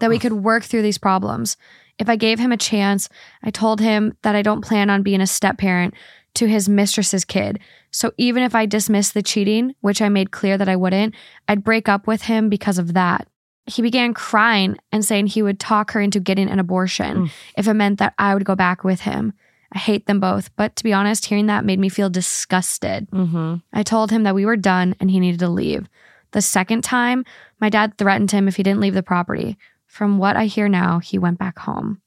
that 0.00 0.10
we 0.10 0.18
could 0.18 0.34
work 0.34 0.64
through 0.64 0.82
these 0.82 0.98
problems. 0.98 1.56
If 1.98 2.08
I 2.08 2.16
gave 2.16 2.38
him 2.38 2.52
a 2.52 2.56
chance, 2.56 3.08
I 3.42 3.50
told 3.50 3.80
him 3.80 4.16
that 4.22 4.34
I 4.36 4.42
don't 4.42 4.64
plan 4.64 4.90
on 4.90 5.02
being 5.02 5.20
a 5.20 5.26
step 5.26 5.58
parent 5.58 5.94
to 6.34 6.46
his 6.46 6.68
mistress's 6.68 7.24
kid. 7.24 7.58
So 7.90 8.12
even 8.18 8.42
if 8.42 8.54
I 8.54 8.66
dismissed 8.66 9.14
the 9.14 9.22
cheating, 9.22 9.74
which 9.80 10.00
I 10.00 10.08
made 10.08 10.30
clear 10.30 10.56
that 10.58 10.68
I 10.68 10.76
wouldn't, 10.76 11.14
I'd 11.48 11.64
break 11.64 11.88
up 11.88 12.06
with 12.06 12.22
him 12.22 12.48
because 12.48 12.78
of 12.78 12.94
that. 12.94 13.26
He 13.66 13.82
began 13.82 14.14
crying 14.14 14.76
and 14.92 15.04
saying 15.04 15.26
he 15.26 15.42
would 15.42 15.58
talk 15.58 15.90
her 15.92 16.00
into 16.00 16.20
getting 16.20 16.48
an 16.48 16.58
abortion 16.58 17.16
Mm. 17.24 17.30
if 17.56 17.68
it 17.68 17.74
meant 17.74 17.98
that 17.98 18.14
I 18.18 18.34
would 18.34 18.44
go 18.44 18.54
back 18.54 18.84
with 18.84 19.00
him. 19.00 19.32
I 19.72 19.78
hate 19.78 20.06
them 20.06 20.20
both, 20.20 20.54
but 20.56 20.76
to 20.76 20.84
be 20.84 20.94
honest, 20.94 21.26
hearing 21.26 21.46
that 21.46 21.64
made 21.66 21.78
me 21.78 21.90
feel 21.90 22.08
disgusted. 22.08 23.10
Mm-hmm. 23.10 23.56
I 23.72 23.82
told 23.82 24.10
him 24.10 24.22
that 24.22 24.34
we 24.34 24.46
were 24.46 24.56
done 24.56 24.94
and 25.00 25.10
he 25.10 25.20
needed 25.20 25.40
to 25.40 25.48
leave. 25.48 25.86
The 26.30 26.40
second 26.40 26.84
time, 26.84 27.24
my 27.60 27.68
dad 27.68 27.98
threatened 27.98 28.30
him 28.30 28.48
if 28.48 28.56
he 28.56 28.62
didn't 28.62 28.80
leave 28.80 28.94
the 28.94 29.02
property. 29.02 29.58
From 29.88 30.18
what 30.18 30.36
I 30.36 30.44
hear 30.46 30.68
now, 30.68 31.00
he 31.00 31.18
went 31.18 31.38
back 31.38 31.58
home. 31.58 32.00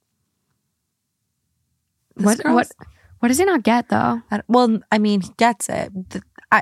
What 2.15 2.39
what 2.45 2.71
what 3.19 3.27
does 3.27 3.37
he 3.37 3.45
not 3.45 3.63
get 3.63 3.89
though? 3.89 4.21
I, 4.31 4.41
well, 4.47 4.79
I 4.91 4.97
mean, 4.97 5.21
he 5.21 5.29
gets 5.37 5.67
it. 5.67 5.91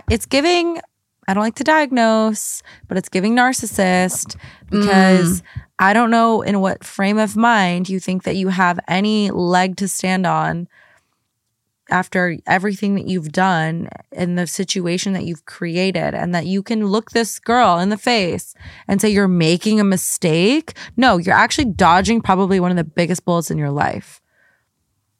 It's 0.09 0.26
giving. 0.26 0.80
I 1.28 1.36
don't 1.36 1.43
like 1.43 1.55
to 1.55 1.63
diagnose, 1.63 2.63
but 2.88 2.97
it's 2.97 3.09
giving 3.09 3.36
narcissist 3.36 4.36
because 4.72 5.41
mm. 5.41 5.45
I 5.78 5.93
don't 5.93 6.09
know 6.09 6.41
in 6.41 6.59
what 6.59 6.84
frame 6.84 7.20
of 7.20 7.38
mind 7.38 7.88
you 7.88 7.99
think 7.99 8.24
that 8.24 8.36
you 8.36 8.47
have 8.47 8.80
any 8.88 9.30
leg 9.30 9.78
to 9.78 9.88
stand 9.88 10.26
on 10.26 10.67
after 11.90 12.38
everything 12.48 12.96
that 12.96 13.08
you've 13.08 13.32
done 13.32 13.90
in 14.12 14.36
the 14.36 14.48
situation 14.48 15.14
that 15.14 15.26
you've 15.26 15.46
created 15.46 16.14
and 16.14 16.34
that 16.34 16.46
you 16.46 16.64
can 16.64 16.86
look 16.86 17.12
this 17.12 17.40
girl 17.40 17.78
in 17.80 17.90
the 17.90 17.98
face 17.98 18.54
and 18.88 19.02
say 19.02 19.10
you're 19.10 19.28
making 19.28 19.80
a 19.80 19.84
mistake. 19.84 20.74
No, 20.98 21.18
you're 21.18 21.36
actually 21.36 21.66
dodging 21.66 22.22
probably 22.22 22.60
one 22.60 22.72
of 22.72 22.78
the 22.78 22.84
biggest 22.84 23.26
bullets 23.26 23.52
in 23.52 23.58
your 23.58 23.72
life. 23.72 24.22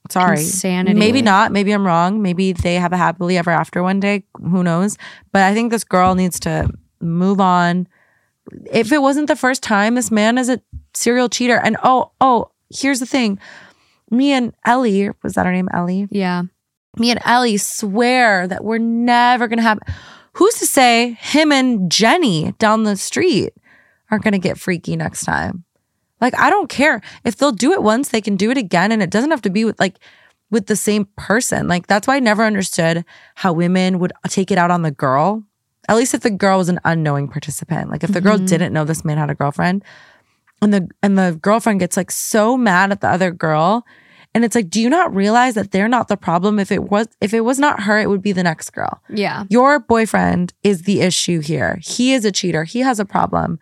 Sorry. 0.10 0.40
Insanity. 0.40 0.98
Maybe 0.98 1.22
not. 1.22 1.52
Maybe 1.52 1.72
I'm 1.72 1.86
wrong. 1.86 2.22
Maybe 2.22 2.54
they 2.54 2.76
have 2.76 2.94
a 2.94 2.98
happily 2.98 3.38
ever 3.38 3.52
after 3.52 3.84
one 3.84 4.00
day. 4.00 4.24
Who 4.38 4.64
knows? 4.64 4.98
But 5.32 5.44
I 5.44 5.54
think 5.54 5.72
this 5.72 5.84
girl 5.84 6.16
needs 6.16 6.40
to 6.42 6.70
move 7.00 7.40
on. 7.40 7.88
If 8.72 8.92
it 8.92 9.02
wasn't 9.02 9.28
the 9.28 9.36
first 9.36 9.62
time, 9.62 9.96
this 9.96 10.10
man 10.10 10.38
is 10.38 10.50
a 10.50 10.62
serial 10.96 11.30
cheater. 11.30 11.60
And 11.60 11.78
oh, 11.84 12.12
oh, 12.20 12.52
here's 12.70 13.00
the 13.00 13.06
thing. 13.06 13.40
Me 14.10 14.32
and 14.32 14.54
Ellie, 14.66 15.12
was 15.22 15.34
that 15.34 15.46
her 15.46 15.52
name? 15.52 15.70
Ellie? 15.72 16.08
Yeah. 16.10 16.44
Me 17.00 17.12
and 17.12 17.20
Ellie 17.26 17.58
swear 17.58 18.48
that 18.48 18.64
we're 18.64 18.78
never 18.78 19.48
gonna 19.48 19.62
have 19.62 19.80
who's 20.34 20.56
to 20.56 20.66
say 20.66 21.14
him 21.20 21.52
and 21.52 21.92
Jenny 21.92 22.54
down 22.60 22.84
the 22.84 22.96
street 22.98 23.54
aren't 24.12 24.24
gonna 24.24 24.38
get 24.40 24.58
freaky 24.60 24.96
next 24.96 25.24
time? 25.24 25.64
Like, 26.22 26.38
I 26.38 26.50
don't 26.50 26.70
care. 26.70 27.02
If 27.24 27.38
they'll 27.38 27.54
do 27.54 27.72
it 27.72 27.82
once, 27.82 28.10
they 28.10 28.20
can 28.22 28.36
do 28.36 28.52
it 28.52 28.58
again. 28.58 28.92
And 28.92 29.02
it 29.02 29.10
doesn't 29.10 29.32
have 29.32 29.42
to 29.44 29.50
be 29.50 29.64
with 29.66 29.80
like 29.80 30.00
with 30.52 30.66
the 30.66 30.76
same 30.76 31.08
person. 31.16 31.68
Like, 31.68 31.88
that's 31.88 32.08
why 32.08 32.16
I 32.18 32.20
never 32.20 32.44
understood 32.44 33.06
how 33.36 33.54
women 33.54 34.00
would 34.00 34.12
take 34.28 34.52
it 34.52 34.58
out 34.58 34.72
on 34.72 34.82
the 34.82 34.92
girl. 34.92 35.44
At 35.88 35.96
least 35.96 36.14
if 36.14 36.22
the 36.22 36.30
girl 36.30 36.58
was 36.58 36.70
an 36.70 36.80
unknowing 36.84 37.30
participant. 37.30 37.90
Like 37.90 38.04
if 38.04 38.12
the 38.12 38.20
girl 38.22 38.38
Mhm. 38.38 38.48
didn't 38.48 38.74
know 38.74 38.84
this 38.84 39.06
man 39.06 39.18
had 39.18 39.30
a 39.30 39.36
girlfriend 39.36 39.84
and 40.62 40.74
the 40.74 40.88
and 41.02 41.18
the 41.18 41.40
girlfriend 41.42 41.80
gets 41.80 41.96
like 41.98 42.12
so 42.12 42.58
mad 42.58 42.92
at 42.92 43.02
the 43.02 43.08
other 43.08 43.32
girl. 43.32 43.86
And 44.34 44.46
it's 44.46 44.56
like, 44.56 44.70
do 44.70 44.80
you 44.80 44.90
not 44.90 45.14
realize 45.14 45.56
that 45.56 45.72
they're 45.72 45.88
not 45.88 46.08
the 46.08 46.18
problem? 46.18 46.60
If 46.60 46.72
it 46.72 46.84
was 46.84 47.08
if 47.20 47.34
it 47.34 47.42
was 47.42 47.60
not 47.60 47.82
her, 47.84 48.00
it 48.00 48.10
would 48.10 48.22
be 48.22 48.32
the 48.32 48.44
next 48.44 48.70
girl. 48.72 49.02
Yeah. 49.10 49.46
Your 49.50 49.80
boyfriend 49.80 50.54
is 50.64 50.84
the 50.84 51.02
issue 51.02 51.40
here. 51.40 51.80
He 51.82 52.14
is 52.14 52.26
a 52.26 52.32
cheater. 52.32 52.64
He 52.64 52.80
has 52.82 53.00
a 53.00 53.06
problem. 53.06 53.60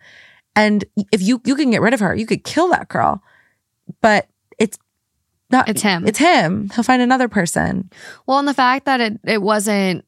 And 0.54 0.84
if 1.12 1.22
you 1.22 1.40
you 1.44 1.54
can 1.54 1.70
get 1.70 1.80
rid 1.80 1.94
of 1.94 2.00
her, 2.00 2.14
you 2.14 2.26
could 2.26 2.44
kill 2.44 2.68
that 2.68 2.88
girl. 2.88 3.22
But 4.02 4.28
it's 4.58 4.78
not 5.50 5.68
It's 5.68 5.82
him. 5.82 6.06
It's 6.06 6.18
him. 6.18 6.68
He'll 6.74 6.84
find 6.84 7.00
another 7.00 7.28
person. 7.28 7.90
Well, 8.26 8.38
and 8.38 8.46
the 8.46 8.54
fact 8.54 8.84
that 8.84 9.00
it 9.00 9.18
it 9.24 9.40
wasn't 9.40 10.04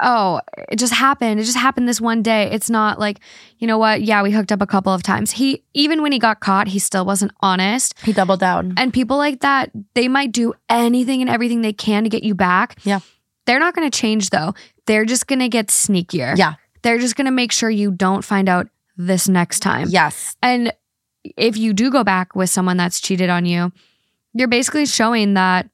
oh, 0.00 0.40
it 0.68 0.76
just 0.76 0.92
happened. 0.92 1.40
It 1.40 1.44
just 1.44 1.56
happened 1.56 1.88
this 1.88 2.00
one 2.00 2.22
day. 2.22 2.50
It's 2.50 2.70
not 2.70 2.98
like, 2.98 3.20
you 3.58 3.66
know 3.66 3.78
what? 3.78 4.02
Yeah, 4.02 4.22
we 4.22 4.30
hooked 4.30 4.52
up 4.52 4.62
a 4.62 4.66
couple 4.66 4.92
of 4.92 5.02
times. 5.02 5.30
He 5.30 5.64
even 5.74 6.02
when 6.02 6.12
he 6.12 6.18
got 6.18 6.40
caught, 6.40 6.68
he 6.68 6.78
still 6.78 7.04
wasn't 7.04 7.32
honest. 7.40 7.94
He 8.02 8.12
doubled 8.12 8.40
down. 8.40 8.74
And 8.76 8.92
people 8.92 9.16
like 9.16 9.40
that, 9.40 9.70
they 9.94 10.08
might 10.08 10.32
do 10.32 10.54
anything 10.68 11.20
and 11.20 11.30
everything 11.30 11.62
they 11.62 11.72
can 11.72 12.04
to 12.04 12.10
get 12.10 12.22
you 12.22 12.34
back. 12.34 12.78
Yeah. 12.84 13.00
They're 13.46 13.60
not 13.60 13.74
going 13.74 13.90
to 13.90 13.96
change 13.96 14.30
though. 14.30 14.54
They're 14.86 15.04
just 15.04 15.26
going 15.26 15.40
to 15.40 15.48
get 15.48 15.68
sneakier. 15.68 16.36
Yeah. 16.36 16.54
They're 16.82 16.98
just 16.98 17.16
going 17.16 17.26
to 17.26 17.32
make 17.32 17.52
sure 17.52 17.70
you 17.70 17.90
don't 17.90 18.24
find 18.24 18.48
out 18.48 18.68
this 18.96 19.28
next 19.28 19.60
time. 19.60 19.88
Yes. 19.90 20.36
And 20.42 20.72
if 21.36 21.56
you 21.56 21.72
do 21.72 21.90
go 21.90 22.04
back 22.04 22.34
with 22.34 22.50
someone 22.50 22.76
that's 22.76 23.00
cheated 23.00 23.30
on 23.30 23.44
you, 23.44 23.72
you're 24.34 24.48
basically 24.48 24.86
showing 24.86 25.34
that 25.34 25.68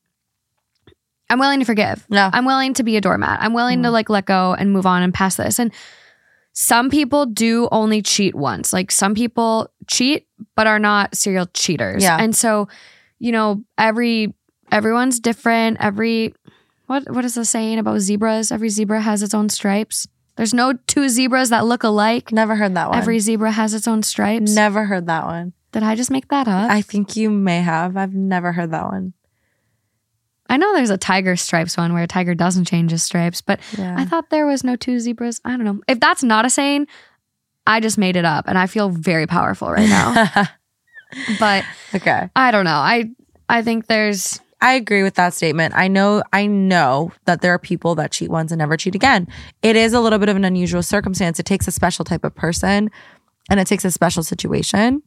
I'm 1.31 1.39
willing 1.39 1.59
to 1.61 1.65
forgive. 1.65 2.05
Yeah. 2.11 2.31
I'm 2.33 2.45
willing 2.45 2.75
to 2.75 2.83
be 2.83 2.97
a 2.97 3.01
doormat. 3.01 3.41
I'm 3.43 3.55
willing 3.55 3.83
to 3.83 3.89
Mm. 3.89 3.93
like 3.93 4.11
let 4.11 4.27
go 4.27 4.55
and 4.55 4.73
move 4.73 4.87
on 4.87 5.03
and 5.03 5.13
pass 5.13 5.37
this. 5.37 5.59
And 5.59 5.73
some 6.53 6.91
people 6.91 7.27
do 7.27 7.69
only 7.73 8.03
cheat 8.03 8.35
once. 8.35 8.73
Like 8.73 8.91
some 8.93 9.15
people 9.15 9.69
cheat 9.89 10.27
but 10.55 10.67
are 10.67 10.79
not 10.79 11.17
serial 11.17 11.47
cheaters. 11.55 12.03
Yeah. 12.03 12.17
And 12.21 12.35
so, 12.37 12.69
you 13.19 13.33
know, 13.33 13.65
every 13.79 14.35
everyone's 14.71 15.19
different. 15.21 15.79
Every 15.81 16.35
what 16.87 17.11
what 17.11 17.25
is 17.25 17.35
the 17.35 17.45
saying 17.45 17.79
about 17.79 18.01
zebras? 18.01 18.53
Every 18.53 18.69
zebra 18.69 19.01
has 19.01 19.23
its 19.23 19.35
own 19.35 19.49
stripes. 19.49 20.07
There's 20.37 20.53
no 20.55 20.75
two 20.87 21.09
zebras 21.09 21.51
that 21.51 21.65
look 21.65 21.83
alike. 21.85 22.33
Never 22.33 22.57
heard 22.57 22.75
that 22.75 22.91
one. 22.91 22.99
Every 22.99 23.19
zebra 23.21 23.53
has 23.53 23.73
its 23.73 23.89
own 23.89 24.03
stripes. 24.03 24.55
Never 24.55 24.85
heard 24.85 25.07
that 25.07 25.25
one. 25.25 25.53
Did 25.73 25.83
I 25.83 25.95
just 25.97 26.11
make 26.11 26.29
that 26.29 26.47
up? 26.47 26.71
I 26.71 26.83
think 26.83 27.17
you 27.17 27.31
may 27.31 27.61
have. 27.63 27.97
I've 27.97 28.15
never 28.15 28.53
heard 28.53 28.71
that 28.73 28.85
one. 28.85 29.13
Know 30.57 30.75
there's 30.75 30.91
a 30.91 30.99
tiger 30.99 31.37
stripes 31.37 31.77
one 31.77 31.93
where 31.93 32.03
a 32.03 32.07
tiger 32.07 32.35
doesn't 32.35 32.67
change 32.67 32.91
his 32.91 33.03
stripes, 33.03 33.41
but 33.41 33.61
Yeah. 33.79 33.95
I 33.99 34.05
thought 34.05 34.31
there 34.31 34.47
was 34.47 34.65
no 34.65 34.77
two 34.77 34.99
zebras. 35.01 35.41
I 35.45 35.51
don't 35.51 35.65
know. 35.65 35.81
If 35.89 36.01
that's 36.01 36.23
not 36.23 36.45
a 36.45 36.51
saying, 36.51 36.87
I 37.67 37.81
just 37.81 37.99
made 37.99 38.17
it 38.17 38.25
up 38.25 38.45
and 38.47 38.59
I 38.59 38.67
feel 38.67 38.91
very 38.91 39.27
powerful 39.27 39.71
right 39.71 39.89
now. 39.89 40.27
but 41.39 41.65
okay. 41.95 42.29
I 42.37 42.51
don't 42.51 42.65
know. 42.65 42.71
I 42.73 43.11
I 43.49 43.63
think 43.63 43.87
there's 43.87 44.41
I 44.61 44.73
agree 44.75 45.03
with 45.03 45.15
that 45.15 45.35
statement. 45.35 45.75
I 45.77 45.89
know 45.89 46.23
I 46.33 46.47
know 46.47 47.13
that 47.27 47.41
there 47.43 47.53
are 47.53 47.59
people 47.59 47.95
that 47.97 48.13
cheat 48.13 48.31
once 48.31 48.51
and 48.51 48.59
never 48.59 48.77
cheat 48.77 48.95
again. 48.95 49.29
It 49.63 49.77
is 49.77 49.93
a 49.93 50.01
little 50.01 50.19
bit 50.19 50.29
of 50.29 50.37
an 50.37 50.45
unusual 50.45 50.83
circumstance. 50.83 51.39
It 51.39 51.47
takes 51.47 51.69
a 51.69 51.71
special 51.71 52.05
type 52.05 52.25
of 52.25 52.35
person 52.35 52.91
and 53.51 53.61
it 53.61 53.67
takes 53.67 53.85
a 53.85 53.91
special 53.91 54.23
situation. 54.23 55.03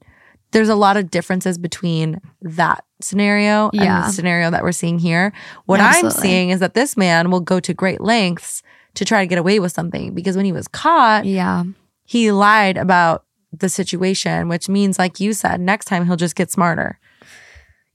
There's 0.52 0.70
a 0.70 0.76
lot 0.76 0.98
of 0.98 1.12
differences 1.12 1.58
between 1.58 2.22
that 2.42 2.84
scenario 3.02 3.70
and 3.74 3.82
Yeah. 3.82 4.08
the 4.08 4.12
scenario 4.14 4.50
that 4.52 4.64
we're 4.64 4.72
seeing 4.72 4.98
here. 5.00 5.34
What 5.66 5.80
I'm 5.82 6.10
seeing 6.10 6.50
is 6.50 6.60
that 6.62 6.74
this 6.74 6.96
man 6.98 7.30
will 7.32 7.42
go 7.42 7.60
to 7.60 7.74
great 7.74 8.02
lengths 8.02 8.64
to 8.96 9.06
try 9.06 9.22
to 9.22 9.28
get 9.28 9.38
away 9.38 9.60
with 9.60 9.72
something 9.72 10.14
because 10.14 10.36
when 10.36 10.46
he 10.46 10.52
was 10.52 10.68
caught, 10.68 11.26
yeah. 11.26 11.64
he 12.06 12.32
lied 12.32 12.78
about 12.78 13.26
the 13.52 13.70
situation, 13.70 14.48
which 14.50 14.68
means, 14.70 14.98
like 14.98 15.20
you 15.20 15.34
said, 15.34 15.60
next 15.62 15.86
time 15.86 16.06
he'll 16.06 16.16
just 16.16 16.36
get 16.36 16.50
smarter. 16.52 17.00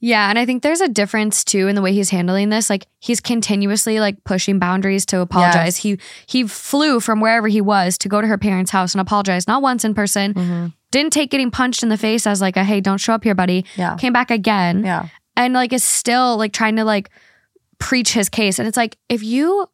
Yeah, 0.05 0.29
and 0.29 0.37
I 0.37 0.45
think 0.45 0.65
there's 0.65 0.81
a 0.81 0.89
difference 0.89 1.45
too 1.45 1.69
in 1.69 1.77
the 1.77 1.83
way 1.83 1.93
he's 1.93 2.11
handling 2.11 2.49
this. 2.49 2.69
Like 2.69 2.87
he's 2.99 3.21
continuously 3.21 4.01
like 4.01 4.25
pushing 4.25 4.59
boundaries 4.59 5.07
to 5.07 5.21
apologize. 5.21 5.77
He 5.77 5.99
he 6.27 6.45
flew 6.49 6.99
from 6.99 7.21
wherever 7.21 7.47
he 7.47 7.61
was 7.61 7.97
to 7.99 8.09
go 8.09 8.21
to 8.21 8.27
her 8.27 8.37
parents' 8.37 8.73
house 8.73 8.95
and 8.95 9.01
apologize, 9.01 9.47
not 9.47 9.63
once 9.63 9.85
in 9.85 9.95
person. 9.95 10.35
Mm-hmm. 10.35 10.67
Didn't 10.93 11.13
take 11.13 11.31
getting 11.31 11.51
punched 11.51 11.83
in 11.83 11.89
the 11.89 11.97
face 11.99 12.27
as 12.27 12.41
like 12.41 12.57
a 12.57 12.63
hey, 12.63 12.81
don't 12.81 12.99
show 12.99 13.13
up 13.15 13.25
here, 13.25 13.35
buddy. 13.35 13.65
Yeah. 13.77 13.97
Came 13.97 14.13
back 14.13 14.31
again. 14.31 14.85
Yeah. 14.85 15.09
and 15.37 15.55
like 15.55 15.73
is 15.73 15.83
still 15.83 16.37
like 16.37 16.53
trying 16.53 16.77
to 16.77 16.85
like 16.85 17.11
preach 17.79 18.13
his 18.13 18.29
case. 18.29 18.59
And 18.61 18.69
it's 18.69 18.77
like 18.77 18.97
if 19.09 19.23
you 19.25 19.67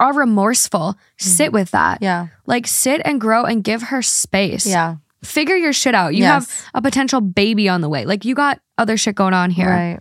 are 0.00 0.12
remorseful, 0.12 0.94
mm-hmm. 0.98 1.26
sit 1.26 1.52
with 1.52 1.70
that. 1.70 1.98
Yeah. 2.02 2.26
Like 2.46 2.66
sit 2.66 3.00
and 3.04 3.20
grow 3.20 3.44
and 3.44 3.62
give 3.64 3.82
her 3.84 4.02
space. 4.02 4.66
Yeah. 4.66 4.96
Figure 5.22 5.56
your 5.56 5.72
shit 5.72 5.94
out. 5.94 6.14
You 6.14 6.24
Yes. 6.24 6.50
have 6.50 6.70
a 6.74 6.82
potential 6.82 7.20
baby 7.22 7.68
on 7.68 7.80
the 7.80 7.88
way. 7.88 8.04
Like 8.04 8.24
you 8.24 8.34
got 8.34 8.60
other 8.76 8.96
shit 8.96 9.14
going 9.14 9.32
on 9.32 9.50
here. 9.50 9.70
Right. 9.70 9.98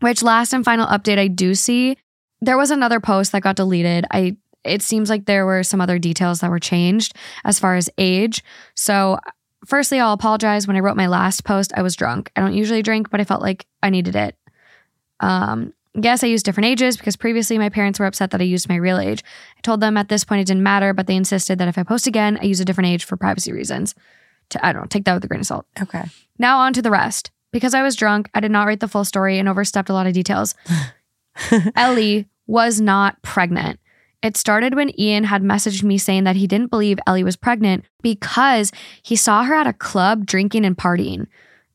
Which 0.00 0.22
last 0.22 0.52
and 0.52 0.64
final 0.64 0.86
update 0.86 1.18
I 1.18 1.26
do 1.28 1.54
see, 1.54 1.96
there 2.40 2.56
was 2.56 2.70
another 2.70 3.00
post 3.00 3.32
that 3.32 3.42
got 3.42 3.56
deleted. 3.56 4.06
I 4.10 4.36
it 4.64 4.82
seems 4.82 5.08
like 5.08 5.26
there 5.26 5.46
were 5.46 5.62
some 5.62 5.80
other 5.80 5.98
details 5.98 6.40
that 6.40 6.50
were 6.50 6.58
changed 6.58 7.14
as 7.44 7.58
far 7.58 7.76
as 7.76 7.90
age. 7.98 8.42
So 8.74 9.18
firstly, 9.66 10.00
I'll 10.00 10.12
apologize. 10.12 10.66
When 10.66 10.76
I 10.76 10.80
wrote 10.80 10.96
my 10.96 11.06
last 11.06 11.44
post, 11.44 11.72
I 11.76 11.82
was 11.82 11.96
drunk. 11.96 12.30
I 12.36 12.40
don't 12.40 12.54
usually 12.54 12.82
drink, 12.82 13.10
but 13.10 13.20
I 13.20 13.24
felt 13.24 13.42
like 13.42 13.66
I 13.82 13.90
needed 13.90 14.16
it. 14.16 14.36
Um, 15.20 15.72
yes, 15.94 16.24
I 16.24 16.28
used 16.28 16.44
different 16.44 16.66
ages 16.66 16.96
because 16.96 17.16
previously 17.16 17.58
my 17.58 17.68
parents 17.68 17.98
were 17.98 18.06
upset 18.06 18.30
that 18.30 18.40
I 18.40 18.44
used 18.44 18.68
my 18.68 18.76
real 18.76 18.98
age. 18.98 19.22
I 19.56 19.60
told 19.62 19.80
them 19.80 19.96
at 19.96 20.08
this 20.08 20.24
point 20.24 20.40
it 20.40 20.46
didn't 20.46 20.62
matter, 20.62 20.94
but 20.94 21.06
they 21.06 21.16
insisted 21.16 21.58
that 21.58 21.68
if 21.68 21.78
I 21.78 21.82
post 21.82 22.06
again, 22.06 22.38
I 22.40 22.44
use 22.44 22.60
a 22.60 22.64
different 22.64 22.88
age 22.88 23.04
for 23.04 23.16
privacy 23.16 23.52
reasons. 23.52 23.94
To 24.50 24.66
I 24.66 24.72
don't 24.72 24.82
know, 24.82 24.88
take 24.88 25.04
that 25.04 25.14
with 25.14 25.24
a 25.24 25.28
grain 25.28 25.40
of 25.40 25.46
salt. 25.46 25.66
Okay. 25.80 26.04
Now 26.38 26.58
on 26.58 26.72
to 26.72 26.82
the 26.82 26.90
rest. 26.90 27.30
Because 27.52 27.74
I 27.74 27.82
was 27.82 27.96
drunk, 27.96 28.30
I 28.32 28.40
did 28.40 28.52
not 28.52 28.66
write 28.66 28.78
the 28.78 28.88
full 28.88 29.04
story 29.04 29.38
and 29.38 29.48
overstepped 29.48 29.88
a 29.88 29.92
lot 29.92 30.06
of 30.06 30.12
details. 30.12 30.54
Ellie 31.74 32.28
was 32.46 32.80
not 32.80 33.20
pregnant. 33.22 33.80
It 34.22 34.36
started 34.36 34.74
when 34.74 34.98
Ian 35.00 35.24
had 35.24 35.42
messaged 35.42 35.82
me 35.82 35.96
saying 35.96 36.24
that 36.24 36.36
he 36.36 36.46
didn't 36.46 36.70
believe 36.70 36.98
Ellie 37.06 37.24
was 37.24 37.36
pregnant 37.36 37.84
because 38.02 38.70
he 39.02 39.16
saw 39.16 39.44
her 39.44 39.54
at 39.54 39.66
a 39.66 39.72
club 39.72 40.26
drinking 40.26 40.66
and 40.66 40.76
partying. 40.76 41.26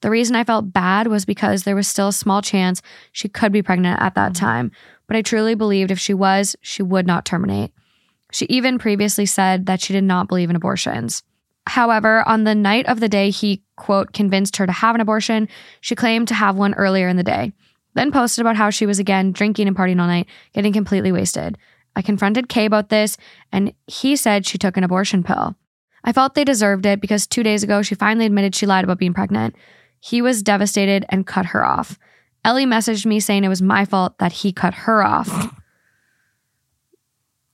The 0.02 0.12
reason 0.12 0.36
I 0.36 0.43
felt 0.43 0.72
bad 0.72 1.08
was 1.08 1.26
because 1.26 1.64
there 1.64 1.76
was 1.76 1.88
still 1.88 2.10
a 2.10 2.14
small 2.14 2.43
chance 2.43 2.84
she 3.12 3.28
could 3.28 3.52
be 3.52 3.64
pregnant 3.64 4.00
at 4.00 4.14
that 4.14 4.34
mm-hmm. 4.34 4.46
time, 4.46 4.72
but 5.08 5.18
I 5.18 5.24
truly 5.24 5.56
believed 5.56 5.89
if 5.89 6.00
she 6.00 6.14
was, 6.14 6.56
she 6.62 6.84
would 6.84 7.08
not 7.08 7.26
terminate. 7.26 7.72
She 8.32 8.46
even 8.46 8.78
previously 8.78 9.26
said 9.26 9.66
that 9.66 9.82
she 9.82 9.93
did 9.93 10.04
not 10.04 10.28
believe 10.28 10.50
in 10.50 10.56
abortions. 10.56 11.24
However, 11.68 12.28
on 12.28 12.43
the 12.43 12.54
night 12.54 12.86
of 12.86 13.00
the 13.00 13.10
day 13.10 13.32
he, 13.32 13.64
quote, 13.76 14.14
convinced 14.14 14.58
her 14.58 14.68
to 14.68 14.72
have 14.72 14.93
an 14.93 15.02
abortion, 15.02 15.48
she 15.82 15.96
claimed 15.96 16.28
to 16.28 16.36
have 16.36 16.56
one 16.56 16.76
earlier 16.76 17.08
in 17.08 17.18
the 17.18 17.24
day, 17.24 17.54
then 17.96 18.12
posted 18.12 18.41
about 18.41 18.56
how 18.56 18.70
she 18.70 18.86
was 18.86 19.00
again 19.00 19.32
drinking 19.32 19.68
and 19.68 19.76
partying 19.76 20.00
all 20.00 20.08
night, 20.08 20.28
getting 20.54 20.74
completely 20.74 21.12
wasted. 21.12 21.58
I 21.96 22.02
confronted 22.02 22.50
Kay 22.50 22.66
about 22.66 22.89
this, 22.89 23.18
and 23.52 23.74
he 23.88 24.16
said 24.16 24.46
she 24.46 24.58
took 24.58 24.78
an 24.78 24.84
abortion 24.84 25.24
pill. 25.24 25.56
I 26.04 26.12
felt 26.12 26.36
they 26.36 26.43
deserved 26.43 26.86
it 26.86 27.02
because 27.02 27.26
two 27.26 27.41
days 27.43 27.64
ago 27.64 27.82
she 27.82 27.96
finally 27.96 28.26
admitted 28.26 28.54
she 28.54 28.66
lied 28.66 28.84
about 28.84 29.00
being 29.00 29.14
pregnant. 29.14 29.56
He 30.00 30.22
was 30.22 30.43
devastated 30.43 31.06
and 31.10 31.26
cut 31.26 31.48
her 31.48 31.66
off. 31.66 31.98
Ellie 32.43 32.68
messaged 32.68 33.08
me 33.08 33.20
saying 33.20 33.43
it 33.43 33.50
was 33.50 33.62
my 33.62 33.86
fault 33.86 34.20
that 34.20 34.32
he 34.32 34.52
cut 34.54 34.74
her 34.74 35.04
off. 35.04 35.52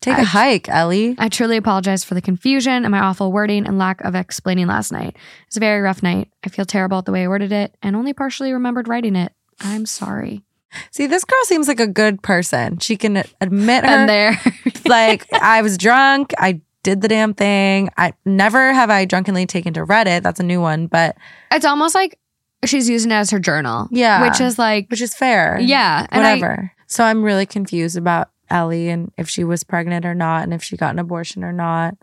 Take 0.02 0.18
a 0.18 0.24
hike, 0.24 0.68
Ellie. 0.68 1.16
I 1.20 1.30
truly 1.30 1.58
apologize 1.58 2.04
for 2.04 2.16
the 2.16 2.22
confusion 2.22 2.84
and 2.84 2.92
my 2.92 3.00
awful 3.00 3.32
wording 3.32 3.68
and 3.68 3.78
lack 3.78 4.02
of 4.02 4.16
explaining 4.16 4.66
last 4.66 4.92
night. 4.92 5.16
It 5.16 5.48
was 5.48 5.58
a 5.58 5.62
very 5.62 5.80
rough 5.80 6.02
night. 6.02 6.30
I 6.44 6.50
feel 6.50 6.66
terrible 6.66 6.98
at 6.98 7.06
the 7.06 7.12
way 7.12 7.24
I 7.24 7.28
worded 7.28 7.52
it 7.52 7.78
and 7.84 7.96
only 7.96 8.12
partially 8.12 8.52
remembered 8.52 8.88
writing 8.88 9.16
it. 9.16 9.32
I'm 9.60 9.86
sorry. 9.86 10.44
See, 10.91 11.07
this 11.07 11.24
girl 11.24 11.39
seems 11.43 11.67
like 11.67 11.80
a 11.80 11.88
good 11.88 12.22
person. 12.24 12.80
She 12.80 12.97
can 12.97 13.24
admit 13.41 13.84
her. 13.86 13.89
And 13.89 14.09
there. 14.09 14.41
like, 14.86 15.32
I 15.34 15.61
was 15.61 15.78
drunk. 15.78 16.34
I 16.38 16.61
did 16.84 17.01
the 17.01 17.07
damn 17.07 17.34
thing. 17.34 17.89
I 17.97 18.13
never 18.26 18.74
have 18.74 18.89
I 18.89 19.05
drunkenly 19.05 19.45
taken 19.45 19.74
to 19.76 19.86
Reddit. 19.86 20.24
That's 20.24 20.39
a 20.39 20.43
new 20.43 20.61
one, 20.61 20.88
but 20.88 21.15
it's 21.51 21.65
almost 21.65 21.93
like 21.95 22.17
she's 22.65 22.89
using 22.89 23.11
it 23.11 23.15
as 23.15 23.30
her 23.32 23.39
journal. 23.39 23.88
Yeah. 23.91 24.22
Which 24.28 24.41
is 24.41 24.57
like, 24.57 24.89
which 24.89 25.01
is 25.01 25.13
fair. 25.13 25.59
yeah. 25.59 26.07
And 26.09 26.26
I- 26.26 26.34
Whatever. 26.36 26.72
so 26.88 27.03
I'm 27.03 27.24
really 27.24 27.45
confused 27.45 27.97
about 27.97 28.30
Ellie 28.49 28.89
and 28.89 29.11
if 29.17 29.30
she 29.30 29.43
was 29.43 29.63
pregnant 29.63 30.05
or 30.05 30.13
not 30.15 30.43
and 30.43 30.53
if 30.53 30.63
she 30.63 30.76
got 30.76 30.91
an 30.93 30.99
abortion 30.99 31.43
or 31.43 31.53
not. 31.53 31.95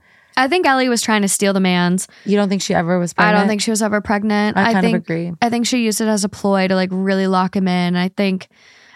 I, 0.45 0.49
think 0.49 0.67
Ellie 0.67 0.89
was 0.89 1.03
trying 1.03 1.23
to 1.23 1.29
steal 1.29 1.53
the 1.53 1.61
man's. 1.61 2.09
You 2.25 2.37
don't 2.37 2.49
think 2.49 2.63
she 2.63 2.75
ever 2.75 2.99
was 2.99 3.13
pregnant? 3.13 3.37
I 3.37 3.39
don't 3.41 3.49
think 3.49 3.61
she 3.61 3.71
was 3.71 3.83
ever 3.83 4.01
pregnant. 4.01 4.57
I 4.57 4.73
kind 4.73 4.85
think, 4.85 4.97
of 4.97 5.03
agree. 5.03 5.33
I 5.43 5.51
think 5.51 5.67
she 5.67 5.85
used 5.85 6.01
it 6.01 6.09
as 6.09 6.25
a 6.25 6.29
ploy 6.29 6.69
to 6.69 6.75
like 6.75 6.91
really 6.93 7.27
lock 7.27 7.55
him 7.57 7.69
in. 7.69 7.97
I 7.97 8.09
think 8.09 8.49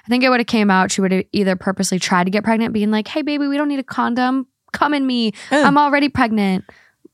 I 0.05 0.09
think 0.09 0.24
it 0.24 0.30
would 0.30 0.40
have 0.40 0.47
came 0.47 0.70
out 0.70 0.90
she 0.90 1.01
would 1.01 1.12
have 1.12 1.24
either 1.32 1.55
purposely 1.57 1.99
tried 1.99 2.24
to 2.24 2.30
get 2.30 2.45
pregnant, 2.45 2.72
being 2.72 2.90
like, 2.90 3.09
Hey 3.09 3.22
baby, 3.22 3.47
we 3.49 3.57
don't 3.57 3.68
need 3.68 3.78
a 3.78 3.84
condom. 3.84 4.47
Come 4.72 4.95
in 4.95 5.07
me. 5.07 5.32
I'm 5.51 5.76
already 5.78 6.09
pregnant. 6.09 6.64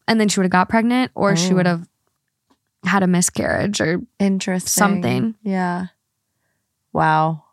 And 0.07 0.19
then 0.21 0.29
she 0.29 0.39
would 0.41 0.45
have 0.45 0.53
got 0.53 0.69
pregnant, 0.69 1.11
or 1.15 1.35
she 1.37 1.53
Oh. 1.53 1.57
would 1.57 1.67
have 1.67 1.87
had 2.85 3.03
a 3.03 3.07
miscarriage 3.07 3.81
or 3.81 4.01
Interesting. 4.19 4.71
something. 4.71 5.35
Yeah. 5.43 5.87
Wow. 6.93 7.45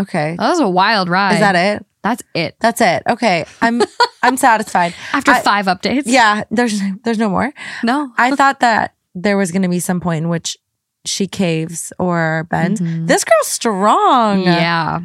Okay. 0.00 0.36
that 0.38 0.48
was 0.48 0.60
a 0.60 0.68
wild 0.68 1.08
ride. 1.08 1.34
Is 1.34 1.40
that 1.40 1.56
it? 1.56 1.86
That's 2.02 2.22
it. 2.34 2.56
That's 2.60 2.80
it. 2.80 3.02
Okay. 3.08 3.44
I'm 3.60 3.82
I'm 4.22 4.36
satisfied. 4.36 4.94
After 5.12 5.30
I- 5.32 5.40
five 5.40 5.66
updates. 5.66 6.02
Yeah, 6.06 6.44
there's 6.50 6.80
there's 7.04 7.18
no 7.18 7.28
more. 7.28 7.52
No. 7.84 8.12
I 8.16 8.34
thought 8.34 8.60
that 8.60 8.94
there 9.14 9.36
was 9.36 9.52
going 9.52 9.62
to 9.62 9.68
be 9.68 9.78
some 9.80 10.00
point 10.00 10.24
in 10.24 10.28
which 10.28 10.56
she 11.04 11.26
caves 11.26 11.92
or 11.98 12.46
bends. 12.50 12.80
Mhm. 12.80 13.06
This 13.06 13.24
girl's 13.24 13.46
strong. 13.48 14.42
Yeah. 14.42 15.00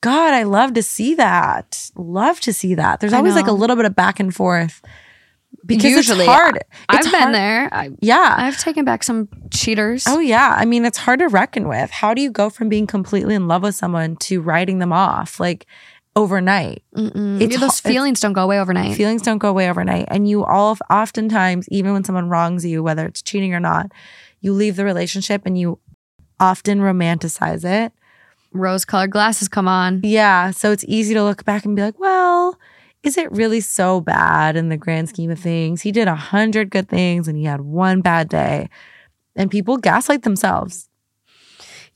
God, 0.00 0.32
I 0.32 0.44
love 0.44 0.74
to 0.74 0.82
see 0.82 1.14
that. 1.16 1.90
Love 1.96 2.38
to 2.40 2.52
see 2.52 2.74
that. 2.76 3.00
There's 3.00 3.12
always 3.12 3.34
like 3.34 3.48
a 3.48 3.52
little 3.52 3.74
bit 3.74 3.84
of 3.84 3.96
back 3.96 4.20
and 4.20 4.32
forth 4.34 4.80
because 5.66 5.90
Usually, 5.90 6.20
it's 6.24 6.28
hard. 6.32 6.60
I've 6.88 7.00
It's 7.00 7.10
been 7.10 7.32
there. 7.32 7.68
I, 7.72 7.90
Yeah. 8.00 8.34
I've 8.36 8.58
taken 8.58 8.84
back 8.84 9.02
some 9.02 9.28
cheaters. 9.50 10.04
Oh 10.06 10.20
yeah. 10.20 10.54
I 10.56 10.64
mean, 10.66 10.84
it's 10.84 10.98
hard 10.98 11.18
to 11.18 11.26
reckon 11.28 11.66
with. 11.68 11.90
How 11.90 12.14
do 12.14 12.22
you 12.22 12.30
go 12.30 12.48
from 12.48 12.68
being 12.68 12.86
completely 12.86 13.34
in 13.34 13.48
love 13.48 13.62
with 13.62 13.74
someone 13.74 14.14
to 14.16 14.40
writing 14.40 14.78
them 14.78 14.92
off 14.92 15.40
like 15.40 15.66
overnight? 16.18 16.82
Those 16.92 17.80
feelings 17.80 18.20
don't 18.20 18.32
go 18.32 18.42
away 18.42 18.58
overnight. 18.60 18.96
Feelings 18.96 19.22
don't 19.22 19.38
go 19.38 19.48
away 19.48 19.70
overnight. 19.70 20.06
And 20.08 20.28
you 20.28 20.44
all 20.44 20.76
oftentimes, 20.90 21.68
even 21.68 21.92
when 21.92 22.04
someone 22.04 22.28
wrongs 22.28 22.64
you, 22.64 22.82
whether 22.82 23.06
it's 23.06 23.22
cheating 23.22 23.54
or 23.54 23.60
not, 23.60 23.92
you 24.40 24.52
leave 24.52 24.76
the 24.76 24.84
relationship 24.84 25.42
and 25.46 25.58
you 25.58 25.78
often 26.40 26.80
romanticize 26.80 27.64
it. 27.64 27.92
Rose 28.52 28.84
colored 28.84 29.10
glasses 29.10 29.48
come 29.48 29.68
on. 29.68 30.00
Yeah. 30.02 30.50
So 30.50 30.72
it's 30.72 30.84
easy 30.88 31.14
to 31.14 31.22
look 31.22 31.44
back 31.44 31.64
and 31.64 31.76
be 31.76 31.82
like, 31.82 31.98
well, 31.98 32.58
is 33.02 33.16
it 33.16 33.30
really 33.30 33.60
so 33.60 34.00
bad 34.00 34.56
in 34.56 34.70
the 34.70 34.76
grand 34.76 35.08
scheme 35.08 35.30
of 35.30 35.38
things? 35.38 35.82
He 35.82 35.92
did 35.92 36.08
a 36.08 36.14
hundred 36.14 36.70
good 36.70 36.88
things 36.88 37.28
and 37.28 37.36
he 37.36 37.44
had 37.44 37.60
one 37.60 38.00
bad 38.00 38.28
day. 38.28 38.68
And 39.36 39.50
people 39.50 39.76
gaslight 39.76 40.22
themselves. 40.22 40.87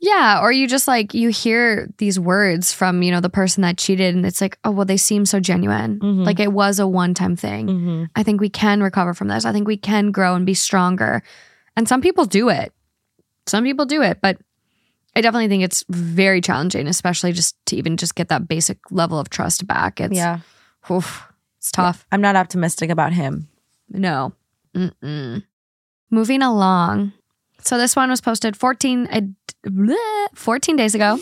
Yeah, 0.05 0.41
or 0.43 0.51
you 0.51 0.67
just 0.67 0.89
like 0.89 1.15
you 1.15 1.29
hear 1.29 1.89
these 1.99 2.19
words 2.19 2.73
from, 2.73 3.05
you 3.05 3.13
know, 3.13 3.21
the 3.21 3.31
person 3.31 3.63
that 3.63 3.79
cheated 3.79 4.17
and 4.17 4.27
it's 4.27 4.41
like, 4.41 4.59
"Oh, 4.65 4.73
well 4.73 4.85
they 4.85 4.97
seem 4.97 5.25
so 5.25 5.39
genuine." 5.39 6.01
Mhm. 6.01 6.27
Like 6.27 6.41
it 6.41 6.53
was 6.53 6.81
a 6.81 6.89
one-time 6.89 7.37
thing. 7.37 7.67
Mm-hmm. 7.69 8.05
I 8.17 8.25
think 8.25 8.41
we 8.41 8.49
can 8.51 8.83
recover 8.83 9.15
from 9.15 9.29
this. 9.29 9.45
I 9.45 9.53
think 9.53 9.69
we 9.69 9.77
can 9.77 10.11
grow 10.11 10.35
and 10.35 10.45
be 10.45 10.55
stronger. 10.55 11.23
And 11.77 11.89
some 11.89 12.01
people 12.01 12.25
do 12.25 12.49
it. 12.49 12.73
Some 13.47 13.63
people 13.63 13.87
do 13.87 14.03
it, 14.03 14.19
but 14.21 14.39
I 15.15 15.21
definitely 15.21 15.47
think 15.49 15.63
it's 15.63 15.85
very 15.89 16.41
challenging, 16.41 16.89
especially 16.89 17.33
just 17.33 17.55
to 17.67 17.77
even 17.77 17.97
just 17.97 18.17
get 18.17 18.29
that 18.29 18.49
basic 18.49 18.79
level 18.91 19.21
of 19.21 19.31
trust 19.31 19.69
back. 19.69 20.01
It's 20.01 20.17
Yeah. 20.17 20.41
oof, 20.91 21.25
it's 21.59 21.71
tough. 21.71 22.05
I'm 22.11 22.21
not 22.21 22.35
optimistic 22.35 22.91
about 22.91 23.13
him. 23.13 23.47
No. 23.89 24.33
Mm-mm. 24.75 25.45
Moving 26.11 26.43
along. 26.43 27.13
So 27.65 27.79
this 27.79 27.95
one 27.95 28.11
was 28.11 28.21
posted 28.21 28.57
14, 28.57 29.07
uh, 29.13 29.21
bleh, 29.67 30.27
14 30.35 30.77
days 30.77 30.95
ago 30.95 31.19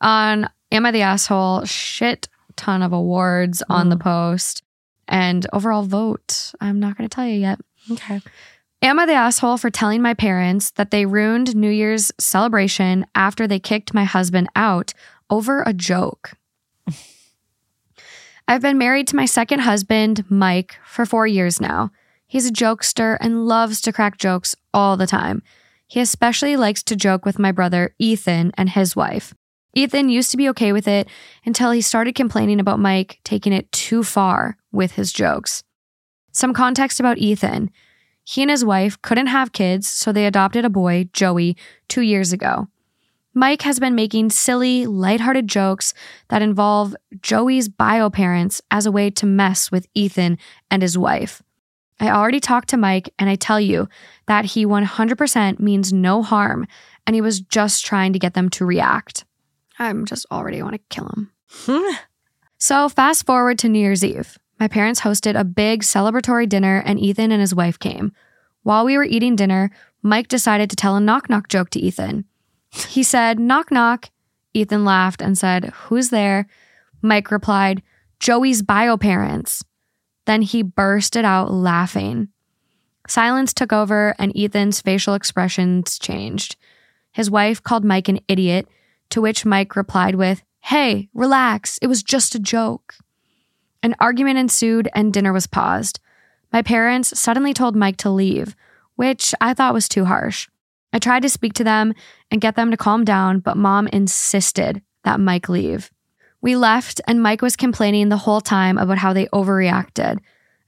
on 0.00 0.48
Am 0.70 0.86
I 0.86 0.90
the 0.90 1.02
Asshole? 1.02 1.64
Shit 1.66 2.28
ton 2.56 2.82
of 2.82 2.92
awards 2.92 3.62
on 3.68 3.88
the 3.88 3.96
mm. 3.96 4.02
post 4.02 4.62
and 5.08 5.46
overall 5.52 5.82
vote. 5.82 6.52
I'm 6.60 6.80
not 6.80 6.96
going 6.96 7.08
to 7.08 7.14
tell 7.14 7.26
you 7.26 7.38
yet. 7.38 7.60
Okay. 7.90 8.20
Am 8.82 8.98
I 8.98 9.06
the 9.06 9.12
asshole 9.12 9.58
for 9.58 9.70
telling 9.70 10.02
my 10.02 10.14
parents 10.14 10.70
that 10.72 10.90
they 10.90 11.06
ruined 11.06 11.54
New 11.54 11.70
Year's 11.70 12.10
celebration 12.18 13.06
after 13.14 13.46
they 13.46 13.60
kicked 13.60 13.94
my 13.94 14.04
husband 14.04 14.48
out 14.56 14.92
over 15.30 15.62
a 15.62 15.72
joke? 15.72 16.32
I've 18.48 18.62
been 18.62 18.78
married 18.78 19.06
to 19.08 19.16
my 19.16 19.24
second 19.24 19.60
husband, 19.60 20.24
Mike, 20.28 20.76
for 20.84 21.06
four 21.06 21.26
years 21.26 21.60
now. 21.60 21.92
He's 22.26 22.46
a 22.46 22.52
jokester 22.52 23.16
and 23.20 23.46
loves 23.46 23.80
to 23.82 23.92
crack 23.92 24.18
jokes 24.18 24.56
all 24.74 24.96
the 24.96 25.06
time. 25.06 25.42
He 25.92 26.00
especially 26.00 26.56
likes 26.56 26.82
to 26.84 26.96
joke 26.96 27.26
with 27.26 27.38
my 27.38 27.52
brother, 27.52 27.94
Ethan, 27.98 28.52
and 28.56 28.70
his 28.70 28.96
wife. 28.96 29.34
Ethan 29.74 30.08
used 30.08 30.30
to 30.30 30.38
be 30.38 30.48
okay 30.48 30.72
with 30.72 30.88
it 30.88 31.06
until 31.44 31.70
he 31.70 31.82
started 31.82 32.14
complaining 32.14 32.60
about 32.60 32.78
Mike 32.78 33.20
taking 33.24 33.52
it 33.52 33.70
too 33.72 34.02
far 34.02 34.56
with 34.72 34.92
his 34.92 35.12
jokes. 35.12 35.62
Some 36.32 36.54
context 36.54 36.98
about 36.98 37.18
Ethan. 37.18 37.70
He 38.24 38.40
and 38.40 38.50
his 38.50 38.64
wife 38.64 39.02
couldn't 39.02 39.26
have 39.26 39.52
kids, 39.52 39.86
so 39.86 40.12
they 40.12 40.24
adopted 40.24 40.64
a 40.64 40.70
boy, 40.70 41.10
Joey, 41.12 41.58
two 41.88 42.00
years 42.00 42.32
ago. 42.32 42.68
Mike 43.34 43.60
has 43.60 43.78
been 43.78 43.94
making 43.94 44.30
silly, 44.30 44.86
lighthearted 44.86 45.46
jokes 45.46 45.92
that 46.28 46.40
involve 46.40 46.96
Joey's 47.20 47.68
bio 47.68 48.08
parents 48.08 48.62
as 48.70 48.86
a 48.86 48.92
way 48.92 49.10
to 49.10 49.26
mess 49.26 49.70
with 49.70 49.86
Ethan 49.92 50.38
and 50.70 50.80
his 50.80 50.96
wife. 50.96 51.42
I 52.00 52.10
already 52.10 52.40
talked 52.40 52.68
to 52.70 52.76
Mike, 52.76 53.12
and 53.18 53.30
I 53.30 53.36
tell 53.36 53.60
you 53.60 53.88
that 54.26 54.44
he 54.44 54.66
100% 54.66 55.60
means 55.60 55.92
no 55.92 56.22
harm, 56.22 56.66
and 57.06 57.14
he 57.14 57.20
was 57.20 57.40
just 57.40 57.84
trying 57.84 58.12
to 58.12 58.18
get 58.18 58.34
them 58.34 58.48
to 58.50 58.64
react. 58.64 59.24
I'm 59.78 60.04
just 60.04 60.26
already 60.30 60.62
want 60.62 60.74
to 60.74 60.80
kill 60.90 61.06
him. 61.06 61.32
Hmm. 61.48 61.94
So, 62.58 62.88
fast 62.88 63.26
forward 63.26 63.58
to 63.60 63.68
New 63.68 63.78
Year's 63.78 64.04
Eve. 64.04 64.38
My 64.58 64.68
parents 64.68 65.00
hosted 65.00 65.38
a 65.38 65.44
big 65.44 65.82
celebratory 65.82 66.48
dinner, 66.48 66.82
and 66.84 66.98
Ethan 66.98 67.32
and 67.32 67.40
his 67.40 67.54
wife 67.54 67.78
came. 67.78 68.12
While 68.62 68.84
we 68.84 68.96
were 68.96 69.04
eating 69.04 69.34
dinner, 69.36 69.70
Mike 70.02 70.28
decided 70.28 70.70
to 70.70 70.76
tell 70.76 70.96
a 70.96 71.00
knock 71.00 71.28
knock 71.28 71.48
joke 71.48 71.70
to 71.70 71.80
Ethan. 71.80 72.24
He 72.88 73.02
said, 73.02 73.38
Knock 73.38 73.70
knock. 73.70 74.10
Ethan 74.54 74.84
laughed 74.84 75.20
and 75.20 75.36
said, 75.36 75.66
Who's 75.84 76.10
there? 76.10 76.46
Mike 77.02 77.30
replied, 77.30 77.82
Joey's 78.20 78.62
bio 78.62 78.96
parents. 78.96 79.64
Then 80.26 80.42
he 80.42 80.62
bursted 80.62 81.24
out 81.24 81.50
laughing. 81.50 82.28
Silence 83.08 83.52
took 83.52 83.72
over, 83.72 84.14
and 84.18 84.36
Ethan's 84.36 84.80
facial 84.80 85.14
expressions 85.14 85.98
changed. 85.98 86.56
His 87.12 87.30
wife 87.30 87.62
called 87.62 87.84
Mike 87.84 88.08
an 88.08 88.20
idiot, 88.28 88.68
to 89.10 89.20
which 89.20 89.44
Mike 89.44 89.76
replied 89.76 90.14
with, 90.14 90.42
Hey, 90.60 91.08
relax, 91.12 91.78
it 91.82 91.88
was 91.88 92.02
just 92.02 92.34
a 92.34 92.38
joke. 92.38 92.94
An 93.82 93.96
argument 93.98 94.38
ensued 94.38 94.88
and 94.94 95.12
dinner 95.12 95.32
was 95.32 95.48
paused. 95.48 95.98
My 96.52 96.62
parents 96.62 97.18
suddenly 97.18 97.52
told 97.52 97.74
Mike 97.74 97.96
to 97.98 98.10
leave, 98.10 98.54
which 98.94 99.34
I 99.40 99.54
thought 99.54 99.74
was 99.74 99.88
too 99.88 100.04
harsh. 100.04 100.48
I 100.92 100.98
tried 100.98 101.22
to 101.22 101.28
speak 101.28 101.54
to 101.54 101.64
them 101.64 101.94
and 102.30 102.40
get 102.40 102.54
them 102.54 102.70
to 102.70 102.76
calm 102.76 103.04
down, 103.04 103.40
but 103.40 103.56
mom 103.56 103.88
insisted 103.88 104.82
that 105.04 105.18
Mike 105.18 105.48
leave. 105.48 105.90
We 106.42 106.56
left, 106.56 107.00
and 107.06 107.22
Mike 107.22 107.40
was 107.40 107.54
complaining 107.54 108.08
the 108.08 108.16
whole 108.16 108.40
time 108.40 108.76
about 108.76 108.98
how 108.98 109.12
they 109.12 109.26
overreacted. 109.26 110.18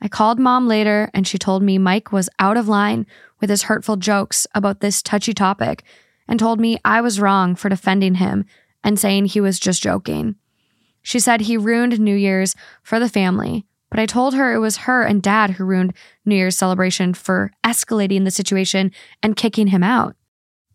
I 0.01 0.09
called 0.09 0.39
mom 0.39 0.69
later, 0.69 1.11
and 1.13 1.27
she 1.27 1.37
told 1.37 1.65
me 1.65 1.79
Mike 1.79 2.13
was 2.13 2.31
out 2.39 2.57
of 2.57 2.69
line 2.69 3.07
with 3.41 3.51
his 3.51 3.65
hurtful 3.65 3.97
jokes 3.97 4.47
about 4.55 4.79
this 4.79 5.03
touchy 5.03 5.35
topic 5.35 5.83
and 6.29 6.39
told 6.39 6.61
me 6.61 6.79
I 6.85 7.01
was 7.01 7.19
wrong 7.19 7.57
for 7.57 7.69
defending 7.69 8.15
him 8.15 8.45
and 8.85 9.01
saying 9.01 9.27
he 9.27 9.41
was 9.41 9.59
just 9.59 9.83
joking. 9.83 10.37
She 11.03 11.19
said 11.19 11.43
he 11.43 11.57
ruined 11.57 11.99
New 11.99 12.15
Year's 12.15 12.55
for 12.83 13.01
the 13.01 13.09
family, 13.09 13.67
but 13.91 13.99
I 13.99 14.07
told 14.07 14.35
her 14.35 14.55
it 14.55 14.59
was 14.59 14.79
her 14.79 15.03
and 15.03 15.23
dad 15.23 15.51
who 15.51 15.65
ruined 15.65 15.95
New 16.25 16.37
Year's 16.37 16.57
celebration 16.57 17.15
for 17.15 17.51
escalating 17.65 18.25
the 18.25 18.31
situation 18.31 18.93
and 19.23 19.37
kicking 19.37 19.67
him 19.69 19.83
out. 19.83 20.15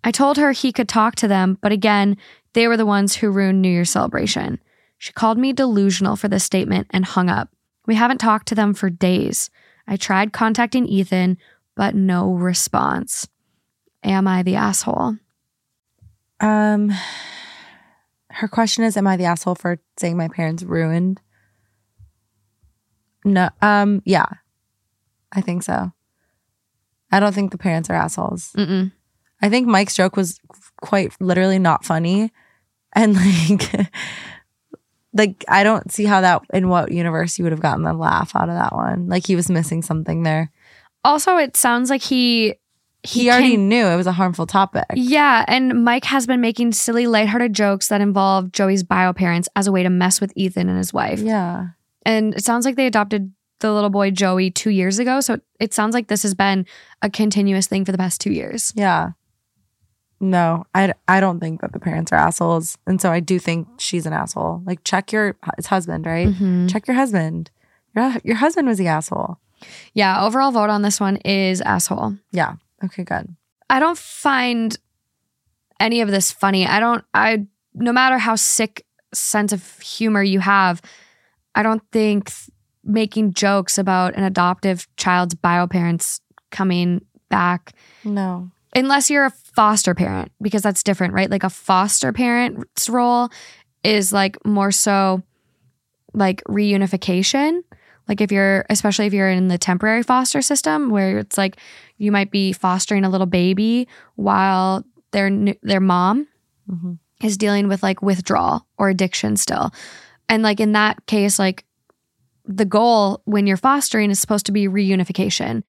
I 0.04 0.12
told 0.12 0.38
her 0.38 0.52
he 0.52 0.74
could 0.74 0.89
talk 0.89 1.16
to 1.16 1.28
them, 1.28 1.58
but 1.62 1.72
again, 1.72 2.18
they 2.54 2.68
were 2.68 2.78
the 2.78 2.86
ones 2.86 3.16
who 3.16 3.30
ruined 3.30 3.62
New 3.62 3.70
Year's 3.70 3.89
celebration. 3.89 4.60
She 5.00 5.14
called 5.14 5.38
me 5.38 5.54
delusional 5.54 6.16
for 6.16 6.28
this 6.28 6.43
statement 6.43 6.88
and 6.91 7.06
hung 7.06 7.30
up. 7.30 7.50
We 7.88 7.95
haven't 7.95 8.20
talked 8.20 8.47
to 8.50 8.56
them 8.56 8.74
for 8.74 8.89
days. 8.89 9.50
I 9.88 9.95
tried 9.95 10.34
contacting 10.34 10.86
Ethan, 10.86 11.38
but 11.76 11.95
no 11.95 12.34
response. 12.34 13.28
Am 14.04 14.28
I 14.28 14.43
the 14.43 14.56
asshole? 14.56 15.16
Um, 16.41 16.91
her 18.32 18.47
question 18.47 18.84
is, 18.84 18.95
"Am 18.95 19.08
I 19.08 19.18
the 19.18 19.26
asshole 19.26 19.56
for 19.56 19.80
saying 19.97 20.18
my 20.18 20.28
parents 20.28 20.64
ruined?" 20.64 21.20
No. 23.26 23.50
Um. 23.62 24.02
Yeah, 24.06 24.28
I 25.32 25.41
think 25.41 25.64
so. 25.64 25.91
I 27.12 27.20
don't 27.20 27.34
think 27.34 27.52
the 27.52 27.58
parents 27.58 27.89
are 27.89 27.95
assholes. 27.95 28.52
Mm-mm. 28.54 28.91
I 29.41 29.50
think 29.50 29.68
Mike's 29.68 29.95
joke 29.95 30.16
was 30.16 30.39
quite 30.82 31.14
literally 31.20 31.60
not 31.60 31.84
funny, 31.84 32.32
and 32.93 33.16
like, 33.16 33.89
like 35.14 35.43
I 35.47 35.64
don't 35.64 35.91
see 35.91 36.05
how 36.05 36.22
that 36.22 36.41
in 36.53 36.70
what 36.70 36.91
universe 36.91 37.38
you 37.38 37.43
would 37.43 37.51
have 37.51 37.62
gotten 37.62 37.84
the 37.84 37.93
laugh 37.93 38.36
out 38.36 38.49
of 38.49 38.55
that 38.55 38.74
one. 38.74 39.07
Like 39.07 39.26
he 39.28 39.36
was 39.36 39.49
missing 39.49 39.82
something 39.82 40.24
there. 40.24 40.51
Also, 41.03 41.38
it 41.38 41.55
sounds 41.57 41.89
like 41.89 42.01
he 42.01 42.55
He, 43.03 43.30
already 43.30 43.51
can- 43.51 43.70
knew 43.70 43.86
it 43.88 43.95
was 43.95 44.07
a 44.07 44.12
harmful 44.12 44.45
topic. 44.45 44.86
Yeah, 44.93 45.45
and 45.47 45.84
Mike 45.86 46.03
has 46.05 46.28
been 46.28 46.41
making 46.41 46.74
silly, 46.74 47.07
lighthearted 47.07 47.53
jokes 47.53 47.88
that 47.88 48.01
involve 48.01 48.51
Joey's 48.51 48.84
bio 48.84 49.14
parents 49.14 49.47
as 49.55 49.66
a 49.68 49.72
way 49.72 49.84
to 49.84 49.89
mess 49.89 50.20
with 50.20 50.34
Ethan 50.36 50.68
and 50.68 50.78
his 50.78 50.93
wife. 50.93 51.20
Yeah. 51.20 51.70
And 52.05 52.34
it 52.36 52.43
sounds 52.43 52.66
like 52.66 52.76
they 52.76 52.86
adopted 52.88 53.32
the 53.62 53.74
little 53.74 53.89
boy 53.89 54.12
Joey 54.12 54.51
two 54.51 54.70
years 54.70 54.99
ago. 54.99 55.22
So 55.22 55.39
it 55.60 55.74
sounds 55.74 55.93
like 55.93 56.07
this 56.07 56.24
has 56.24 56.34
been 56.34 56.66
a 57.01 57.10
continuous 57.10 57.68
thing 57.68 57.84
for 57.86 57.91
the 57.91 57.97
past 57.97 58.22
two 58.22 58.32
years. 58.32 58.72
Yeah. 58.76 59.12
No, 60.22 60.65
I, 60.76 60.93
I 61.07 61.20
don't 61.20 61.39
think 61.39 61.61
that 61.61 61.72
the 61.72 61.80
parents 61.80 62.11
are 62.11 62.15
assholes. 62.17 62.78
And 62.86 62.99
so 63.01 63.11
I 63.11 63.20
do 63.22 63.39
think 63.39 63.67
she's 63.78 64.05
an 64.05 64.13
asshole. 64.13 64.61
Like, 64.65 64.84
check 64.84 65.11
your 65.13 65.36
his 65.55 65.67
husband, 65.67 66.05
right? 66.05 66.28
Mhm. 66.28 66.70
Check 66.70 66.88
your 66.88 66.95
husband. 66.95 67.51
Your, 67.95 68.13
your 68.24 68.36
husband 68.36 68.67
was 68.67 68.78
the 68.78 68.88
asshole. 68.88 69.38
Yeah, 69.93 70.24
overall 70.26 70.51
vote 70.51 70.70
on 70.70 70.82
this 70.82 70.99
one 70.99 71.17
is 71.17 71.61
asshole. 71.61 72.15
Yeah. 72.32 72.55
Okay, 72.84 73.03
good. 73.03 73.36
I 73.70 73.80
don't 73.80 73.97
find 73.97 74.78
any 75.80 76.01
of 76.01 76.09
this 76.09 76.32
funny. 76.32 76.65
I 76.65 76.80
don't, 76.80 77.03
I, 77.13 77.45
no 77.74 77.91
matter 77.93 78.17
how 78.17 78.36
sick 78.36 78.86
sense 79.13 79.51
of 79.53 79.80
humor 79.80 80.22
you 80.24 80.39
have, 80.39 80.82
I 81.55 81.63
don't 81.63 81.82
think 81.91 82.28
th- 82.30 82.49
making 82.84 83.34
jokes 83.34 83.78
about 83.78 84.15
an 84.15 84.24
adoptive 84.24 84.88
child's 84.97 85.36
bio 85.36 85.67
parents 85.67 86.22
coming 86.51 87.05
back 87.30 87.74
No. 88.03 88.49
Unless 88.76 89.09
you're 89.09 89.26
a 89.26 89.32
foster 89.32 89.93
parent 89.93 90.32
because 90.41 90.61
that's 90.61 90.84
different 90.84 91.13
right 91.13 91.30
like 91.30 91.43
a 91.43 91.49
foster 91.49 92.13
parent's 92.13 92.89
role 92.89 93.30
is 93.84 94.13
like 94.13 94.38
more 94.45 94.72
so 94.72 95.22
like 96.13 96.43
reunification 96.45 97.61
like 98.07 98.22
if 98.22 98.32
you're 98.32 98.65
especially 98.70 99.05
if 99.05 99.13
you're 99.13 99.30
in 99.30 99.47
the 99.47 99.57
temporary 99.57 100.03
foster 100.03 100.41
system 100.41 100.89
where 100.89 101.20
it's 101.20 101.38
like 101.38 101.57
you 101.97 102.11
might 102.11 102.32
be 102.32 102.53
fostering 102.53 103.05
a 103.05 103.09
little 103.09 103.28
baby 103.28 103.88
while 104.15 104.84
their 105.11 105.30
their 105.63 105.80
mom 105.80 106.28
hmm 106.67 106.93
is 107.24 107.38
dealing 107.38 107.67
with 107.67 107.84
like 107.84 108.01
withdrawal 108.01 108.65
or 108.78 108.89
addiction 108.89 109.36
still. 109.38 109.72
And 110.28 110.43
like 110.43 110.59
in 110.59 110.74
that 110.74 111.05
case, 111.05 111.39
like 111.39 111.65
the 112.45 112.65
goal 112.65 113.22
when 113.26 113.47
you're 113.47 113.57
fostering 113.57 114.11
is 114.11 114.20
supposed 114.20 114.45
to 114.47 114.51
be 114.51 114.67
reunification. 114.67 115.63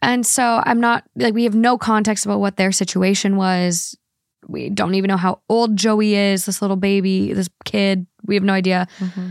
And 0.00 0.24
so 0.24 0.62
I'm 0.64 0.80
not 0.80 1.04
like 1.16 1.34
we 1.34 1.44
have 1.44 1.54
no 1.54 1.76
context 1.78 2.24
about 2.24 2.40
what 2.40 2.56
their 2.56 2.72
situation 2.72 3.36
was. 3.36 3.96
We 4.46 4.70
don't 4.70 4.94
even 4.94 5.08
know 5.08 5.16
how 5.16 5.40
old 5.48 5.76
Joey 5.76 6.14
is, 6.14 6.46
this 6.46 6.62
little 6.62 6.76
baby, 6.76 7.32
this 7.32 7.48
kid. 7.64 8.06
We 8.24 8.34
have 8.34 8.44
no 8.44 8.52
idea. 8.52 8.86
hmm 8.98 9.30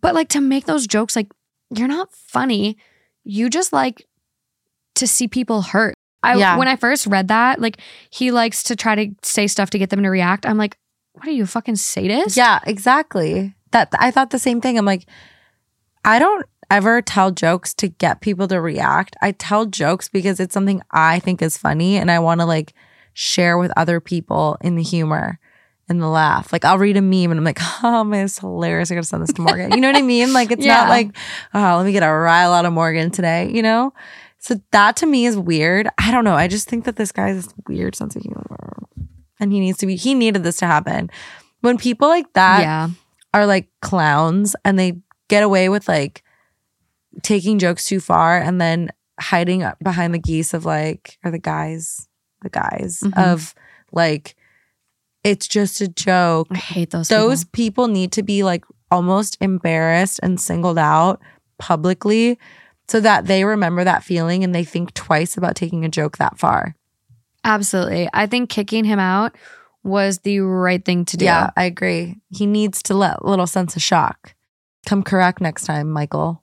But 0.00 0.14
like 0.14 0.28
to 0.30 0.40
make 0.40 0.66
those 0.66 0.86
jokes, 0.86 1.16
like 1.16 1.28
you're 1.74 1.88
not 1.88 2.12
funny. 2.12 2.76
You 3.24 3.48
just 3.50 3.72
like 3.72 4.06
to 4.96 5.06
see 5.06 5.28
people 5.28 5.62
hurt. 5.62 5.94
I 6.22 6.36
Yeah. 6.36 6.56
when 6.58 6.68
I 6.68 6.76
first 6.76 7.06
read 7.06 7.28
that, 7.28 7.60
like 7.60 7.78
he 8.10 8.30
likes 8.30 8.62
to 8.64 8.76
try 8.76 8.94
to 8.94 9.14
say 9.22 9.46
stuff 9.46 9.70
to 9.70 9.78
get 9.78 9.90
them 9.90 10.02
to 10.02 10.10
react. 10.10 10.44
I'm 10.46 10.58
like, 10.58 10.76
what 11.12 11.26
are 11.26 11.32
you 11.32 11.44
a 11.44 11.46
fucking 11.46 11.76
sadist? 11.76 12.36
Yeah, 12.36 12.58
exactly. 12.66 13.54
That 13.72 13.88
I 13.98 14.10
thought 14.10 14.30
the 14.30 14.38
same 14.38 14.60
thing. 14.60 14.78
I'm 14.78 14.84
like, 14.84 15.06
I 16.04 16.18
don't 16.18 16.44
ever 16.70 17.00
tell 17.02 17.30
jokes 17.30 17.74
to 17.74 17.88
get 17.88 18.20
people 18.20 18.48
to 18.48 18.60
react. 18.60 19.16
I 19.22 19.32
tell 19.32 19.66
jokes 19.66 20.08
because 20.08 20.40
it's 20.40 20.54
something 20.54 20.82
I 20.90 21.18
think 21.18 21.42
is 21.42 21.56
funny 21.56 21.96
and 21.96 22.10
I 22.10 22.18
want 22.18 22.40
to 22.40 22.46
like 22.46 22.74
share 23.14 23.58
with 23.58 23.72
other 23.76 24.00
people 24.00 24.58
in 24.60 24.76
the 24.76 24.82
humor 24.82 25.38
and 25.88 26.00
the 26.02 26.08
laugh. 26.08 26.52
Like 26.52 26.64
I'll 26.64 26.78
read 26.78 26.96
a 26.96 27.02
meme 27.02 27.30
and 27.30 27.38
I'm 27.38 27.44
like, 27.44 27.58
oh 27.82 28.04
man, 28.04 28.26
it's 28.26 28.38
hilarious. 28.38 28.90
I 28.90 28.94
gotta 28.94 29.06
send 29.06 29.22
this 29.22 29.32
to 29.34 29.42
Morgan. 29.42 29.72
You 29.72 29.80
know 29.80 29.88
what 29.88 29.96
I 29.96 30.02
mean? 30.02 30.32
Like 30.32 30.50
it's 30.50 30.64
Yeah. 30.64 30.82
not 30.82 30.88
like, 30.90 31.16
oh, 31.54 31.76
let 31.78 31.86
me 31.86 31.92
get 31.92 32.02
a 32.02 32.12
rile 32.12 32.52
out 32.52 32.66
of 32.66 32.72
Morgan 32.72 33.10
today, 33.10 33.50
you 33.52 33.62
know? 33.62 33.92
So 34.38 34.60
that 34.70 34.96
to 34.96 35.06
me 35.06 35.26
is 35.26 35.36
weird. 35.36 35.88
I 35.98 36.12
don't 36.12 36.24
know. 36.24 36.34
I 36.34 36.46
just 36.46 36.68
think 36.68 36.84
that 36.84 36.96
this 36.96 37.10
guy 37.10 37.40
weird 37.66 37.96
sense 37.96 38.14
of 38.14 38.22
humor. 38.22 38.44
And 39.40 39.52
he 39.52 39.60
needs 39.60 39.78
to 39.78 39.86
be, 39.86 39.96
he 39.96 40.14
needed 40.14 40.42
this 40.42 40.58
to 40.58 40.66
happen. 40.66 41.10
When 41.60 41.78
people 41.78 42.08
like 42.08 42.32
that 42.34 42.60
yeah. 42.60 42.88
are 43.34 43.46
like 43.46 43.68
clowns 43.82 44.54
and 44.64 44.78
they 44.78 45.00
get 45.28 45.42
away 45.42 45.68
with 45.68 45.88
like 45.88 46.22
taking 47.22 47.58
jokes 47.58 47.86
too 47.86 48.00
far 48.00 48.38
and 48.38 48.60
then 48.60 48.90
hiding 49.20 49.64
behind 49.82 50.14
the 50.14 50.18
geese 50.18 50.54
of 50.54 50.64
like 50.64 51.18
or 51.24 51.30
the 51.30 51.38
guise 51.38 52.08
the 52.42 52.48
guise 52.50 53.00
Mhm. 53.00 53.18
of 53.32 53.54
like 53.92 54.36
it's 55.24 55.48
just 55.48 55.80
a 55.80 55.88
joke 55.88 56.46
I 56.50 56.56
hate 56.56 56.90
those. 56.90 57.08
those 57.08 57.44
people. 57.44 57.84
people 57.84 57.88
need 57.88 58.12
to 58.12 58.22
be 58.22 58.44
like 58.44 58.64
almost 58.90 59.36
embarrassed 59.40 60.20
and 60.22 60.40
singled 60.40 60.78
out 60.78 61.20
publicly 61.58 62.38
so 62.88 63.00
that 63.00 63.26
they 63.26 63.44
remember 63.44 63.82
that 63.84 64.04
feeling 64.04 64.44
and 64.44 64.54
they 64.54 64.64
think 64.64 64.94
twice 64.94 65.36
about 65.36 65.56
taking 65.56 65.84
a 65.84 65.88
joke 65.88 66.18
that 66.18 66.38
far 66.38 66.74
absolutely. 67.44 68.08
I 68.12 68.26
think 68.26 68.50
kicking 68.50 68.84
him 68.84 68.98
out 68.98 69.36
was 69.82 70.18
the 70.20 70.40
right 70.40 70.84
thing 70.84 71.04
to 71.06 71.16
do. 71.16 71.24
yeah 71.24 71.50
i 71.56 71.64
agree 71.64 72.16
he 72.30 72.46
needs 72.46 72.82
to 72.84 72.94
let 72.94 73.16
a 73.20 73.26
little 73.28 73.46
sense 73.46 73.74
of 73.76 73.82
shock 73.82 74.34
come 74.86 75.02
correct 75.02 75.40
next 75.40 75.64
time 75.64 75.90
michael. 75.90 76.42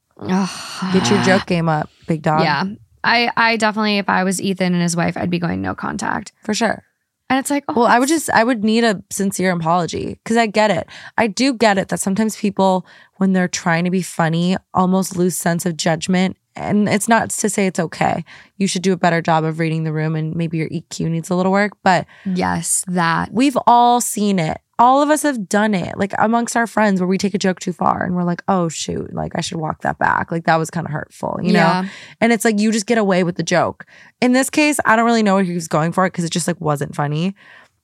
Get 0.94 1.10
your 1.10 1.22
joke 1.24 1.46
game 1.46 1.70
up, 1.70 1.90
big 2.08 2.22
dog. 2.22 2.42
Yeah. 2.42 2.64
I, 3.04 3.32
I 3.38 3.58
definitely, 3.58 4.00
if 4.00 4.10
I 4.10 4.24
was 4.24 4.42
Ethan 4.42 4.74
and 4.74 4.82
his 4.82 4.96
wife, 4.96 5.16
I'd 5.16 5.30
be 5.30 5.40
going 5.40 5.62
no 5.62 5.76
contact. 5.76 6.32
for 6.44 6.54
sure. 6.54 6.84
And 7.30 7.40
it's 7.40 7.50
like, 7.50 7.64
oh, 7.68 7.74
Well, 7.74 7.86
I 7.86 7.98
would 7.98 8.10
just, 8.10 8.30
I 8.30 8.44
would 8.44 8.64
need 8.64 8.84
a 8.84 9.04
sincere 9.10 9.52
apology 9.52 10.20
because 10.24 10.38
I 10.38 10.46
get 10.46 10.70
it. 10.70 10.88
I 11.18 11.28
do 11.28 11.54
get 11.54 11.78
it 11.78 11.88
that 11.88 12.00
sometimes 12.00 12.36
people, 12.36 12.86
when 13.18 13.34
they're 13.34 13.48
trying 13.48 13.84
to 13.86 13.92
be 13.92 14.04
funny, 14.04 14.58
almost 14.74 15.18
lose 15.18 15.36
sense 15.36 15.66
of 15.66 15.76
judgment. 15.76 16.38
And 16.56 16.88
it's 16.88 17.08
not 17.08 17.32
to 17.32 17.50
say 17.50 17.68
it's 17.68 17.80
okay. 17.80 18.24
You 18.58 18.68
should 18.68 18.84
do 18.84 18.94
a 18.94 18.98
better 18.98 19.22
job 19.22 19.44
of 19.44 19.60
reading 19.60 19.84
the 19.84 19.92
room 19.92 20.16
and 20.16 20.36
maybe 20.36 20.58
your 20.58 20.70
EQ 20.70 21.10
needs 21.10 21.30
a 21.30 21.36
little 21.36 21.52
work. 21.52 21.74
But 21.84 22.06
yes, 22.26 22.86
that. 22.88 23.34
we've 23.34 23.58
all 23.68 24.02
seen 24.02 24.40
it. 24.40 24.62
All 24.78 25.02
of 25.02 25.10
us 25.10 25.24
have 25.24 25.48
done 25.48 25.74
it, 25.74 25.98
like 25.98 26.12
amongst 26.20 26.58
our 26.58 26.68
friends, 26.68 27.00
where 27.00 27.08
we 27.08 27.18
take 27.18 27.34
a 27.34 27.38
joke 27.38 27.60
too 27.60 27.72
far 27.72 28.04
and 28.04 28.14
we're 28.14 28.24
like, 28.24 28.44
oh, 28.50 28.68
shoot, 28.68 29.14
like 29.14 29.32
I 29.36 29.42
should 29.42 29.58
walk 29.58 29.82
that 29.82 29.98
back. 29.98 30.32
Like 30.32 30.46
that 30.46 30.58
was 30.58 30.70
kind 30.70 30.86
of 30.86 30.92
hurtful, 30.92 31.40
you 31.42 31.54
know? 31.54 31.60
yeah. 31.60 31.88
And 32.20 32.34
it's 32.34 32.44
like 32.44 32.60
you 32.60 32.72
just 32.72 32.86
get 32.86 32.98
away 32.98 33.24
with 33.24 33.36
the 33.36 33.44
joke. 33.44 33.86
In 34.22 34.34
this 34.34 34.50
case, 34.50 34.80
I 34.86 34.96
don't 34.96 35.06
really 35.06 35.24
know 35.24 35.36
what 35.36 35.46
he 35.46 35.54
was 35.54 35.70
going 35.70 35.94
for 35.94 36.06
it 36.06 36.12
because 36.12 36.26
it 36.26 36.32
just 36.32 36.48
like 36.48 36.60
wasn't 36.60 36.94
funny. 36.96 37.36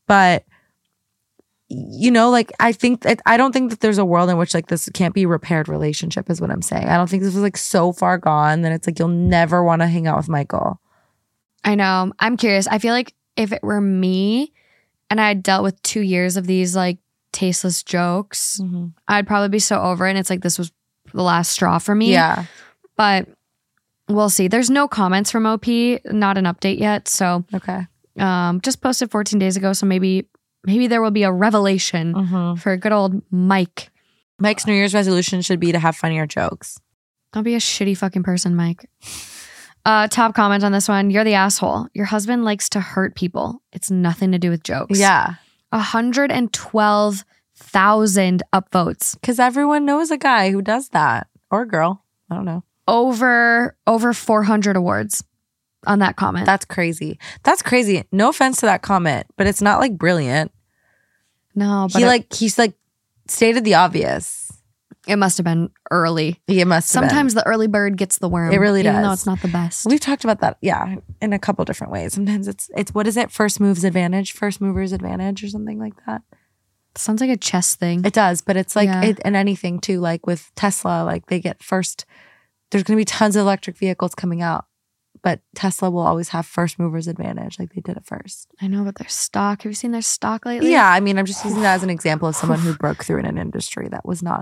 But 0.08 0.46
you 1.74 2.12
know, 2.12 2.30
like 2.30 2.52
I 2.60 2.74
think 2.74 3.04
that 3.04 3.22
I 3.26 3.38
don't 3.38 3.54
think 3.54 3.70
that 3.70 3.80
there's 3.80 3.98
a 3.98 4.04
world 4.04 4.30
in 4.30 4.38
which 4.38 4.54
like 4.54 4.68
this 4.68 4.90
can't 4.94 5.14
be 5.14 5.26
repaired 5.26 5.70
relationship, 5.70 6.30
is 6.30 6.42
what 6.42 6.52
I'm 6.52 6.62
saying. 6.62 6.90
I 6.90 6.98
don't 6.98 7.10
think 7.10 7.24
this 7.24 7.34
was 7.34 7.44
like 7.44 7.56
so 7.56 7.94
far 7.94 8.18
gone 8.18 8.62
that 8.62 8.74
it's 8.74 8.88
like 8.88 9.00
you'll 9.00 9.08
never 9.08 9.64
want 9.64 9.82
to 9.82 9.88
hang 9.88 10.06
out 10.06 10.18
with 10.18 10.28
Michael. 10.28 10.82
I 11.64 11.76
know. 11.76 12.12
I'm 12.20 12.36
curious. 12.36 12.68
I 12.68 12.80
feel 12.80 12.94
like 12.94 13.14
if 13.38 13.54
it 13.54 13.64
were 13.64 13.80
me 13.80 14.52
and 15.12 15.22
I 15.22 15.28
had 15.28 15.44
dealt 15.44 15.62
with 15.64 15.80
two 15.84 16.02
years 16.02 16.38
of 16.38 16.48
these 16.48 16.76
like 16.76 16.98
tasteless 17.32 17.84
jokes, 17.84 18.60
I'd 19.08 19.28
probably 19.28 19.50
be 19.50 19.60
so 19.60 19.80
over 19.80 20.08
it. 20.08 20.10
And 20.10 20.18
it's 20.18 20.30
like 20.32 20.42
this 20.42 20.58
was 20.58 20.72
the 21.14 21.22
last 21.22 21.52
straw 21.52 21.78
for 21.78 21.94
me. 21.94 22.12
Yeah. 22.12 22.46
But 22.98 23.28
we'll 24.10 24.30
see. 24.30 24.48
There's 24.48 24.70
no 24.70 24.88
comments 24.88 25.30
from 25.32 25.46
OP, 25.46 25.68
not 26.06 26.38
an 26.38 26.46
update 26.46 26.80
yet. 26.80 27.08
So 27.08 27.46
Okay. 27.54 27.86
Um, 28.20 28.60
just 28.62 28.82
posted 28.82 29.10
14 29.12 29.40
days 29.40 29.56
ago, 29.56 29.72
so 29.74 29.86
maybe 29.86 30.28
maybe 30.66 30.88
there 30.88 31.02
will 31.02 31.12
be 31.12 31.24
a 31.24 31.32
revelation 31.32 32.14
Mm-hmm. 32.14 32.56
for 32.60 32.76
good 32.78 32.92
old 32.92 33.22
Mike. 33.32 33.90
Mike's 34.40 34.66
New 34.68 34.74
Year's 34.74 34.94
resolution 34.94 35.42
should 35.42 35.60
be 35.60 35.72
to 35.72 35.80
have 35.80 35.96
funnier 35.96 36.26
jokes. 36.28 36.80
I'll 37.34 37.44
be 37.44 37.56
a 37.56 37.60
shitty 37.60 37.96
fucking 37.98 38.24
person, 38.24 38.56
Mike. 38.56 38.90
Uh, 39.86 40.08
top 40.08 40.36
comment 40.36 40.64
on 40.64 40.72
this 40.72 40.88
one. 40.88 41.10
You're 41.10 41.24
the 41.24 41.34
asshole. 41.34 41.88
Your 41.94 42.06
husband 42.06 42.46
likes 42.46 42.70
to 42.70 42.80
hurt 42.80 43.16
people. 43.16 43.62
It's 43.72 43.90
nothing 43.90 44.32
to 44.32 44.40
do 44.40 44.50
with 44.50 44.64
jokes. 44.64 45.00
Yeah. 45.00 45.36
112,000 45.72 48.44
upvotes. 48.54 49.14
Because 49.16 49.40
everyone 49.40 49.86
knows 49.86 50.12
a 50.12 50.18
guy 50.18 50.52
who 50.52 50.62
does 50.62 50.90
that 50.90 51.28
or 51.50 51.64
a 51.64 51.68
girl. 51.68 52.04
I 52.30 52.36
don't 52.36 52.46
know. 52.46 52.64
Over 52.88 53.76
over 53.88 54.14
400 54.14 54.76
awards 54.76 55.24
on 55.86 56.00
that 56.00 56.16
comment. 56.16 56.46
That's 56.46 56.66
crazy. 56.66 57.20
That's 57.44 57.62
crazy. 57.62 58.04
No 58.12 58.30
offense 58.30 58.60
to 58.60 58.66
that 58.68 58.82
comment, 58.82 59.28
but 59.38 59.48
it's 59.48 59.62
not 59.62 59.80
like 59.80 59.98
brilliant. 59.98 60.52
no, 61.56 61.88
but 61.92 62.00
he 62.00 62.04
it, 62.04 62.08
like 62.08 62.34
he's 62.34 62.58
like 62.58 62.74
stated 63.28 63.64
the 63.64 63.76
obvious. 63.76 64.41
It 65.08 65.16
must 65.16 65.38
have 65.38 65.46
been 65.46 65.70
early. 65.90 66.40
He 66.48 66.64
must 66.64 66.94
have 66.94 67.02
been. 67.02 67.10
Sometimes 67.10 67.34
the 67.34 67.46
early 67.48 67.68
bird 67.68 67.98
gets 67.98 68.20
the 68.20 68.30
worm. 68.30 68.52
It 68.54 68.58
really 68.58 68.82
even 68.82 69.02
though 69.02 69.12
it's 69.12 69.26
not 69.26 69.42
the 69.42 69.48
best. 69.48 69.86
We've 69.88 70.00
talked 70.00 70.24
about 70.24 70.42
that, 70.42 70.58
yeah, 70.62 70.96
in 71.22 71.34
a 71.34 71.40
couple 71.40 71.66
different 71.66 71.92
ways. 71.92 72.14
Sometimes 72.14 72.48
it's 72.48 72.70
it's 72.76 72.94
what 72.94 73.08
is 73.08 73.18
it? 73.18 73.32
First 73.32 73.60
moves 73.60 73.84
advantage, 73.84 74.32
first 74.34 74.62
movers 74.62 74.92
advantage, 74.92 75.44
or 75.44 75.48
something 75.50 75.80
like 75.80 75.94
that. 76.06 76.22
Sounds 76.96 77.22
like 77.22 77.30
a 77.30 77.38
chess 77.38 77.76
thing. 77.76 78.04
It 78.06 78.14
does, 78.14 78.42
but 78.42 78.58
it's 78.58 78.76
like 78.76 78.88
Yeah. 78.88 79.02
it, 79.04 79.20
and 79.24 79.36
anything 79.36 79.80
too. 79.80 80.00
Like 80.00 80.28
with 80.28 80.52
Tesla, 80.56 81.04
like 81.04 81.28
they 81.28 81.40
get 81.40 81.64
first. 81.64 82.06
There's 82.70 82.84
going 82.84 82.96
to 82.98 83.02
be 83.02 83.06
tons 83.06 83.36
of 83.36 83.42
electric 83.42 83.78
vehicles 83.78 84.14
coming 84.16 84.42
out, 84.42 84.66
but 85.24 85.42
Tesla 85.56 85.90
will 85.90 86.02
always 86.06 86.30
have 86.30 86.46
first 86.46 86.80
movers 86.80 87.08
advantage. 87.08 87.60
Like 87.60 87.74
they 87.74 87.82
did 87.82 87.98
it 87.98 88.06
first. 88.06 88.48
I 88.62 88.68
know, 88.68 88.84
but 88.84 88.96
their 88.96 89.10
stock. 89.10 89.64
Have 89.64 89.72
you 89.72 89.74
seen 89.76 89.92
their 89.92 90.02
stock 90.02 90.46
lately? 90.46 90.72
Yeah, 90.72 90.88
I 90.90 91.00
mean, 91.02 91.18
I'm 91.18 91.26
just 91.26 91.44
using 91.44 91.62
that 91.64 91.76
as 91.76 91.84
an 91.84 91.90
example 91.90 92.28
of 92.30 92.36
someone 92.36 92.60
who 92.60 92.74
broke 92.76 93.04
through 93.04 93.20
in 93.20 93.26
an 93.26 93.38
industry 93.38 93.88
that 93.90 94.06
was 94.06 94.22
not 94.24 94.42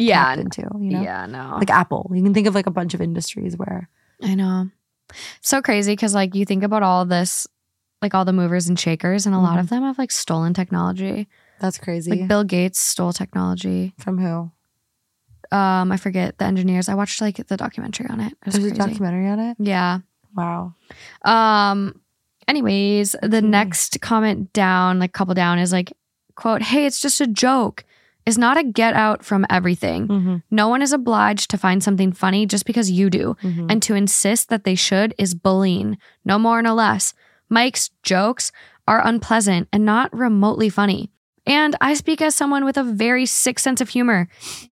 Yeah. 0.00 0.32
into. 0.34 0.62
You 0.78 0.90
know, 0.92 1.02
Yeah, 1.02 1.26
no. 1.26 1.56
like 1.58 1.70
Apple. 1.70 2.10
You 2.14 2.22
can 2.22 2.34
think 2.34 2.46
of 2.46 2.54
like 2.54 2.66
a 2.66 2.70
bunch 2.70 2.94
of 2.94 3.00
industries 3.00 3.56
where 3.56 3.88
I 4.22 4.34
know. 4.34 4.70
So 5.40 5.62
crazy 5.62 5.92
because 5.92 6.14
like 6.14 6.34
you 6.34 6.44
think 6.44 6.62
about 6.62 6.82
all 6.82 7.04
this, 7.04 7.46
like 8.02 8.14
all 8.14 8.24
the 8.24 8.32
movers 8.32 8.68
and 8.68 8.78
shakers, 8.78 9.26
and 9.26 9.34
a 9.34 9.38
lot 9.38 9.58
of 9.58 9.68
them 9.68 9.82
have 9.82 9.98
like 9.98 10.10
stolen 10.10 10.52
technology. 10.54 11.28
that's 11.60 11.78
crazy. 11.78 12.10
Like 12.10 12.28
Bill 12.28 12.44
Gates 12.44 12.78
stole 12.80 13.12
technology. 13.12 13.94
From 13.98 14.18
who? 14.18 14.50
Um, 15.56 15.92
I 15.92 15.96
forget 15.96 16.38
the 16.38 16.44
engineers. 16.44 16.88
I 16.88 16.94
watched 16.94 17.20
like 17.20 17.36
the 17.46 17.56
documentary 17.56 18.08
on 18.10 18.20
it. 18.20 18.32
It 18.44 18.50
There's 18.52 18.64
a 18.64 18.74
documentary 18.74 19.28
on 19.28 19.38
it. 19.38 19.56
Yeah. 19.60 20.00
Wow. 20.34 20.74
Um. 21.24 22.00
Anyways, 22.48 23.12
the 23.22 23.40
Mhm. 23.40 23.48
next 23.48 24.00
comment 24.00 24.52
down, 24.52 24.98
like 24.98 25.12
couple 25.12 25.34
down, 25.34 25.58
is 25.58 25.72
like, 25.72 25.92
"quote 26.36 26.62
Hey, 26.62 26.86
it's 26.86 27.00
just 27.00 27.20
a 27.20 27.26
joke. 27.26 27.84
Is 28.26 28.36
not 28.36 28.58
a 28.58 28.64
get 28.64 28.94
out 28.94 29.24
from 29.24 29.46
everything. 29.48 30.08
Mm-hmm. 30.08 30.36
No 30.50 30.66
one 30.68 30.82
is 30.82 30.92
obliged 30.92 31.48
to 31.50 31.58
find 31.58 31.80
something 31.80 32.10
funny 32.12 32.44
just 32.44 32.66
because 32.66 32.90
you 32.90 33.08
do. 33.08 33.36
Mm-hmm. 33.42 33.70
and 33.70 33.80
to 33.84 33.94
insist 33.94 34.48
that 34.48 34.64
they 34.64 34.74
should 34.74 35.14
is 35.16 35.34
bullying, 35.34 35.96
no 36.24 36.36
more, 36.38 36.60
no 36.60 36.74
less. 36.74 37.14
Mike's 37.48 37.90
jokes 38.02 38.50
are 38.88 39.06
unpleasant 39.06 39.68
and 39.72 39.84
not 39.84 40.12
remotely 40.12 40.68
funny. 40.68 41.12
And 41.46 41.76
I 41.80 41.94
speak 41.94 42.20
as 42.20 42.34
someone 42.34 42.64
with 42.64 42.76
a 42.76 42.82
very 42.82 43.26
sick 43.26 43.60
sense 43.60 43.80
of 43.80 43.90
humor. 43.90 44.28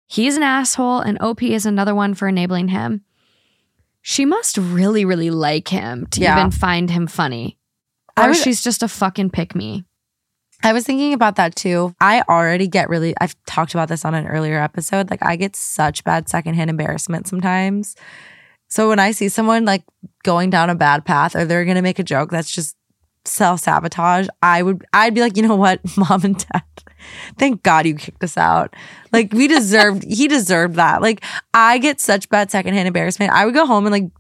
He's 0.09 0.37
an 0.37 0.43
asshole, 0.43 0.99
and 0.99 1.17
OP 1.21 1.41
is 1.45 1.65
another 1.67 1.95
one 1.95 2.15
for 2.15 2.27
enabling 2.27 2.69
him. 2.69 3.03
She 4.03 4.25
must 4.25 4.59
really, 4.59 5.05
really 5.05 5.31
like 5.31 5.69
him 5.69 6.07
to 6.11 6.21
Yeah. 6.21 6.37
even 6.39 6.51
find 6.51 6.91
him 6.91 7.07
funny. 7.07 7.59
Or 8.17 8.29
would- 8.29 8.37
she's 8.37 8.63
just 8.63 8.83
a 8.83 8.89
fucking 8.89 9.31
pick 9.31 9.55
me. 9.55 9.85
I 10.63 10.73
was 10.73 10.85
thinking 10.85 11.13
about 11.13 11.37
that 11.37 11.57
too. 11.57 11.95
I 12.01 12.23
already 12.29 12.69
get 12.69 12.89
really, 12.89 13.15
I've 13.21 13.37
talked 13.47 13.75
about 13.75 13.89
this 13.89 14.05
on 14.05 14.15
an 14.15 14.27
earlier 14.27 14.59
episode. 14.59 15.11
Like, 15.11 15.25
I 15.25 15.37
get 15.37 15.57
such 15.57 16.05
bad 16.05 16.29
secondhand 16.29 16.71
embarrassment 16.71 17.27
sometimes. 17.27 17.97
So, 18.69 18.89
when 18.89 18.99
I 18.99 19.11
see 19.11 19.29
someone 19.29 19.65
like 19.65 19.85
going 20.23 20.51
down 20.51 20.71
a 20.71 20.75
bad 20.75 21.05
path 21.05 21.37
or 21.37 21.45
they're 21.45 21.65
going 21.65 21.77
to 21.77 21.83
make 21.83 21.99
a 21.99 22.05
joke 22.05 22.31
that's 22.31 22.51
just 22.51 22.77
self 23.25 23.61
sabotage, 23.61 24.27
I 24.43 24.63
would, 24.63 24.85
I'd 24.93 25.15
be 25.15 25.21
like, 25.21 25.37
you 25.37 25.47
know 25.47 25.57
what, 25.57 25.81
mom 25.97 26.25
and 26.25 26.39
dad, 26.39 26.63
thank 27.39 27.63
God 27.63 27.87
you 27.87 27.95
kicked 27.95 28.25
us 28.25 28.37
out. 28.37 28.75
Like, 29.13 29.33
we 29.33 29.49
deserved, 29.49 30.05
he 30.05 30.29
deserved 30.29 30.77
that. 30.77 31.03
Like, 31.03 31.23
I 31.53 31.79
get 31.79 32.01
such 32.01 32.29
bad 32.29 32.51
secondhand 32.51 32.89
embarrassment. 32.89 33.33
I 33.33 33.45
would 33.45 33.55
go 33.55 33.67
home 33.67 33.87
and 33.87 33.93
like, 33.93 34.11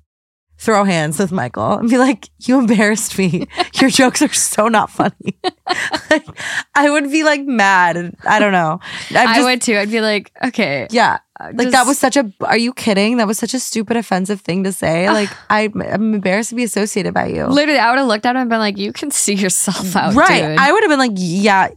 Throw 0.57 0.85
hands 0.85 1.19
with 1.19 1.33
Michael 1.33 1.73
and 1.73 1.91
be 1.91 1.99
like, 1.99 2.31
"You 2.41 2.59
embarrassed 2.59 3.19
me. 3.19 3.47
Your 3.75 3.91
jokes 3.91 4.23
are 4.23 4.33
so 4.33 4.69
not 4.69 4.89
funny." 4.89 5.37
like, 6.11 6.27
I 6.75 6.89
would 6.91 7.11
be 7.11 7.25
like 7.25 7.45
mad. 7.45 7.97
and 7.97 8.17
I 8.25 8.39
don't 8.39 8.53
know. 8.53 8.81
I'm 9.11 9.29
I 9.29 9.35
just, 9.35 9.45
would 9.45 9.63
too. 9.63 9.77
I'd 9.77 9.91
be 9.91 10.01
like, 10.01 10.33
okay. 10.45 10.87
yeah. 10.91 11.19
uh, 11.41 11.53
Like 11.55 11.71
that 11.71 11.87
was 11.87 11.99
such 11.99 12.17
a. 12.17 12.33
Are 12.41 12.57
you 12.57 12.73
kidding? 12.73 13.17
That 13.17 13.27
was 13.27 13.37
such 13.37 13.53
a 13.53 13.59
stupid, 13.61 13.97
offensive 13.97 14.41
thing 14.41 14.65
to 14.65 14.73
say. 14.73 15.11
Like 15.11 15.31
I, 15.51 15.71
I'm 15.75 16.15
embarrassed 16.15 16.51
to 16.51 16.55
be 16.55 16.65
associated 16.65 17.13
by 17.13 17.27
you. 17.27 17.47
literally, 17.47 17.81
I 17.81 17.91
would 17.91 17.99
have 17.99 18.09
looked 18.09 18.25
at 18.25 18.37
him 18.37 18.43
and 18.43 18.51
been 18.51 18.61
like, 18.61 18.79
you 18.79 18.93
can 18.93 19.11
see 19.11 19.35
yourself 19.35 19.97
out, 19.97 20.15
right. 20.15 20.49
dude. 20.49 20.59
I 20.59 20.73
would 20.73 20.83
have 20.83 20.91
been 20.91 20.99
like, 20.99 21.13
yeah. 21.17 21.69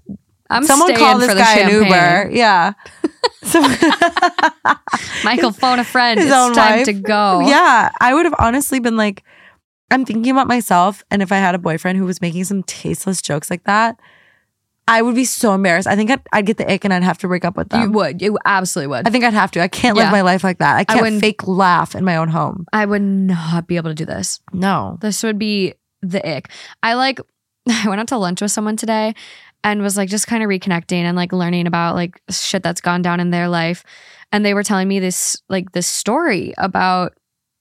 I'm 0.49 0.63
someone 0.63 0.95
call 0.95 1.17
this 1.17 1.29
for 1.29 1.35
the 1.35 1.41
guy 1.41 1.59
an. 1.59 1.71
Uber. 1.71 2.29
Yeah. 2.31 2.73
So, 3.47 3.61
Michael, 5.23 5.51
phone 5.51 5.79
a 5.79 5.83
friend. 5.83 6.19
his 6.19 6.27
It's 6.29 6.55
time 6.57 6.77
wife. 6.79 6.85
to 6.85 6.93
go. 6.93 7.41
Yeah, 7.47 7.89
I 7.99 8.13
would 8.13 8.25
have 8.25 8.35
honestly 8.39 8.79
been 8.79 8.97
like, 8.97 9.23
I'm 9.91 10.05
thinking 10.05 10.31
about 10.31 10.47
myself, 10.47 11.03
and 11.11 11.21
if 11.21 11.31
I 11.31 11.37
had 11.37 11.55
a 11.55 11.57
boyfriend 11.59 11.97
who 11.97 12.05
was 12.05 12.21
making 12.21 12.43
some 12.43 12.63
tasteless 12.63 13.21
jokes 13.21 13.49
like 13.49 13.63
that, 13.63 13.99
I 14.89 15.01
would 15.01 15.15
be 15.15 15.25
so 15.25 15.53
embarrassed. 15.53 15.87
I 15.87 15.95
think 15.97 16.11
I'd, 16.11 16.21
I'd 16.31 16.45
get 16.45 16.57
the 16.57 16.71
ick 16.71 16.85
and 16.85 16.93
I'd 16.93 17.03
have 17.03 17.17
to 17.19 17.27
break 17.27 17.43
up 17.43 17.57
with 17.57 17.69
them. 17.69 17.81
You 17.83 17.91
would. 17.91 18.21
You 18.21 18.37
absolutely 18.45 18.87
would. 18.87 19.07
I 19.07 19.11
think 19.11 19.25
I'd 19.25 19.33
have 19.33 19.51
to. 19.51 19.61
I 19.61 19.67
can't 19.67 19.97
Yeah. 19.97 20.03
live 20.03 20.11
my 20.13 20.21
life 20.21 20.43
like 20.45 20.59
that. 20.59 20.77
I 20.77 20.83
can't 20.85 21.01
wouldn't- 21.01 21.21
fake 21.21 21.45
laugh 21.45 21.93
in 21.95 22.05
my 22.05 22.15
own 22.15 22.29
home. 22.29 22.65
I 22.71 22.85
would 22.85 23.01
not 23.01 23.67
be 23.67 23.75
able 23.75 23.89
to 23.89 23.95
do 23.95 24.05
this. 24.05 24.39
No. 24.53 24.97
This 25.01 25.23
would 25.23 25.37
be 25.37 25.73
the 26.01 26.25
ick. 26.25 26.49
I 26.83 26.93
like, 26.93 27.19
I 27.69 27.83
went 27.89 27.99
out 27.99 28.07
to 28.09 28.17
lunch 28.17 28.41
with 28.41 28.51
someone 28.51 28.77
today 28.77 29.13
and 29.71 29.81
was 29.81 29.97
like 29.97 30.09
just 30.09 30.27
kind 30.27 30.43
of 30.43 30.49
reconnecting 30.49 31.01
and 31.03 31.15
like 31.17 31.33
learning 31.33 31.67
about 31.67 31.95
like 31.95 32.21
shit 32.29 32.63
that's 32.63 32.81
gone 32.81 33.01
down 33.01 33.19
in 33.19 33.31
their 33.31 33.47
life. 33.49 33.83
And 34.31 34.45
they 34.45 34.53
were 34.53 34.63
telling 34.63 34.87
me 34.87 34.99
this, 34.99 35.41
like, 35.49 35.71
this 35.71 35.87
story 35.87 36.53
about 36.57 37.13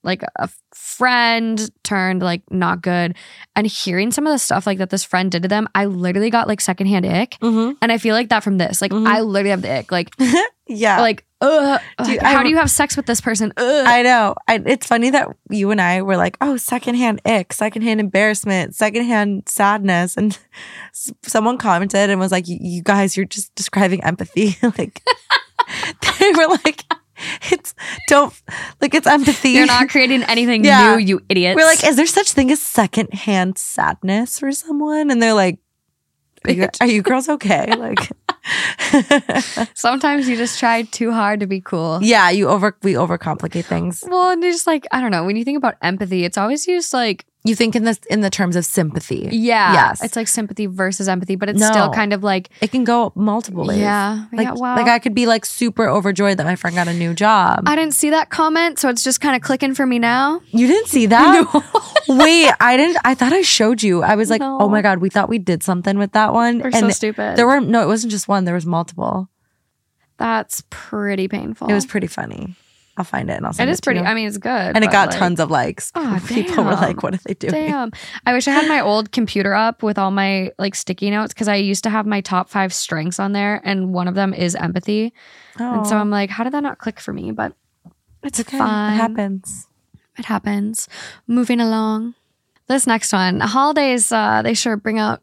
like 0.03 0.23
a 0.39 0.49
friend 0.73 1.69
turned 1.83 2.23
like 2.23 2.43
not 2.51 2.81
good. 2.81 3.17
And 3.57 3.67
hearing 3.67 4.11
some 4.13 4.27
of 4.27 4.33
the 4.33 4.39
stuff 4.39 4.67
like 4.67 4.79
that 4.79 4.91
this 4.91 5.05
friend 5.05 5.31
did 5.33 5.43
to 5.43 5.49
them, 5.49 5.69
I 5.75 5.87
literally 5.87 6.31
got 6.31 6.47
like 6.49 6.61
secondhand 6.61 7.05
ick. 7.07 7.39
Mm-hmm. 7.43 7.73
And 7.83 7.93
I 7.93 7.99
feel 7.99 8.15
like 8.15 8.29
that 8.29 8.45
from 8.45 8.59
this. 8.59 8.81
Like, 8.81 8.93
Mhm. 8.93 9.07
I 9.07 9.21
literally 9.21 9.51
have 9.51 9.63
the 9.63 9.79
ick. 9.79 9.91
Like, 9.93 10.11
Yeah. 10.69 11.01
like, 11.01 11.25
ugh, 11.47 11.81
Dude, 12.05 12.21
how 12.23 12.41
I- 12.41 12.43
do 12.43 12.49
you 12.51 12.57
have 12.57 12.71
sex 12.71 12.97
with 12.97 13.07
this 13.07 13.21
person? 13.21 13.53
Ugh. 13.57 13.87
I 13.87 14.03
know. 14.03 14.35
I, 14.49 14.63
it's 14.67 14.87
funny 14.87 15.11
that 15.11 15.29
you 15.51 15.71
and 15.71 15.81
I 15.81 16.03
were 16.03 16.17
like, 16.17 16.37
oh, 16.41 16.57
secondhand 16.57 17.21
ick, 17.25 17.53
secondhand 17.53 18.01
embarrassment, 18.01 18.75
secondhand 18.75 19.49
sadness. 19.49 20.17
And 20.17 20.39
s- 20.93 21.13
someone 21.23 21.59
commented 21.59 22.11
and 22.11 22.19
was 22.21 22.33
like, 22.33 22.49
"You- 22.49 22.59
you 22.61 22.83
guys, 22.83 23.17
you're 23.17 23.27
just 23.27 23.55
describing 23.55 24.03
empathy. 24.05 24.57
like, 24.79 25.03
they 26.19 26.31
were 26.33 26.49
like, 26.65 26.85
it's 27.51 27.75
don't, 28.09 28.33
like, 28.81 28.95
it's 28.95 29.07
empathy. 29.07 29.51
You're 29.51 29.67
not 29.67 29.89
creating 29.89 30.23
anything 30.25 30.65
Yeah. 30.65 30.97
new, 30.97 31.03
you 31.03 31.21
idiots. 31.29 31.57
We're 31.57 31.65
like, 31.67 31.83
is 31.85 31.97
there 31.97 32.07
such 32.07 32.33
thing 32.33 32.51
as 32.51 32.61
secondhand 32.61 33.57
sadness 33.59 34.39
for 34.39 34.53
someone? 34.53 35.11
And 35.11 35.23
they're 35.23 35.33
like, 35.35 35.59
are 36.47 36.53
you, 36.53 36.69
are 36.81 36.87
you 36.87 37.03
girls 37.03 37.29
okay? 37.29 37.73
Like, 37.77 38.11
sometimes 39.75 40.29
you 40.29 40.37
just 40.37 40.59
try 40.59 40.83
too 40.83 41.13
hard 41.13 41.41
to 41.41 41.47
be 41.47 41.61
cool. 41.61 41.99
yeah, 42.03 42.31
you 42.31 42.49
over 42.49 42.77
we 42.83 42.95
overcomplicate 42.95 43.65
things. 43.65 44.05
Well, 44.07 44.31
and 44.31 44.43
it's 44.45 44.57
just 44.57 44.67
like 44.67 44.87
I 44.93 45.01
don't 45.01 45.11
know. 45.11 45.25
When 45.25 45.37
you 45.37 45.45
think 45.45 45.59
about 45.59 45.75
empathy, 45.83 46.25
it's 46.25 46.39
always 46.39 46.67
used 46.67 46.93
like 46.93 47.27
You 47.47 47.55
think 47.55 47.77
in 47.77 47.85
this 47.85 47.99
in 48.11 48.21
the 48.21 48.31
terms 48.31 48.57
of 48.57 48.65
sympathy. 48.65 49.29
yeah, 49.33 49.73
Yes. 49.73 50.03
it's 50.05 50.17
like 50.17 50.29
sympathy 50.29 50.67
versus 50.67 51.09
empathy, 51.09 51.37
but 51.37 51.49
it's 51.49 51.65
still 51.65 51.91
kind 51.91 52.13
of 52.13 52.23
like 52.25 52.51
It 52.61 52.71
can 52.73 52.85
go 52.85 53.13
multiple 53.15 53.65
ways. 53.65 53.79
yeah, 53.79 54.25
Like, 54.33 54.47
yeah. 54.47 54.53
Wow, 54.55 54.77
like 54.77 54.89
I 54.89 54.99
could 54.99 55.15
be 55.15 55.27
like 55.27 55.45
super 55.47 55.89
overjoyed 55.89 56.39
that 56.39 56.45
my 56.47 56.57
friend 56.57 56.75
got 56.77 56.89
a 56.89 56.93
new 56.95 57.15
job. 57.15 57.65
I 57.67 57.77
didn't 57.77 57.95
see 57.95 58.11
that 58.11 58.31
comment, 58.31 58.79
so 58.79 58.89
it's 58.89 59.03
just 59.05 59.21
kind 59.21 59.37
of 59.37 59.43
clicking 59.43 59.75
for 59.75 59.87
me 59.87 59.99
now. 59.99 60.41
you 60.51 60.67
didn't 60.67 60.89
see 60.89 61.07
that? 61.07 61.45
Wait, 62.09 62.51
I 62.61 62.77
didn't. 62.77 62.99
I 63.05 63.15
thought 63.15 63.33
I 63.33 63.43
showed 63.43 63.83
you. 63.83 64.03
I 64.03 64.15
was 64.17 64.31
like, 64.31 64.41
No. 64.41 64.59
oh 64.61 64.69
my 64.69 64.83
god, 64.83 64.99
we 64.99 65.09
thought 65.11 65.29
we 65.29 65.39
did 65.39 65.63
something 65.63 65.99
with 65.99 66.13
that 66.13 66.33
one, 66.33 66.59
We're 66.59 66.67
and 66.67 66.77
so 66.77 66.91
stupid. 66.91 67.37
there 67.37 67.47
were 67.47 67.61
no. 67.61 67.83
It 67.83 67.87
wasn't 67.87 68.11
just 68.13 68.29
one. 68.29 68.45
There 68.45 68.55
was 68.55 68.67
multiple. 68.67 69.29
That's 70.19 70.63
pretty 70.71 71.29
painful. 71.29 71.69
It 71.69 71.75
was 71.75 71.85
pretty 71.87 72.07
funny. 72.07 72.55
I'll 72.99 73.05
find 73.05 73.29
it 73.29 73.35
and 73.35 73.45
I'll 73.47 73.53
send 73.53 73.69
It 73.69 73.73
it. 73.73 73.75
is 73.75 73.81
pretty. 73.81 74.01
you. 74.01 74.07
I 74.07 74.15
mean, 74.15 74.27
it's 74.27 74.39
good, 74.39 74.75
and 74.75 74.83
it 74.83 74.91
got 74.91 75.11
like, 75.11 75.19
tons 75.19 75.39
of 75.41 75.51
likes. 75.51 75.93
Aw, 75.95 76.23
People 76.29 76.65
were 76.65 76.73
like, 76.73 77.03
"What 77.03 77.15
are 77.15 77.19
they 77.27 77.35
doing?" 77.35 77.53
Damn. 77.53 77.91
I 78.25 78.33
wish 78.33 78.49
I 78.49 78.53
had 78.53 78.69
my 78.69 78.81
old 78.81 79.13
computer 79.13 79.55
up 79.55 79.83
with 79.83 79.99
all 79.99 80.11
my 80.11 80.51
like 80.59 80.75
sticky 80.75 81.11
notes 81.11 81.35
because 81.35 81.49
I 81.49 81.57
used 81.57 81.85
to 81.85 81.91
have 81.91 82.07
my 82.07 82.21
top 82.21 82.49
five 82.49 82.73
strengths 82.73 83.21
on 83.21 83.33
there, 83.33 83.61
and 83.65 83.93
one 83.93 84.09
of 84.09 84.15
them 84.15 84.33
is 84.33 84.55
empathy. 84.55 85.13
Oh. 85.61 85.79
And 85.79 85.87
so 85.87 85.97
I'm 85.97 86.11
like, 86.11 86.31
how 86.31 86.45
did 86.45 86.53
that 86.55 86.63
not 86.63 86.79
click 86.79 86.99
for 87.01 87.13
me? 87.13 87.33
But 87.33 87.53
it's 88.23 88.39
It's 88.41 88.49
okay. 88.49 88.59
fine. 88.59 88.95
It 88.95 88.97
happens. 88.97 89.67
It 90.19 90.25
happens. 90.25 90.89
Moving 91.27 91.61
along. 91.61 92.15
This 92.69 92.87
next 92.87 93.13
one, 93.13 93.41
holidays, 93.41 94.11
uh, 94.11 94.43
they 94.43 94.55
sure 94.55 94.77
bring 94.77 94.99
out 94.99 95.21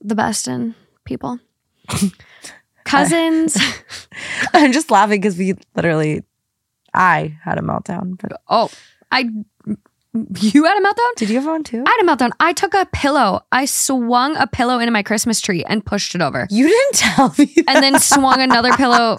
the 0.00 0.14
best 0.14 0.46
in 0.46 0.74
people. 1.04 1.40
Cousins. 2.84 3.56
I'm 4.52 4.72
just 4.72 4.90
laughing 4.90 5.20
because 5.20 5.36
we 5.38 5.54
literally, 5.74 6.22
I 6.94 7.36
had 7.42 7.58
a 7.58 7.62
meltdown. 7.62 8.18
But 8.20 8.40
oh, 8.48 8.70
I. 9.10 9.28
You 10.40 10.64
had 10.64 10.78
a 10.78 10.86
meltdown? 10.86 11.14
did 11.16 11.28
you 11.28 11.34
have 11.36 11.46
one 11.46 11.64
too? 11.64 11.82
I 11.84 11.90
had 11.98 12.06
a 12.06 12.08
meltdown. 12.08 12.30
I 12.38 12.52
took 12.52 12.72
a 12.72 12.86
pillow. 12.92 13.40
I 13.50 13.64
swung 13.64 14.36
a 14.36 14.46
pillow 14.46 14.78
into 14.78 14.92
my 14.92 15.02
Christmas 15.02 15.40
tree 15.40 15.64
and 15.64 15.84
pushed 15.84 16.14
it 16.14 16.22
over, 16.22 16.46
you 16.50 16.68
didn't 16.68 16.94
tell 16.94 17.34
me. 17.36 17.46
That. 17.46 17.64
and 17.66 17.82
then 17.82 17.98
swung 17.98 18.40
another 18.40 18.72
pillow 18.74 19.16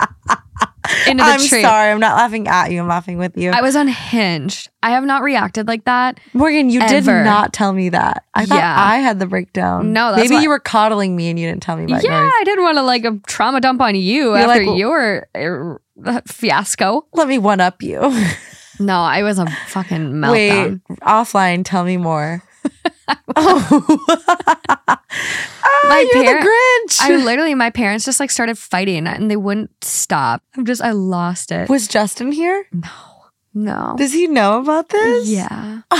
into 1.08 1.24
the 1.24 1.30
I'm 1.30 1.40
tree. 1.40 1.62
sorry. 1.62 1.92
I'm 1.92 2.00
not 2.00 2.16
laughing 2.18 2.48
at 2.48 2.72
you. 2.72 2.82
I'm 2.82 2.88
laughing 2.88 3.18
with 3.18 3.38
you. 3.38 3.52
I 3.52 3.62
was 3.62 3.76
unhinged. 3.76 4.70
I 4.84 4.92
have 4.92 5.04
not 5.04 5.24
reacted 5.24 5.68
like 5.68 5.86
that. 5.86 6.20
Morgan, 6.34 6.70
you 6.70 6.80
did 6.82 7.08
Ever. 7.08 7.24
not 7.24 7.54
tell 7.54 7.74
me 7.74 7.90
that. 7.90 8.24
I 8.34 8.46
thought 8.46 8.58
Yeah. 8.58 8.76
I 8.78 8.98
had 8.98 9.20
the 9.20 9.26
breakdown. 9.26 9.94
No, 9.94 10.12
that's 10.12 10.24
maybe 10.24 10.36
why- 10.36 10.42
you 10.44 10.50
were 10.50 10.60
coddling 10.60 11.16
me 11.16 11.30
and 11.30 11.40
you 11.40 11.48
didn't 11.48 11.64
tell 11.64 11.76
me 11.78 11.86
about 11.86 12.04
yeah, 12.04 12.22
yours. 12.22 12.32
I 12.40 12.44
didn't 12.44 12.64
want 12.64 12.78
to 12.78 12.84
like 12.84 13.04
a 13.06 13.20
trauma 13.28 13.62
dump 13.62 13.82
on 13.82 13.96
you 13.96 14.02
You're 14.36 14.38
after 14.38 14.66
like, 14.66 14.78
your 14.78 15.78
uh, 16.06 16.22
fiasco. 16.28 17.06
Let 17.14 17.28
me 17.28 17.38
one 17.38 17.62
up 17.62 17.82
you. 17.82 18.00
No, 18.78 19.00
I 19.00 19.24
was 19.24 19.40
a 19.40 19.46
fucking 19.70 20.20
Wait, 20.20 20.52
meltdown. 20.52 20.82
offline. 21.00 21.64
Tell 21.64 21.86
me 21.86 21.96
more. 21.96 22.44
Oh, 23.36 24.06
My 25.88 26.00
you're 26.14 26.24
parent- 26.24 26.44
the 26.44 26.50
Grinch. 26.50 27.02
I 27.02 27.16
literally, 27.24 27.56
my 27.56 27.70
parents 27.70 28.06
just 28.06 28.20
like 28.20 28.32
started 28.32 28.58
fighting 28.58 29.08
and 29.08 29.30
they 29.30 29.36
wouldn't 29.38 29.72
stop. 29.84 30.42
I'm 30.56 30.66
just, 30.66 30.82
I 30.82 30.92
lost 30.92 31.52
it. 31.52 31.70
was 31.70 31.88
Justin 31.88 32.32
here? 32.32 32.66
No. 32.72 32.90
No. 33.58 33.96
Does 33.98 34.12
he 34.12 34.28
know 34.28 34.60
about 34.60 34.90
this? 34.90 35.30
Yeah. 35.30 35.82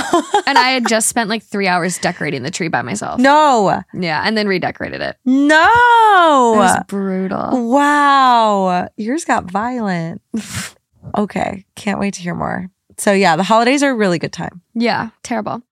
and 0.46 0.58
I 0.58 0.70
had 0.72 0.86
just 0.86 1.08
spent 1.08 1.30
like 1.30 1.42
three 1.42 1.66
hours 1.66 1.96
decorating 1.98 2.42
the 2.42 2.50
tree 2.50 2.68
by 2.68 2.82
myself. 2.82 3.18
no. 3.18 3.82
Yeah. 3.94 4.22
And 4.24 4.36
then 4.36 4.46
redecorated 4.46 5.00
it. 5.00 5.16
No. 5.24 6.52
It 6.54 6.58
was 6.58 6.84
brutal. 6.86 7.70
Wow. 7.70 8.88
Yours 8.98 9.24
got 9.24 9.50
violent. 9.50 10.20
okay. 11.16 11.64
Can't 11.76 11.98
wait 11.98 12.12
to 12.14 12.20
hear 12.20 12.34
more. 12.34 12.68
So, 12.98 13.12
yeah, 13.12 13.36
the 13.36 13.42
holidays 13.42 13.82
are 13.82 13.90
a 13.90 13.94
really 13.94 14.18
good 14.18 14.32
time. 14.34 14.60
Yeah. 14.74 15.10
Terrible. 15.22 15.62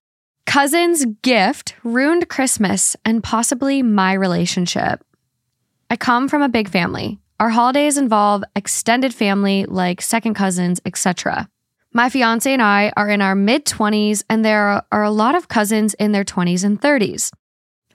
Cousin's 0.45 1.05
gift 1.21 1.75
ruined 1.83 2.29
Christmas 2.29 2.95
and 3.03 3.23
possibly 3.23 3.81
my 3.81 4.13
relationship. 4.13 5.03
I 5.89 5.97
come 5.97 6.29
from 6.29 6.41
a 6.41 6.49
big 6.49 6.69
family. 6.69 7.19
Our 7.39 7.49
holidays 7.49 7.97
involve 7.97 8.43
extended 8.55 9.13
family 9.13 9.65
like 9.65 10.01
second 10.01 10.35
cousins, 10.35 10.79
etc. 10.85 11.49
My 11.93 12.09
fiance 12.09 12.51
and 12.51 12.61
I 12.61 12.93
are 12.95 13.09
in 13.09 13.21
our 13.21 13.35
mid 13.35 13.65
20s, 13.65 14.23
and 14.29 14.45
there 14.45 14.83
are 14.91 15.03
a 15.03 15.11
lot 15.11 15.35
of 15.35 15.47
cousins 15.47 15.93
in 15.95 16.11
their 16.11 16.23
20s 16.23 16.63
and 16.63 16.79
30s. 16.79 17.31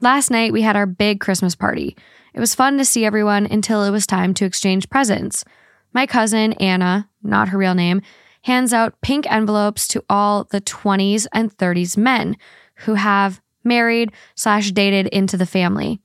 Last 0.00 0.30
night, 0.30 0.52
we 0.52 0.62
had 0.62 0.76
our 0.76 0.86
big 0.86 1.20
Christmas 1.20 1.54
party. 1.54 1.96
It 2.34 2.40
was 2.40 2.54
fun 2.54 2.78
to 2.78 2.84
see 2.84 3.04
everyone 3.04 3.46
until 3.46 3.84
it 3.84 3.90
was 3.90 4.06
time 4.06 4.34
to 4.34 4.44
exchange 4.44 4.88
presents. 4.90 5.44
My 5.92 6.06
cousin, 6.06 6.52
Anna, 6.54 7.08
not 7.22 7.48
her 7.50 7.58
real 7.58 7.74
name, 7.74 8.02
hands 8.42 8.72
out 8.72 9.00
pink 9.00 9.30
envelopes 9.30 9.86
to 9.88 10.04
all 10.08 10.44
the 10.44 10.60
20s 10.60 11.26
and 11.32 11.56
30s 11.56 11.96
men 11.96 12.36
who 12.76 12.94
have 12.94 13.40
married 13.64 14.12
slash 14.34 14.72
dated 14.72 15.06
into 15.08 15.36
the 15.36 15.46
family. 15.46 16.00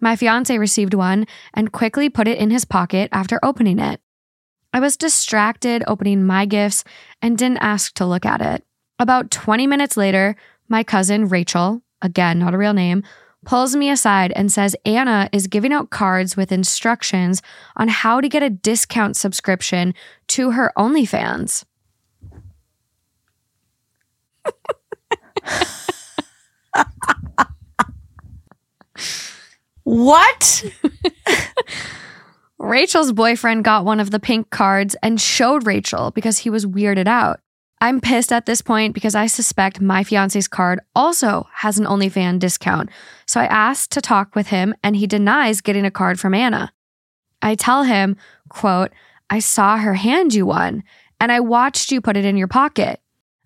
My 0.00 0.16
fiance 0.16 0.56
received 0.56 0.94
one 0.94 1.26
and 1.54 1.72
quickly 1.72 2.08
put 2.08 2.28
it 2.28 2.38
in 2.38 2.50
his 2.50 2.64
pocket 2.64 3.08
after 3.12 3.38
opening 3.42 3.78
it. 3.78 4.00
I 4.72 4.80
was 4.80 4.96
distracted 4.96 5.82
opening 5.86 6.24
my 6.24 6.44
gifts 6.44 6.84
and 7.22 7.38
didn't 7.38 7.58
ask 7.58 7.94
to 7.94 8.06
look 8.06 8.26
at 8.26 8.40
it. 8.40 8.64
About 8.98 9.30
20 9.30 9.66
minutes 9.66 9.96
later, 9.96 10.36
my 10.68 10.84
cousin 10.84 11.28
Rachel, 11.28 11.82
again 12.02 12.38
not 12.38 12.54
a 12.54 12.58
real 12.58 12.74
name, 12.74 13.02
pulls 13.44 13.74
me 13.74 13.88
aside 13.88 14.32
and 14.36 14.52
says 14.52 14.76
Anna 14.84 15.28
is 15.32 15.46
giving 15.46 15.72
out 15.72 15.90
cards 15.90 16.36
with 16.36 16.52
instructions 16.52 17.40
on 17.76 17.88
how 17.88 18.20
to 18.20 18.28
get 18.28 18.42
a 18.42 18.50
discount 18.50 19.16
subscription 19.16 19.94
to 20.28 20.50
her 20.50 20.72
OnlyFans. 20.76 21.64
What? 29.88 30.64
Rachel's 32.58 33.12
boyfriend 33.12 33.64
got 33.64 33.86
one 33.86 34.00
of 34.00 34.10
the 34.10 34.20
pink 34.20 34.50
cards 34.50 34.94
and 35.02 35.18
showed 35.18 35.66
Rachel 35.66 36.10
because 36.10 36.40
he 36.40 36.50
was 36.50 36.66
weirded 36.66 37.08
out. 37.08 37.40
I'm 37.80 38.02
pissed 38.02 38.30
at 38.30 38.44
this 38.44 38.60
point 38.60 38.92
because 38.92 39.14
I 39.14 39.28
suspect 39.28 39.80
my 39.80 40.04
fiance's 40.04 40.46
card 40.46 40.80
also 40.94 41.48
has 41.54 41.78
an 41.78 41.86
OnlyFans 41.86 42.40
discount. 42.40 42.90
So 43.26 43.40
I 43.40 43.46
asked 43.46 43.90
to 43.92 44.02
talk 44.02 44.34
with 44.34 44.48
him 44.48 44.74
and 44.82 44.94
he 44.94 45.06
denies 45.06 45.62
getting 45.62 45.86
a 45.86 45.90
card 45.90 46.20
from 46.20 46.34
Anna. 46.34 46.70
I 47.40 47.54
tell 47.54 47.84
him, 47.84 48.18
quote, 48.50 48.90
I 49.30 49.38
saw 49.38 49.78
her 49.78 49.94
hand 49.94 50.34
you 50.34 50.44
one 50.44 50.82
and 51.18 51.32
I 51.32 51.40
watched 51.40 51.90
you 51.90 52.02
put 52.02 52.18
it 52.18 52.26
in 52.26 52.36
your 52.36 52.46
pocket. 52.46 53.00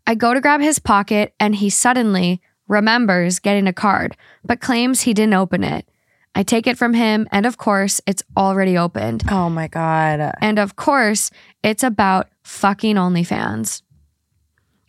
I 0.07 0.15
go 0.15 0.35
to 0.35 0.41
grab 0.41 0.61
his 0.61 0.79
pocket 0.79 1.35
and 1.39 1.55
he 1.55 1.71
suddenly 1.71 2.41
remembers 2.69 3.39
getting 3.39 3.67
a 3.67 3.73
card, 3.73 4.17
but 4.45 4.61
claims 4.61 5.03
he 5.03 5.15
didn't 5.15 5.35
open 5.35 5.63
it. 5.63 5.89
I 6.35 6.43
take 6.43 6.67
it 6.67 6.79
from 6.79 6.95
him, 6.95 7.29
and 7.31 7.45
of 7.45 7.59
course, 7.59 8.01
it's 8.07 8.23
already 8.37 8.79
opened. 8.79 9.25
Oh 9.31 9.51
my 9.51 9.69
God. 9.69 10.35
And 10.41 10.59
of 10.59 10.77
course, 10.77 11.31
it's 11.63 11.83
about 11.83 12.29
fucking 12.43 12.97
OnlyFans. 12.97 13.83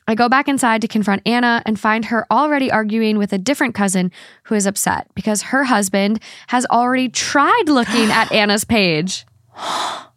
I 0.07 0.16
go 0.16 0.30
back 0.30 0.47
inside 0.47 0.82
to 0.82 0.88
confront 0.88 1.22
Anna 1.26 1.61
and 1.66 1.80
find 1.80 2.05
her 2.05 2.26
already 2.32 2.72
arguing 2.72 3.18
with 3.18 3.34
a 3.34 3.38
different 3.38 3.76
cousin 3.76 4.11
who 4.43 4.55
is 4.55 4.66
upset 4.66 5.07
because 5.16 5.41
her 5.43 5.66
husband 5.66 6.22
has 6.47 6.66
already 6.68 7.09
tried 7.09 7.64
looking 7.68 8.09
at 8.09 8.32
Anna's 8.32 8.64
page. 8.64 9.26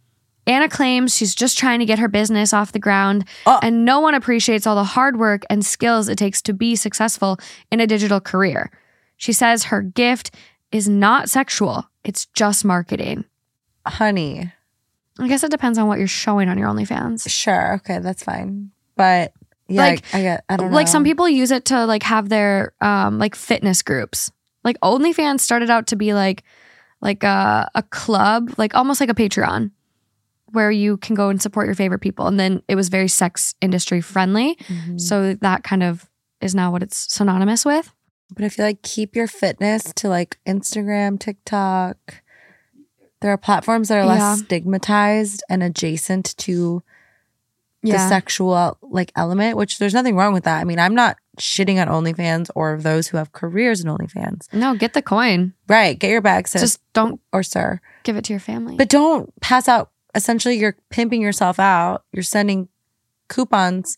Anna 0.47 0.69
claims 0.69 1.15
she's 1.17 1.35
just 1.35 1.59
trying 1.59 1.81
to 1.81 1.85
get 1.87 1.99
her 1.99 2.09
business 2.09 2.53
off 2.53 2.73
the 2.73 2.79
ground, 2.79 3.25
Oh. 3.47 3.59
and 3.63 3.85
no 3.85 4.01
one 4.01 4.15
appreciates 4.15 4.67
all 4.67 4.77
the 4.77 4.85
hard 4.85 5.19
work 5.19 5.43
and 5.51 5.65
skills 5.67 6.09
it 6.09 6.17
takes 6.19 6.41
to 6.43 6.53
be 6.53 6.77
successful 6.77 7.39
in 7.71 7.81
a 7.81 7.87
digital 7.87 8.21
career. 8.21 8.71
She 9.17 9.33
says 9.33 9.65
her 9.65 9.83
gift 9.83 10.31
is 10.73 10.89
not 10.89 11.29
sexual, 11.31 11.89
it's 12.05 12.27
just 12.27 12.65
marketing. 12.65 13.25
Honey. 13.87 14.53
I 15.19 15.29
guess 15.29 15.43
it 15.43 15.51
depends 15.51 15.79
on 15.79 15.89
what 15.89 15.99
you're 15.99 16.07
showing 16.09 16.49
on 16.49 16.59
your 16.59 16.69
OnlyFans. 16.69 17.29
Sure. 17.29 17.75
Okay. 17.77 17.99
That's 18.01 18.23
fine. 18.23 18.71
But 18.97 19.33
yeah, 19.69 19.81
Like- 19.83 20.05
I, 20.13 20.19
I 20.19 20.23
get, 20.23 20.45
I 20.49 20.57
don't 20.57 20.71
know. 20.71 20.77
Like 20.77 20.89
some 20.89 21.05
people 21.05 21.29
use 21.29 21.51
it 21.51 21.65
to 21.67 21.87
like 21.87 22.03
have 22.03 22.29
their 22.29 22.75
um 22.81 23.19
like 23.19 23.35
fitness 23.35 23.83
groups. 23.83 24.31
Like 24.63 24.79
OnlyFans 24.81 25.41
started 25.41 25.71
out 25.71 25.87
to 25.89 25.97
be 25.97 26.13
like 26.15 26.45
like 27.01 27.23
a 27.23 27.69
a 27.75 27.83
club, 27.85 28.53
like 28.59 28.75
almost 28.75 29.01
like 29.01 29.09
a 29.11 29.15
Patreon, 29.15 29.71
where 30.53 30.71
you 30.71 30.97
can 30.99 31.15
go 31.15 31.29
and 31.29 31.41
support 31.43 31.67
your 31.67 31.75
favorite 31.75 31.99
people. 32.01 32.27
And 32.27 32.39
then 32.39 32.63
it 32.69 32.75
was 32.77 32.89
very 32.89 33.09
sex 33.09 33.55
industry 33.61 34.01
friendly. 34.01 34.57
Mhm. 34.69 35.01
So 35.01 35.35
that 35.35 35.65
kind 35.65 35.83
of 35.83 36.09
is 36.41 36.55
now 36.55 36.71
what 36.71 36.83
it's 36.83 37.13
synonymous 37.13 37.65
with. 37.65 37.93
But 38.35 38.45
I 38.45 38.49
feel 38.49 38.65
like 38.65 38.83
keep 38.83 39.15
your 39.17 39.27
fitness 39.27 39.93
to 39.97 40.09
like 40.09 40.39
Instagram, 40.47 41.19
TikTok. 41.19 42.23
There 43.21 43.33
are 43.33 43.37
platforms 43.37 43.89
that 43.89 43.99
are 43.99 44.05
less 44.07 44.19
Yeah. 44.21 44.35
stigmatized 44.37 45.43
and 45.49 45.63
adjacent 45.63 46.37
to 46.39 46.83
the 47.83 47.99
sexual 48.09 48.77
like 48.83 49.13
element, 49.15 49.57
which 49.57 49.79
there's 49.79 49.95
nothing 49.95 50.17
wrong 50.17 50.33
with 50.35 50.43
that. 50.45 50.61
I 50.61 50.65
mean, 50.65 50.81
I'm 50.81 50.95
not 50.95 51.17
shitting 51.39 51.81
on 51.81 51.87
OnlyFans 52.05 52.51
or 52.57 52.79
those 52.81 53.07
who 53.09 53.17
have 53.17 53.31
careers 53.31 53.81
in 53.81 53.87
OnlyFans. 53.89 54.53
No, 54.53 54.75
get 54.75 54.93
the 54.93 55.03
coin. 55.03 55.53
Right. 55.69 55.97
Get 55.97 56.11
your 56.11 56.21
bag, 56.21 56.49
sis 56.49 56.61
Just 56.63 56.93
don't 56.95 57.21
or 57.33 57.45
sir. 57.45 57.81
give 58.03 58.17
it 58.17 58.25
to 58.25 58.33
your 58.33 58.41
family. 58.41 58.77
But 58.77 58.89
don't 58.89 59.33
pass 59.41 59.69
out. 59.69 59.91
Essentially, 60.17 60.57
you're 60.57 60.77
pimping 60.91 61.23
yourself 61.23 61.61
out. 61.61 62.03
You're 62.13 62.23
sending 62.25 62.69
coupons. 63.29 63.97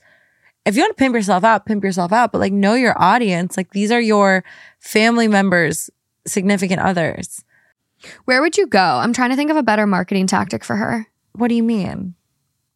If 0.66 0.76
you 0.76 0.82
want 0.82 0.96
to 0.96 1.00
pimp 1.02 1.14
yourself 1.14 1.44
out, 1.44 1.64
pimp 1.64 1.82
yourself 1.82 2.12
out. 2.12 2.32
But 2.32 2.40
like, 2.40 2.52
know 2.52 2.74
your 2.74 3.00
audience. 3.00 3.56
Like, 3.56 3.70
these 3.70 3.90
are 3.90 4.00
your 4.00 4.44
family 4.80 5.28
members, 5.28 5.88
significant 6.26 6.80
others. 6.80 7.42
Where 8.26 8.42
would 8.42 8.56
you 8.58 8.66
go? 8.66 8.78
I'm 8.80 9.12
trying 9.12 9.30
to 9.30 9.36
think 9.36 9.50
of 9.50 9.56
a 9.56 9.62
better 9.62 9.86
marketing 9.86 10.26
tactic 10.26 10.62
for 10.64 10.76
her. 10.76 11.06
What 11.32 11.48
do 11.48 11.54
you 11.54 11.62
mean? 11.62 12.14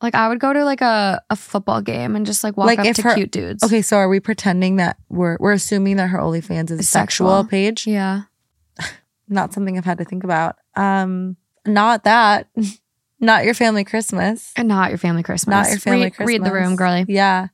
Like 0.01 0.17
I 0.17 0.29
would 0.29 0.41
go 0.41 0.53
to 0.53 0.65
like 0.65 0.81
a, 0.81 1.23
a 1.31 1.37
football 1.37 1.81
game 1.81 2.17
and 2.17 2.27
just 2.27 2.43
like 2.43 2.57
walk 2.57 2.67
Like, 2.67 2.81
up 2.81 2.95
to 2.97 3.03
her- 3.03 3.15
cute 3.15 3.31
dudes. 3.31 3.63
Okay, 3.63 3.83
so 3.83 3.97
are 3.99 4.09
we 4.09 4.19
pretending 4.19 4.77
that 4.77 4.97
we're 5.09 5.37
we're 5.39 5.53
assuming 5.53 5.97
that 5.99 6.09
her 6.09 6.19
OnlyFans 6.19 6.73
is 6.73 6.81
a 6.81 6.83
sexual, 6.83 7.29
sexual. 7.29 7.45
page? 7.45 7.87
Yeah. 7.87 8.23
Not 9.29 9.53
something 9.53 9.79
I've 9.79 9.85
had 9.85 9.99
to 9.99 10.05
think 10.05 10.25
about. 10.25 10.57
Um, 10.75 11.37
not 11.67 12.03
that. 12.05 12.49
not 13.23 13.45
your 13.45 13.55
family 13.55 13.85
Christmas. 13.85 14.53
And 14.57 14.69
not 14.69 14.91
your 14.91 14.99
family 14.99 15.23
Christmas. 15.23 15.53
Not 15.53 15.71
your 15.71 15.79
family 15.79 16.05
read, 16.05 16.15
Christmas. 16.15 16.29
Read 16.29 16.45
the 16.45 16.53
room, 16.53 16.77
girly. 16.77 17.05
Yeah. 17.09 17.49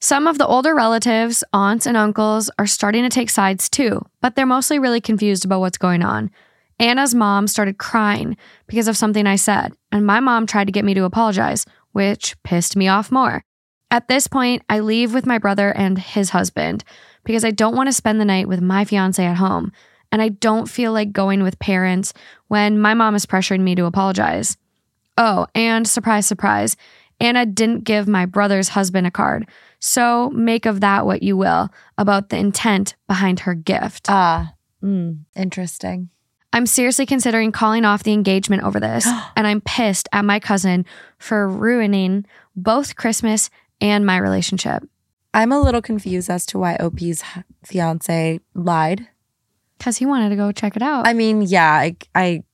Some 0.00 0.26
of 0.26 0.38
the 0.38 0.46
older 0.46 0.74
relatives, 0.74 1.42
aunts 1.52 1.86
and 1.86 1.96
uncles, 1.96 2.50
are 2.58 2.66
starting 2.66 3.02
to 3.04 3.08
take 3.08 3.30
sides 3.30 3.68
too, 3.68 4.04
but 4.20 4.36
they're 4.36 4.46
mostly 4.46 4.78
really 4.78 5.00
confused 5.00 5.44
about 5.44 5.60
what's 5.60 5.78
going 5.78 6.02
on. 6.02 6.30
Anna's 6.78 7.14
mom 7.14 7.46
started 7.46 7.78
crying 7.78 8.36
because 8.66 8.86
of 8.86 8.96
something 8.96 9.26
I 9.26 9.36
said, 9.36 9.72
and 9.90 10.04
my 10.06 10.20
mom 10.20 10.46
tried 10.46 10.66
to 10.66 10.72
get 10.72 10.84
me 10.84 10.92
to 10.94 11.04
apologize, 11.04 11.64
which 11.92 12.36
pissed 12.42 12.76
me 12.76 12.88
off 12.88 13.10
more. 13.10 13.44
At 13.90 14.08
this 14.08 14.26
point, 14.26 14.62
I 14.68 14.80
leave 14.80 15.14
with 15.14 15.24
my 15.24 15.38
brother 15.38 15.72
and 15.72 15.98
his 15.98 16.30
husband. 16.30 16.84
because 17.24 17.44
I 17.44 17.50
don't 17.50 17.74
want 17.74 17.88
to 17.88 17.92
spend 17.92 18.20
the 18.20 18.24
night 18.24 18.48
with 18.48 18.60
my 18.60 18.84
fiance 18.84 19.24
at 19.24 19.36
home. 19.36 19.72
And 20.12 20.22
I 20.22 20.28
don't 20.28 20.68
feel 20.68 20.92
like 20.92 21.12
going 21.12 21.42
with 21.42 21.58
parents 21.58 22.12
when 22.48 22.78
my 22.78 22.94
mom 22.94 23.14
is 23.14 23.26
pressuring 23.26 23.60
me 23.60 23.74
to 23.74 23.86
apologize. 23.86 24.56
Oh, 25.16 25.46
and 25.54 25.86
surprise, 25.86 26.26
surprise, 26.26 26.76
Anna 27.20 27.46
didn't 27.46 27.84
give 27.84 28.08
my 28.08 28.26
brother's 28.26 28.70
husband 28.70 29.06
a 29.06 29.10
card. 29.10 29.48
So 29.78 30.30
make 30.30 30.66
of 30.66 30.80
that 30.80 31.06
what 31.06 31.22
you 31.22 31.36
will 31.36 31.70
about 31.98 32.30
the 32.30 32.38
intent 32.38 32.96
behind 33.06 33.40
her 33.40 33.54
gift. 33.54 34.06
Ah, 34.08 34.54
mm, 34.82 35.18
interesting. 35.36 36.10
I'm 36.52 36.66
seriously 36.66 37.04
considering 37.04 37.52
calling 37.52 37.84
off 37.84 38.04
the 38.04 38.12
engagement 38.12 38.62
over 38.62 38.80
this, 38.80 39.06
and 39.36 39.46
I'm 39.46 39.60
pissed 39.60 40.08
at 40.12 40.24
my 40.24 40.40
cousin 40.40 40.86
for 41.18 41.48
ruining 41.48 42.26
both 42.56 42.96
Christmas 42.96 43.50
and 43.80 44.06
my 44.06 44.16
relationship. 44.16 44.84
I'm 45.34 45.50
a 45.50 45.60
little 45.60 45.82
confused 45.82 46.30
as 46.30 46.46
to 46.46 46.58
why 46.58 46.76
OP's 46.76 47.24
fiance 47.64 48.40
lied. 48.54 49.08
Because 49.78 49.96
he 49.96 50.06
wanted 50.06 50.28
to 50.28 50.36
go 50.36 50.52
check 50.52 50.76
it 50.76 50.82
out. 50.82 51.06
I 51.06 51.12
mean, 51.12 51.42
yeah, 51.42 51.72
I, 51.72 51.96
I 52.14 52.44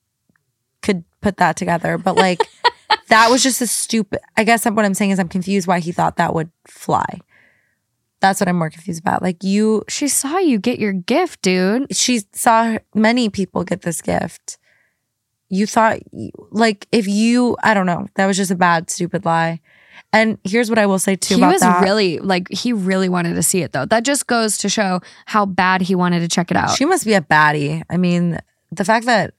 put 1.20 1.36
that 1.38 1.56
together, 1.56 1.98
but 1.98 2.16
like 2.16 2.40
that 3.08 3.30
was 3.30 3.42
just 3.42 3.60
a 3.60 3.66
stupid. 3.66 4.20
I 4.36 4.44
guess 4.44 4.64
what 4.64 4.84
I'm 4.84 4.94
saying 4.94 5.10
is 5.10 5.18
I'm 5.18 5.28
confused 5.28 5.66
why 5.66 5.80
he 5.80 5.92
thought 5.92 6.16
that 6.16 6.34
would 6.34 6.50
fly. 6.66 7.20
That's 8.20 8.40
what 8.40 8.48
I'm 8.48 8.58
more 8.58 8.70
confused 8.70 9.00
about. 9.00 9.22
Like 9.22 9.42
you, 9.42 9.82
she 9.88 10.06
saw 10.08 10.38
you 10.38 10.58
get 10.58 10.78
your 10.78 10.92
gift, 10.92 11.40
dude. 11.42 11.94
she 11.94 12.20
saw 12.32 12.78
many 12.94 13.30
people 13.30 13.64
get 13.64 13.82
this 13.82 14.02
gift. 14.02 14.58
You 15.48 15.66
thought, 15.66 15.98
like, 16.50 16.86
if 16.92 17.08
you, 17.08 17.56
I 17.62 17.74
don't 17.74 17.86
know, 17.86 18.06
that 18.14 18.26
was 18.26 18.36
just 18.36 18.52
a 18.52 18.54
bad, 18.54 18.88
stupid 18.88 19.24
lie. 19.24 19.60
And 20.12 20.38
here's 20.44 20.68
what 20.68 20.78
I 20.78 20.86
will 20.86 20.98
say 20.98 21.16
too 21.16 21.36
he 21.36 21.40
about 21.40 21.52
was 21.52 21.60
that. 21.62 21.82
really 21.82 22.18
like 22.18 22.50
he 22.50 22.72
really 22.72 23.08
wanted 23.08 23.34
to 23.34 23.42
see 23.42 23.62
it 23.62 23.72
though. 23.72 23.84
That 23.84 24.02
just 24.02 24.26
goes 24.26 24.58
to 24.58 24.68
show 24.68 25.00
how 25.26 25.46
bad 25.46 25.82
he 25.82 25.94
wanted 25.94 26.20
to 26.20 26.28
check 26.28 26.50
it 26.50 26.56
out. 26.56 26.70
She 26.76 26.84
must 26.84 27.04
be 27.04 27.14
a 27.14 27.20
baddie. 27.20 27.82
I 27.88 27.96
mean, 27.96 28.38
the 28.72 28.84
fact 28.84 29.06
that 29.06 29.34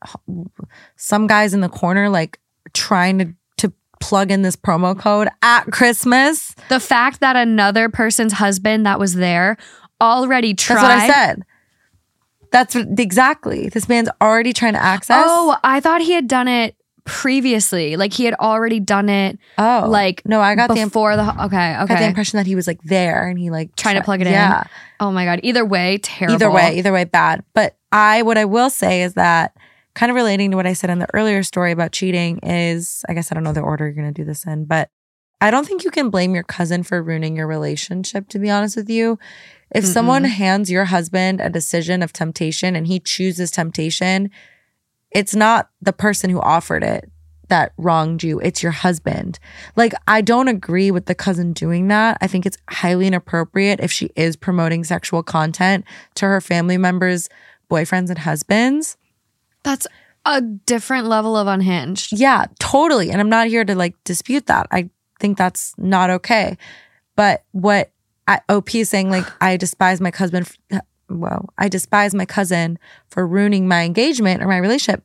some 0.96 1.28
guys 1.28 1.54
in 1.54 1.62
the 1.62 1.70
corner 1.70 2.10
like 2.10 2.40
trying 2.74 3.20
to 3.20 3.34
to 3.58 3.74
plug 4.00 4.32
in 4.32 4.42
this 4.42 4.56
promo 4.56 4.98
code 4.98 5.30
at 5.42 5.66
Christmas. 5.72 6.56
the 6.70 6.80
fact 6.80 7.20
that 7.20 7.36
another 7.36 7.90
person's 7.90 8.34
husband 8.34 8.86
that 8.86 9.00
was 9.00 9.16
there 9.16 9.58
already 10.00 10.54
tried. 10.54 10.76
That's 10.78 10.84
what 10.84 10.92
I 10.92 11.08
said. 11.08 11.44
That's 12.52 12.76
what, 12.76 13.00
exactly. 13.00 13.70
This 13.70 13.88
man's 13.88 14.10
already 14.20 14.52
trying 14.52 14.74
to 14.74 14.84
access. 14.84 15.24
Oh, 15.26 15.58
I 15.64 15.80
thought 15.80 16.02
he 16.02 16.12
had 16.12 16.28
done 16.28 16.48
it 16.48 16.76
previously. 17.06 17.98
Like 17.98 18.14
he 18.14 18.26
had 18.26 18.34
already 18.36 18.80
done 18.80 19.10
it. 19.10 19.40
oh, 19.58 19.86
like, 19.88 20.22
no, 20.26 20.42
I 20.42 20.56
got 20.56 20.68
the 20.68 20.76
before 20.76 21.16
the 21.16 21.44
okay, 21.46 21.58
I 21.58 21.86
got 21.86 22.00
the 22.00 22.06
impression 22.06 22.38
that 22.38 22.46
he 22.46 22.56
was 22.56 22.68
like 22.68 22.82
there 22.84 23.28
and 23.28 23.38
he 23.38 23.50
like 23.50 23.76
Trying 23.76 23.96
to 23.96 24.04
plug 24.04 24.22
it 24.22 24.28
in. 24.28 24.34
Yeah. 24.34 24.64
Oh 25.00 25.12
my 25.12 25.26
god. 25.26 25.40
Either 25.44 25.66
way, 25.66 25.98
terrible. 25.98 26.36
Either 26.36 26.52
way, 26.52 26.78
either 26.78 26.94
way, 26.94 27.04
bad. 27.04 27.44
But 27.54 27.78
I, 27.92 28.22
what 28.22 28.38
I 28.38 28.46
will 28.46 28.70
say 28.70 29.04
is 29.04 29.16
that 29.16 29.56
kind 29.94 30.10
of 30.10 30.16
relating 30.16 30.52
to 30.52 30.58
what 30.58 30.68
I 30.68 30.74
said 30.74 30.90
in 30.90 31.00
the 31.00 31.08
earlier 31.14 31.44
story 31.44 31.72
about 31.72 31.92
cheating 31.92 32.40
is, 32.44 33.04
I 33.10 33.14
guess 33.14 33.32
I 33.32 33.36
don't 33.36 33.44
know 33.44 33.54
the 33.54 33.62
order 33.62 33.86
you're 33.86 33.94
going 33.94 34.14
to 34.14 34.22
do 34.22 34.26
this 34.26 34.46
in, 34.46 34.66
but 34.66 34.90
I 35.42 35.50
don't 35.52 35.68
think 35.68 35.84
you 35.84 35.92
can 35.92 36.10
blame 36.10 36.36
your 36.36 36.44
cousin 36.44 36.84
for 36.84 37.02
ruining 37.02 37.36
your 37.36 37.48
relationship, 37.48 38.30
to 38.30 38.40
be 38.40 38.50
honest 38.50 38.76
with 38.76 38.90
you. 38.90 39.18
If 39.74 39.86
someone 39.86 40.24
hands 40.26 40.70
your 40.70 40.86
husband 40.86 41.42
a 41.42 41.50
decision 41.50 42.04
of 42.04 42.14
temptation 42.14 42.76
and 42.76 42.88
he 42.88 43.00
chooses 43.00 43.52
temptation, 43.52 44.30
it's 45.12 45.36
not 45.36 45.70
the 45.82 45.94
person 45.94 46.30
who 46.30 46.40
offered 46.40 46.84
it 46.84 47.10
that 47.52 47.74
wronged 47.78 48.24
you, 48.24 48.40
it's 48.40 48.64
your 48.64 48.72
husband. 48.72 49.38
Like, 49.76 49.94
I 50.08 50.22
don't 50.22 50.48
agree 50.48 50.90
with 50.90 51.06
the 51.06 51.14
cousin 51.14 51.52
doing 51.52 51.90
that. 51.90 52.18
I 52.22 52.28
think 52.28 52.46
it's 52.46 52.58
highly 52.70 53.08
inappropriate 53.08 53.82
if 53.82 53.92
she 53.92 54.10
is 54.16 54.38
promoting 54.38 54.86
sexual 54.86 55.22
content 55.22 55.84
to 56.16 56.28
her 56.28 56.40
family 56.40 56.78
members, 56.78 57.28
boyfriends, 57.70 58.10
and 58.10 58.20
husbands. 58.20 58.96
That's 59.64 59.86
a 60.26 60.42
different 60.42 61.08
level 61.08 61.36
of 61.36 61.48
unhinged. 61.48 62.18
Yeah, 62.18 62.46
totally. 62.60 63.12
And 63.12 63.20
I'm 63.20 63.30
not 63.30 63.48
here 63.48 63.66
to 63.66 63.76
like 63.76 64.02
dispute 64.06 64.46
that. 64.46 64.68
I 64.72 64.90
think 65.20 65.38
that's 65.38 65.74
not 65.78 66.10
okay. 66.10 66.58
But 67.18 67.44
what 67.52 67.92
I, 68.28 68.40
OP 68.48 68.74
is 68.76 68.90
saying, 68.90 69.10
like, 69.10 69.26
I 69.42 69.58
despise 69.58 70.00
my 70.00 70.12
cousin. 70.12 70.46
Well, 71.20 71.50
I 71.58 71.68
despise 71.68 72.14
my 72.16 72.26
cousin 72.26 72.80
for 73.10 73.26
ruining 73.28 73.68
my 73.68 73.84
engagement 73.84 74.42
or 74.42 74.48
my 74.48 74.58
relationship. 74.58 75.04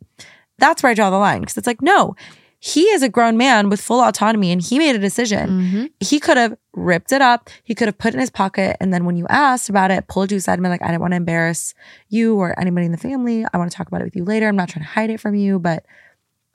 That's 0.58 0.82
where 0.82 0.90
I 0.90 0.94
draw 0.94 1.10
the 1.10 1.18
line 1.18 1.40
because 1.40 1.56
it's 1.58 1.66
like, 1.66 1.82
no, 1.82 2.14
he 2.58 2.84
is 2.84 3.02
a 3.02 3.08
grown 3.08 3.36
man 3.36 3.68
with 3.68 3.80
full 3.80 4.00
autonomy 4.00 4.50
and 4.50 4.62
he 4.62 4.78
made 4.78 4.96
a 4.96 4.98
decision. 4.98 5.48
Mhm. 5.50 5.90
He 6.00 6.18
could 6.18 6.36
have 6.38 6.56
ripped 6.72 7.12
it 7.12 7.20
up. 7.20 7.50
He 7.62 7.74
could 7.74 7.88
have 7.88 7.98
put 7.98 8.08
it 8.08 8.14
in 8.14 8.20
his 8.20 8.30
pocket. 8.30 8.76
And 8.80 8.92
then 8.92 9.04
when 9.04 9.16
you 9.16 9.26
asked 9.28 9.68
about 9.68 9.90
it, 9.90 10.08
pulled 10.08 10.30
you 10.32 10.38
aside 10.38 10.54
and 10.54 10.62
been 10.62 10.70
like, 10.72 10.82
I 10.82 10.90
don't 10.90 11.00
want 11.00 11.12
to 11.12 11.16
embarrass 11.18 11.74
you 12.08 12.36
or 12.36 12.58
anybody 12.58 12.86
in 12.86 12.92
the 12.92 12.98
family. 12.98 13.44
I 13.52 13.58
want 13.58 13.70
to 13.70 13.76
talk 13.76 13.88
about 13.88 14.00
it 14.00 14.04
with 14.04 14.16
you 14.16 14.24
later. 14.24 14.48
I'm 14.48 14.56
not 14.56 14.70
trying 14.70 14.84
to 14.84 14.90
hide 14.90 15.10
it 15.10 15.20
from 15.20 15.34
you, 15.34 15.58
but 15.58 15.84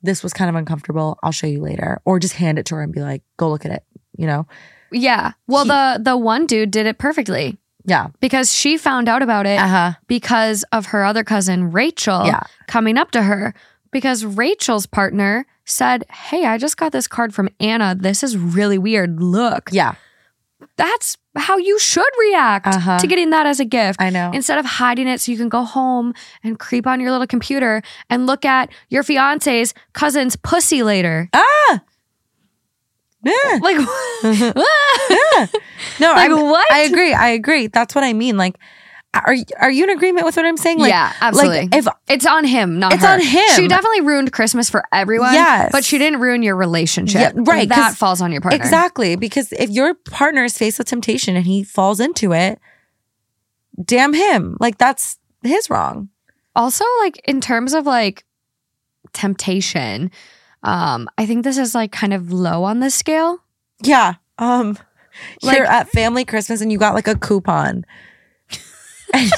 this 0.01 0.23
was 0.23 0.33
kind 0.33 0.49
of 0.49 0.55
uncomfortable. 0.55 1.19
I'll 1.21 1.31
show 1.31 1.45
you 1.47 1.61
later. 1.61 2.01
Or 2.05 2.17
just 2.19 2.33
hand 2.33 2.57
it 2.57 2.65
to 2.67 2.75
her 2.75 2.81
and 2.81 2.91
be 2.91 3.01
like, 3.01 3.21
go 3.37 3.49
look 3.51 3.65
at 3.65 3.71
it. 3.71 3.83
You 4.17 4.25
know? 4.25 4.47
Yeah. 4.91 5.33
Well, 5.47 5.63
He- 5.65 5.69
the 5.69 5.99
the 6.03 6.17
one 6.17 6.47
dude 6.47 6.71
did 6.71 6.87
it 6.87 6.97
perfectly 6.97 7.57
Yeah. 7.85 8.07
because 8.19 8.53
she 8.53 8.77
found 8.77 9.07
out 9.09 9.21
about 9.21 9.45
it 9.45 9.59
Uh 9.59 9.67
huh. 9.67 9.91
because 10.07 10.63
of 10.71 10.87
her 10.87 11.03
other 11.03 11.23
cousin 11.23 11.71
Rachel 11.71 12.25
Yeah. 12.25 12.41
coming 12.67 12.97
up 12.97 13.11
to 13.11 13.23
her 13.23 13.53
because 13.91 14.23
Rachel's 14.25 14.85
partner 14.85 15.45
said, 15.65 16.05
"Hey, 16.11 16.45
I 16.45 16.57
just 16.57 16.77
got 16.77 16.91
this 16.91 17.07
card 17.07 17.33
from 17.33 17.49
Anna. 17.59 17.95
This 17.95 18.23
is 18.23 18.37
really 18.37 18.77
weird. 18.77 19.21
Look." 19.21 19.69
Yeah. 19.71 19.93
That's 20.77 21.17
how 21.35 21.57
you 21.57 21.79
should 21.79 22.05
react 22.19 22.67
Uh-huh. 22.67 22.99
to 22.99 23.07
getting 23.07 23.29
that 23.31 23.45
as 23.45 23.59
a 23.59 23.65
gift. 23.65 24.01
I 24.01 24.09
know. 24.09 24.31
Instead 24.33 24.57
of 24.59 24.65
hiding 24.65 25.07
it 25.07 25.19
so 25.21 25.31
you 25.31 25.37
can 25.37 25.49
go 25.49 25.63
home 25.63 26.13
and 26.43 26.59
creep 26.59 26.85
on 26.85 26.99
your 26.99 27.11
little 27.11 27.25
computer 27.27 27.81
and 28.09 28.25
look 28.27 28.45
at 28.45 28.69
your 28.89 29.01
fiance's 29.03 29.73
cousin's 29.93 30.35
pussy 30.35 30.83
later. 30.83 31.29
ah! 31.33 31.79
Yeah. 33.23 33.59
Like, 33.61 33.77
yeah. 34.23 35.47
No, 35.99 36.13
Like, 36.13 36.31
what? 36.31 36.71
I 36.71 36.79
agree. 36.89 37.13
I 37.13 37.29
agree. 37.29 37.67
That's 37.67 37.93
what 37.93 38.03
I 38.03 38.13
mean. 38.13 38.37
Like, 38.37 38.57
are 39.13 39.35
are 39.59 39.69
you 39.69 39.83
in 39.83 39.89
agreement 39.89 40.25
with 40.25 40.37
what 40.37 40.45
I'm 40.45 40.55
saying? 40.57 40.79
Like, 40.79 40.89
yeah, 40.89 41.11
absolutely. 41.19 41.63
Like, 41.63 41.75
if 41.75 41.87
it's 42.07 42.25
on 42.25 42.45
him, 42.45 42.79
not 42.79 42.93
It's 42.93 43.03
her. 43.03 43.09
on 43.13 43.19
him. 43.21 43.43
She 43.55 43.67
definitely 43.67 44.01
ruined 44.01 44.31
Christmas 44.31 44.69
for 44.69 44.85
everyone. 44.93 45.33
Yes. 45.33 45.69
but 45.71 45.83
she 45.83 45.97
didn't 45.97 46.21
ruin 46.21 46.43
your 46.43 46.55
relationship. 46.55 47.33
Yeah, 47.35 47.43
right, 47.45 47.67
that 47.69 47.95
falls 47.95 48.21
on 48.21 48.31
your 48.31 48.39
partner. 48.41 48.55
exactly 48.63 49.17
because 49.17 49.51
if 49.51 49.69
your 49.69 49.95
partner 49.95 50.43
is 50.45 50.57
faced 50.57 50.77
with 50.77 50.87
temptation 50.87 51.35
and 51.35 51.45
he 51.45 51.63
falls 51.63 51.99
into 51.99 52.31
it, 52.33 52.57
damn 53.83 54.13
him. 54.13 54.55
Like 54.61 54.77
that's 54.77 55.17
his 55.43 55.69
wrong. 55.69 56.07
Also, 56.55 56.85
like 57.01 57.19
in 57.25 57.41
terms 57.41 57.73
of 57.73 57.85
like 57.85 58.23
temptation, 59.13 60.09
um, 60.63 61.09
I 61.17 61.25
think 61.25 61.43
this 61.43 61.57
is 61.57 61.73
like 61.75 61.91
kind 61.91 62.13
of 62.13 62.31
low 62.31 62.63
on 62.63 62.79
this 62.79 62.95
scale. 62.95 63.39
Yeah. 63.83 64.15
Um. 64.37 64.77
Like- 65.41 65.57
you're 65.57 65.65
at 65.67 65.89
family 65.89 66.23
Christmas 66.25 66.61
and 66.61 66.71
you 66.71 66.77
got 66.77 66.93
like 66.95 67.07
a 67.07 67.15
coupon. 67.17 67.85
He 69.13 69.29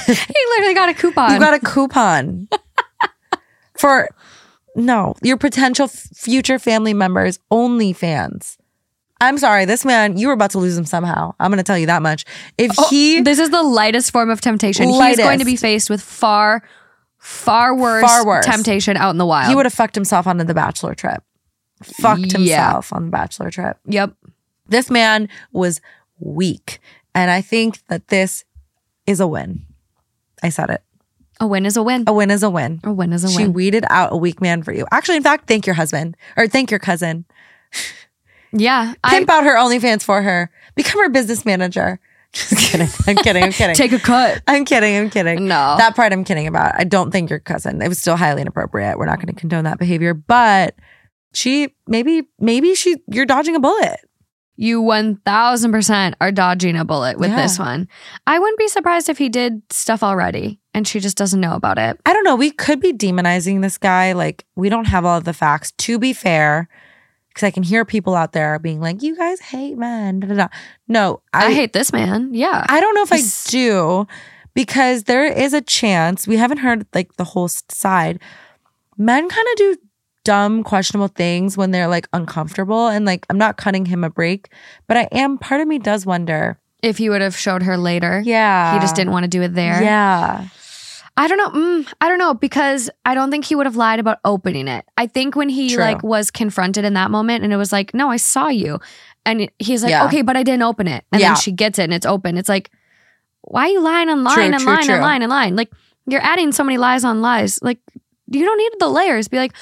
literally 0.50 0.74
got 0.74 0.88
a 0.88 0.94
coupon. 0.94 1.32
You 1.32 1.40
got 1.40 1.54
a 1.54 1.58
coupon 1.58 2.48
for 3.78 4.08
no 4.76 5.14
your 5.22 5.36
potential 5.36 5.84
f- 5.86 5.90
future 6.14 6.58
family 6.60 6.94
members 6.94 7.40
only 7.50 7.92
fans. 7.92 8.56
I'm 9.20 9.36
sorry, 9.38 9.64
this 9.64 9.84
man, 9.84 10.16
you 10.16 10.26
were 10.28 10.32
about 10.34 10.50
to 10.50 10.58
lose 10.58 10.76
him 10.76 10.84
somehow. 10.84 11.34
I'm 11.40 11.50
going 11.50 11.56
to 11.58 11.62
tell 11.64 11.78
you 11.78 11.86
that 11.86 12.02
much. 12.02 12.24
If 12.58 12.72
Oh, 12.78 12.88
he 12.88 13.20
this 13.22 13.38
is 13.40 13.50
the 13.50 13.62
lightest 13.62 14.12
form 14.12 14.30
of 14.30 14.40
temptation. 14.40 14.88
He's 14.88 15.16
going 15.16 15.38
to 15.40 15.44
be 15.44 15.56
faced 15.56 15.88
with 15.90 16.02
far, 16.02 16.62
far 17.24 17.74
worse, 17.74 18.04
Far 18.04 18.26
worse. 18.26 18.44
temptation 18.44 18.96
out 18.98 19.10
in 19.10 19.16
the 19.18 19.24
wild. 19.26 19.48
he 19.48 19.54
would 19.54 19.64
have 19.66 19.72
fucked 19.72 19.94
himself 19.94 20.26
on 20.26 20.36
the 20.36 20.54
bachelor 20.54 20.94
trip. 20.94 21.22
Fucked 21.82 22.20
Yeah. 22.38 22.68
himself 22.68 22.92
on 22.92 23.06
the 23.06 23.10
bachelor 23.10 23.50
trip. 23.50 23.78
Yep. 23.86 24.12
This 24.68 24.90
man 24.90 25.28
was 25.52 25.80
weak. 26.20 26.80
And 27.14 27.30
I 27.30 27.40
think 27.40 27.78
that 27.88 28.08
this 28.08 28.44
is 29.06 29.20
a 29.20 29.26
win. 29.26 29.62
I 30.42 30.50
said 30.50 30.68
it. 30.70 30.82
A 31.40 31.46
win 31.46 31.64
is 31.66 31.76
a 31.76 31.82
win. 31.82 32.04
A 32.06 32.12
win 32.12 32.30
is 32.30 32.42
a 32.42 32.50
win. 32.50 32.80
A 32.84 32.92
win 32.92 33.12
is 33.12 33.24
a 33.24 33.28
win. 33.28 33.36
She 33.36 33.48
weeded 33.48 33.84
out 33.90 34.12
a 34.12 34.16
weak 34.16 34.40
man 34.40 34.62
for 34.62 34.72
you. 34.72 34.86
Actually, 34.92 35.16
in 35.16 35.22
fact, 35.22 35.46
thank 35.48 35.66
your 35.66 35.74
husband 35.74 36.16
or 36.36 36.46
thank 36.46 36.70
your 36.70 36.78
cousin. 36.80 37.24
yeah. 38.52 38.94
I 39.02 39.10
Pimp 39.18 39.30
out 39.30 39.44
her 39.44 39.56
OnlyFans 39.56 40.02
for 40.02 40.22
her. 40.22 40.50
Become 40.74 41.00
her 41.02 41.08
business 41.08 41.44
manager. 41.44 41.98
Just 42.34 42.70
kidding. 42.70 42.88
I'm 43.06 43.16
kidding. 43.16 43.44
I'm 43.44 43.52
kidding. 43.60 43.74
take 43.74 43.92
a 43.92 43.98
cut. 43.98 44.42
I'm 44.46 44.64
kidding. 44.64 44.96
I'm 44.96 45.08
kidding. 45.08 45.46
No. 45.46 45.76
That 45.78 45.96
part 45.96 46.12
I'm 46.12 46.24
kidding 46.24 46.46
about. 46.46 46.74
I 46.78 46.84
don't 46.84 47.10
think 47.10 47.30
your 47.30 47.38
cousin. 47.38 47.80
It 47.80 47.88
was 47.88 47.98
still 47.98 48.16
highly 48.16 48.42
inappropriate. 48.42 48.98
We're 48.98 49.06
not 49.06 49.16
going 49.20 49.32
to 49.32 49.40
condone 49.40 49.64
that 49.64 49.78
behavior, 49.78 50.12
but 50.14 50.74
she 51.32 51.74
maybe 51.86 52.24
maybe 52.38 52.74
she 52.74 52.96
you're 53.08 53.26
dodging 53.26 53.56
a 53.56 53.60
bullet. 53.60 54.00
You 54.56 54.82
1000% 54.82 56.14
are 56.20 56.30
dodging 56.30 56.76
a 56.76 56.84
bullet 56.84 57.18
with 57.18 57.30
Yeah. 57.30 57.42
this 57.42 57.58
one. 57.58 57.88
I 58.26 58.38
wouldn't 58.38 58.58
be 58.58 58.68
surprised 58.68 59.08
if 59.08 59.18
he 59.18 59.28
did 59.28 59.62
stuff 59.70 60.02
already 60.04 60.60
and 60.72 60.86
she 60.86 61.00
just 61.00 61.16
doesn't 61.16 61.40
know 61.40 61.54
about 61.54 61.76
it. 61.78 62.00
I 62.06 62.12
don't 62.12 62.22
know. 62.24 62.36
We 62.36 62.50
could 62.52 62.78
be 62.80 62.92
demonizing 62.92 63.62
this 63.62 63.78
guy. 63.78 64.12
Like 64.12 64.44
we 64.54 64.68
don't 64.68 64.84
have 64.86 65.04
all 65.04 65.18
of 65.18 65.24
the 65.24 65.32
facts. 65.32 65.72
To 65.78 65.98
be 65.98 66.12
fair, 66.12 66.68
because 67.34 67.46
I 67.46 67.50
can 67.50 67.64
hear 67.64 67.84
people 67.84 68.14
out 68.14 68.32
there 68.32 68.58
being 68.58 68.80
like, 68.80 69.02
"You 69.02 69.16
guys 69.16 69.40
hate 69.40 69.76
men." 69.76 70.20
Da, 70.20 70.28
da, 70.28 70.34
da. 70.34 70.48
No, 70.88 71.20
I, 71.32 71.46
I 71.46 71.52
hate 71.52 71.72
this 71.72 71.92
man. 71.92 72.32
Yeah. 72.32 72.64
I 72.68 72.80
don't 72.80 72.94
know 72.94 73.02
if 73.02 73.12
I 73.12 73.20
do 73.50 74.06
because 74.54 75.04
there 75.04 75.24
is 75.26 75.52
a 75.52 75.60
chance 75.60 76.26
we 76.26 76.36
haven't 76.36 76.58
heard 76.58 76.86
like 76.94 77.16
the 77.16 77.24
whole 77.24 77.48
side. 77.48 78.20
Men 78.96 79.28
kind 79.28 79.48
of 79.52 79.56
do 79.56 79.76
dumb, 80.24 80.62
questionable 80.62 81.08
things 81.08 81.56
when 81.56 81.70
they're 81.72 81.88
like 81.88 82.08
uncomfortable, 82.12 82.86
and 82.86 83.04
like 83.04 83.26
I'm 83.28 83.38
not 83.38 83.56
cutting 83.56 83.86
him 83.86 84.04
a 84.04 84.10
break, 84.10 84.48
but 84.86 84.96
I 84.96 85.08
am. 85.12 85.38
Part 85.38 85.60
of 85.60 85.68
me 85.68 85.78
does 85.78 86.06
wonder. 86.06 86.58
If 86.82 86.98
he 86.98 87.08
would 87.08 87.22
have 87.22 87.34
showed 87.34 87.62
her 87.62 87.78
later, 87.78 88.22
Yeah, 88.24 88.74
he 88.74 88.80
just 88.80 88.94
didn't 88.94 89.12
want 89.12 89.24
to 89.24 89.28
do 89.28 89.40
it 89.42 89.54
there. 89.54 89.82
Yeah, 89.82 90.48
I 91.16 91.28
don't 91.28 91.38
know. 91.38 91.50
Mm, 91.50 91.92
I 92.00 92.08
don't 92.08 92.18
know 92.18 92.34
because 92.34 92.90
I 93.04 93.14
don't 93.14 93.30
think 93.30 93.44
he 93.44 93.54
would 93.54 93.66
have 93.66 93.76
lied 93.76 94.00
about 94.00 94.18
opening 94.24 94.66
it. 94.66 94.84
I 94.96 95.06
think 95.06 95.36
when 95.36 95.48
he 95.48 95.68
True. 95.74 95.82
like 95.82 96.02
was 96.02 96.30
confronted 96.30 96.84
in 96.84 96.94
that 96.94 97.10
moment 97.10 97.44
and 97.44 97.52
it 97.52 97.56
was 97.56 97.70
like, 97.72 97.94
"No, 97.94 98.10
I 98.10 98.16
saw 98.16 98.48
you," 98.48 98.80
and 99.24 99.48
he's 99.60 99.82
like, 99.84 99.90
Yeah. 99.90 100.06
"Okay, 100.06 100.22
but 100.22 100.36
I 100.36 100.42
didn't 100.42 100.62
open 100.62 100.88
it," 100.88 101.04
and 101.12 101.20
Yeah. 101.20 101.28
then 101.28 101.36
she 101.36 101.52
gets 101.52 101.78
it 101.78 101.84
and 101.84 101.94
it's 101.94 102.06
open. 102.06 102.36
It's 102.36 102.48
like, 102.48 102.70
why 103.42 103.66
are 103.66 103.68
you 103.68 103.80
lying 103.80 104.08
and 104.08 104.24
lying 104.24 104.34
True, 104.36 104.44
and 104.54 104.58
true, 104.58 104.66
lying 104.72 104.84
true. 104.86 104.94
and 104.94 105.02
lying 105.02 105.22
and 105.22 105.30
lying? 105.30 105.54
Like 105.54 105.70
you're 106.06 106.22
adding 106.22 106.50
so 106.50 106.64
many 106.64 106.78
lies 106.78 107.04
on 107.04 107.20
lies. 107.22 107.60
Like 107.62 107.78
you 108.28 108.44
don't 108.44 108.58
need 108.58 108.72
the 108.80 108.88
layers. 108.88 109.28
Be 109.28 109.36
like, 109.38 109.52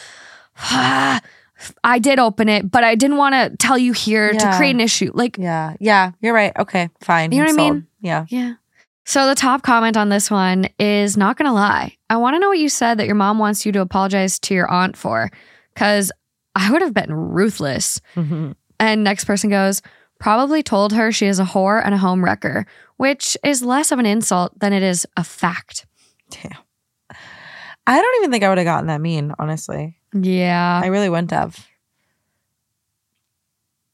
ah, 0.58 1.20
I 1.84 1.98
did 1.98 2.18
open 2.18 2.48
it, 2.48 2.70
but 2.70 2.82
I 2.82 2.94
didn't 2.94 3.18
want 3.18 3.34
to 3.34 3.54
tell 3.58 3.76
you 3.76 3.92
here 3.92 4.32
to 4.32 4.52
create 4.56 4.70
an 4.74 4.80
issue. 4.80 5.10
Like 5.12 5.36
yeah, 5.36 5.74
yeah. 5.80 6.12
You're 6.22 6.32
right. 6.34 6.52
Okay, 6.58 6.88
fine. 7.02 7.30
You 7.32 7.42
know 7.42 7.48
I'm 7.50 7.56
what 7.56 7.60
I 7.62 7.64
sold. 7.66 7.74
mean? 7.74 7.86
Yeah. 8.00 8.24
Yeah. 8.30 8.52
So 9.04 9.26
the 9.26 9.34
top 9.34 9.62
comment 9.62 9.96
on 9.96 10.08
this 10.08 10.30
one 10.30 10.68
is 10.78 11.16
not 11.16 11.36
going 11.36 11.48
to 11.48 11.52
lie. 11.52 11.96
I 12.08 12.16
want 12.16 12.34
to 12.34 12.38
know 12.38 12.48
what 12.48 12.58
you 12.58 12.68
said 12.68 12.98
that 12.98 13.06
your 13.06 13.16
mom 13.16 13.38
wants 13.38 13.66
you 13.66 13.72
to 13.72 13.80
apologize 13.80 14.38
to 14.40 14.54
your 14.54 14.70
aunt 14.70 14.96
for 14.96 15.30
cuz 15.74 16.12
I 16.54 16.70
would 16.70 16.82
have 16.82 16.94
been 16.94 17.12
ruthless. 17.12 18.00
Mm-hmm. 18.14 18.52
And 18.78 19.04
next 19.04 19.24
person 19.24 19.50
goes, 19.50 19.82
probably 20.18 20.62
told 20.62 20.92
her 20.92 21.10
she 21.10 21.26
is 21.26 21.40
a 21.40 21.44
whore 21.44 21.84
and 21.84 21.94
a 21.94 21.98
home 21.98 22.24
wrecker, 22.24 22.66
which 22.96 23.36
is 23.42 23.62
less 23.62 23.90
of 23.90 23.98
an 23.98 24.06
insult 24.06 24.56
than 24.58 24.72
it 24.72 24.82
is 24.82 25.06
a 25.16 25.24
fact. 25.24 25.86
Damn. 26.30 26.58
I 27.86 28.00
don't 28.00 28.16
even 28.18 28.30
think 28.30 28.44
I 28.44 28.48
would 28.48 28.58
have 28.58 28.64
gotten 28.64 28.86
that 28.86 29.00
mean, 29.00 29.34
honestly. 29.38 29.98
Yeah. 30.12 30.80
I 30.82 30.86
really 30.86 31.08
wouldn't 31.08 31.32
have. 31.32 31.66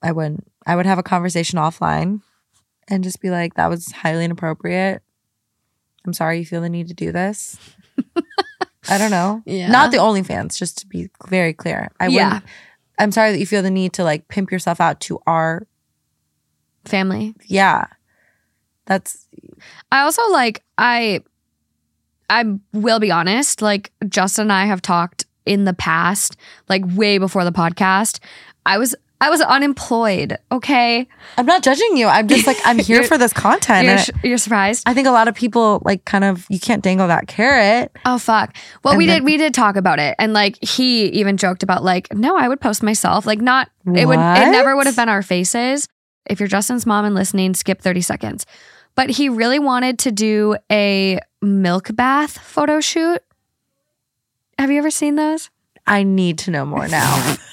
I 0.03 0.13
wouldn't. 0.13 0.47
I 0.67 0.77
would 0.77 0.87
have 0.87 0.99
a 0.99 1.03
conversation 1.03 1.59
offline 1.59 2.21
and 2.89 3.05
just 3.05 3.21
be 3.21 3.31
like, 3.31 3.55
that 3.55 3.69
was 3.69 3.93
highly 3.93 4.25
inappropriate. 4.25 5.03
I'm 6.07 6.13
sorry 6.13 6.39
you 6.39 6.47
feel 6.47 6.61
the 6.63 6.69
need 6.69 6.89
to 6.89 6.95
do 6.95 7.13
this. 7.13 7.57
I 8.89 8.97
don't 8.99 9.11
know. 9.11 9.43
Yeah. 9.47 9.69
Not 9.71 9.91
the 9.91 9.99
OnlyFans, 9.99 10.57
just 10.57 10.79
to 10.79 10.87
be 10.87 11.11
very 11.29 11.53
clear. 11.53 11.89
I 12.01 12.07
Yeah. 12.07 12.27
wouldn't. 12.35 12.45
I'm 12.99 13.13
sorry 13.13 13.33
that 13.33 13.39
you 13.39 13.47
feel 13.47 13.63
the 13.63 13.71
need 13.71 13.93
to 13.95 14.05
like 14.05 14.27
pimp 14.29 14.51
yourself 14.51 14.81
out 14.81 15.01
to 15.03 15.21
our, 15.27 15.67
Family. 16.85 17.35
yeah. 17.47 17.87
That's, 18.87 19.29
I 19.93 20.01
also 20.01 20.23
like 20.31 20.63
I 20.79 21.21
I 22.31 22.45
will 22.73 22.99
be 23.01 23.11
honest, 23.11 23.61
like 23.61 23.93
Justin 24.09 24.43
and 24.43 24.53
I 24.53 24.65
have 24.65 24.81
talked 24.81 25.27
in 25.45 25.65
the 25.65 25.75
past, 25.75 26.37
like 26.69 26.83
way 26.95 27.19
before 27.19 27.45
the 27.45 27.53
podcast. 27.53 28.21
I 28.65 28.79
was 28.79 28.95
I 29.21 29.31
was 29.31 29.41
unemployed, 29.41 30.39
okay? 30.53 31.09
I'm 31.37 31.45
not 31.47 31.65
judging 31.65 31.97
you. 31.97 32.07
I'm 32.07 32.29
just 32.29 32.47
like, 32.47 32.57
I'm 32.65 32.79
here 32.91 33.03
for 33.03 33.19
this 33.19 33.33
content. 33.33 33.87
You're, 33.87 33.99
sh- 33.99 34.11
you're 34.23 34.39
surprised? 34.39 34.85
I 34.87 34.95
think 34.95 35.09
a 35.09 35.11
lot 35.11 35.27
of 35.27 35.35
people 35.35 35.83
like 35.85 36.05
kind 36.05 36.23
of, 36.23 36.47
you 36.49 36.61
can't 36.61 36.83
dangle 36.85 37.09
that 37.09 37.27
carrot. 37.27 37.91
Oh 38.05 38.19
fuck. 38.19 38.55
Well, 38.85 38.93
And 38.93 38.99
we 38.99 39.07
then- 39.07 39.17
did 39.19 39.25
we 39.25 39.37
did 39.37 39.55
talk 39.55 39.75
about 39.77 39.99
it 39.99 40.15
and 40.21 40.33
like 40.33 40.57
he 40.63 41.07
even 41.07 41.37
joked 41.37 41.63
about 41.65 41.83
like 41.83 42.13
no, 42.15 42.37
I 42.37 42.47
would 42.49 42.61
post 42.61 42.83
myself. 42.83 43.27
Like 43.27 43.41
not 43.41 43.69
it 43.87 44.07
would 44.07 44.19
it 44.19 44.51
never 44.53 44.77
would 44.77 44.87
have 44.87 44.97
been 44.97 45.09
our 45.09 45.23
faces. 45.23 45.89
If 46.27 46.39
you're 46.39 46.49
Justin's 46.49 46.87
mom 46.87 47.05
and 47.05 47.15
listening, 47.15 47.55
skip 47.55 47.81
30 47.83 48.01
seconds. 48.03 48.47
But 48.95 49.11
he 49.11 49.29
really 49.29 49.59
wanted 49.59 49.99
to 50.01 50.13
do 50.13 50.57
a 50.71 51.19
milk 51.43 51.95
bath 51.95 52.39
photo 52.39 52.81
shoot. 52.81 53.21
Have 54.59 54.71
you 54.71 54.79
ever 54.79 54.91
seen 54.91 55.15
those? 55.17 55.51
I 55.87 56.03
need 56.03 56.39
to 56.41 56.51
know 56.51 56.67
more 56.67 56.87
now. 56.87 57.37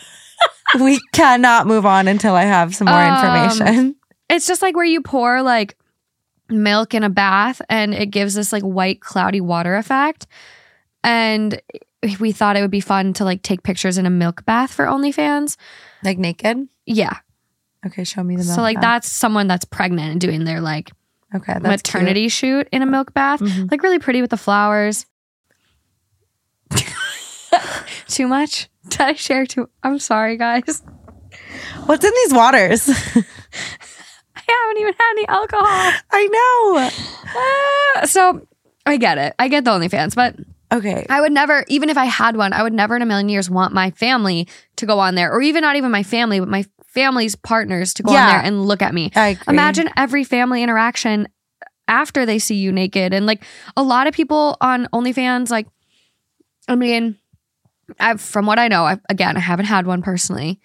we 0.81 0.99
cannot 1.13 1.67
move 1.67 1.85
on 1.85 2.07
until 2.07 2.35
I 2.35 2.43
have 2.43 2.75
some 2.75 2.87
more 2.87 3.01
Um, 3.01 3.13
information. 3.13 3.95
It's 4.29 4.47
just 4.47 4.61
like 4.61 4.75
where 4.75 4.85
you 4.85 5.01
pour 5.01 5.41
like 5.41 5.75
milk 6.49 6.93
in 6.93 7.03
a 7.03 7.09
bath 7.09 7.61
and 7.69 7.93
it 7.93 8.07
gives 8.07 8.33
this 8.35 8.51
like 8.53 8.63
white 8.63 9.01
cloudy 9.01 9.41
water 9.41 9.75
effect. 9.75 10.27
And 11.03 11.61
we 12.19 12.31
thought 12.31 12.55
it 12.57 12.61
would 12.61 12.71
be 12.71 12.81
fun 12.81 13.13
to 13.13 13.23
like 13.23 13.41
take 13.41 13.63
pictures 13.63 13.97
in 13.97 14.05
a 14.05 14.09
milk 14.09 14.45
bath 14.45 14.71
for 14.73 14.85
OnlyFans. 14.85 15.57
Like 16.03 16.17
naked? 16.17 16.67
Yeah. 16.85 17.17
Okay, 17.85 18.03
show 18.03 18.23
me 18.23 18.35
the 18.35 18.43
milk 18.43 18.55
So 18.55 18.61
like 18.61 18.77
bath. 18.77 18.81
that's 18.81 19.11
someone 19.11 19.47
that's 19.47 19.65
pregnant 19.65 20.11
and 20.11 20.21
doing 20.21 20.43
their 20.43 20.61
like 20.61 20.91
Okay, 21.33 21.53
that's 21.53 21.63
maternity 21.63 22.29
shoot 22.29 22.67
in 22.71 22.81
a 22.81 22.85
milk 22.85 23.13
bath. 23.13 23.41
Mhm. 23.41 23.69
Like 23.69 23.83
really 23.83 23.99
pretty 23.99 24.21
with 24.21 24.29
the 24.31 24.37
flowers. 24.37 25.05
too 28.07 28.27
much? 28.27 28.69
Did 28.89 29.01
I 29.01 29.13
share 29.13 29.45
too? 29.45 29.69
I'm 29.83 29.99
sorry, 29.99 30.37
guys. 30.37 30.81
What's 31.85 32.05
in 32.05 32.11
these 32.23 32.33
waters? 32.33 32.89
I 32.89 32.93
haven't 34.47 34.77
even 34.81 34.93
had 34.93 35.11
any 35.11 35.27
alcohol. 35.27 35.93
I 36.11 36.27
know. 36.27 36.89
Ah, 38.01 38.05
so 38.05 38.45
I 38.85 38.97
get 38.97 39.17
it. 39.17 39.33
I 39.39 39.47
get 39.47 39.63
the 39.65 39.71
OnlyFans, 39.71 40.15
but 40.15 40.35
Okay. 40.71 41.05
I 41.09 41.21
would 41.21 41.31
never, 41.31 41.63
even 41.67 41.89
if 41.89 41.97
I 41.97 42.05
had 42.05 42.35
one, 42.35 42.51
I 42.51 42.63
would 42.63 42.73
never 42.73 42.95
in 42.95 43.01
a 43.01 43.05
million 43.05 43.29
years 43.29 43.49
want 43.49 43.73
my 43.73 43.91
family 43.91 44.47
to 44.77 44.85
go 44.85 44.99
on 44.99 45.15
there, 45.15 45.31
or 45.31 45.41
even 45.41 45.61
not 45.61 45.75
even 45.75 45.91
my 45.91 46.03
family, 46.03 46.39
but 46.39 46.49
my 46.49 46.65
family's 46.87 47.35
partners 47.35 47.93
to 47.95 48.03
go 48.03 48.11
Yeah. 48.11 48.21
on 48.23 48.27
there 48.29 48.41
and 48.41 48.65
look 48.65 48.81
at 48.81 48.93
me. 48.93 49.11
Imagine 49.47 49.89
every 49.95 50.23
family 50.23 50.63
interaction 50.63 51.27
after 51.87 52.25
they 52.25 52.39
see 52.39 52.55
you 52.55 52.71
naked. 52.71 53.13
And 53.13 53.25
like 53.25 53.43
a 53.77 53.83
lot 53.83 54.07
of 54.07 54.13
people 54.13 54.57
on 54.59 54.87
OnlyFans, 54.91 55.49
like, 55.51 55.67
I 56.67 56.75
mean, 56.75 57.17
I've, 57.99 58.21
from 58.21 58.45
what 58.45 58.59
I 58.59 58.67
know, 58.67 58.85
I, 58.85 58.99
again, 59.09 59.37
I 59.37 59.41
haven't 59.41 59.65
had 59.65 59.85
one 59.85 60.01
personally, 60.01 60.59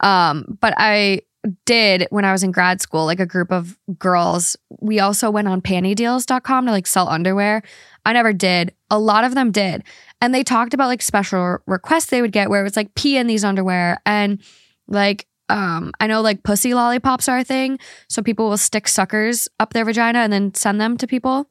um, 0.00 0.58
but 0.60 0.74
I 0.76 1.22
did 1.64 2.06
when 2.10 2.24
I 2.24 2.32
was 2.32 2.42
in 2.42 2.50
grad 2.50 2.80
school, 2.80 3.04
like 3.04 3.20
a 3.20 3.26
group 3.26 3.52
of 3.52 3.78
girls. 3.98 4.56
We 4.80 5.00
also 5.00 5.30
went 5.30 5.48
on 5.48 5.62
pantydeals.com 5.62 6.66
to 6.66 6.72
like 6.72 6.86
sell 6.86 7.08
underwear. 7.08 7.62
I 8.04 8.12
never 8.12 8.32
did. 8.32 8.74
A 8.90 8.98
lot 8.98 9.24
of 9.24 9.34
them 9.34 9.50
did. 9.50 9.84
And 10.20 10.34
they 10.34 10.42
talked 10.42 10.74
about 10.74 10.88
like 10.88 11.02
special 11.02 11.58
requests 11.66 12.06
they 12.06 12.22
would 12.22 12.32
get 12.32 12.50
where 12.50 12.60
it 12.60 12.64
was 12.64 12.76
like 12.76 12.94
pee 12.94 13.16
in 13.16 13.26
these 13.26 13.44
underwear 13.44 13.98
and 14.06 14.42
like 14.88 15.26
um 15.48 15.92
I 16.00 16.06
know 16.06 16.22
like 16.22 16.42
pussy 16.42 16.74
lollipops 16.74 17.28
are 17.28 17.38
a 17.38 17.44
thing. 17.44 17.78
So 18.08 18.22
people 18.22 18.48
will 18.48 18.56
stick 18.56 18.88
suckers 18.88 19.48
up 19.60 19.72
their 19.72 19.84
vagina 19.84 20.20
and 20.20 20.32
then 20.32 20.54
send 20.54 20.80
them 20.80 20.96
to 20.98 21.06
people. 21.06 21.48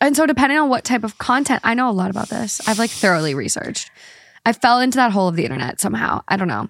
And 0.00 0.16
so 0.16 0.24
depending 0.24 0.58
on 0.58 0.70
what 0.70 0.84
type 0.84 1.04
of 1.04 1.18
content, 1.18 1.60
I 1.62 1.74
know 1.74 1.90
a 1.90 1.92
lot 1.92 2.10
about 2.10 2.30
this. 2.30 2.66
I've 2.66 2.78
like 2.78 2.90
thoroughly 2.90 3.34
researched. 3.34 3.90
I 4.46 4.52
fell 4.52 4.80
into 4.80 4.96
that 4.96 5.12
hole 5.12 5.28
of 5.28 5.36
the 5.36 5.44
internet 5.44 5.80
somehow. 5.80 6.22
I 6.28 6.36
don't 6.36 6.48
know. 6.48 6.68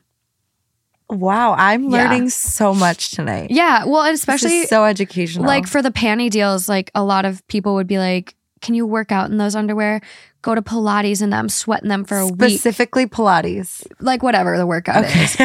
wow, 1.09 1.55
I'm 1.59 1.85
Yeah. 1.85 2.05
learning 2.05 2.31
so 2.31 2.73
much 2.73 3.11
tonight. 3.11 3.51
Yeah, 3.51 3.85
well, 3.85 4.03
and 4.03 4.15
especially 4.15 4.65
so 4.67 4.85
educational. 4.85 5.45
like 5.45 5.67
for 5.67 5.83
the 5.83 5.91
panty 5.91 6.31
deals, 6.31 6.69
like 6.69 6.91
a 6.95 7.03
lot 7.03 7.25
of 7.25 7.45
people 7.49 7.75
would 7.75 7.89
be 7.89 7.99
like, 7.99 8.37
"Can 8.61 8.75
you 8.77 8.87
work 8.87 9.11
out 9.11 9.29
in 9.29 9.37
those 9.37 9.57
underwear? 9.57 10.01
Go 10.43 10.55
to 10.55 10.63
Pilates 10.63 11.21
in 11.21 11.31
them, 11.31 11.49
sweat 11.49 11.83
in 11.83 11.89
them 11.89 12.05
for 12.05 12.17
a 12.19 12.27
week, 12.29 12.61
specifically 12.61 13.07
Pilates. 13.07 13.85
like 14.01 14.23
whatever 14.23 14.57
the 14.57 14.67
workout 14.69 15.05
is." 15.05 15.37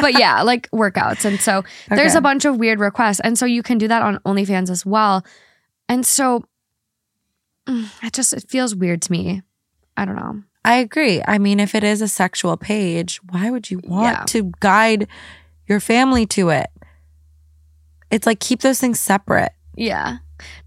But 0.00 0.18
yeah, 0.18 0.42
like 0.42 0.68
workouts, 0.72 1.24
and 1.24 1.40
so 1.40 1.62
there's 1.88 2.12
Okay. 2.12 2.18
a 2.18 2.22
bunch 2.22 2.44
of 2.44 2.56
weird 2.56 2.80
requests, 2.80 3.20
and 3.20 3.38
so 3.38 3.46
you 3.46 3.62
can 3.62 3.78
do 3.78 3.86
that 3.86 4.02
on 4.02 4.18
OnlyFans 4.26 4.68
as 4.68 4.84
well. 4.84 5.24
And 5.88 6.04
so 6.04 6.42
mm, 7.68 7.86
it 8.02 8.12
just 8.12 8.32
it 8.32 8.46
feels 8.48 8.74
weird 8.74 9.00
to 9.02 9.12
me. 9.12 9.42
I 9.96 10.04
don't 10.04 10.16
know. 10.16 10.42
I 10.64 10.76
agree. 10.76 11.22
I 11.26 11.38
mean, 11.38 11.60
if 11.60 11.74
it 11.74 11.84
is 11.84 12.00
a 12.00 12.08
sexual 12.08 12.56
page, 12.56 13.20
why 13.30 13.50
would 13.50 13.70
you 13.70 13.80
want 13.84 14.16
Yeah. 14.18 14.24
to 14.28 14.52
guide 14.60 15.08
your 15.66 15.80
family 15.80 16.24
to 16.26 16.48
it? 16.50 16.68
It's 18.10 18.26
like 18.26 18.40
keep 18.40 18.60
those 18.60 18.80
things 18.80 19.00
separate. 19.00 19.52
Yeah. 19.76 20.18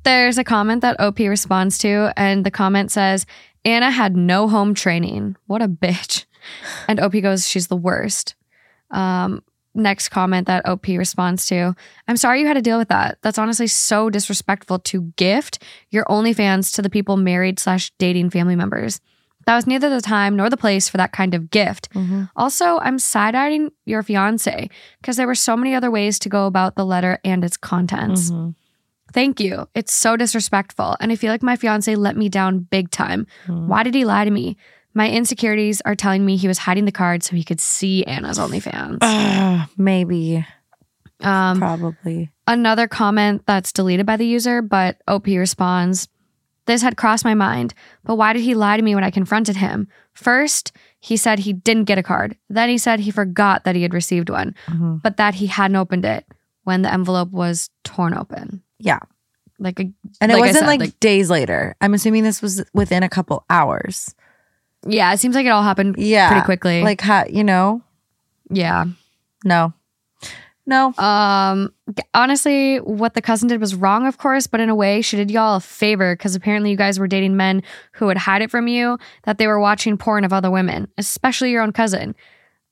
There's 0.04 0.38
a 0.38 0.44
comment 0.44 0.82
that 0.82 1.00
OP 1.00 1.20
responds 1.20 1.78
to, 1.80 2.12
and 2.18 2.46
the 2.46 2.52
comment 2.52 2.92
says, 2.92 3.26
Anna 3.66 3.90
had 3.92 4.16
no 4.16 4.48
home 4.48 4.74
training. 4.74 5.36
What 5.48 5.62
a 5.62 5.68
bitch. 5.68 6.26
And 6.88 7.00
OP 7.02 7.20
goes, 7.22 7.46
She's 7.46 7.68
the 7.68 7.76
worst. 7.76 8.36
Um, 8.92 9.44
next 9.76 10.10
comment 10.10 10.48
that 10.48 10.66
OP 10.66 10.88
responds 10.88 11.46
to, 11.48 11.76
I'm 12.08 12.16
sorry 12.16 12.40
you 12.40 12.48
had 12.48 12.54
to 12.54 12.62
deal 12.62 12.78
with 12.78 12.88
that. 12.88 13.18
That's 13.22 13.38
honestly 13.38 13.68
so 13.68 14.10
disrespectful 14.10 14.80
to 14.80 15.02
gift 15.18 15.62
your 15.90 16.06
OnlyFans 16.06 16.74
to 16.76 16.82
the 16.82 16.90
people 16.90 17.18
married 17.18 17.60
slash 17.60 17.92
dating 18.00 18.30
family 18.30 18.56
members. 18.56 19.02
That 19.48 19.56
was 19.56 19.66
neither 19.66 19.90
the 19.90 20.02
time 20.02 20.36
nor 20.36 20.50
the 20.50 20.58
place 20.58 20.90
for 20.90 20.98
that 20.98 21.14
kind 21.14 21.34
of 21.34 21.50
gift. 21.50 21.88
Also, 22.36 22.78
I'm 22.80 23.00
side 23.00 23.34
eyeing 23.34 23.72
your 23.86 24.04
fiance 24.04 24.70
because 25.02 25.16
there 25.16 25.26
were 25.26 25.36
so 25.36 25.56
many 25.58 25.74
other 25.74 25.90
ways 25.90 26.20
to 26.20 26.30
go 26.30 26.46
about 26.48 26.76
the 26.76 26.86
letter 26.86 27.18
and 27.24 27.44
its 27.46 27.56
contents. 27.58 28.30
Mhm. 28.30 28.56
Thank 29.14 29.40
you. 29.40 29.70
It's 29.74 29.94
so 29.94 30.18
disrespectful. 30.18 30.98
And 31.00 31.14
I 31.14 31.16
feel 31.16 31.32
like 31.32 31.42
my 31.42 31.56
fiance 31.56 31.96
let 31.96 32.18
me 32.18 32.28
down 32.28 32.60
big 32.70 32.92
time. 32.92 33.26
Mhm. 33.48 33.68
Why 33.68 33.84
did 33.84 33.96
he 33.96 34.04
lie 34.04 34.26
to 34.26 34.32
me? 34.32 34.58
My 34.94 35.10
insecurities 35.10 35.80
are 35.86 35.96
telling 35.96 36.26
me 36.26 36.36
he 36.36 36.50
was 36.50 36.58
hiding 36.58 36.84
the 36.84 36.92
card 36.92 37.24
so 37.24 37.36
he 37.38 37.44
could 37.46 37.62
see 37.62 38.04
Anna's 38.04 38.38
OnlyFans. 38.40 38.98
Ugh, 39.02 39.70
maybe, 39.78 40.46
Um, 41.22 41.58
probably. 41.60 42.32
another 42.48 42.88
comment 42.90 43.44
that's 43.46 43.72
deleted 43.72 44.06
by 44.06 44.18
the 44.18 44.28
user, 44.28 44.62
but 44.62 44.98
OP 45.08 45.38
responds 45.38 46.10
This 46.68 46.82
had 46.84 46.96
crossed 46.98 47.26
my 47.26 47.34
mind, 47.34 47.74
but 48.04 48.16
why 48.16 48.34
did 48.34 48.44
he 48.44 48.54
lie 48.54 48.78
to 48.78 48.84
me 48.84 48.94
when 48.94 49.04
I 49.04 49.10
confronted 49.10 49.56
him? 49.58 49.88
First, 50.14 50.72
he 51.00 51.18
said 51.18 51.40
he 51.40 51.54
didn't 51.54 51.86
get 51.86 51.98
a 51.98 52.04
card. 52.04 52.38
Then 52.50 52.70
he 52.70 52.78
said 52.78 53.00
he 53.00 53.10
forgot 53.12 53.64
that 53.64 53.76
he 53.76 53.82
had 53.84 53.94
received 53.94 54.30
one, 54.30 54.54
Mhm. 54.68 55.02
but 55.02 55.18
that 55.18 55.36
he 55.36 55.48
hadn't 55.48 55.76
opened 55.78 56.06
it 56.06 56.26
when 56.64 56.82
the 56.84 56.92
envelope 56.94 57.32
was 57.32 57.70
torn 57.84 58.14
open. 58.16 58.62
Yeah. 58.80 59.00
Like 59.60 59.80
a 59.80 59.84
And 60.22 60.32
it 60.32 60.36
Like 60.36 60.44
I 60.44 60.48
wasn't 60.48 60.58
said, 60.60 60.68
like, 60.68 60.80
like- 60.82 61.00
days 61.00 61.30
later. 61.30 61.76
I'm 61.82 61.94
assuming 61.96 62.24
this 62.24 62.42
was 62.42 62.64
within 62.74 63.02
a 63.02 63.10
couple 63.10 63.44
hours. 63.50 64.14
yeah, 64.86 65.12
it 65.14 65.18
seems 65.20 65.36
like 65.36 65.46
it 65.46 65.50
all 65.50 65.64
happened 65.64 65.96
Yeah. 65.98 66.30
pretty 66.30 66.46
quickly. 66.46 66.84
Like, 66.84 67.02
how, 67.02 67.26
you 67.28 67.44
know, 67.44 67.82
yeah. 68.52 68.86
no. 69.44 69.74
No. 70.68 70.94
Um, 70.98 71.74
honestly, 72.14 72.78
what 72.78 73.14
the 73.14 73.22
cousin 73.22 73.48
did 73.48 73.62
was 73.62 73.74
wrong, 73.74 74.06
of 74.06 74.18
course, 74.18 74.48
but 74.48 74.60
in 74.60 74.68
a 74.68 74.76
way, 74.76 75.02
she 75.02 75.16
did 75.16 75.32
y'all 75.32 75.56
a 75.56 75.62
favor 75.62 76.14
because 76.14 76.36
apparently 76.36 76.70
you 76.70 76.76
guys 76.76 77.00
were 77.00 77.08
dating 77.08 77.38
men 77.38 77.64
who 77.94 78.06
would 78.08 78.18
hide 78.18 78.42
it 78.42 78.52
from 78.52 78.68
you 78.68 79.00
that 79.24 79.38
they 79.38 79.48
were 79.48 79.62
watching 79.62 79.98
porn 79.98 80.26
of 80.26 80.34
other 80.34 80.52
women, 80.52 80.90
especially 80.98 81.52
your 81.52 81.64
own 81.64 81.72
cousin. 81.72 82.16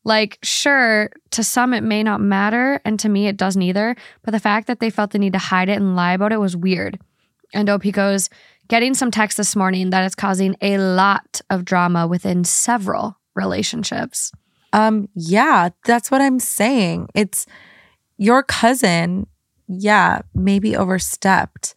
Like, 0.03 0.37
sure, 0.43 1.09
to 1.31 1.43
some 1.43 1.73
it 1.73 1.83
may 1.83 2.03
not 2.03 2.19
matter, 2.19 2.81
and 2.83 2.99
to 2.99 3.07
me 3.07 3.27
it 3.27 3.37
doesn't 3.37 3.61
either, 3.61 3.95
but 4.23 4.31
the 4.31 4.41
fact 4.41 4.67
that 4.67 4.81
they 4.81 4.89
felt 4.89 5.11
the 5.11 5.17
need 5.17 5.33
to 5.33 5.39
hide 5.39 5.69
it 5.69 5.77
and 5.77 5.95
lie 5.95 6.13
about 6.13 6.33
it 6.33 6.39
was 6.39 6.55
weird. 6.55 6.99
And 7.53 7.69
OP 7.69 7.83
goes, 7.93 8.29
getting 8.67 8.93
some 8.93 9.09
text 9.09 9.37
this 9.37 9.55
morning 9.55 9.91
that 9.91 10.03
is 10.03 10.15
causing 10.15 10.57
a 10.61 10.77
lot 10.77 11.39
of 11.49 11.63
drama 11.63 12.07
within 12.07 12.43
several 12.43 13.17
relationships. 13.35 14.33
Um, 14.73 15.07
yeah, 15.15 15.69
that's 15.85 16.11
what 16.11 16.21
I'm 16.21 16.39
saying. 16.39 17.07
It's 17.15 17.45
your 18.17 18.43
cousin, 18.43 19.27
yeah, 19.67 20.21
maybe 20.33 20.75
overstepped. 20.75 21.75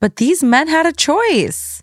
But 0.00 0.16
these 0.16 0.42
men 0.42 0.68
had 0.68 0.86
a 0.86 0.92
choice. 0.92 1.82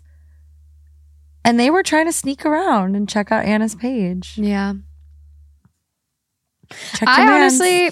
And 1.44 1.60
they 1.60 1.70
were 1.70 1.82
trying 1.82 2.06
to 2.06 2.12
sneak 2.12 2.44
around 2.44 2.96
and 2.96 3.08
check 3.08 3.30
out 3.30 3.44
Anna's 3.44 3.74
page. 3.76 4.36
Yeah. 4.36 4.74
Check 6.94 7.02
your 7.02 7.10
I 7.10 7.24
mans. 7.24 7.60
honestly, 7.60 7.90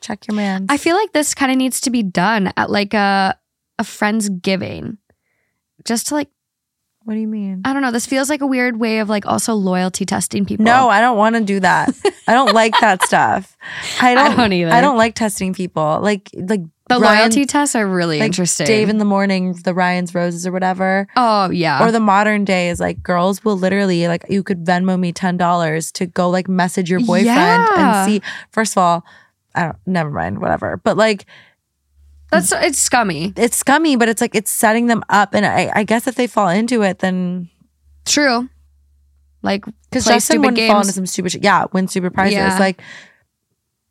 check 0.00 0.26
your 0.26 0.34
man. 0.34 0.66
I 0.70 0.78
feel 0.78 0.96
like 0.96 1.12
this 1.12 1.34
kind 1.34 1.52
of 1.52 1.58
needs 1.58 1.80
to 1.82 1.90
be 1.90 2.02
done 2.02 2.50
at 2.56 2.70
like 2.70 2.94
a 2.94 3.36
a 3.78 3.84
friend's 3.84 4.30
giving. 4.30 4.96
Just 5.84 6.06
to 6.08 6.14
like 6.14 6.30
what 7.04 7.14
do 7.14 7.20
you 7.20 7.26
mean? 7.26 7.62
I 7.64 7.72
don't 7.72 7.82
know, 7.82 7.90
this 7.90 8.06
feels 8.06 8.28
like 8.28 8.40
a 8.40 8.46
weird 8.46 8.78
way 8.78 8.98
of 8.98 9.08
like 9.08 9.26
also 9.26 9.54
loyalty 9.54 10.04
testing 10.04 10.44
people. 10.44 10.64
No, 10.64 10.88
I 10.88 11.00
don't 11.00 11.16
want 11.16 11.34
to 11.36 11.42
do 11.42 11.58
that. 11.60 11.90
I 12.28 12.34
don't 12.34 12.52
like 12.54 12.74
that 12.80 13.02
stuff. 13.06 13.56
I 14.00 14.14
don't, 14.14 14.36
don't 14.36 14.52
either. 14.52 14.70
I 14.70 14.80
don't 14.80 14.96
like 14.98 15.14
testing 15.14 15.54
people. 15.54 15.98
Like 16.02 16.30
like 16.34 16.60
the 16.88 16.98
Ryan- 16.98 17.18
loyalty 17.20 17.46
tests 17.46 17.74
are 17.76 17.86
really 17.86 18.18
like 18.18 18.26
interesting. 18.26 18.66
Dave 18.66 18.88
in 18.88 18.98
the 18.98 19.04
morning, 19.04 19.54
the 19.64 19.72
Ryan's 19.74 20.14
roses 20.14 20.46
or 20.46 20.52
whatever. 20.52 21.06
oh 21.16 21.48
yeah. 21.50 21.82
Or 21.84 21.90
the 21.92 22.00
modern 22.00 22.44
day 22.44 22.68
is 22.68 22.80
like 22.80 23.02
girls 23.02 23.44
will 23.44 23.56
literally 23.56 24.06
like 24.08 24.24
you 24.28 24.42
could 24.42 24.64
Venmo 24.64 24.98
me 24.98 25.12
ten 25.12 25.36
dollars 25.36 25.90
to 25.92 26.06
go 26.06 26.28
like 26.28 26.48
message 26.48 26.90
your 26.90 27.00
boyfriend 27.00 27.26
Yeah. 27.26 28.02
and 28.04 28.10
see. 28.10 28.22
First 28.50 28.72
of 28.74 28.78
all, 28.78 29.04
I 29.54 29.62
don't. 29.64 29.76
Never 29.86 30.10
mind. 30.10 30.40
Whatever. 30.40 30.76
But 30.76 30.96
like 30.96 31.26
That's 32.30 32.52
it's 32.52 32.78
scummy. 32.78 33.32
it's 33.36 33.56
scummy, 33.56 33.96
but 33.96 34.08
it's 34.08 34.20
like 34.20 34.34
it's 34.34 34.50
setting 34.50 34.86
them 34.86 35.02
up. 35.08 35.34
And 35.34 35.44
I, 35.44 35.70
I 35.74 35.84
guess 35.84 36.06
if 36.06 36.14
they 36.14 36.26
fall 36.26 36.48
into 36.48 36.82
it, 36.82 37.00
then 37.00 37.48
True. 38.06 38.48
Like 39.42 39.64
because 39.64 40.04
Justin 40.04 40.42
wouldn't 40.42 40.68
fall 40.68 40.80
into 40.80 40.92
some 40.92 41.06
stupid 41.06 41.32
shit. 41.32 41.44
Yeah, 41.44 41.66
win 41.72 41.88
super 41.88 42.10
prizes. 42.10 42.34
Yeah. 42.34 42.58
Like 42.58 42.82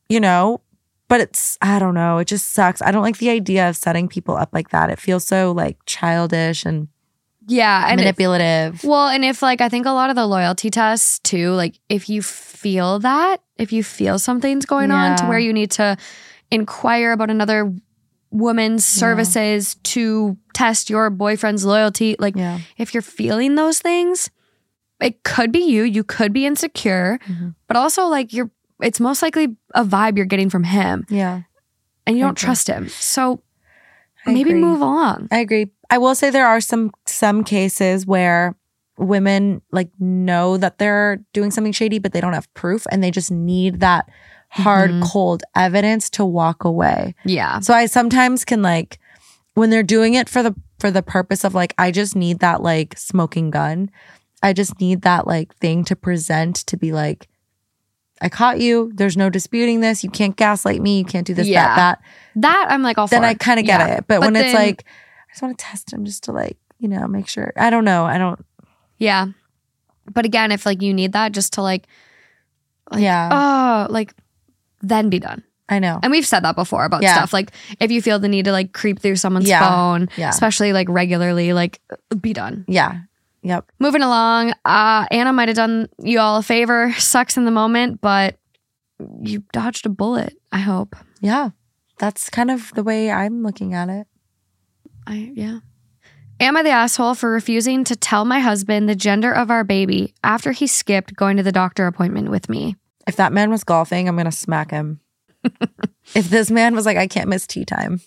you 0.08 0.20
know. 0.20 0.62
But 1.08 1.22
it's 1.22 1.58
I 1.60 1.80
don't 1.80 1.96
know. 1.96 2.20
It 2.20 2.26
just 2.26 2.52
sucks. 2.54 2.84
I 2.84 2.92
don't 2.92 3.02
like 3.02 3.18
the 3.18 3.32
idea 3.32 3.68
of 3.68 3.76
setting 3.76 4.08
people 4.08 4.38
up 4.38 4.50
like 4.54 4.70
that. 4.70 4.92
It 4.92 5.00
feels 5.00 5.26
so 5.26 5.52
like 5.52 5.80
childish 5.88 6.66
and, 6.66 6.88
yeah, 7.48 7.88
and 7.90 8.00
manipulative. 8.00 8.84
well, 8.84 9.08
and 9.08 9.26
if 9.26 9.42
like 9.42 9.60
I 9.60 9.70
think 9.70 9.88
a 9.88 9.92
lot 9.92 10.12
of 10.12 10.16
the 10.16 10.28
loyalty 10.28 10.70
tests 10.70 11.18
too, 11.18 11.54
like 11.54 11.80
if 11.90 12.10
you 12.10 12.22
feel 12.22 13.00
that, 13.00 13.42
if 13.58 13.74
you 13.74 13.84
feel 13.84 14.20
something's 14.20 14.68
going 14.68 14.92
on 14.92 15.18
to 15.18 15.26
where 15.26 15.40
you 15.40 15.52
need 15.52 15.72
to 15.72 15.98
inquire 16.52 17.12
about 17.12 17.32
another 17.32 17.74
woman's 18.32 18.86
services 18.86 19.76
to 19.84 20.38
test 20.54 20.90
your 20.90 21.10
boyfriend's 21.10 21.66
loyalty, 21.66 22.16
like 22.20 22.36
yeah. 22.36 22.60
if 22.78 22.94
you're 22.94 23.02
feeling 23.02 23.56
those 23.56 23.80
things, 23.80 24.30
it 25.02 25.24
could 25.24 25.52
be 25.52 25.60
you, 25.60 25.84
you 25.84 26.04
could 26.04 26.34
be 26.34 26.46
insecure, 26.46 27.20
Mhm. 27.28 27.56
but 27.68 27.78
also 27.78 28.06
like 28.06 28.34
you're 28.34 28.52
it's 28.82 29.00
most 29.00 29.22
likely 29.22 29.58
a 29.76 29.84
vibe 29.84 30.16
you're 30.16 30.26
getting 30.26 30.50
from 30.50 30.64
him 30.64 31.06
Yeah. 31.10 31.42
and 32.08 32.18
you 32.18 32.24
don't 32.24 32.32
agree. 32.32 32.46
trust 32.46 32.68
him. 32.68 32.88
So 32.88 33.42
I 34.26 34.32
maybe 34.34 34.52
agree. 34.52 34.62
move 34.62 34.80
along. 34.82 35.28
I 35.32 35.40
agree. 35.40 35.72
I 35.90 35.98
will 35.98 36.16
say 36.16 36.30
there 36.30 36.48
are 36.48 36.62
some 36.62 36.92
some 37.06 37.44
cases 37.44 38.06
where 38.06 38.56
women 38.98 39.62
like 39.72 39.90
know 40.00 40.56
that 40.58 40.78
they're 40.78 41.18
doing 41.34 41.52
something 41.52 41.72
shady, 41.74 42.00
but 42.00 42.12
they 42.14 42.22
don't 42.22 42.34
have 42.34 42.54
proof, 42.54 42.86
and 42.92 43.02
they 43.04 43.12
just 43.12 43.32
need 43.32 43.80
that 43.80 44.08
hard, 44.50 44.92
Mhm. 44.92 45.04
cold 45.04 45.44
evidence 45.56 46.10
to 46.12 46.26
walk 46.26 46.64
away. 46.64 47.16
Yeah. 47.26 47.60
So 47.60 47.74
I 47.74 47.86
sometimes 47.86 48.44
can 48.46 48.62
like 48.62 49.00
when 49.54 49.70
they're 49.70 49.84
doing 49.84 50.14
it 50.16 50.28
for 50.30 50.42
the 50.44 50.56
for 50.80 50.92
the 50.92 51.04
purpose 51.04 51.44
of 51.44 51.54
like 51.54 51.74
I 51.78 51.92
just 51.92 52.16
need 52.16 52.40
that 52.40 52.62
like 52.64 52.98
smoking 52.98 53.52
gun. 53.52 53.90
I 54.42 54.54
just 54.54 54.80
need 54.80 55.02
that 55.02 55.28
like 55.28 55.54
thing 55.58 55.84
to 55.86 55.96
present 55.96 56.56
to 56.68 56.78
be 56.78 56.92
like 56.92 57.28
I 58.22 58.28
caught 58.28 58.60
you. 58.60 58.92
There's 58.96 59.16
no 59.16 59.30
disputing 59.30 59.80
this. 59.80 60.04
You 60.04 60.10
can't 60.10 60.36
gaslight 60.36 60.82
me. 60.82 60.98
You 61.00 61.06
can't 61.06 61.26
do 61.26 61.34
this, 61.34 61.48
Yeah. 61.48 61.68
that, 61.68 61.76
that. 61.76 62.02
That 62.42 62.68
I'm 62.70 62.82
like 62.84 62.98
all 62.98 63.08
Then 63.08 63.22
for. 63.22 63.28
I 63.28 63.34
kind 63.34 63.60
of 63.62 63.66
get 63.66 63.80
Yeah. 63.80 63.88
it. 63.96 64.06
But, 64.08 64.20
But 64.20 64.22
when 64.22 64.36
it's 64.36 64.54
like, 64.54 64.84
I 64.84 65.32
just 65.34 65.42
want 65.42 65.58
to 65.58 65.64
test 65.64 65.94
him 65.94 66.04
just 66.04 66.24
to 66.24 66.34
like, 66.34 66.58
you 66.80 66.90
know, 66.90 67.08
make 67.08 67.30
sure. 67.30 67.54
I 67.56 67.70
don't 67.70 67.86
know. 67.86 68.06
I 68.06 68.18
don't. 68.18 68.44
Yeah. 68.98 69.28
But 70.14 70.26
again, 70.26 70.52
if 70.52 70.66
like 70.66 70.82
you 70.82 70.94
need 70.94 71.14
that 71.14 71.32
just 71.32 71.54
to 71.54 71.62
like, 71.62 71.88
like 72.92 73.02
Yeah. 73.04 73.30
oh, 73.32 73.92
like 73.92 74.14
then 74.82 75.10
be 75.10 75.20
done. 75.20 75.44
I 75.68 75.78
know. 75.80 76.00
And 76.02 76.12
we've 76.12 76.26
said 76.26 76.40
that 76.46 76.56
before 76.56 76.84
about 76.86 77.04
Yeah. 77.04 77.14
stuff. 77.16 77.32
Like 77.34 77.52
if 77.80 77.92
you 77.92 78.02
feel 78.02 78.18
the 78.20 78.28
need 78.28 78.46
to 78.46 78.52
like 78.52 78.74
creep 78.74 79.00
through 79.00 79.18
someone's 79.18 79.48
Yeah. 79.48 79.68
phone, 79.70 80.10
Yeah. 80.18 80.30
especially 80.30 80.74
like 80.74 80.88
regularly, 80.90 81.54
like 81.54 81.80
be 82.20 82.34
done. 82.34 82.66
Yeah. 82.68 83.02
Yep. 83.44 83.72
Moving 83.80 84.02
along, 84.02 84.54
uh, 84.66 85.06
Anna 85.12 85.32
might 85.32 85.48
have 85.48 85.56
done 85.56 85.88
you 86.02 86.20
all 86.20 86.38
a 86.38 86.44
favor. 86.44 86.92
Sucks 86.98 87.38
in 87.38 87.46
the 87.46 87.52
moment, 87.52 88.02
but 88.02 88.38
you 89.22 89.44
dodged 89.54 89.86
a 89.86 89.90
bullet. 89.90 90.34
I 90.52 90.58
hope. 90.60 90.96
Yeah. 91.22 91.50
That's 92.00 92.30
kind 92.30 92.50
of 92.50 92.72
the 92.74 92.84
way 92.84 93.12
I'm 93.12 93.44
looking 93.44 93.74
at 93.74 93.90
it. 93.90 94.08
I 95.06 95.32
yeah. 95.36 95.60
Am 96.42 96.56
I 96.58 96.64
the 96.64 96.70
asshole 96.70 97.16
for 97.16 97.30
refusing 97.32 97.84
to 97.84 97.96
tell 97.96 98.24
my 98.26 98.40
husband 98.40 98.88
the 98.88 98.96
gender 98.96 99.32
of 99.32 99.52
our 99.52 99.64
baby 99.66 100.14
after 100.24 100.52
he 100.54 100.68
skipped 100.68 101.16
going 101.16 101.36
to 101.38 101.44
the 101.44 101.52
doctor 101.52 101.86
appointment 101.86 102.32
with 102.32 102.48
me? 102.50 102.76
If 103.10 103.16
that 103.16 103.34
man 103.34 103.50
was 103.50 103.64
golfing, 103.64 104.08
I'm 104.08 104.16
going 104.16 104.26
to 104.26 104.32
smack 104.32 104.70
him. 104.70 105.00
if 106.14 106.30
this 106.30 106.52
man 106.52 106.76
was 106.76 106.86
like, 106.86 106.96
I 106.96 107.08
can't 107.08 107.28
miss 107.28 107.48
tea 107.48 107.66
time. 107.66 108.02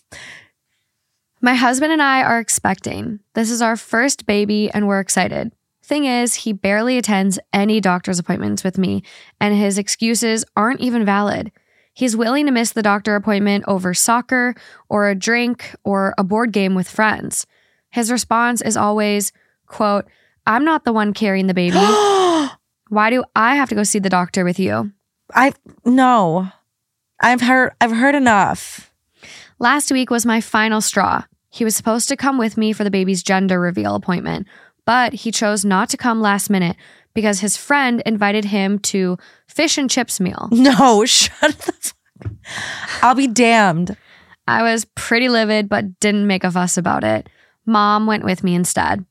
My 1.41 1.55
husband 1.55 1.91
and 1.91 2.01
I 2.01 2.23
are 2.23 2.39
expecting. 2.39 3.19
This 3.35 3.51
is 3.51 3.61
our 3.61 3.77
first 3.77 4.27
baby 4.27 4.71
and 4.73 4.87
we're 4.87 5.01
excited. 5.01 5.51
Thing 5.83 6.05
is, 6.05 6.37
he 6.37 6.53
barely 6.53 6.99
attends 6.99 7.41
any 7.53 7.81
doctor's 7.81 8.21
appointments 8.21 8.63
with 8.63 8.79
me, 8.79 9.03
and 9.41 9.53
his 9.53 9.77
excuses 9.77 10.45
aren't 10.57 10.81
even 10.81 11.05
valid. 11.05 11.51
He's 11.93 12.17
willing 12.17 12.47
to 12.47 12.53
miss 12.53 12.71
the 12.71 12.81
doctor 12.81 13.17
appointment 13.17 13.65
over 13.67 13.95
soccer 13.95 14.55
or 14.89 15.09
a 15.09 15.17
drink 15.17 15.75
or 15.83 16.15
a 16.17 16.23
board 16.23 16.53
game 16.53 16.77
with 16.77 16.89
friends. 16.89 17.45
His 17.91 18.13
response 18.13 18.63
is 18.63 18.77
always, 18.77 19.33
quote, 19.67 20.05
I'm 20.47 20.65
not 20.65 20.85
the 20.85 20.93
one 20.93 21.13
carrying 21.13 21.49
the 21.49 21.55
baby. 21.55 21.77
Why 22.93 23.09
do 23.09 23.25
I 23.35 23.55
have 23.55 23.71
to 23.71 23.75
go 23.75 23.85
see 23.85 24.01
the 24.01 24.11
doctor 24.11 24.45
with 24.45 24.59
you? 24.59 24.93
I 25.35 25.55
no. 25.83 26.49
I've 27.23 27.41
heard 27.41 27.73
I've 27.81 27.91
heard 27.91 28.15
enough. 28.15 28.93
Last 29.59 29.91
week 29.91 30.11
was 30.11 30.27
my 30.27 30.43
final 30.43 30.83
straw. 30.83 31.25
He 31.49 31.65
was 31.65 31.75
supposed 31.75 32.11
to 32.11 32.19
come 32.19 32.37
with 32.37 32.59
me 32.59 32.75
for 32.75 32.85
the 32.85 32.91
baby's 32.91 33.23
gender 33.23 33.59
reveal 33.59 33.95
appointment, 33.95 34.47
but 34.85 35.15
he 35.15 35.33
chose 35.33 35.65
not 35.65 35.89
to 35.89 35.97
come 35.97 36.21
last 36.21 36.51
minute 36.51 36.77
because 37.15 37.41
his 37.41 37.57
friend 37.57 38.03
invited 38.05 38.45
him 38.45 38.79
to 38.81 39.17
fish 39.49 39.79
and 39.79 39.89
chips 39.89 40.21
meal. 40.21 40.51
No, 40.53 41.07
shut 41.07 41.57
the 41.57 41.73
fuck. 41.73 42.33
I'll 43.01 43.15
be 43.15 43.27
damned. 43.27 43.97
I 44.47 44.63
was 44.63 44.85
pretty 44.97 45.31
livid 45.31 45.67
but 45.67 45.99
didn't 45.99 46.27
make 46.27 46.45
a 46.45 46.51
fuss 46.51 46.77
about 46.77 47.05
it. 47.05 47.31
Mom 47.65 48.07
went 48.07 48.25
with 48.25 48.45
me 48.45 48.55
instead. 48.55 49.07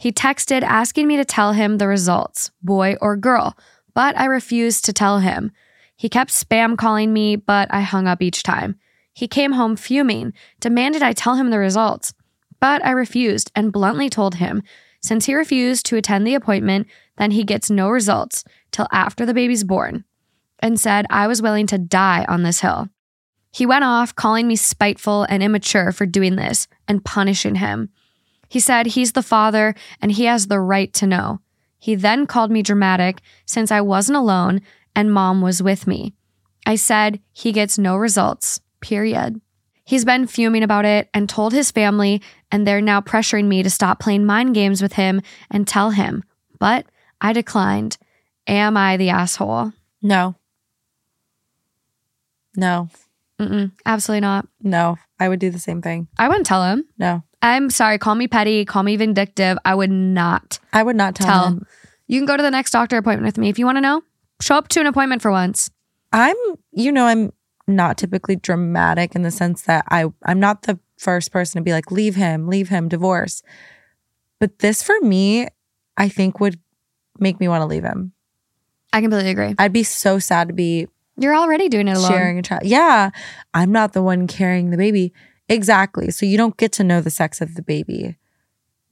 He 0.00 0.12
texted 0.12 0.62
asking 0.62 1.06
me 1.08 1.18
to 1.18 1.26
tell 1.26 1.52
him 1.52 1.76
the 1.76 1.86
results, 1.86 2.50
boy 2.62 2.96
or 3.02 3.18
girl, 3.18 3.54
but 3.92 4.18
I 4.18 4.24
refused 4.24 4.86
to 4.86 4.94
tell 4.94 5.18
him. 5.18 5.52
He 5.94 6.08
kept 6.08 6.30
spam 6.30 6.78
calling 6.78 7.12
me, 7.12 7.36
but 7.36 7.68
I 7.70 7.82
hung 7.82 8.08
up 8.08 8.22
each 8.22 8.42
time. 8.42 8.76
He 9.12 9.28
came 9.28 9.52
home 9.52 9.76
fuming, 9.76 10.32
demanded 10.58 11.02
I 11.02 11.12
tell 11.12 11.34
him 11.34 11.50
the 11.50 11.58
results, 11.58 12.14
but 12.60 12.82
I 12.82 12.92
refused 12.92 13.52
and 13.54 13.74
bluntly 13.74 14.08
told 14.08 14.36
him 14.36 14.62
since 15.02 15.26
he 15.26 15.34
refused 15.34 15.84
to 15.86 15.96
attend 15.96 16.26
the 16.26 16.34
appointment, 16.34 16.86
then 17.18 17.32
he 17.32 17.44
gets 17.44 17.70
no 17.70 17.90
results 17.90 18.42
till 18.70 18.88
after 18.90 19.26
the 19.26 19.34
baby's 19.34 19.64
born, 19.64 20.04
and 20.60 20.80
said 20.80 21.04
I 21.10 21.26
was 21.26 21.42
willing 21.42 21.66
to 21.66 21.78
die 21.78 22.24
on 22.26 22.42
this 22.42 22.60
hill. 22.60 22.88
He 23.52 23.66
went 23.66 23.84
off 23.84 24.14
calling 24.14 24.48
me 24.48 24.56
spiteful 24.56 25.24
and 25.24 25.42
immature 25.42 25.92
for 25.92 26.06
doing 26.06 26.36
this 26.36 26.68
and 26.88 27.04
punishing 27.04 27.56
him. 27.56 27.90
He 28.50 28.58
said 28.58 28.86
he's 28.86 29.12
the 29.12 29.22
father 29.22 29.76
and 30.02 30.10
he 30.10 30.24
has 30.24 30.48
the 30.48 30.58
right 30.58 30.92
to 30.94 31.06
know. 31.06 31.40
He 31.78 31.94
then 31.94 32.26
called 32.26 32.50
me 32.50 32.62
dramatic 32.62 33.20
since 33.46 33.70
I 33.70 33.80
wasn't 33.80 34.18
alone 34.18 34.60
and 34.94 35.12
mom 35.12 35.40
was 35.40 35.62
with 35.62 35.86
me. 35.86 36.14
I 36.66 36.74
said 36.74 37.20
he 37.32 37.52
gets 37.52 37.78
no 37.78 37.96
results, 37.96 38.60
period. 38.80 39.40
He's 39.84 40.04
been 40.04 40.26
fuming 40.26 40.64
about 40.64 40.84
it 40.84 41.08
and 41.14 41.28
told 41.28 41.52
his 41.52 41.70
family, 41.70 42.20
and 42.50 42.66
they're 42.66 42.80
now 42.80 43.00
pressuring 43.00 43.46
me 43.46 43.62
to 43.62 43.70
stop 43.70 44.00
playing 44.00 44.26
mind 44.26 44.52
games 44.52 44.82
with 44.82 44.94
him 44.94 45.22
and 45.48 45.66
tell 45.66 45.90
him. 45.90 46.24
But 46.58 46.86
I 47.20 47.32
declined. 47.32 47.98
Am 48.48 48.76
I 48.76 48.96
the 48.96 49.10
asshole? 49.10 49.72
No. 50.02 50.34
No. 52.56 52.88
Mm-mm, 53.38 53.70
absolutely 53.86 54.20
not. 54.20 54.48
No. 54.60 54.98
I 55.20 55.28
would 55.28 55.38
do 55.38 55.50
the 55.50 55.58
same 55.58 55.82
thing. 55.82 56.08
I 56.18 56.26
wouldn't 56.26 56.46
tell 56.46 56.64
him. 56.64 56.84
No. 56.98 57.22
I'm 57.42 57.70
sorry. 57.70 57.98
Call 57.98 58.14
me 58.14 58.28
petty. 58.28 58.64
Call 58.64 58.82
me 58.82 58.96
vindictive. 58.96 59.58
I 59.64 59.74
would 59.74 59.90
not 59.90 60.58
I 60.72 60.82
would 60.82 60.96
not 60.96 61.14
tell, 61.14 61.26
tell. 61.26 61.46
him. 61.46 61.66
You 62.06 62.20
can 62.20 62.26
go 62.26 62.36
to 62.36 62.42
the 62.42 62.50
next 62.50 62.70
doctor 62.72 62.96
appointment 62.98 63.26
with 63.26 63.38
me 63.38 63.48
if 63.48 63.58
you 63.58 63.64
want 63.66 63.76
to 63.76 63.80
know. 63.80 64.02
Show 64.42 64.56
up 64.56 64.68
to 64.68 64.80
an 64.80 64.86
appointment 64.86 65.22
for 65.22 65.30
once. 65.30 65.70
I'm, 66.12 66.36
you 66.72 66.90
know, 66.92 67.06
I'm 67.06 67.32
not 67.66 67.96
typically 67.98 68.36
dramatic 68.36 69.14
in 69.14 69.22
the 69.22 69.30
sense 69.30 69.62
that 69.62 69.84
I, 69.88 70.06
I'm 70.24 70.40
not 70.40 70.62
the 70.62 70.78
first 70.98 71.30
person 71.30 71.60
to 71.60 71.64
be 71.64 71.72
like, 71.72 71.90
leave 71.90 72.16
him, 72.16 72.48
leave 72.48 72.68
him, 72.68 72.88
divorce. 72.88 73.42
But 74.40 74.58
this 74.58 74.82
for 74.82 74.98
me, 75.02 75.46
I 75.96 76.08
think 76.08 76.40
would 76.40 76.58
make 77.18 77.38
me 77.38 77.46
want 77.48 77.60
to 77.62 77.66
leave 77.66 77.84
him. 77.84 78.12
I 78.92 79.00
completely 79.00 79.30
agree. 79.30 79.54
I'd 79.58 79.72
be 79.72 79.84
so 79.84 80.18
sad 80.18 80.48
to 80.48 80.54
be 80.54 80.88
You're 81.16 81.36
already 81.36 81.68
doing 81.68 81.86
it 81.86 81.96
alone. 81.96 82.10
sharing 82.10 82.38
a 82.38 82.42
child. 82.42 82.62
Yeah, 82.64 83.10
I'm 83.54 83.70
not 83.70 83.92
the 83.92 84.02
one 84.02 84.26
carrying 84.26 84.70
the 84.70 84.76
baby. 84.76 85.12
Exactly. 85.50 86.10
So 86.10 86.24
you 86.24 86.38
don't 86.38 86.56
get 86.56 86.72
to 86.72 86.84
know 86.84 87.00
the 87.02 87.10
sex 87.10 87.40
of 87.42 87.54
the 87.56 87.62
baby. 87.62 88.16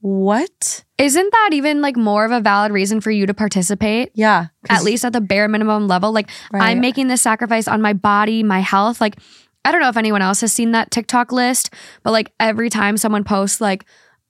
What? 0.01 0.85
Isn't 0.97 1.31
that 1.31 1.49
even 1.53 1.81
like 1.81 1.97
more 1.97 2.23
of 2.23 2.31
a 2.31 2.39
valid 2.39 2.71
reason 2.71 3.01
for 3.01 3.11
you 3.11 3.25
to 3.25 3.33
participate? 3.33 4.11
Yeah. 4.13 4.47
At 4.69 4.83
least 4.83 5.03
at 5.03 5.11
the 5.13 5.19
bare 5.21 5.47
minimum 5.47 5.87
level. 5.87 6.11
Like 6.11 6.29
Right. 6.51 6.69
I'm 6.69 6.79
making 6.79 7.07
this 7.07 7.21
sacrifice 7.21 7.67
on 7.67 7.81
my 7.81 7.93
body, 7.93 8.43
my 8.43 8.59
health. 8.59 9.01
Like 9.01 9.17
I 9.65 9.71
don't 9.71 9.81
know 9.81 9.89
if 9.89 9.97
anyone 9.97 10.21
else 10.21 10.39
has 10.41 10.53
seen 10.53 10.71
that 10.71 10.89
TikTok 10.91 11.31
list, 11.33 11.73
but 12.03 12.11
like 12.11 12.31
every 12.39 12.69
time 12.69 12.95
someone 12.95 13.25
posts 13.25 13.59
like 13.59 13.85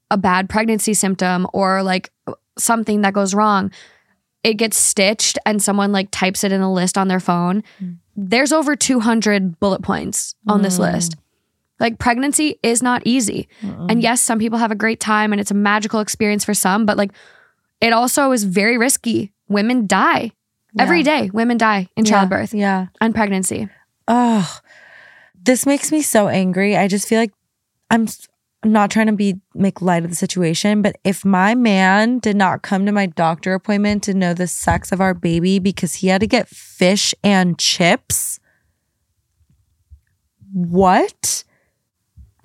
a 0.10 0.18
bad 0.18 0.50
pregnancy 0.50 0.96
symptom 0.96 1.46
or 1.54 1.84
like 1.84 2.12
something 2.58 3.02
that 3.02 3.14
goes 3.14 3.36
wrong, 3.36 3.72
it 4.44 4.56
gets 4.56 4.78
stitched 4.78 5.38
and 5.46 5.62
someone 5.62 5.92
like 5.92 6.08
types 6.10 6.44
it 6.44 6.52
in 6.52 6.62
a 6.62 6.72
list 6.74 6.98
on 6.98 7.10
their 7.10 7.20
phone. 7.20 7.62
There's 8.16 8.52
over 8.52 8.76
200 8.76 9.60
bullet 9.60 9.84
points 9.84 10.34
on 10.48 10.64
this 10.64 10.78
Mm. 10.78 10.94
list. 10.94 11.16
Like 11.80 11.98
pregnancy 12.00 12.60
is 12.64 12.82
not 12.84 13.02
easy. 13.06 13.48
And 13.62 14.02
yes, 14.02 14.22
some 14.22 14.38
people 14.40 14.60
have 14.60 14.72
a 14.72 14.76
great 14.76 15.00
time 15.00 15.32
and 15.32 15.40
it's 15.40 15.52
a 15.52 15.56
magical 15.56 16.00
experience 16.02 16.44
for 16.44 16.54
some, 16.54 16.86
but 16.86 16.98
like 16.98 17.12
it 17.82 17.94
also 17.94 18.32
is 18.32 18.44
very 18.44 18.78
risky. 18.78 19.32
Women 19.48 19.88
die 19.88 20.32
every 20.78 21.00
Yeah. 21.00 21.04
day. 21.22 21.30
Women 21.32 21.58
die 21.58 21.88
in 21.96 22.06
Yeah. 22.06 22.12
childbirth 22.12 22.54
Yeah. 22.54 22.88
and 23.00 23.16
pregnancy. 23.16 23.70
Oh, 24.08 24.60
this 25.42 25.66
makes 25.66 25.92
me 25.92 26.02
so 26.02 26.28
angry. 26.28 26.76
I 26.76 26.88
just 26.88 27.08
feel 27.08 27.20
like 27.20 27.32
I'm 27.90 28.08
I'm 28.62 28.74
not 28.74 28.92
trying 28.92 29.08
to 29.08 29.14
be 29.14 29.40
make 29.56 29.82
light 29.82 30.04
of 30.04 30.10
the 30.10 30.18
situation, 30.18 30.82
but 30.82 30.98
if 31.06 31.24
my 31.24 31.56
man 31.56 32.20
did 32.20 32.36
not 32.36 32.62
come 32.62 32.86
to 32.86 32.92
my 32.92 33.06
doctor 33.06 33.54
appointment 33.54 34.04
to 34.04 34.14
know 34.14 34.34
the 34.34 34.48
sex 34.48 34.92
of 34.92 35.00
our 35.00 35.14
baby 35.14 35.60
because 35.60 35.94
he 35.96 36.08
had 36.08 36.20
to 36.20 36.28
get 36.28 36.50
fish 36.50 37.16
and 37.24 37.58
chips, 37.58 38.38
what? 40.52 41.44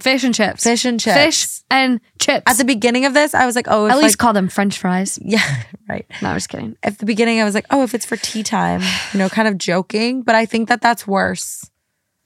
Fish 0.05 0.23
and 0.23 0.35
chips. 0.35 0.63
Fish 0.63 0.85
and 0.85 1.01
chips. 1.01 1.17
Fish 1.17 1.61
and 1.71 1.99
chips. 2.21 2.43
At 2.47 2.59
the 2.59 2.67
beginning 2.67 3.07
of 3.07 3.15
this, 3.15 3.35
I 3.35 3.47
was 3.47 3.57
like, 3.57 3.65
oh, 3.71 3.87
At 3.87 3.97
least 3.97 4.13
like, 4.13 4.19
call 4.19 4.35
them 4.35 4.49
French 4.49 4.77
fries. 4.77 5.19
yeah, 5.23 5.63
right. 5.89 6.05
No, 6.21 6.29
I'm 6.29 6.37
just 6.37 6.51
kidding. 6.51 6.77
At 6.83 6.99
the 6.99 7.07
beginning, 7.07 7.41
I 7.41 7.45
was 7.45 7.55
like, 7.55 7.65
oh, 7.71 7.83
if 7.85 7.95
it's 7.95 8.05
for 8.05 8.19
tea 8.19 8.43
time, 8.43 8.83
you 9.15 9.19
know, 9.19 9.31
kind 9.31 9.49
of 9.49 9.57
joking, 9.57 10.21
but 10.21 10.35
I 10.35 10.45
think 10.45 10.69
that 10.69 10.83
that's 10.83 11.07
worse. 11.07 11.71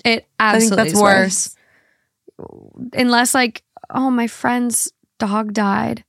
It 0.05 0.27
I 0.41 0.59
think 0.59 0.75
that's 0.75 0.93
is 0.95 1.01
worse. 1.01 1.57
Unless 2.95 3.33
like, 3.33 3.63
oh, 3.91 4.11
my 4.11 4.27
friend's 4.27 4.93
dog 5.21 5.53
died. 5.53 6.03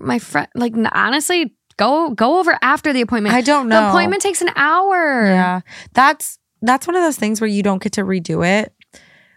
My 0.00 0.20
friend, 0.20 0.46
like, 0.54 0.74
honestly, 0.92 1.52
go 1.76 2.10
go 2.10 2.38
over 2.38 2.56
after 2.62 2.92
the 2.92 3.00
appointment. 3.00 3.34
I 3.34 3.40
don't 3.40 3.68
know. 3.68 3.80
The 3.80 3.88
appointment 3.88 4.22
takes 4.22 4.40
an 4.40 4.50
hour. 4.54 5.26
Yeah. 5.26 5.60
That's 5.94 6.38
that's 6.62 6.86
one 6.86 6.94
of 6.94 7.02
those 7.02 7.16
things 7.16 7.40
where 7.40 7.48
you 7.48 7.64
don't 7.64 7.82
get 7.82 7.92
to 7.94 8.02
redo 8.02 8.46
it. 8.46 8.72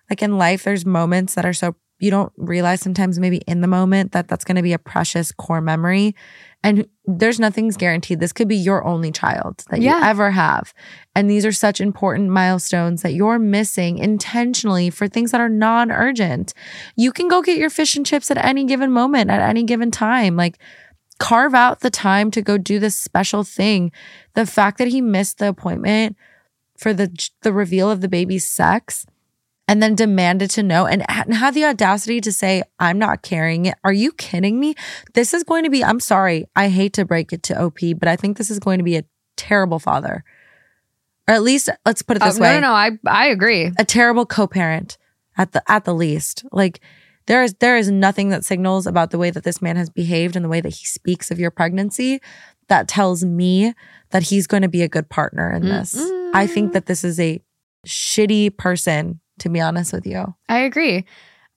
Like 0.10 0.22
in 0.22 0.38
life 0.38 0.64
there's 0.64 0.86
moments 0.86 1.36
that 1.36 1.46
are 1.46 1.54
so 1.54 1.76
you 2.02 2.10
don't 2.12 2.32
realize 2.38 2.80
sometimes 2.80 3.20
maybe 3.20 3.38
in 3.46 3.60
the 3.60 3.68
moment 3.68 4.14
that 4.14 4.30
that's 4.30 4.46
going 4.46 4.56
to 4.56 4.62
be 4.62 4.72
a 4.72 4.80
precious 4.80 5.34
core 5.34 5.60
memory 5.60 6.16
and 6.64 6.88
there's 7.06 7.42
nothing's 7.42 7.76
guaranteed. 7.76 8.22
This 8.22 8.32
could 8.32 8.48
be 8.48 8.56
your 8.56 8.86
only 8.86 9.12
child 9.12 9.66
that 9.70 9.82
Yeah. 9.82 9.98
you 10.00 10.06
ever 10.06 10.32
have. 10.32 10.74
And 11.14 11.30
these 11.30 11.46
are 11.46 11.52
such 11.52 11.82
important 11.82 12.30
milestones 12.30 13.02
that 13.02 13.14
you're 13.14 13.38
missing 13.40 13.98
intentionally 13.98 14.90
for 14.90 15.10
things 15.10 15.32
that 15.32 15.42
are 15.42 15.50
non-urgent. 15.50 16.54
You 16.96 17.12
can 17.12 17.28
go 17.28 17.42
get 17.42 17.58
your 17.58 17.70
fish 17.70 17.98
and 17.98 18.06
chips 18.06 18.32
at 18.32 18.38
any 18.38 18.64
given 18.64 18.92
moment 18.94 19.30
at 19.30 19.42
any 19.42 19.64
given 19.64 19.92
time. 19.92 20.38
Like 20.38 20.58
carve 21.20 21.54
out 21.54 21.82
the 21.82 21.90
time 21.90 22.32
to 22.32 22.42
go 22.42 22.58
do 22.58 22.80
this 22.80 22.96
special 22.96 23.44
thing. 23.44 23.92
The 24.36 24.46
fact 24.46 24.78
that 24.78 24.88
he 24.88 25.02
missed 25.02 25.38
the 25.40 25.50
appointment 25.50 26.16
for 26.78 26.94
the 26.94 27.12
the 27.42 27.52
reveal 27.52 27.92
of 27.92 28.00
the 28.00 28.08
baby's 28.08 28.48
sex 28.48 29.06
and 29.70 29.84
then 29.84 29.94
demanded 29.94 30.50
to 30.50 30.64
know 30.64 30.88
and 30.88 31.06
and 31.08 31.34
had 31.36 31.54
the 31.54 31.64
audacity 31.64 32.20
to 32.22 32.32
say 32.32 32.64
I'm 32.80 32.98
not 32.98 33.22
carrying 33.22 33.68
it. 33.68 33.76
Are 33.84 33.94
you 33.94 34.12
kidding 34.12 34.60
me? 34.60 34.74
This 35.14 35.34
is 35.34 35.44
going 35.44 35.64
to 35.64 35.70
be 35.70 35.84
I'm 35.84 36.00
sorry. 36.00 36.48
I 36.56 36.70
hate 36.70 36.94
to 36.94 37.06
break 37.06 37.32
it 37.32 37.44
to 37.44 37.62
OP, 37.62 37.78
but 38.00 38.08
I 38.10 38.16
think 38.16 38.38
this 38.38 38.50
is 38.50 38.58
going 38.60 38.80
to 38.80 38.84
be 38.84 38.98
a 38.98 39.04
terrible 39.38 39.78
father. 39.80 40.24
Or 41.28 41.36
at 41.36 41.44
least 41.44 41.70
let's 41.86 42.02
put 42.02 42.18
it 42.18 42.24
Oh, 42.24 42.26
this 42.26 42.40
no, 42.40 42.44
way 42.44 42.54
no, 42.56 42.62
no. 42.62 42.72
I 42.74 42.98
I 43.08 43.28
agree. 43.28 43.72
a 43.78 43.86
terrible 43.86 44.26
co-parent 44.26 44.98
at 45.38 45.52
the 45.52 45.62
at 45.72 45.86
the 45.86 45.94
least. 45.94 46.44
Like 46.52 46.82
there 47.28 47.44
is 47.44 47.54
there 47.60 47.78
is 47.78 47.92
nothing 47.92 48.30
that 48.30 48.44
signals 48.44 48.88
about 48.88 49.12
the 49.12 49.20
way 49.20 49.30
that 49.30 49.44
this 49.44 49.62
man 49.62 49.76
has 49.76 49.92
behaved 49.92 50.36
and 50.36 50.44
the 50.44 50.50
way 50.50 50.62
that 50.62 50.74
he 50.74 50.86
speaks 50.86 51.30
of 51.30 51.40
your 51.40 51.52
pregnancy 51.52 52.20
that 52.70 52.88
tells 52.88 53.24
me 53.24 53.76
that 54.10 54.24
he's 54.24 54.48
going 54.48 54.64
to 54.64 54.68
be 54.68 54.82
a 54.82 54.88
good 54.90 55.10
partner 55.10 55.52
in 55.52 55.62
this. 55.64 55.96
I 56.34 56.48
think 56.48 56.74
that 56.74 56.88
this 56.88 57.04
is 57.04 57.20
a 57.20 57.40
shitty 57.88 58.58
person 58.58 59.20
to 59.42 59.50
be 59.50 59.60
honest 59.60 59.94
with 59.94 60.06
you. 60.06 60.34
I 60.48 60.60
agree. 60.60 61.06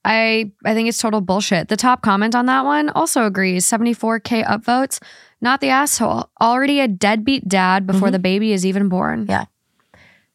I 0.05 0.51
I 0.65 0.75
think 0.75 0.89
it's 0.89 0.99
total 0.99 1.21
bullshit. 1.21 1.69
The 1.69 1.77
top 1.77 2.03
comment 2.03 2.35
on 2.35 2.47
that 2.47 2.65
one 2.65 2.89
also 2.91 3.25
agrees. 3.25 3.65
74k 3.67 4.45
upvotes. 4.45 5.01
Not 5.41 5.61
the 5.61 5.69
asshole. 5.69 6.31
Already 6.41 6.81
a 6.81 6.89
deadbeat 6.89 7.49
dad 7.49 7.87
before 7.87 8.09
Mhm. 8.09 8.13
the 8.13 8.19
baby 8.19 8.53
is 8.53 8.65
even 8.67 8.89
born. 8.89 9.27
Yeah. 9.29 9.45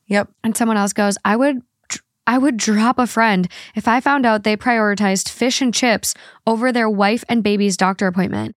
Yep. 0.07 0.29
And 0.43 0.55
someone 0.55 0.77
else 0.77 0.93
goes, 0.93 1.17
I 1.25 1.35
would 1.35 1.61
I 2.29 2.37
would 2.37 2.57
drop 2.57 2.99
a 2.99 3.07
friend 3.07 3.47
if 3.73 3.87
I 3.87 4.01
found 4.01 4.25
out 4.25 4.43
they 4.43 4.57
prioritized 4.57 5.29
fish 5.29 5.61
and 5.61 5.73
chips 5.73 6.13
over 6.45 6.73
their 6.73 6.89
wife 6.89 7.23
and 7.29 7.41
baby's 7.41 7.77
doctor 7.77 8.05
appointment. 8.07 8.53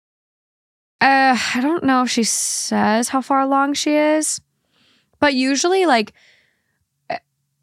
Uh, 1.02 1.38
I 1.56 1.62
don't 1.62 1.84
know 1.84 2.02
if 2.04 2.10
she 2.10 2.24
says 2.24 3.10
how 3.10 3.22
far 3.22 3.40
along 3.42 3.76
she 3.76 3.94
is, 3.94 4.42
but 5.20 5.34
usually, 5.34 5.86
like, 5.86 6.14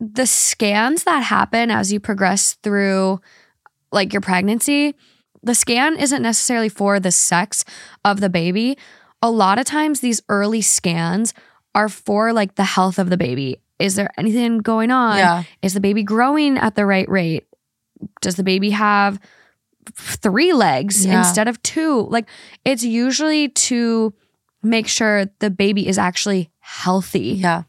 the 0.01 0.27
scans 0.27 1.05
that 1.05 1.20
happen 1.24 1.70
as 1.70 1.93
you 1.93 2.01
progress 2.01 2.55
through, 2.62 3.20
like, 3.93 4.12
your 4.12 4.20
pregnancy, 4.20 4.94
the 5.43 5.55
scan 5.55 5.97
isn't 5.97 6.23
necessarily 6.23 6.68
for 6.68 6.98
the 7.01 7.12
sex 7.12 7.64
of 8.05 8.20
the 8.20 8.28
baby. 8.28 8.77
A 9.23 9.31
lot 9.31 9.59
of 9.59 9.64
times, 9.64 10.01
these 10.01 10.20
early 10.28 10.60
scans 10.60 11.32
are 11.74 11.89
for, 11.89 12.32
like, 12.32 12.56
the 12.56 12.64
health 12.64 12.98
of 12.98 13.10
the 13.10 13.16
baby. 13.16 13.60
Is 13.78 13.94
there 13.94 14.10
anything 14.18 14.59
going 14.59 14.90
on? 14.90 15.18
yeah. 15.18 15.43
Is 15.62 15.74
the 15.74 15.81
baby 15.81 16.02
growing 16.02 16.56
at 16.59 16.74
the 16.74 16.86
right 16.86 17.09
rate? 17.09 17.47
Does 18.23 18.36
the 18.36 18.43
baby 18.44 18.70
have 18.70 19.18
three 19.94 20.52
legs 20.52 21.05
Yeah. 21.06 21.18
instead 21.18 21.47
of 21.48 21.62
two? 21.62 22.06
Like 22.10 22.27
it's 22.64 22.82
usually 22.82 23.48
to 23.51 24.12
make 24.62 24.89
sure 24.89 25.27
the 25.39 25.51
baby 25.51 25.86
is 25.86 25.98
actually 25.98 26.51
healthy. 26.60 27.35
Yeah. 27.35 27.62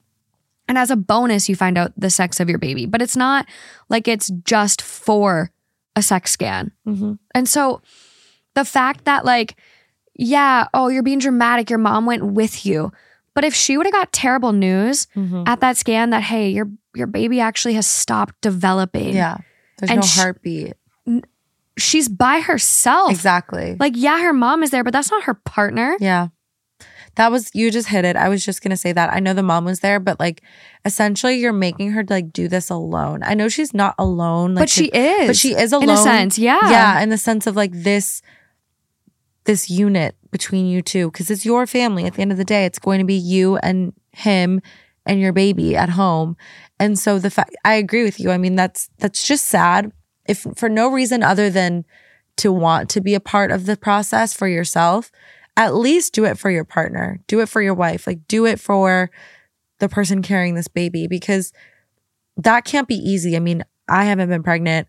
And 0.67 0.77
as 0.77 0.91
a 0.91 0.95
bonus, 0.95 1.47
you 1.49 1.55
find 1.55 1.77
out 1.77 1.93
the 1.97 2.09
sex 2.09 2.39
of 2.39 2.49
your 2.49 2.59
baby, 2.59 2.85
but 2.85 3.01
it's 3.01 3.15
not 3.15 3.45
like 3.89 4.07
it's 4.07 4.29
just 4.43 4.81
for 4.81 5.51
a 5.95 6.01
sex 6.01 6.31
scan. 6.31 6.71
hmm 6.85 7.13
And 7.33 7.47
so 7.47 7.81
the 8.53 8.65
fact 8.65 9.05
that, 9.05 9.23
like, 9.25 9.55
yeah, 10.15 10.67
oh, 10.73 10.87
you're 10.89 11.03
being 11.03 11.19
dramatic, 11.19 11.69
your 11.69 11.79
mom 11.79 12.05
went 12.05 12.23
with 12.25 12.65
you. 12.65 12.91
But 13.33 13.43
if 13.45 13.53
she 13.53 13.77
would 13.77 13.85
have 13.85 13.93
got 13.93 14.11
terrible 14.11 14.51
news 14.51 15.07
hmm 15.13 15.43
at 15.45 15.59
that 15.61 15.77
scan 15.77 16.09
that, 16.09 16.23
hey, 16.23 16.49
your 16.49 16.69
your 16.95 17.07
baby 17.07 17.39
actually 17.39 17.75
has 17.75 17.85
stopped 17.87 18.33
developing. 18.41 19.15
Yeah. 19.15 19.37
There's 19.77 19.91
And 19.91 20.01
no 20.01 20.07
heartbeat. 20.07 20.73
She's 21.77 22.09
by 22.09 22.39
herself. 22.39 23.11
Exactly. 23.11 23.77
Like, 23.79 23.93
yeah, 23.95 24.19
her 24.23 24.33
mom 24.33 24.63
is 24.63 24.71
there, 24.71 24.83
but 24.83 24.93
that's 24.93 25.11
not 25.11 25.23
her 25.23 25.35
partner. 25.35 25.95
Yeah. 25.99 26.29
That 27.17 27.31
was 27.31 27.49
you 27.53 27.69
just 27.71 27.87
hit 27.89 28.05
it. 28.05 28.15
I 28.15 28.29
was 28.29 28.45
just 28.45 28.61
gonna 28.61 28.77
say 28.77 28.93
that. 28.93 29.11
I 29.11 29.19
know 29.19 29.33
the 29.33 29.43
mom 29.43 29.65
was 29.65 29.81
there, 29.81 29.99
but 29.99 30.19
like 30.19 30.41
essentially 30.85 31.35
you're 31.37 31.51
making 31.51 31.91
her 31.91 32.05
like 32.07 32.31
do 32.31 32.47
this 32.47 32.69
alone. 32.69 33.21
I 33.23 33.33
know 33.33 33.49
she's 33.49 33.73
not 33.73 33.95
alone, 33.99 34.53
like 34.55 34.61
but 34.63 34.69
she 34.69 34.89
to- 34.89 34.97
is. 34.97 35.27
but 35.27 35.35
she 35.35 35.55
is 35.55 35.73
alone 35.73 35.89
in 35.89 35.89
a 35.89 35.97
sense. 35.97 36.37
Yeah. 36.37 36.59
Yeah, 36.69 37.01
in 37.01 37.09
the 37.09 37.17
sense 37.17 37.47
of 37.47 37.55
like 37.55 37.71
this 37.73 38.21
this 39.45 39.69
unit 39.69 40.15
between 40.29 40.67
you 40.67 40.81
two 40.81 41.09
because 41.09 41.31
it's 41.31 41.45
your 41.45 41.65
family 41.65 42.05
at 42.05 42.13
the 42.15 42.21
end 42.21 42.31
of 42.33 42.37
the 42.37 42.43
day 42.45 42.65
it's 42.65 42.79
going 42.79 42.99
to 42.99 43.05
be 43.05 43.15
you 43.15 43.55
and 43.57 43.93
him 44.11 44.61
and 45.05 45.21
your 45.21 45.31
baby 45.31 45.73
at 45.75 45.91
home 45.91 46.35
and 46.81 46.99
so 46.99 47.17
the 47.17 47.29
fact 47.29 47.55
i 47.63 47.73
agree 47.75 48.03
with 48.03 48.19
you 48.19 48.29
i 48.29 48.37
mean 48.37 48.55
that's 48.57 48.89
that's 48.97 49.25
just 49.25 49.45
sad 49.45 49.89
if 50.27 50.45
for 50.57 50.67
no 50.67 50.89
reason 50.91 51.23
other 51.23 51.49
than 51.49 51.85
to 52.35 52.51
want 52.51 52.89
to 52.89 52.99
be 52.99 53.13
a 53.13 53.21
part 53.21 53.49
of 53.49 53.65
the 53.65 53.77
process 53.77 54.33
for 54.33 54.49
yourself 54.49 55.11
at 55.57 55.75
least 55.75 56.13
do 56.13 56.23
it 56.23 56.37
for 56.37 56.49
your 56.49 56.63
partner 56.63 57.19
do 57.27 57.41
it 57.41 57.49
for 57.49 57.61
your 57.61 57.73
wife 57.73 58.07
like 58.07 58.25
do 58.27 58.45
it 58.45 58.59
for 58.59 59.09
the 59.79 59.89
person 59.89 60.21
carrying 60.21 60.55
this 60.55 60.69
baby 60.69 61.07
because 61.07 61.51
that 62.37 62.63
can't 62.63 62.87
be 62.87 62.95
easy 62.95 63.35
i 63.35 63.39
mean 63.39 63.63
i 63.89 64.05
haven't 64.05 64.29
been 64.29 64.43
pregnant 64.43 64.87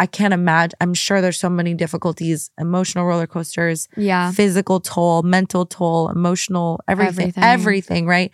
I 0.00 0.06
can't 0.06 0.32
imagine. 0.32 0.76
I'm 0.80 0.94
sure 0.94 1.20
there's 1.20 1.40
so 1.40 1.50
many 1.50 1.74
difficulties, 1.74 2.52
emotional 2.56 3.04
roller 3.04 3.26
coasters, 3.26 3.88
Yeah. 3.96 4.30
physical 4.30 4.78
toll, 4.78 5.24
mental 5.24 5.66
toll, 5.66 6.08
emotional, 6.08 6.78
everything, 6.86 7.32
Everything. 7.34 7.42
everything, 7.42 8.06
right? 8.06 8.30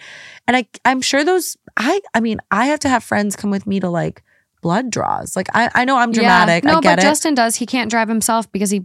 And 0.47 0.59
I, 0.59 0.67
I'm 0.85 1.01
sure 1.01 1.25
those. 1.25 1.57
I, 1.79 2.03
I 2.13 2.21
mean, 2.21 2.39
I 2.51 2.67
have 2.67 2.81
to 2.81 2.91
have 2.91 3.03
friends 3.03 3.35
come 3.35 3.51
with 3.51 3.67
me 3.67 3.81
to 3.81 3.89
like 3.89 4.23
blood 4.61 4.91
draws. 4.91 5.37
Like 5.37 5.49
I, 5.55 5.71
I 5.75 5.85
know 5.87 5.97
I'm 5.97 6.13
dramatic. 6.13 6.65
Yeah. 6.65 6.73
No, 6.73 6.81
but 6.83 6.99
it. 6.99 7.03
Justin 7.03 7.35
does. 7.35 7.57
He 7.57 7.65
can't 7.65 7.91
drive 7.91 8.11
himself 8.11 8.53
because 8.53 8.69
he 8.69 8.85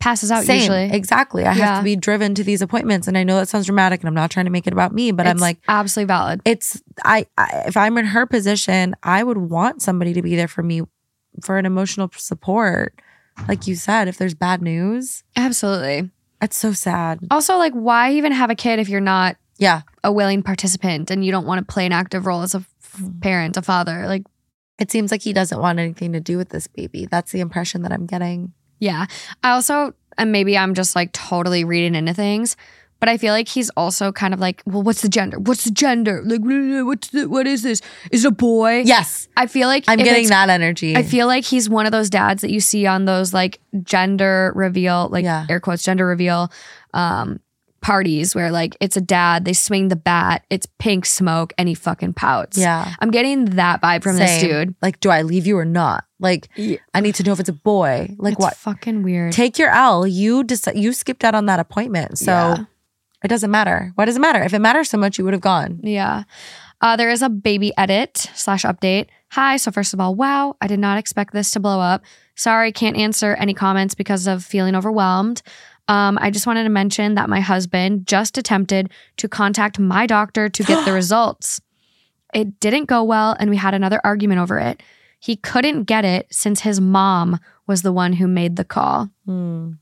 passes 0.00 0.30
out 0.30 0.44
Same, 0.44 0.58
usually. 0.60 0.90
exactly. 0.90 1.44
I 1.46 1.52
have 1.52 1.78
to 1.78 1.84
be 1.84 1.94
driven 1.94 2.34
to 2.34 2.42
these 2.42 2.62
appointments, 2.62 3.06
and 3.06 3.16
I 3.16 3.22
know 3.22 3.36
that 3.36 3.48
sounds 3.48 3.66
dramatic, 3.66 4.00
and 4.00 4.08
I'm 4.08 4.14
not 4.14 4.30
trying 4.30 4.46
to 4.46 4.50
make 4.50 4.66
it 4.66 4.72
about 4.72 4.92
me, 4.92 5.12
but 5.12 5.26
I'm 5.26 5.36
like, 5.38 5.58
absolutely 5.68 6.08
valid. 6.08 6.40
it's 6.44 6.82
I, 7.04 7.26
I 7.38 7.64
if 7.66 7.76
I'm 7.76 7.96
in 7.98 8.06
her 8.06 8.26
position, 8.26 8.96
I 9.02 9.22
would 9.22 9.38
want 9.38 9.82
somebody 9.82 10.12
to 10.14 10.22
be 10.22 10.34
there 10.36 10.48
for 10.48 10.62
me 10.62 10.82
for 11.44 11.58
an 11.58 11.66
emotional 11.66 12.10
support. 12.16 13.00
Like 13.48 13.66
you 13.66 13.74
said, 13.76 14.08
if 14.08 14.18
there's 14.18 14.34
bad 14.34 14.60
news, 14.60 15.22
Absolutely. 15.36 16.10
it's 16.42 16.56
so 16.58 16.72
sad. 16.72 17.20
Also, 17.30 17.56
like, 17.56 17.72
why 17.72 18.12
even 18.12 18.32
have 18.32 18.50
a 18.50 18.54
kid 18.54 18.78
if 18.78 18.88
you're 18.88 19.00
not 19.00 19.36
Yeah. 19.58 19.82
a 20.04 20.12
willing 20.12 20.42
participant 20.42 21.10
and 21.10 21.24
you 21.24 21.30
don't 21.32 21.46
want 21.46 21.58
to 21.66 21.72
play 21.72 21.86
an 21.86 21.92
active 21.92 22.26
role 22.26 22.42
as 22.42 22.54
a 22.54 22.58
f- 22.58 23.00
parent, 23.22 23.56
a 23.56 23.62
father? 23.62 24.06
Like, 24.06 24.24
It 24.78 24.90
seems 24.90 25.10
like 25.10 25.22
he 25.22 25.32
doesn't 25.32 25.58
want 25.60 25.78
anything 25.78 26.12
to 26.12 26.20
do 26.20 26.36
with 26.36 26.48
this 26.50 26.66
baby. 26.66 27.06
That's 27.10 27.32
the 27.32 27.40
impression 27.40 27.82
that 27.82 27.92
I'm 27.92 28.06
getting. 28.06 28.52
Yeah. 28.80 29.06
I 29.44 29.50
also, 29.52 29.94
and 30.18 30.32
maybe 30.32 30.58
I'm 30.58 30.74
just 30.74 30.96
like 30.96 31.12
totally 31.12 31.64
reading 31.64 31.94
into 31.94 32.12
things, 32.14 32.56
but 32.98 33.08
I 33.08 33.16
feel 33.16 33.32
like 33.32 33.48
he's 33.48 33.70
also 33.70 34.12
kind 34.12 34.34
of 34.34 34.40
like, 34.40 34.62
well, 34.66 34.82
what's 34.82 35.00
the 35.00 35.08
gender? 35.08 35.38
What's 35.38 35.64
the 35.64 35.70
gender? 35.70 36.22
Like, 36.22 36.40
what's 36.86 37.08
the, 37.08 37.26
what 37.28 37.46
is 37.46 37.62
this? 37.62 37.80
Is 38.10 38.24
it 38.26 38.28
a 38.28 38.30
boy? 38.30 38.82
Yes. 38.84 39.26
I 39.38 39.46
feel 39.46 39.68
like 39.68 39.84
I'm 39.88 39.96
getting 39.98 40.28
that 40.28 40.50
energy. 40.50 40.94
I 40.96 41.02
feel 41.02 41.26
like 41.26 41.44
he's 41.44 41.70
one 41.70 41.86
of 41.86 41.92
those 41.92 42.10
dads 42.10 42.42
that 42.42 42.50
you 42.50 42.60
see 42.60 42.86
on 42.86 43.06
those 43.06 43.32
like 43.32 43.58
gender 43.84 44.52
reveal, 44.54 45.08
like 45.10 45.24
Yeah. 45.24 45.46
air 45.48 45.60
quotes, 45.60 45.82
gender 45.82 46.06
reveal 46.06 46.52
um, 46.92 47.40
parties 47.80 48.34
where 48.34 48.50
like 48.50 48.76
it's 48.80 48.98
a 48.98 49.00
dad, 49.00 49.46
they 49.46 49.54
swing 49.54 49.88
the 49.88 49.96
bat, 49.96 50.44
it's 50.50 50.66
pink 50.78 51.06
smoke, 51.06 51.54
and 51.56 51.70
he 51.70 51.74
fucking 51.74 52.12
pouts. 52.12 52.58
yeah. 52.58 52.94
I'm 52.98 53.10
getting 53.10 53.46
that 53.56 53.80
vibe 53.80 54.02
from 54.02 54.16
this 54.16 54.42
dude. 54.42 54.74
Like, 54.82 55.00
do 55.00 55.08
I 55.08 55.22
leave 55.22 55.46
you 55.46 55.56
or 55.56 55.64
not? 55.64 56.04
Like, 56.20 56.48
Yeah. 56.56 56.78
I 56.94 57.00
need 57.00 57.14
to 57.16 57.22
know 57.24 57.32
if 57.32 57.40
it's 57.40 57.48
a 57.48 57.52
boy. 57.54 58.14
Like, 58.18 58.34
it's 58.34 58.40
what? 58.40 58.56
fucking 58.56 59.02
weird. 59.02 59.32
Take 59.32 59.58
your 59.58 59.70
L. 59.70 60.06
You 60.06 60.44
decide. 60.44 60.76
You 60.76 60.92
skipped 60.92 61.24
out 61.24 61.34
on 61.34 61.46
that 61.46 61.58
appointment, 61.58 62.18
so 62.18 62.32
Yeah. 62.32 62.64
it 63.24 63.28
doesn't 63.28 63.50
matter. 63.50 63.92
Why 63.96 64.04
does 64.04 64.16
it 64.16 64.20
matter? 64.20 64.42
If 64.42 64.54
it 64.54 64.58
matters 64.60 64.90
so 64.90 64.98
much, 64.98 65.18
you 65.18 65.24
would 65.24 65.34
have 65.34 65.40
gone. 65.40 65.80
Yeah. 65.82 66.24
Uh, 66.82 66.96
there 66.96 67.10
is 67.10 67.20
a 67.22 67.28
baby 67.28 67.72
edit 67.76 68.30
slash 68.34 68.62
update. 68.64 69.06
Hi. 69.32 69.56
So, 69.58 69.70
first 69.70 69.92
of 69.94 70.00
all, 70.00 70.14
wow, 70.14 70.56
I 70.60 70.66
did 70.66 70.78
not 70.80 70.98
expect 70.98 71.32
this 71.32 71.50
to 71.52 71.60
blow 71.60 71.80
up. 71.80 72.02
Sorry, 72.36 72.72
can't 72.72 72.96
answer 72.96 73.34
any 73.34 73.52
comments 73.54 73.94
because 73.94 74.26
of 74.26 74.44
feeling 74.44 74.74
overwhelmed. 74.74 75.42
Um, 75.88 76.18
I 76.22 76.30
just 76.30 76.46
wanted 76.46 76.62
to 76.64 76.68
mention 76.70 77.16
that 77.16 77.28
my 77.28 77.40
husband 77.40 78.06
just 78.06 78.38
attempted 78.38 78.90
to 79.18 79.28
contact 79.28 79.78
my 79.78 80.06
doctor 80.06 80.48
to 80.48 80.62
get 80.62 80.84
the 80.84 80.92
results. 81.00 81.60
It 82.32 82.60
didn't 82.60 82.84
go 82.84 83.02
well, 83.02 83.36
and 83.38 83.50
we 83.50 83.56
had 83.56 83.74
another 83.74 84.00
argument 84.04 84.40
over 84.40 84.56
it. 84.58 84.82
He 85.20 85.36
couldn't 85.36 85.84
get 85.84 86.04
it 86.04 86.26
since 86.30 86.60
his 86.62 86.80
mom 86.80 87.38
was 87.66 87.82
the 87.82 87.92
one 87.92 88.14
who 88.14 88.26
made 88.26 88.56
the 88.56 88.64
call. 88.64 89.10
Hmm. 89.26 89.72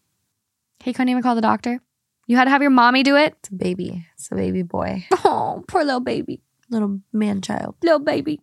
He 0.83 0.93
couldn't 0.93 1.09
even 1.09 1.23
call 1.23 1.35
the 1.37 1.41
doctor. 1.41 1.81
You 2.27 2.37
had 2.37 2.45
to 2.45 2.51
have 2.51 2.61
your 2.61 2.71
mommy 2.73 3.03
do 3.03 3.17
it. 3.17 3.35
It's 3.41 3.49
a 3.49 3.55
baby. 3.55 4.05
It's 4.15 4.31
a 4.31 4.35
baby 4.35 4.63
boy, 4.63 5.07
Oh, 5.25 5.65
poor 5.69 5.83
little 5.85 6.01
baby. 6.01 6.43
little 6.69 7.01
man 7.13 7.41
child. 7.41 7.77
little 7.83 7.99
baby. 8.01 8.41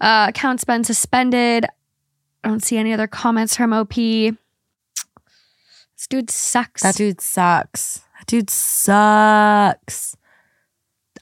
Uh, 0.00 0.26
account's 0.28 0.64
been 0.64 0.84
suspended. 0.84 1.64
I 2.44 2.48
don't 2.48 2.62
see 2.62 2.76
any 2.76 2.92
other 2.92 3.06
comments 3.06 3.56
from 3.56 3.72
OP. 3.72 3.94
This 3.94 4.36
dude 6.10 6.30
sucks. 6.30 6.82
That 6.82 6.96
dude 6.96 7.20
sucks. 7.20 7.98
That 8.18 8.26
dude 8.26 8.50
sucks. 8.50 10.16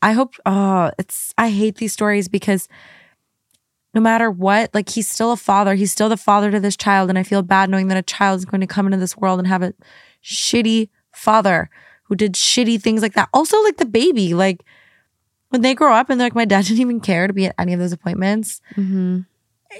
I 0.02 0.12
hope 0.12 0.34
oh, 0.46 0.90
it's 0.98 1.34
I 1.36 1.50
hate 1.50 1.76
these 1.76 1.92
stories 1.92 2.28
because 2.28 2.66
no 3.94 4.00
matter 4.00 4.30
what, 4.30 4.72
like 4.74 4.88
he's 4.90 5.08
still 5.08 5.32
a 5.32 5.36
father. 5.36 5.74
He's 5.74 5.90
still 5.92 6.08
the 6.08 6.16
father 6.16 6.50
to 6.50 6.60
this 6.60 6.76
child. 6.76 7.08
And 7.10 7.18
I 7.18 7.22
feel 7.22 7.42
bad 7.42 7.68
knowing 7.70 7.88
that 7.88 7.96
a 7.96 8.02
child 8.02 8.38
is 8.38 8.44
going 8.44 8.60
to 8.60 8.66
come 8.66 8.86
into 8.86 8.98
this 8.98 9.16
world 9.16 9.38
and 9.40 9.48
have 9.48 9.62
a 9.62 9.74
shitty 10.24 10.88
father 11.12 11.68
who 12.04 12.14
did 12.14 12.34
shitty 12.34 12.80
things 12.80 13.02
like 13.02 13.14
that. 13.14 13.28
Also, 13.32 13.60
like 13.62 13.78
the 13.78 13.84
baby, 13.86 14.34
like 14.34 14.64
when 15.48 15.62
they 15.62 15.74
grow 15.74 15.92
up 15.92 16.08
and 16.10 16.20
they're 16.20 16.26
like, 16.26 16.34
my 16.34 16.44
dad 16.44 16.64
didn't 16.66 16.80
even 16.80 17.00
care 17.00 17.26
to 17.26 17.32
be 17.32 17.46
at 17.46 17.54
any 17.58 17.72
of 17.72 17.80
those 17.80 17.92
appointments. 17.92 18.60
Mhm. 18.76 19.26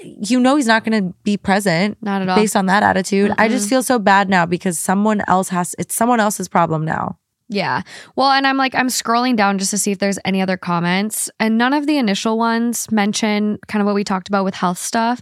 You 0.03 0.39
know 0.39 0.55
he's 0.55 0.67
not 0.67 0.85
gonna 0.85 1.13
be 1.23 1.35
present 1.35 1.97
Not 2.01 2.21
at 2.21 2.29
all. 2.29 2.37
based 2.37 2.55
on 2.55 2.65
that 2.67 2.81
attitude. 2.81 3.33
I 3.37 3.49
just 3.49 3.67
feel 3.67 3.83
so 3.83 3.99
bad 3.99 4.29
now 4.29 4.45
because 4.45 4.79
someone 4.79 5.21
else 5.27 5.49
has 5.49 5.75
it's 5.77 5.93
someone 5.93 6.21
else's 6.21 6.47
problem 6.47 6.85
now. 6.85 7.17
Yeah. 7.51 7.81
Well, 8.15 8.31
and 8.31 8.47
I'm 8.47 8.55
like, 8.55 8.73
I'm 8.75 8.87
scrolling 8.87 9.35
down 9.35 9.57
just 9.57 9.71
to 9.71 9.77
see 9.77 9.91
if 9.91 9.99
there's 9.99 10.17
any 10.23 10.41
other 10.41 10.55
comments. 10.55 11.29
And 11.37 11.57
none 11.57 11.73
of 11.73 11.85
the 11.85 11.97
initial 11.97 12.37
ones 12.37 12.89
mention 12.89 13.59
kind 13.67 13.81
of 13.81 13.85
what 13.85 13.93
we 13.93 14.05
talked 14.05 14.29
about 14.29 14.45
with 14.45 14.55
health 14.55 14.77
stuff. 14.77 15.21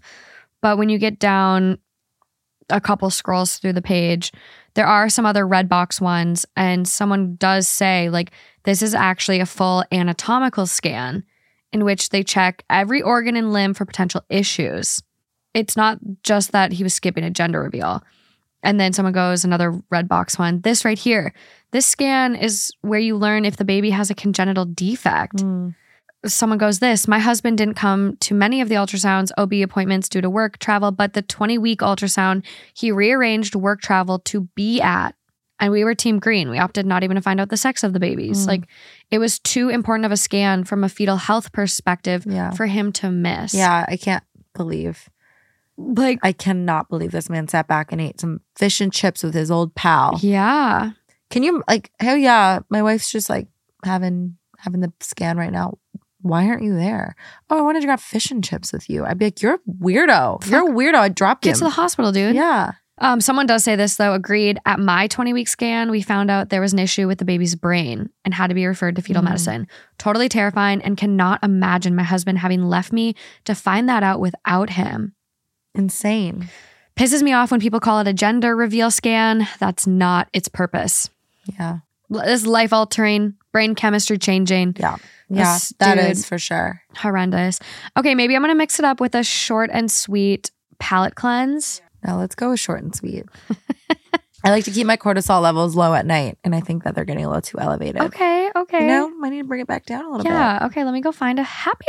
But 0.61 0.77
when 0.77 0.89
you 0.89 0.99
get 0.99 1.18
down 1.18 1.80
a 2.69 2.80
couple 2.80 3.10
scrolls 3.10 3.57
through 3.57 3.73
the 3.73 3.81
page, 3.81 4.31
there 4.76 4.85
are 4.85 5.10
some 5.10 5.26
other 5.26 5.47
red 5.47 5.68
box 5.68 5.99
ones. 5.99 6.45
And 6.56 6.88
someone 6.88 7.35
does 7.35 7.68
say, 7.68 8.11
like, 8.11 8.31
this 8.64 8.84
is 8.84 8.93
actually 8.93 9.39
a 9.39 9.47
full 9.47 9.84
anatomical 9.91 10.68
scan 10.68 11.23
in 11.73 11.84
which 11.84 12.10
they 12.10 12.23
check 12.23 12.64
every 12.69 13.01
organ 13.01 13.35
and 13.38 13.51
limb 13.51 13.73
for 13.73 13.85
potential 13.85 14.22
issues. 14.30 15.01
It's 15.56 15.76
not 15.76 15.97
just 16.22 16.51
that 16.51 16.73
he 16.73 16.84
was 16.84 16.93
skipping 16.93 17.23
a 17.23 17.31
gender 17.31 17.60
reveal. 17.60 18.03
And 18.61 18.80
then 18.80 18.91
someone 18.94 19.14
goes, 19.14 19.45
another 19.45 19.81
red 19.90 20.07
box 20.07 20.38
one. 20.38 20.61
This 20.61 20.84
right 20.84 20.99
here. 20.99 21.34
This 21.72 21.86
scan 21.86 22.36
is 22.36 22.72
where 22.81 22.99
you 22.99 23.15
learn 23.15 23.45
if 23.45 23.57
the 23.57 23.65
baby 23.65 23.91
has 23.91 24.10
a 24.10 24.15
congenital 24.15 24.65
defect. 24.65 25.41
Someone 26.26 26.57
goes, 26.57 26.80
This, 26.80 27.07
my 27.07 27.19
husband 27.19 27.57
didn't 27.57 27.76
come 27.76 28.18
to 28.18 28.34
many 28.34 28.60
of 28.60 28.68
the 28.68 28.76
ultrasounds, 28.76 29.31
OB 29.38 29.53
appointments 29.53 30.10
due 30.10 30.19
to 30.19 30.30
work 30.30 30.60
travel, 30.60 30.91
but 30.91 31.14
the 31.14 31.22
20 31.22 31.57
week 31.57 31.80
ultrasound, 31.80 32.44
he 32.73 32.91
rearranged 32.91 33.56
work 33.56 33.81
travel 33.81 34.19
to 34.19 34.41
be 34.56 34.81
at. 34.81 35.15
And 35.61 35.72
we 35.72 35.84
were 35.86 35.95
team 35.95 36.19
green. 36.19 36.49
We 36.49 36.57
opted 36.57 36.86
not 36.86 37.03
even 37.03 37.15
to 37.15 37.22
find 37.22 37.40
out 37.40 37.49
the 37.49 37.57
sex 37.57 37.84
of 37.84 37.94
the 37.94 37.99
babies. 37.99 38.44
Mm. 38.45 38.48
Like 38.48 38.64
it 39.11 39.19
was 39.19 39.40
too 39.40 39.69
important 39.69 40.06
of 40.06 40.11
a 40.11 40.18
scan 40.18 40.65
from 40.65 40.84
a 40.84 40.90
fetal 40.90 41.18
health 41.18 41.52
perspective 41.53 42.26
Yeah. 42.27 42.52
for 42.52 42.65
him 42.65 42.91
to 42.94 43.11
miss. 43.11 43.53
Yeah, 43.53 43.86
I 43.88 43.95
can't 43.95 44.23
believe. 44.53 45.10
Like, 45.81 46.19
I 46.23 46.34
cannot 46.34 46.89
believe 46.89 47.11
this 47.11 47.30
man 47.30 47.47
sat 47.47 47.68
back 47.68 47.91
and 47.91 48.01
ate 48.01 48.19
some 48.19 48.41
fish 48.57 48.81
and 48.81 48.91
chips 48.91 49.23
with 49.23 49.34
his 49.34 49.49
old 49.49 49.73
pal. 49.76 50.19
yeah. 50.22 50.91
Can 51.30 51.43
you 51.43 51.64
like 51.68 51.91
hell 51.99 52.18
yeah, 52.18 52.60
my 52.69 52.81
wife's 52.81 53.11
just 53.11 53.30
like 53.30 53.47
having 53.85 54.38
having 54.57 54.81
the 54.81 54.91
scan 54.99 55.38
right 55.38 55.51
now. 55.51 55.77
Why 56.22 56.47
aren't 56.47 56.64
you 56.64 56.76
there? 56.76 57.15
Oh, 57.49 57.57
I 57.60 57.61
wanted 57.61 57.80
to 57.81 57.85
grab 57.85 57.99
fish 58.01 58.30
and 58.31 58.43
chips 58.43 58.73
with 58.73 58.89
you. 58.89 59.06
I'd 59.06 59.18
be 59.19 59.26
like, 59.27 59.41
you're 59.41 59.53
a 59.53 59.60
weirdo. 59.69 60.45
You're 60.49 60.69
a 60.69 60.73
weirdo. 60.73 60.95
I'd 60.95 61.15
drop 61.15 61.41
Get 61.41 61.51
him. 61.51 61.57
to 61.60 61.64
the 61.65 61.69
hospital, 61.69 62.11
dude. 62.11 62.35
yeah. 62.35 62.72
Um, 63.01 63.22
someone 63.22 63.45
does 63.45 63.64
say 63.64 63.77
this 63.77 63.95
though. 63.95 64.14
Agreed. 64.14 64.60
At 64.65 64.80
my 64.80 65.07
20 65.07 65.31
week 65.31 65.47
scan, 65.47 65.89
we 65.91 66.01
found 66.01 66.30
out 66.30 66.49
there 66.49 66.60
was 66.60 66.73
an 66.73 66.80
issue 66.80 67.07
with 67.07 67.19
the 67.19 67.23
baby's 67.26 67.56
brain 67.56 68.10
and 68.26 68.34
had 68.34 68.47
to 68.47 68.53
be 68.56 68.65
referred 68.65 68.97
to 68.97 69.01
fetal 69.01 69.22
Mm. 69.22 69.26
medicine. 69.26 69.68
Totally 69.97 70.27
terrifying 70.27 70.81
and 70.81 70.97
cannot 70.97 71.41
imagine 71.41 71.95
my 71.95 72.03
husband 72.03 72.39
having 72.39 72.64
left 72.64 72.91
me 72.91 73.15
to 73.45 73.56
find 73.56 73.88
that 73.88 74.03
out 74.03 74.19
without 74.19 74.72
him. 74.72 75.14
Insane. 75.80 76.49
Pisses 76.97 77.23
me 77.23 77.31
off 77.31 77.51
when 77.51 77.61
people 77.61 77.80
call 77.80 77.99
it 78.01 78.07
a 78.07 78.14
gender 78.14 78.53
reveal 78.56 78.91
scan. 78.91 79.47
That's 79.60 79.88
not 79.88 80.27
its 80.34 80.49
purpose. 80.49 81.10
Yeah. 81.57 81.80
This 82.10 82.45
life 82.45 82.73
altering, 82.73 83.35
brain 83.53 83.73
chemistry 83.76 84.18
changing, 84.18 84.76
Yeah. 84.77 84.97
Yeah. 85.30 85.53
This 85.53 85.73
That 85.80 85.97
is 85.97 86.26
for 86.26 86.38
sure. 86.38 86.81
horrendous. 86.97 87.60
Okay, 87.95 88.14
maybe 88.15 88.35
I'm 88.35 88.41
gonna 88.41 88.56
mix 88.56 88.80
it 88.80 88.85
up 88.85 88.99
with 88.99 89.15
a 89.15 89.23
short 89.23 89.69
and 89.72 89.89
sweet 89.89 90.51
palate 90.80 91.15
cleanse. 91.15 91.81
Now 92.06 92.18
let's 92.18 92.35
go 92.35 92.49
with 92.49 92.60
short 92.60 92.81
and 92.84 92.93
sweet. 92.95 93.26
I 94.43 94.49
like 94.51 94.64
to 94.65 94.72
keep 94.72 94.88
my 94.88 94.97
cortisol 94.97 95.41
levels 95.41 95.76
low 95.76 95.93
at 95.93 96.06
night, 96.06 96.38
and 96.45 96.56
I 96.56 96.61
think 96.61 96.84
that 96.85 96.95
they're 96.95 97.03
getting 97.06 97.26
a 97.26 97.27
little 97.27 97.41
too 97.41 97.60
elevated. 97.60 98.01
Okay, 98.01 98.49
okay. 98.56 98.81
You 98.81 98.88
know, 98.88 99.11
I 99.23 99.30
need 99.30 99.39
to 99.39 99.43
bring 99.43 99.60
it 99.61 99.68
back 99.68 99.85
down 99.85 100.06
a 100.06 100.10
little 100.10 100.26
yeah, 100.26 100.65
okay, 100.68 100.84
let 100.85 100.93
me 100.93 101.01
go 101.01 101.11
find 101.11 101.39
a 101.39 101.43
happy 101.43 101.85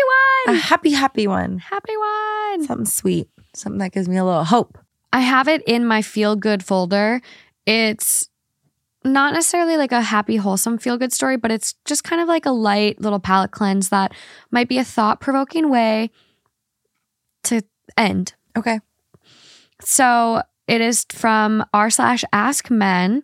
one. 0.47 0.57
A 0.57 0.59
happy, 0.59 0.91
happy 0.91 1.27
one. 1.29 1.59
happy 1.59 1.97
one. 1.97 2.67
Something 2.67 2.87
sweet. 2.87 3.29
Something 3.61 3.79
that 3.79 3.93
gives 3.93 4.09
me 4.09 4.17
a 4.17 4.25
little 4.25 4.45
hope. 4.45 4.79
I 5.13 5.21
have 5.21 5.49
it 5.49 5.63
in 5.67 5.85
my 5.85 6.03
feel 6.03 6.37
good 6.37 6.65
folder. 6.65 7.21
It's 7.67 8.29
not 9.05 9.33
necessarily 9.33 9.77
like 9.77 9.93
a 9.93 10.03
happy, 10.03 10.37
wholesome 10.37 10.79
feel 10.79 10.97
good 10.97 11.13
story, 11.13 11.37
but 11.37 11.51
it's 11.51 11.75
just 11.85 12.05
kind 12.05 12.21
of 12.21 12.29
like 12.29 12.47
a 12.47 12.51
light 12.51 13.01
little 13.01 13.19
palate 13.19 13.51
cleanse 13.51 13.89
that 13.89 14.13
might 14.51 14.69
be 14.69 14.79
a 14.79 14.85
thought 14.85 15.21
provoking 15.21 15.71
way 15.71 16.11
to 17.45 17.63
end. 17.97 18.35
Okay. 18.57 18.81
So 19.81 20.43
it 20.67 20.81
is 20.81 21.07
from 21.11 21.65
r 21.73 21.91
slash 21.91 22.25
ask 22.33 22.71
men 22.71 23.23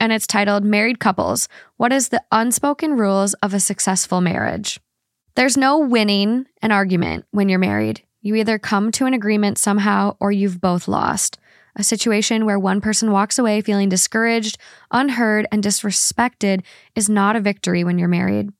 and 0.00 0.12
it's 0.12 0.26
titled 0.26 0.64
Married 0.64 0.98
Couples 0.98 1.48
What 1.76 1.92
is 1.92 2.08
the 2.08 2.22
Unspoken 2.32 2.96
Rules 2.96 3.34
of 3.34 3.54
a 3.54 3.60
Successful 3.60 4.20
Marriage? 4.20 4.80
There's 5.36 5.56
no 5.56 5.78
winning 5.78 6.46
an 6.60 6.72
argument 6.72 7.24
when 7.30 7.48
you're 7.48 7.58
married. 7.58 8.02
You 8.22 8.36
either 8.36 8.58
come 8.58 8.90
to 8.92 9.06
an 9.06 9.14
agreement 9.14 9.58
somehow 9.58 10.16
or 10.20 10.32
you've 10.32 10.60
both 10.60 10.88
lost. 10.88 11.38
A 11.76 11.82
situation 11.82 12.44
where 12.44 12.58
one 12.58 12.80
person 12.80 13.10
walks 13.10 13.38
away 13.38 13.60
feeling 13.60 13.88
discouraged, 13.88 14.58
unheard, 14.90 15.46
and 15.50 15.62
disrespected 15.62 16.62
is 16.94 17.08
not 17.08 17.36
a 17.36 17.40
victory 17.40 17.82
when 17.82 17.98
you're 17.98 18.08
married. 18.08 18.50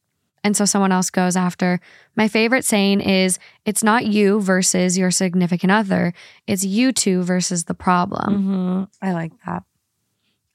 And 0.44 0.56
so 0.56 0.64
someone 0.64 0.93
else 0.93 1.10
goes 1.10 1.36
after. 1.36 1.78
My 2.16 2.26
favorite 2.26 2.64
saying 2.64 3.01
is 3.01 3.39
it's 3.64 3.84
not 3.84 4.06
you 4.06 4.40
versus 4.40 4.98
your 4.98 5.10
significant 5.10 5.70
other, 5.70 6.12
it's 6.47 6.64
you 6.64 6.93
two 6.93 7.22
versus 7.22 7.64
the 7.64 7.74
problem. 7.74 8.43
hmm 8.43 8.82
I 9.06 9.12
like 9.12 9.32
that. 9.47 9.62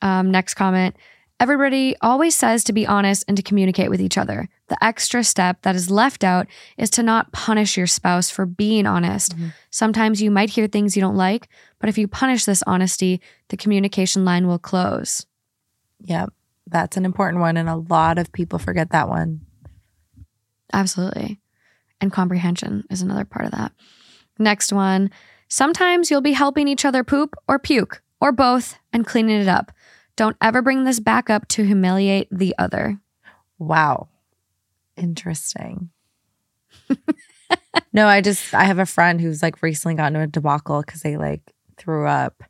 Um, 0.01 0.31
next 0.31 0.55
comment. 0.55 0.95
Everybody 1.39 1.95
always 2.01 2.35
says 2.35 2.63
to 2.63 2.73
be 2.73 2.87
honest 2.87 3.23
and 3.27 3.37
to 3.37 3.43
communicate 3.43 3.91
with 3.91 4.01
each 4.01 4.17
other. 4.17 4.49
The 4.69 4.83
extra 4.83 5.23
step 5.23 5.61
that 5.61 5.75
is 5.75 5.91
left 5.91 6.23
out 6.23 6.47
is 6.77 6.89
to 6.91 7.03
not 7.03 7.31
punish 7.31 7.77
your 7.77 7.85
spouse 7.85 8.31
for 8.31 8.47
being 8.47 8.87
honest. 8.87 9.37
Mhm. 9.37 9.53
Sometimes 9.69 10.19
you 10.19 10.31
might 10.31 10.49
hear 10.49 10.65
things 10.67 10.95
you 10.95 11.01
don't 11.01 11.15
like, 11.15 11.47
but 11.79 11.89
if 11.89 11.97
you 11.97 12.07
punish 12.07 12.45
this 12.45 12.63
honesty, 12.65 13.21
the 13.49 13.57
communication 13.57 14.25
line 14.25 14.47
will 14.47 14.57
close. 14.57 15.27
Yep. 15.99 16.33
That's 16.65 16.97
an 16.97 17.05
important 17.05 17.39
one. 17.39 17.55
And 17.55 17.69
a 17.69 17.75
lot 17.75 18.17
of 18.17 18.31
people 18.31 18.57
forget 18.57 18.89
that 18.89 19.07
one. 19.07 19.41
Absolutely. 20.73 21.39
And 22.01 22.11
comprehension 22.11 22.83
is 22.89 23.01
another 23.01 23.25
part 23.25 23.45
of 23.45 23.51
that. 23.51 23.71
Next 24.39 24.73
one. 24.73 25.11
Sometimes 25.47 26.09
you'll 26.09 26.21
be 26.21 26.33
helping 26.33 26.67
each 26.67 26.83
other 26.83 27.03
poop 27.03 27.35
or 27.47 27.57
puke 27.59 28.01
or 28.19 28.31
both 28.31 28.77
and 28.91 29.05
cleaning 29.05 29.39
it 29.39 29.47
up. 29.47 29.71
Don't 30.17 30.35
ever 30.41 30.61
bring 30.61 30.83
this 30.83 30.99
back 30.99 31.29
up 31.29 31.47
to 31.49 31.63
humiliate 31.63 32.27
the 32.31 32.53
other. 32.57 32.99
Wow. 33.59 34.09
Interesting. 34.97 35.91
no, 37.93 38.07
I 38.07 38.21
just 38.21 38.53
I 38.53 38.65
have 38.65 38.79
a 38.79 38.85
friend 38.85 39.21
who's 39.21 39.41
like 39.41 39.61
recently 39.61 39.95
gotten 39.95 40.15
into 40.15 40.23
a 40.23 40.27
debacle 40.27 40.81
because 40.81 41.01
they 41.01 41.17
like 41.17 41.53
threw 41.77 42.07
up 42.07 42.43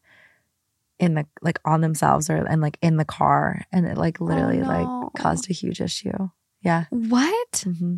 in 0.98 1.14
the 1.14 1.26
like 1.41 1.60
on 1.65 1.81
themselves 1.81 2.30
or 2.30 2.38
and 2.38 2.61
like 2.61 2.77
in 2.81 2.98
the 2.98 3.06
car 3.06 3.65
and 3.72 3.85
it 3.85 3.98
like 3.98 4.19
literally 4.19 4.60
no. 4.60 4.68
like 4.68 5.22
caused 5.22 5.49
a 5.49 5.53
huge 5.53 5.81
issue. 5.81 6.30
Yeah. 6.61 6.85
What? 6.89 7.65
hmm 7.65 7.98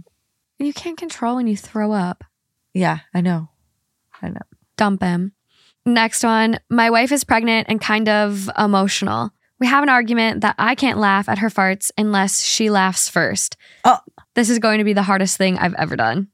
You 0.58 0.74
can't 0.74 0.98
control 0.98 1.36
when 1.36 1.48
you 1.48 1.56
throw 1.56 1.92
up. 1.92 2.24
Yeah, 2.74 3.00
I 3.14 3.22
know. 3.22 3.50
I 4.22 4.30
know. 4.30 4.42
Dump 4.78 5.04
him. 5.04 5.34
Next 5.86 6.24
one. 6.24 6.60
My 6.70 6.90
wife 6.90 7.12
is 7.12 7.24
pregnant 7.24 7.68
and 7.70 7.80
kind 7.80 8.10
of 8.10 8.50
emotional. 8.58 9.32
We 9.60 9.68
have 9.68 9.84
an 9.84 9.90
argument 9.90 10.42
that 10.42 10.56
I 10.58 10.76
can't 10.76 10.98
laugh 11.00 11.28
at 11.30 11.40
her 11.40 11.50
farts 11.50 11.92
unless 11.98 12.42
she 12.42 12.70
laughs 12.70 13.10
first. 13.10 13.58
Oh. 13.84 14.00
This 14.36 14.50
is 14.50 14.60
going 14.60 14.78
to 14.78 14.84
be 14.84 14.94
the 14.94 15.04
hardest 15.04 15.38
thing 15.38 15.58
I've 15.58 15.74
ever 15.74 15.96
done. 15.96 16.30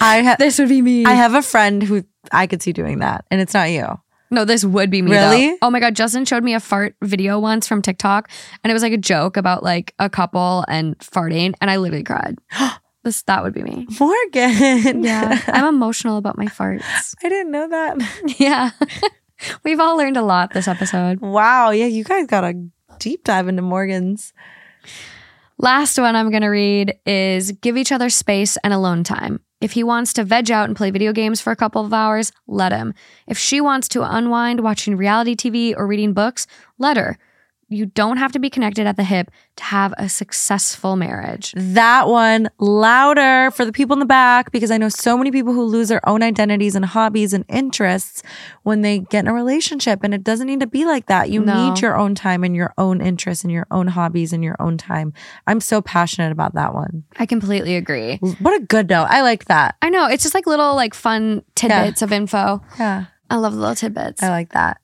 I 0.00 0.16
have 0.22 0.38
This 0.38 0.58
would 0.58 0.68
be 0.68 0.80
me. 0.80 1.04
I 1.04 1.12
have 1.12 1.34
a 1.34 1.42
friend 1.42 1.82
who 1.82 2.04
I 2.32 2.46
could 2.46 2.62
see 2.62 2.72
doing 2.72 3.00
that 3.00 3.24
and 3.30 3.40
it's 3.40 3.54
not 3.54 3.70
you. 3.70 4.00
No, 4.30 4.44
this 4.44 4.64
would 4.64 4.90
be 4.90 5.00
me. 5.02 5.12
though. 5.12 5.30
Really? 5.30 5.56
Oh 5.62 5.70
my 5.70 5.80
god, 5.80 5.96
Justin 5.96 6.24
showed 6.24 6.44
me 6.44 6.54
a 6.54 6.60
fart 6.60 6.94
video 7.02 7.38
once 7.38 7.66
from 7.66 7.80
TikTok, 7.80 8.30
and 8.62 8.70
it 8.70 8.74
was 8.74 8.82
like 8.82 8.92
a 8.92 8.98
joke 8.98 9.38
about 9.38 9.62
like 9.62 9.94
a 9.98 10.10
couple 10.10 10.66
and 10.68 10.98
farting, 10.98 11.54
and 11.62 11.70
I 11.70 11.78
literally 11.78 12.04
cried. 12.04 12.36
this 13.04 13.22
that 13.22 13.42
would 13.42 13.54
be 13.54 13.62
me. 13.62 13.86
Morgan. 13.98 15.02
Yeah, 15.02 15.40
I'm 15.46 15.64
emotional 15.74 16.18
about 16.18 16.36
my 16.36 16.44
farts. 16.44 17.14
I 17.24 17.28
didn't 17.30 17.52
know 17.52 17.68
that. 17.68 17.96
Yeah, 18.38 18.70
we've 19.64 19.80
all 19.80 19.96
learned 19.96 20.16
a 20.16 20.22
lot 20.22 20.52
this 20.52 20.68
episode. 20.68 21.20
Wow. 21.20 21.70
Yeah, 21.70 21.86
you 21.86 22.04
guys 22.04 22.26
got 22.26 22.44
a 22.44 22.54
deep 22.98 23.24
dive 23.24 23.48
into 23.48 23.62
Morgan's. 23.62 24.32
Last 25.58 25.98
one 25.98 26.14
I'm 26.14 26.30
gonna 26.30 26.50
read 26.50 26.96
is 27.04 27.52
give 27.52 27.76
each 27.76 27.90
other 27.90 28.10
space 28.10 28.56
and 28.62 28.72
alone 28.72 29.02
time. 29.02 29.40
If 29.60 29.72
he 29.72 29.82
wants 29.82 30.12
to 30.12 30.24
veg 30.24 30.52
out 30.52 30.68
and 30.68 30.76
play 30.76 30.92
video 30.92 31.12
games 31.12 31.40
for 31.40 31.50
a 31.50 31.56
couple 31.56 31.84
of 31.84 31.92
hours, 31.92 32.30
let 32.46 32.70
him. 32.70 32.94
If 33.26 33.38
she 33.38 33.60
wants 33.60 33.88
to 33.88 34.02
unwind 34.02 34.60
watching 34.60 34.96
reality 34.96 35.34
TV 35.34 35.74
or 35.76 35.86
reading 35.86 36.12
books, 36.12 36.46
let 36.78 36.96
her. 36.96 37.18
You 37.70 37.86
don't 37.86 38.16
have 38.16 38.32
to 38.32 38.38
be 38.38 38.48
connected 38.48 38.86
at 38.86 38.96
the 38.96 39.04
hip 39.04 39.30
to 39.56 39.64
have 39.64 39.92
a 39.98 40.08
successful 40.08 40.96
marriage. 40.96 41.52
That 41.56 42.08
one 42.08 42.48
louder 42.58 43.50
for 43.50 43.64
the 43.66 43.72
people 43.72 43.92
in 43.94 43.98
the 44.00 44.06
back 44.06 44.50
because 44.52 44.70
I 44.70 44.78
know 44.78 44.88
so 44.88 45.18
many 45.18 45.30
people 45.30 45.52
who 45.52 45.64
lose 45.64 45.88
their 45.88 46.06
own 46.08 46.22
identities 46.22 46.74
and 46.74 46.84
hobbies 46.84 47.34
and 47.34 47.44
interests 47.48 48.22
when 48.62 48.80
they 48.80 49.00
get 49.00 49.20
in 49.24 49.28
a 49.28 49.34
relationship. 49.34 50.00
And 50.02 50.14
it 50.14 50.24
doesn't 50.24 50.46
need 50.46 50.60
to 50.60 50.66
be 50.66 50.86
like 50.86 51.06
that. 51.06 51.28
You 51.30 51.40
No. 51.44 51.70
need 51.70 51.82
your 51.82 51.96
own 51.98 52.14
time 52.14 52.42
and 52.42 52.56
your 52.56 52.72
own 52.78 53.02
interests 53.02 53.44
and 53.44 53.52
your 53.52 53.66
own 53.70 53.88
hobbies 53.88 54.32
and 54.32 54.42
your 54.42 54.56
own 54.60 54.78
time. 54.78 55.12
I'm 55.46 55.60
so 55.60 55.82
passionate 55.82 56.32
about 56.32 56.54
that 56.54 56.72
one. 56.74 57.04
I 57.18 57.26
completely 57.26 57.76
agree. 57.76 58.16
What 58.40 58.54
a 58.60 58.64
good 58.64 58.88
note. 58.88 59.08
I 59.10 59.20
like 59.22 59.44
that. 59.46 59.76
I 59.82 59.90
know 59.90 60.06
it's 60.06 60.22
just 60.22 60.34
like 60.34 60.46
little 60.46 60.74
like 60.74 60.94
fun 60.94 61.42
tidbits 61.54 62.00
of 62.00 62.12
info. 62.12 62.62
Yeah, 62.78 63.04
I 63.30 63.36
love 63.36 63.54
the 63.54 63.60
little 63.60 63.74
tidbits. 63.74 64.22
I 64.22 64.30
like 64.30 64.52
that. 64.52 64.80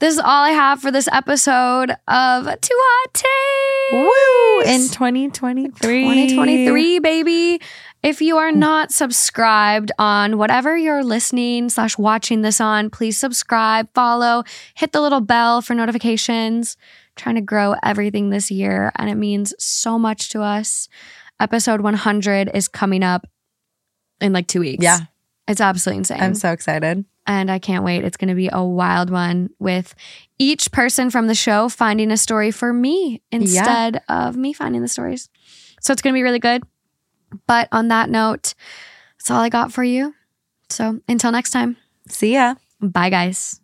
This 0.00 0.14
is 0.14 0.20
all 0.20 0.44
I 0.44 0.50
have 0.50 0.80
for 0.80 0.90
this 0.90 1.08
episode 1.12 1.90
of 2.08 2.60
Two 2.60 2.76
Hot 2.76 3.14
Takes. 3.14 3.92
Woo! 3.92 4.60
In 4.74 4.88
2023. 4.90 5.70
2023, 5.70 6.98
baby. 6.98 7.60
If 8.02 8.20
you 8.20 8.36
are 8.36 8.52
not 8.52 8.92
subscribed 8.92 9.92
on 9.98 10.36
whatever 10.36 10.76
you're 10.76 11.04
listening 11.04 11.70
slash 11.70 11.96
watching 11.96 12.42
this 12.42 12.60
on, 12.60 12.90
please 12.90 13.16
subscribe, 13.16 13.88
follow, 13.94 14.44
hit 14.74 14.92
the 14.92 15.00
little 15.00 15.22
bell 15.22 15.62
for 15.62 15.74
notifications. 15.74 16.76
Trying 17.16 17.36
to 17.36 17.40
grow 17.40 17.76
everything 17.84 18.30
this 18.30 18.50
year, 18.50 18.90
and 18.96 19.08
it 19.08 19.14
means 19.14 19.54
so 19.56 20.00
much 20.00 20.30
to 20.30 20.42
us. 20.42 20.88
Episode 21.38 21.80
100 21.80 22.50
is 22.52 22.66
coming 22.66 23.04
up 23.04 23.24
in 24.20 24.32
like 24.32 24.48
two 24.48 24.60
weeks. 24.60 24.82
Yeah, 24.82 24.98
It's 25.46 25.60
absolutely 25.60 25.98
insane. 25.98 26.20
I'm 26.20 26.34
so 26.34 26.50
excited. 26.50 27.04
And 27.26 27.50
I 27.50 27.58
can't 27.58 27.84
wait. 27.84 28.04
It's 28.04 28.16
going 28.16 28.28
to 28.28 28.34
be 28.34 28.48
a 28.52 28.62
wild 28.62 29.10
one 29.10 29.50
with 29.58 29.94
each 30.38 30.70
person 30.72 31.10
from 31.10 31.26
the 31.26 31.34
show 31.34 31.68
finding 31.68 32.10
a 32.10 32.16
story 32.16 32.50
for 32.50 32.72
me 32.72 33.22
instead 33.32 34.02
of 34.08 34.36
me 34.36 34.52
finding 34.52 34.82
the 34.82 34.88
stories. 34.88 35.28
So 35.80 35.92
it's 35.92 36.02
going 36.02 36.12
to 36.12 36.18
be 36.18 36.22
really 36.22 36.38
good. 36.38 36.62
But 37.46 37.68
on 37.72 37.88
that 37.88 38.10
note, 38.10 38.54
that's 39.18 39.30
all 39.30 39.40
I 39.40 39.48
got 39.48 39.72
for 39.72 39.82
you. 39.84 40.14
So 40.68 41.00
until 41.08 41.32
next 41.32 41.50
time, 41.50 41.76
See 42.08 42.34
ya. 42.34 42.54
bye, 42.80 43.10
guys. 43.10 43.60